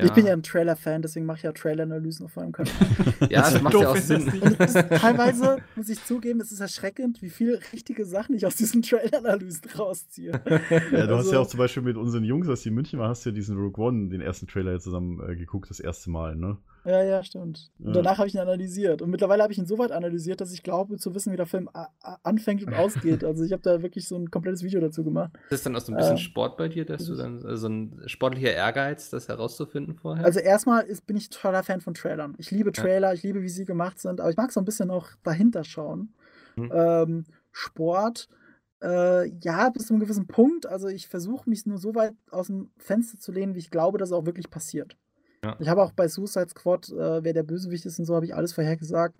[0.04, 2.72] Ich bin ja ein Trailer-Fan, deswegen mache ich ja Trailer-Analysen auf meinem Kanal.
[3.30, 4.26] Ja, das macht ja auch Sinn.
[4.28, 8.82] ist teilweise, muss ich zugeben, es ist erschreckend, wie viele richtige Sachen ich aus diesen
[8.82, 10.40] Trailer-Analysen rausziehe.
[10.92, 12.98] Ja, du hast Also- ja auch zum Beispiel mit unseren Jungs, als die in München
[12.98, 15.80] waren, hast du ja diesen Rogue One, den ersten Trailer ja zusammen äh, geguckt, das
[15.80, 16.56] erste Mal, ne?
[16.88, 17.70] Ja, ja, stimmt.
[17.78, 17.92] Und Ja.
[17.92, 19.02] danach habe ich ihn analysiert.
[19.02, 21.44] Und mittlerweile habe ich ihn so weit analysiert, dass ich glaube zu wissen, wie der
[21.44, 21.68] Film
[22.22, 23.24] anfängt und ausgeht.
[23.24, 25.32] Also ich habe da wirklich so ein komplettes Video dazu gemacht.
[25.44, 27.56] Ist das dann auch so ein bisschen Ähm, Sport bei dir, dass du dann also
[27.56, 30.24] so ein sportlicher Ehrgeiz, das herauszufinden vorher?
[30.24, 32.34] Also erstmal ist, bin ich totaler Fan von Trailern.
[32.38, 34.90] Ich liebe Trailer, ich liebe, wie sie gemacht sind, aber ich mag so ein bisschen
[34.90, 36.14] auch dahinter schauen.
[36.56, 36.72] Mhm.
[36.72, 38.28] Ähm, Sport,
[38.82, 40.64] äh, ja, bis zu einem gewissen Punkt.
[40.64, 43.98] Also ich versuche mich nur so weit aus dem Fenster zu lehnen, wie ich glaube,
[43.98, 44.96] dass es auch wirklich passiert.
[45.44, 45.56] Ja.
[45.60, 48.34] Ich habe auch bei Suicide Squad, äh, wer der Bösewicht ist und so, habe ich
[48.34, 49.14] alles vorhergesagt.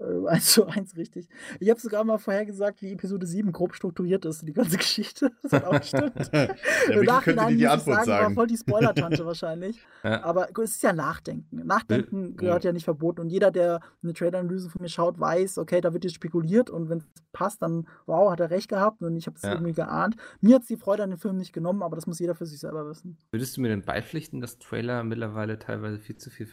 [0.00, 1.28] Äh, eins zu eins richtig.
[1.60, 5.30] Ich habe sogar mal vorhergesagt, wie Episode 7 grob strukturiert ist, die ganze Geschichte.
[5.42, 6.14] Das hat auch gestimmt.
[6.32, 8.34] Könnte Nachhinein die Antwort War sagen.
[8.34, 9.78] voll die Spoiler-Tante wahrscheinlich.
[10.02, 10.22] Ja.
[10.24, 11.64] Aber gut, es ist ja Nachdenken.
[11.66, 12.72] Nachdenken gehört ja.
[12.72, 13.20] nicht verboten.
[13.20, 16.88] Und jeder, der eine Trailer-Analyse von mir schaut, weiß, okay, da wird jetzt spekuliert und
[16.88, 19.52] wenn es passt, dann, wow, hat er recht gehabt und ich habe es Ja.
[19.52, 20.16] irgendwie geahnt.
[20.40, 22.46] Mir hat es die Freude an dem Film nicht genommen, aber das muss jeder für
[22.46, 23.16] sich selber wissen.
[23.32, 26.48] Würdest du mir denn beipflichten, dass Trailer mittlerweile teilweise viel zu viel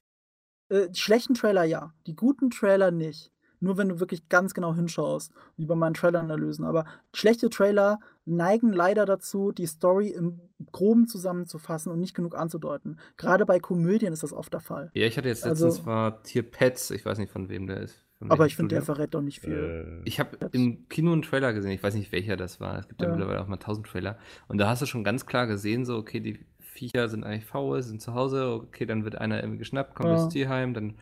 [0.71, 3.31] Äh, die schlechten Trailer ja, die guten Trailer nicht.
[3.63, 6.65] Nur wenn du wirklich ganz genau hinschaust, wie bei meinen Trailer-Analysen.
[6.65, 10.39] Aber schlechte Trailer neigen leider dazu, die Story im
[10.71, 12.97] Groben zusammenzufassen und nicht genug anzudeuten.
[13.17, 14.89] Gerade bei Komödien ist das oft der Fall.
[14.95, 17.81] Ja, ich hatte jetzt Also- letztens war Tier Pets, ich weiß nicht von wem der
[17.81, 18.03] ist.
[18.29, 20.01] Aber ich finde, der verrät doch nicht viel.
[20.03, 22.79] Äh, Ich habe im Kino einen Trailer gesehen, ich weiß nicht welcher das war.
[22.79, 23.13] Es gibt ja, Ja.
[23.15, 24.17] mittlerweile auch mal tausend Trailer.
[24.47, 26.39] Und da hast du schon ganz klar gesehen, so, okay, die
[26.81, 30.15] Viecher sind eigentlich faul, sind zu Hause, okay, dann wird einer irgendwie geschnappt, kommt Ja.
[30.15, 30.95] ins Tierheim, dann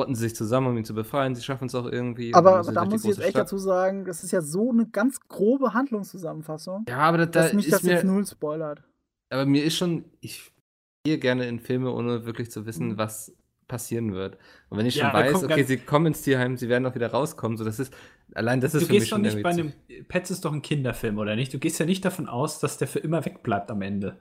[0.00, 2.34] rotten sie sich zusammen, um ihn zu befreien, sie schaffen es auch irgendwie.
[2.34, 3.46] Aber, aber da durch muss ich jetzt echt Stadt.
[3.46, 7.52] dazu sagen, das ist ja so eine ganz grobe Handlungszusammenfassung, Ja, aber da, da dass
[7.52, 8.82] mich ist das mir, jetzt null spoilert.
[9.30, 10.50] aber mir ist schon, ich
[11.06, 12.98] gehe gerne in Filme, ohne wirklich zu wissen, Mhm.
[12.98, 13.36] was
[13.68, 14.36] passieren wird.
[14.68, 17.10] Und wenn ich Ja, schon weiß, okay, sie kommen ins Tierheim, sie werden auch wieder
[17.10, 17.94] rauskommen, so das ist,
[18.34, 19.72] allein das ist Du für mich gehst doch schon nicht bei einem.
[20.08, 21.52] Pets ist doch ein Kinderfilm, oder nicht?
[21.54, 24.18] Du gehst ja nicht davon aus, dass der für immer wegbleibt am Ende.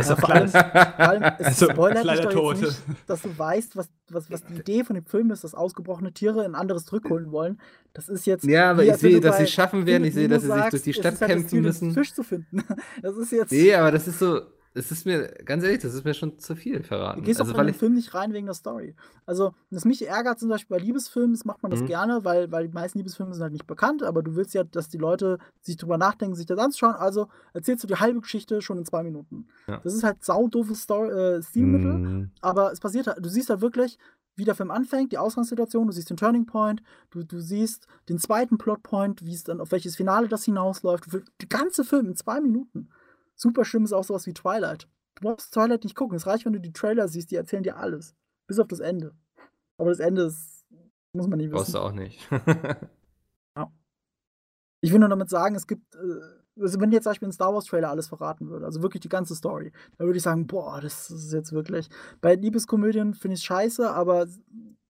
[0.00, 2.60] Also Ja, vor allem- Vor allem, es Also, spoilert dich doch Tote.
[2.66, 5.54] jetzt nicht, dass du weißt, was, was, was die Idee von dem Film ist, dass
[5.54, 7.60] ausgebrochene Tiere ein anderes zurückholen wollen.
[7.92, 8.44] Das ist jetzt.
[8.44, 10.64] Ja, aber wie, ich sehe, dass sie es schaffen werden, ich sehe, dass sie sich
[10.70, 11.92] durch die es Stadt ist halt das kämpfen müssen.
[11.92, 12.62] Fisch zu finden.
[13.02, 13.52] Das ist jetzt.
[13.52, 14.40] Nee, aber das ist so,
[14.72, 17.20] es ist mir, ganz ehrlich, das ist mir schon zu viel verraten.
[17.20, 18.94] Du gehst also, auch in den Film nicht rein wegen der Story.
[19.26, 21.86] Also, das mich ärgert zum Beispiel bei Liebesfilmen, das macht man das Mhm.
[21.86, 24.88] gerne, weil, weil die meisten Liebesfilme sind halt nicht bekannt, aber du willst ja, dass
[24.88, 26.94] die Leute sich drüber nachdenken, sich das anzuschauen.
[26.94, 29.48] Also erzählst du die halbe Geschichte schon in zwei Minuten.
[29.66, 29.80] Ja.
[29.82, 33.98] Das ist halt saudoofes äh, Stilmittel, mm, aber es passiert halt, du siehst halt wirklich,
[34.36, 38.18] wie der Film anfängt, die Ausgangssituation, du siehst den Turning Point, du, du siehst den
[38.18, 41.12] zweiten Plotpoint, wie es dann, auf welches Finale das hinausläuft.
[41.12, 42.88] Der ganze Film in zwei Minuten.
[43.40, 44.88] Super schlimm ist auch sowas wie Twilight.
[45.16, 46.16] Du brauchst Twilight nicht gucken.
[46.16, 48.14] Es reicht, wenn du die Trailer siehst, die erzählen dir alles.
[48.46, 49.14] Bis auf das Ende.
[49.78, 50.66] Aber das Ende ist,
[51.14, 51.76] muss man nicht brauchst wissen.
[51.76, 52.28] du auch nicht.
[54.82, 57.52] Ich will nur damit sagen, es gibt, äh, also wenn jetzt zum Beispiel ein Star
[57.52, 60.80] Wars Trailer alles verraten würde, also wirklich die ganze Story, dann würde ich sagen, boah,
[60.80, 61.88] das ist jetzt wirklich.
[62.20, 64.26] Bei Liebeskomödien finde ich es scheiße, aber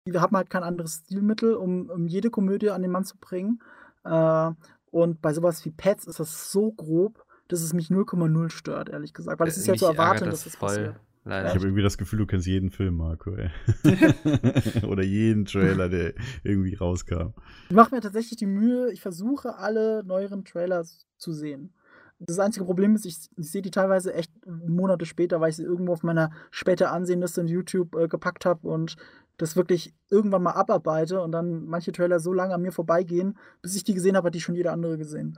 [0.04, 3.62] wir haben halt kein anderes Stilmittel, um, um jede Komödie an den Mann zu bringen.
[4.04, 4.52] Äh,
[4.90, 9.14] und bei sowas wie Pets ist das so grob, dass es mich 0,0 stört, ehrlich
[9.14, 9.40] gesagt.
[9.40, 11.00] Weil es ist ja zu erwarten, dass das voll, passiert.
[11.24, 11.48] Leider.
[11.48, 13.34] ich habe irgendwie das Gefühl, du kennst jeden Film, Marco.
[13.34, 13.50] Ey.
[14.86, 16.14] Oder jeden Trailer, der
[16.44, 17.34] irgendwie rauskam.
[17.68, 21.72] Ich mache mir tatsächlich die Mühe, ich versuche alle neueren Trailers zu sehen.
[22.20, 25.64] Das einzige Problem ist, ich, ich sehe die teilweise echt Monate später, weil ich sie
[25.64, 28.96] irgendwo auf meiner später Ansehenliste in YouTube äh, gepackt habe und
[29.36, 33.76] das wirklich irgendwann mal abarbeite und dann manche Trailer so lange an mir vorbeigehen, bis
[33.76, 35.36] ich die gesehen habe, hat die schon jeder andere gesehen.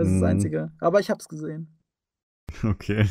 [0.00, 0.26] Das ist das Mhm.
[0.26, 0.72] Einzige.
[0.80, 1.68] Aber ich habe es gesehen.
[2.64, 3.08] Okay.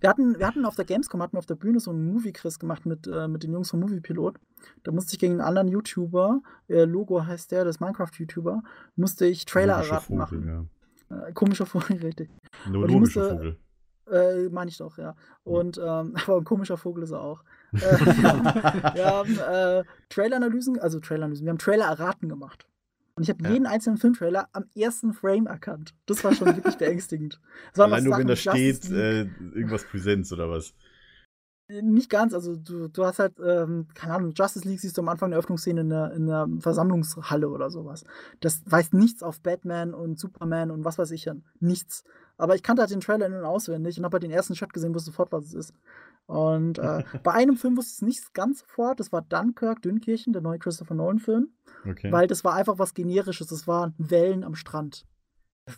[0.00, 2.58] Wir hatten, wir hatten auf der Gamescom, hatten wir auf der Bühne so einen Movie-Quiz
[2.58, 4.38] gemacht mit, äh, mit den Jungs vom Moviepilot.
[4.82, 8.62] Da musste ich gegen einen anderen YouTuber, äh, Logo heißt der, das Minecraft-YouTuber,
[8.96, 10.68] musste ich Trailer Komischer erraten Vogel, machen.
[11.10, 11.26] Ja.
[11.28, 12.28] Äh, komischer Vogel, richtig.
[12.70, 13.56] Nur Und musste- Vogel.
[14.10, 15.14] Äh, meine ich doch, ja.
[15.44, 17.42] Und, ähm, aber ein komischer Vogel ist er auch.
[17.72, 22.66] Äh, wir haben, wir haben äh, Trailer-Analysen, also Trailer-Analysen, wir haben Trailer erraten gemacht.
[23.20, 23.50] Und ich habe Ja.
[23.50, 25.94] jeden einzelnen Filmtrailer am ersten Frame erkannt.
[26.06, 27.38] Das war schon wirklich beängstigend.
[27.74, 29.20] Waren Allein nur, wenn da Sachen wie Justice steht, äh,
[29.54, 30.72] irgendwas Präsenz oder was.
[31.82, 35.08] Nicht ganz, also du, du hast halt, ähm, keine Ahnung, Justice League siehst du am
[35.08, 38.04] Anfang der Öffnungsszene in der, in der Versammlungshalle oder sowas.
[38.40, 41.44] Das weist nichts auf Batman und Superman und was weiß ich an.
[41.60, 42.04] Nichts.
[42.38, 44.72] Aber ich kannte halt den Trailer in- und auswendig und habe halt den ersten Shot
[44.72, 45.74] gesehen, wusste sofort, was es ist.
[46.26, 50.32] Und äh, bei einem Film wusste ich es nicht ganz sofort, das war Dunkirk, Dünkirchen,
[50.32, 51.48] der neue Christopher Nolan-Film,
[51.88, 52.12] Okay.
[52.12, 55.06] weil das war einfach was Generisches, das waren Wellen am Strand.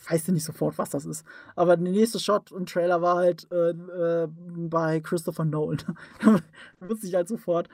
[0.09, 1.25] Weißt du nicht sofort, was das ist.
[1.57, 5.79] Aber der nächste Shot im Trailer war halt äh, äh, bei Christopher Nolan.
[6.81, 7.69] wusste ich halt sofort.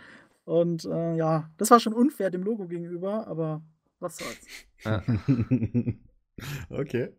[0.44, 3.62] Und äh, ja, das war schon unfair dem Logo gegenüber, aber
[4.00, 4.46] was soll's.
[4.84, 5.02] Ja.
[6.70, 7.10] okay.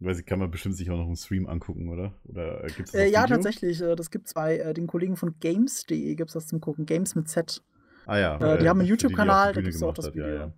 [0.00, 2.14] Weiß ich, kann man bestimmt sich auch noch im Stream angucken, oder?
[2.24, 3.80] Oder gibt es Äh, ja, tatsächlich.
[3.80, 6.86] Äh, das gibt's bei äh, den Kollegen von Games.de gibt's das zum Gucken.
[6.86, 7.62] Games mit Z.
[8.06, 8.36] Ah ja.
[8.38, 10.36] Äh, die haben einen YouTube-Kanal, da gibt's auch das hat, Ja, Video.
[10.36, 10.52] ja.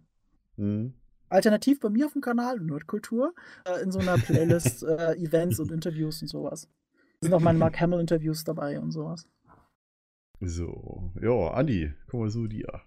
[0.56, 0.94] Mhm.
[1.34, 3.34] Alternativ bei mir auf dem Kanal, Nerdkultur,
[3.66, 6.68] äh, in so einer Playlist äh, Events und Interviews und sowas.
[7.20, 9.26] Da sind auch meine Mark Hamill-Interviews dabei und sowas.
[10.40, 11.12] So.
[11.20, 12.82] Ja, Andi, komm mal zu dir.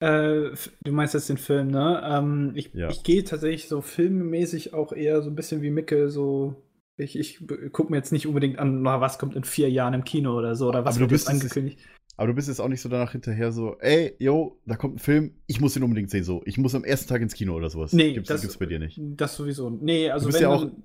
[0.00, 0.50] Äh,
[0.82, 2.02] du meinst jetzt den Film, ne?
[2.04, 2.88] Ähm, ich Ja.
[2.90, 6.56] ich gehe tatsächlich so filmmäßig auch eher so ein bisschen wie Micke, so.
[6.96, 10.04] Ich, ich gucke mir jetzt nicht unbedingt an, na, was kommt in vier Jahren im
[10.04, 11.80] Kino oder so, oder was Aber du wird jetzt angekündigt.
[12.16, 14.98] Aber du bist jetzt auch nicht so danach hinterher so, ey, yo, da kommt ein
[14.98, 16.42] Film, ich muss den unbedingt sehen, so.
[16.44, 17.92] Ich muss am ersten Tag ins Kino oder sowas.
[17.92, 19.00] Nee, gibt's, das- gibt's bei dir nicht.
[19.00, 19.68] Das sowieso.
[19.70, 20.82] Nee, also wenn ja dann-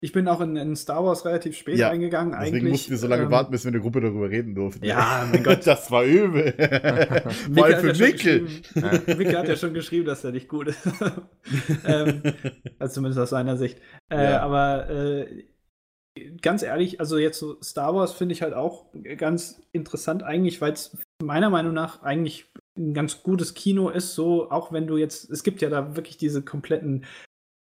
[0.00, 2.32] ich bin auch in, in Star Wars relativ spät Ja, eingegangen.
[2.38, 4.54] Deswegen eigentlich, mussten wir so lange ähm, warten, bis wir in der Gruppe darüber reden
[4.54, 4.84] durften.
[4.84, 5.66] Ja, mein Gott.
[5.66, 6.52] das war übel.
[6.58, 8.40] Mal hat für ja schon Mikkel.
[8.42, 10.78] geschrieben- Mikkel hat ja schon geschrieben, dass er nicht gut ist.
[11.86, 12.22] ähm,
[12.78, 13.78] also zumindest aus seiner Sicht.
[14.10, 14.40] Äh, Ja.
[14.40, 15.44] Aber äh,
[16.40, 18.86] ganz ehrlich, also jetzt so Star Wars finde ich halt auch
[19.16, 24.50] ganz interessant eigentlich, weil es meiner Meinung nach eigentlich ein ganz gutes Kino ist, so
[24.50, 27.04] auch wenn du jetzt, es gibt ja da wirklich diese kompletten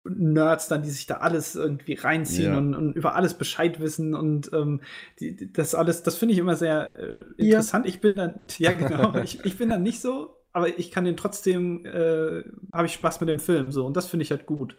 [0.04, 2.58] Nerds dann, die sich da alles irgendwie reinziehen Ja.
[2.58, 4.82] und, und über alles Bescheid wissen und ähm,
[5.20, 7.60] die, das alles, das finde ich immer sehr äh, Ja.
[7.60, 7.86] interessant.
[7.86, 11.18] Ich bin dann, ja genau, ich, ich bin dann nicht so, aber ich kann den
[11.18, 14.76] trotzdem, äh, habe ich Spaß mit dem Film so und das finde ich halt gut.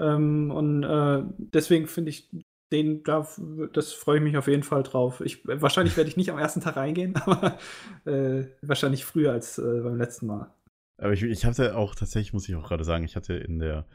[0.00, 2.30] Ähm, und äh, deswegen finde ich
[2.72, 3.26] den, da,
[3.72, 5.20] das freue ich mich auf jeden Fall drauf.
[5.20, 7.58] Ich, wahrscheinlich werde ich nicht am ersten Tag reingehen, aber
[8.04, 10.52] äh, wahrscheinlich früher als äh, beim letzten Mal.
[10.98, 13.86] Aber ich, ich hatte auch tatsächlich, muss ich auch gerade sagen, ich hatte in der,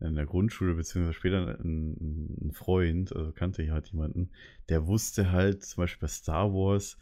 [0.00, 4.30] in der Grundschule, beziehungsweise später einen, einen Freund, also kannte ich halt jemanden,
[4.68, 6.96] der wusste halt zum Beispiel bei Star Wars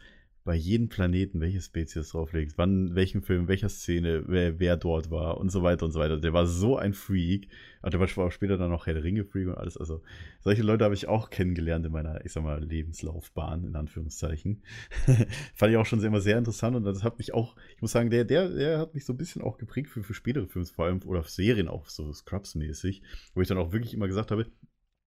[0.49, 5.37] bei jedem Planeten, welche Spezies drauflegt, wann, welchen Film, welcher Szene, wer, wer dort war
[5.37, 6.19] und so weiter und so weiter.
[6.19, 7.49] Der war so ein Freak.
[7.83, 9.77] Und der war auch später dann noch Herr der Ringe-Freak und alles.
[9.77, 10.01] Also,
[10.39, 14.63] solche Leute habe ich auch kennengelernt in meiner, ich sag mal, Lebenslaufbahn, in Anführungszeichen.
[15.53, 18.09] Fand ich auch schon immer sehr interessant und das hat mich auch, ich muss sagen,
[18.09, 20.85] der, der, der hat mich so ein bisschen auch geprägt für, für spätere Filme, vor
[20.85, 23.03] allem, oder Serien auch, so Scrubs-mäßig,
[23.35, 24.47] wo ich dann auch wirklich immer gesagt habe,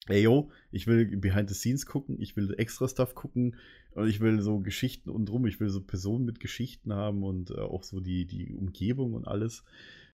[0.09, 3.55] ey yo, ich will behind the scenes gucken, ich will extra Stuff gucken
[3.91, 7.51] und ich will so Geschichten und drum, ich will so Personen mit Geschichten haben und
[7.51, 9.63] äh, auch so die, die Umgebung und alles.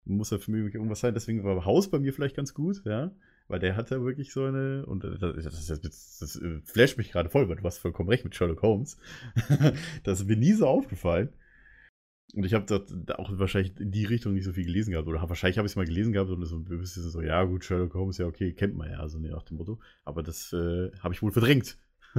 [0.06, 3.10] Muss ja für mich irgendwas sein, deswegen war Haus bei mir vielleicht ganz gut, ja.
[3.48, 6.98] Weil der hat ja wirklich so eine, und das, das, das, das, das äh, flasht
[6.98, 8.98] mich gerade voll, weil du hast vollkommen recht mit Sherlock Holmes.
[10.02, 11.30] das ist mir nie so aufgefallen.
[12.34, 15.08] Und ich habe dort auch wahrscheinlich in die Richtung nicht so viel gelesen gehabt.
[15.08, 17.64] Oder wahrscheinlich habe ich es mal gelesen gehabt und so ein bisschen so, ja gut,
[17.64, 19.78] Sherlock Holmes, ja okay, kennt man ja, so nach dem Motto.
[20.04, 21.78] Aber das äh, habe ich wohl verdrängt.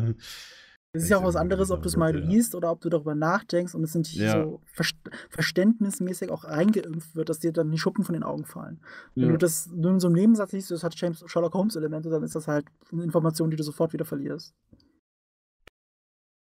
[0.96, 2.26] Es ist ja auch was anderes, ob du es mal ja.
[2.26, 4.44] liest oder ob du darüber nachdenkst und es nicht Ja.
[4.44, 4.96] so verst
[5.30, 8.80] verständnismäßig auch reingeimpft wird, dass dir dann die Schuppen von den Augen fallen.
[9.14, 12.10] Wenn du das nur in so einem Nebensatz liest, das hat James Sherlock Holmes Elemente,
[12.10, 14.54] dann ist das halt eine Information, die du sofort wieder verlierst.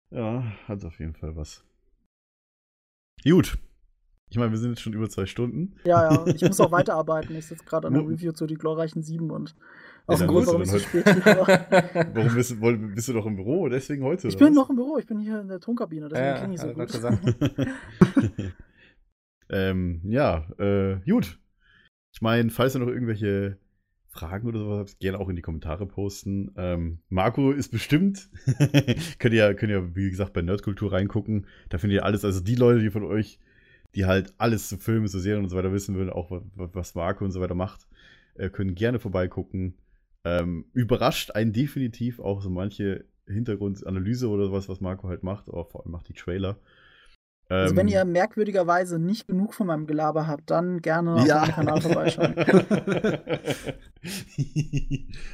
[0.09, 1.63] Ja, hat auf jeden Fall was.
[3.23, 3.57] Gut.
[4.29, 5.75] Ich meine, wir sind jetzt schon über zwei Stunden.
[5.83, 7.35] Ja, ja, ich muss auch weiterarbeiten.
[7.35, 9.55] Ich sitze gerade an der Review zu die glorreichen Sieben und
[10.07, 11.05] Ja, dem dann Grund, warum ich dann so spät.
[12.15, 13.69] Warum bist du, bist du doch im Büro?
[13.69, 14.27] Deswegen heute?
[14.27, 14.55] Ich bin was?
[14.55, 16.87] noch im Büro, ich bin hier in der Tonkabine, deswegen Ja, klinge ich so gut.
[16.91, 17.19] gesagt.
[19.49, 21.39] ähm, ja, äh, gut.
[22.13, 23.57] Ich meine, falls ihr noch irgendwelche
[24.09, 26.51] Fragen oder sowas habt, gerne auch in die Kommentare posten.
[26.57, 28.29] Ähm, Marco ist bestimmt.
[29.19, 31.47] könnt, ihr, könnt ihr, wie gesagt, bei Nerdkultur reingucken.
[31.69, 32.25] Da findet ihr alles.
[32.25, 33.39] Also die Leute, die von euch,
[33.95, 36.69] die halt alles zu Filmen, zu Serien und so weiter wissen wollen, auch wa- wa-
[36.73, 37.87] was Marco und so weiter macht,
[38.35, 39.75] äh, können gerne vorbeigucken.
[40.23, 45.65] Ähm, überrascht einen definitiv auch so manche Hintergrundanalyse oder sowas, was Marco halt macht, aber
[45.65, 46.57] vor allem macht die Trailer.
[47.51, 51.41] Also wenn Ähm, ihr merkwürdigerweise nicht genug von meinem Gelaber habt, dann gerne auf Ja.
[51.41, 52.33] meinem Kanal vorbeischauen.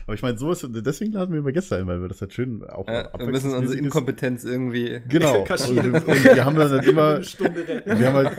[0.06, 2.64] Aber ich meine, sowas, deswegen laden wir immer Gäste ein, weil wir das halt schön
[2.68, 3.84] auch Ja, wir müssen unsere abwechslungsmäßig ist.
[3.85, 5.02] Inkompetenz irgendwie.
[5.07, 5.39] Genau.
[5.39, 5.94] Und, kaschieren.
[5.94, 8.31] und wir haben dann halt immer, Eine wir haben halt,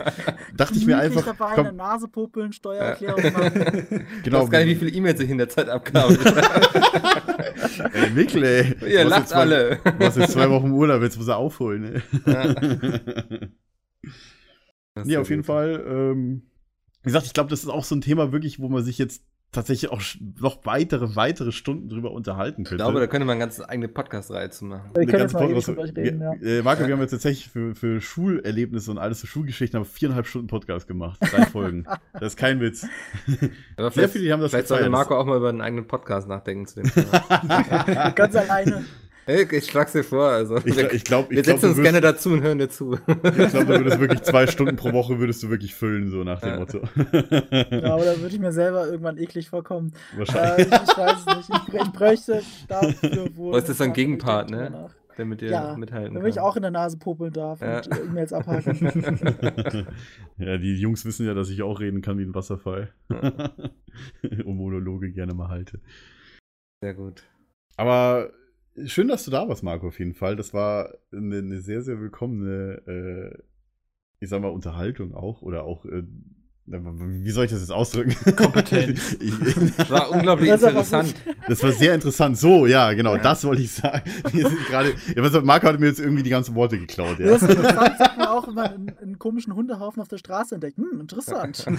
[0.55, 4.05] dachte ich mir einfach, dabei, eine komm, Nase popeln, Steuererklärung machen.
[4.17, 6.17] Ich genau, weiß gar nicht, wie viele E-Mails ich in der Zeit abkabel.
[7.93, 8.75] ey, Mikkel, ey.
[8.87, 9.79] Ihr lacht jetzt zwei- alle.
[9.99, 12.01] Du hast jetzt zwei Wochen Urlaub, jetzt muss er aufholen, ne?
[12.25, 12.55] Das
[15.03, 15.47] sehr auf jeden gut.
[15.47, 15.83] Fall.
[15.87, 16.43] Ähm,
[17.01, 19.23] wie gesagt, ich glaube, das ist auch so ein Thema wirklich, wo man sich jetzt
[19.51, 20.01] tatsächlich auch
[20.39, 22.83] noch weitere, weitere Stunden drüber unterhalten Ich könnte.
[22.83, 24.93] glaube, da könnte man eine ganz eigene Podcast-Reihe zu machen.
[24.93, 26.33] Können jetzt ganze Podcast- reden, ja.
[26.33, 29.89] äh, Marco, wir haben jetzt tatsächlich für, für Schulerlebnisse und alles für Schulgeschichten haben wir
[29.91, 31.17] viereinhalb Stunden Podcast gemacht.
[31.21, 31.85] Drei Folgen.
[32.13, 32.85] Das ist kein Witz.
[33.25, 34.87] Aber Sehr vielleicht, viele haben das vielleicht sollte.
[34.91, 38.11] Marco auch mal über einen eigenen Podcast nachdenken zu dem Thema.
[38.11, 38.85] Ganz alleine.
[39.29, 40.25] Hey, ich schlag's dir vor.
[40.29, 42.41] Also, Ich, wir, ich glaube, wir ich glaub, setzen du uns würdest- gerne dazu und
[42.41, 42.93] hören dir zu.
[42.95, 46.39] Ich glaube, du würdest wirklich zwei Stunden pro Woche würdest du wirklich füllen, so nach
[46.41, 46.57] dem Ja.
[46.59, 46.79] Motto.
[46.79, 49.93] Ja, aber da würde ich mir selber irgendwann eklig vorkommen.
[50.15, 50.67] Äh, Wahrscheinlich.
[50.67, 51.49] ich, ich weiß es nicht.
[51.67, 53.53] Ich, ich bräuchte dafür wohl.
[53.53, 54.63] Was ist so ein noch- Gegenpart, ich ne?
[54.65, 54.95] drüber nach.
[55.17, 56.45] Der mit dir Ja, mithalten Damit ich kann.
[56.45, 57.77] auch in der Nase popeln darf Ja.
[57.77, 59.85] und äh, E-Mails abhaken.
[60.37, 62.93] ja, die Jungs wissen ja, dass ich auch reden kann wie ein Wasserfall.
[63.09, 65.81] und Monologe gerne mal halte.
[66.81, 67.23] Sehr gut.
[67.75, 68.31] Aber
[68.85, 70.35] schön, dass du da warst, Marco, auf jeden Fall.
[70.35, 73.43] Das war eine, eine sehr, sehr willkommene, äh,
[74.19, 75.41] ich sag mal, Unterhaltung auch.
[75.41, 76.03] Oder auch, äh,
[76.71, 78.15] wie soll ich das jetzt ausdrücken?
[78.35, 78.99] Kompetent.
[79.19, 81.15] Ich- War unglaublich Das interessant.
[81.47, 82.37] Das war sehr interessant.
[82.37, 84.01] So, ja, genau, das wollte ich sagen.
[84.31, 87.19] Wir sind gerade, ja, was, Marco hat mir jetzt irgendwie die ganzen Worte geklaut.
[87.19, 87.27] Ja.
[87.27, 90.55] Das ist interessant, sagt man auch, wenn man einen, einen komischen Hundehaufen auf der Straße
[90.55, 90.77] entdeckt.
[90.77, 91.65] Hm, interessant.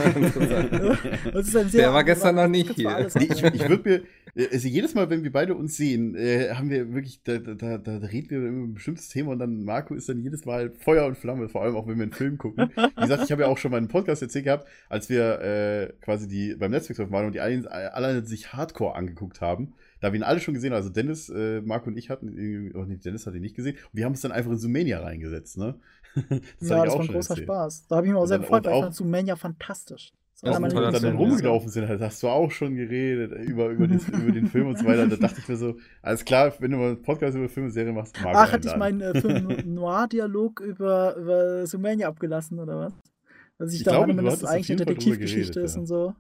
[1.33, 3.09] Das ist ein sehr Der war gestern noch nicht das hier.
[3.23, 3.89] ich, ich würde
[4.35, 7.55] mir, also jedes Mal, wenn wir beide uns sehen, äh, haben wir wirklich, da, da,
[7.79, 10.73] da, da reden wir über ein bestimmtes Thema und dann Marco ist dann jedes Mal
[10.79, 12.71] Feuer und Flamme, vor allem auch wenn wir einen Film gucken.
[12.97, 15.93] Wie gesagt, ich habe ja auch schon mal einen Podcast erzählt gehabt, als wir äh,
[16.01, 19.74] quasi die beim Netflix waren und die einen, alle sich Hardcore angeguckt haben.
[20.01, 22.85] Da wir ihn alle schon gesehen haben, also Dennis, äh, Marco und ich hatten, oh
[22.85, 23.77] nee, Dennis hat ihn nicht gesehen.
[23.77, 25.74] Und wir haben es dann einfach in Sumania reingesetzt, ne?
[26.59, 27.47] Das ja, das war ein schon großer erzählt.
[27.47, 27.86] Spaß.
[27.89, 30.12] Da habe ich mich auch Und sehr gefreut, weil auch- ich fand Sumania fantastisch.
[30.43, 33.86] Das und meine Und dann rumgelaufen sind, halt, hast du auch schon geredet über, über,
[33.86, 35.07] den, über den Film und so weiter.
[35.07, 37.73] Da dachte ich mir so, alles klar, wenn du mal einen Podcast über Filme und
[37.74, 42.78] Serien machst, mag Ach, hatte ich meinen äh, Film Noir-Dialog über, über Sumania abgelassen, oder
[42.86, 42.93] was?
[43.61, 45.74] Dass ich, Ich glaube, meine, du wenn das hattest auf eigentlich eine Detektivgeschichte geredet, ist
[45.74, 45.81] ja.
[45.81, 46.15] und so.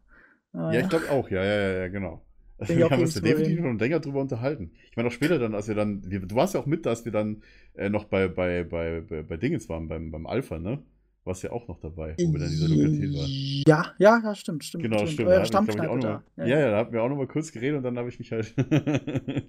[0.52, 2.22] Ah, Ja, ich glaube auch, ja, ja, ja, ja, genau.
[2.58, 4.72] Ich wir haben uns da definitiv schon länger drüber unterhalten.
[4.90, 7.06] Ich meine, auch später dann, als wir dann, wir, du warst ja auch mit, dass
[7.06, 7.42] wir dann
[7.76, 10.82] äh, noch bei, bei, bei, bei, bei Dingens waren, beim, beim Alpha, ne?
[11.24, 13.62] Warst ja auch noch dabei, wo wir dann in dieser Lokalität waren.
[13.66, 14.84] Ja, ja, ja, stimmt, stimmt.
[14.84, 15.30] Genau, stimmt.
[15.30, 16.22] Ich, auch Stammkneipe da.
[16.36, 18.18] mal, ja, ja, da hatten wir auch noch mal kurz geredet und dann habe ich
[18.18, 18.54] mich halt.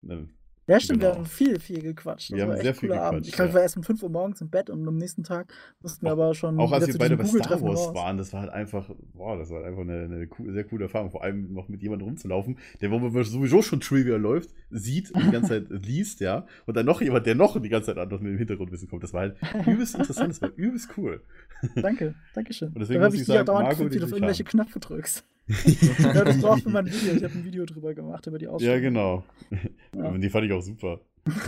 [0.68, 1.12] Ja, stimmt, Genau.
[1.12, 2.30] wir haben viel, viel gequatscht.
[2.32, 3.24] Wir haben sehr viel Abend.
[3.24, 3.54] gequatscht, Ich glaube, ja.
[3.54, 6.34] war erst um 5 Uhr morgens im Bett und am nächsten Tag mussten wir aber
[6.34, 6.58] schon.
[6.60, 9.56] Auch als wir beide bei Star Wars waren, das war halt einfach, boah, das war
[9.58, 11.10] halt einfach eine, eine cool, sehr coole Erfahrung.
[11.10, 15.26] Vor allem noch mit jemandem rumzulaufen, der, wo man sowieso schon Trivia läuft, sieht und
[15.26, 16.46] die ganze Zeit liest, ja.
[16.66, 19.02] Und dann noch jemand, der noch die ganze Zeit anders mit dem Hintergrundwissen kommt.
[19.02, 19.36] Das war halt
[19.66, 21.22] übelst interessant, das war übelst cool.
[21.74, 22.68] Danke, danke schön.
[22.68, 24.78] Und deswegen da muss habe ich ich sagen, dauernd Marco, wie du auf irgendwelche Knöpfe
[24.78, 25.24] drückst.
[25.48, 27.14] Ja, das braucht für mein Video.
[27.14, 28.74] Ich habe ein Video drüber gemacht, über die Ausstellung.
[28.76, 29.24] Ja, genau.
[29.96, 30.04] Ja.
[30.08, 31.00] Und die fand ich auch super.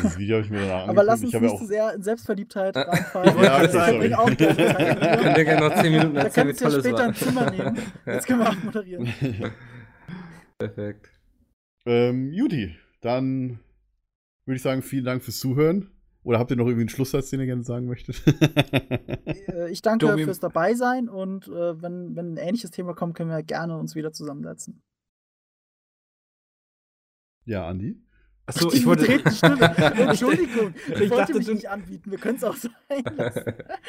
[0.03, 0.91] Das Video habe ich mir danach angeguckt.
[0.91, 2.83] Aber lass uns ich habe nicht zu sehr in Selbstverliebtheit Ja.
[2.91, 3.43] reinfallen.
[3.43, 3.91] Ja, das sorry.
[3.91, 5.37] verbringe auch gerne darüber.
[5.37, 7.07] wir gerne noch 10 Minuten Da erzählen, wie kannst du toll es später war.
[7.07, 7.79] ein Zimmer nehmen.
[8.07, 9.09] Jetzt können wir auch moderieren.
[10.59, 11.11] Perfekt.
[11.87, 13.59] ähm, Judy, dann
[14.47, 15.91] würde ich sagen, vielen Dank fürs Zuhören.
[16.25, 18.23] Oder habt ihr noch irgendwie einen Schlusssatz, den ihr gerne sagen möchtet?
[19.49, 23.31] Äh, Ich danke Domi- fürs Dabeisein und äh, wenn, wenn ein ähnliches Thema kommt, können
[23.31, 24.83] wir gerne uns wieder zusammensetzen.
[27.47, 28.01] ja, Andi?
[28.47, 29.07] Achso, ich wollte.
[29.15, 32.11] Entschuldigung, ich, Ich wollte dachte, mich nicht anbieten.
[32.11, 32.73] Wir können es auch sein
[33.17, 33.43] lassen.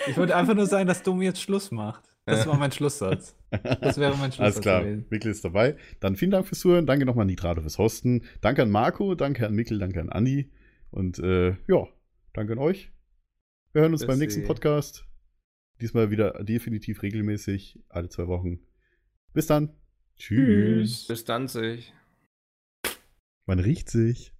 [0.07, 2.03] ich wollte einfach nur sagen, dass Domi jetzt Schluss macht.
[2.25, 3.35] Das war mein Schlusssatz.
[3.81, 5.05] Das wäre mein Schlusssatz Alles klar, gewesen.
[5.09, 5.75] Mikkel ist dabei.
[5.99, 6.85] Dann vielen Dank fürs Zuhören.
[6.85, 8.23] Danke nochmal an Nitrado fürs Hosten.
[8.41, 10.49] Danke an Marco, danke an Mikkel, danke an Andi.
[10.89, 11.85] Und äh, ja,
[12.35, 12.91] danke an euch.
[13.71, 14.39] Wir hören uns beim Merci.
[14.39, 15.05] nächsten Podcast.
[15.81, 18.59] Diesmal wieder definitiv regelmäßig, alle zwei Wochen.
[19.33, 19.73] Bis dann.
[20.17, 20.89] Tschüss.
[20.89, 21.07] Tschüss.
[21.07, 21.93] Bis dann, sich.
[23.45, 24.34] Man riecht sich.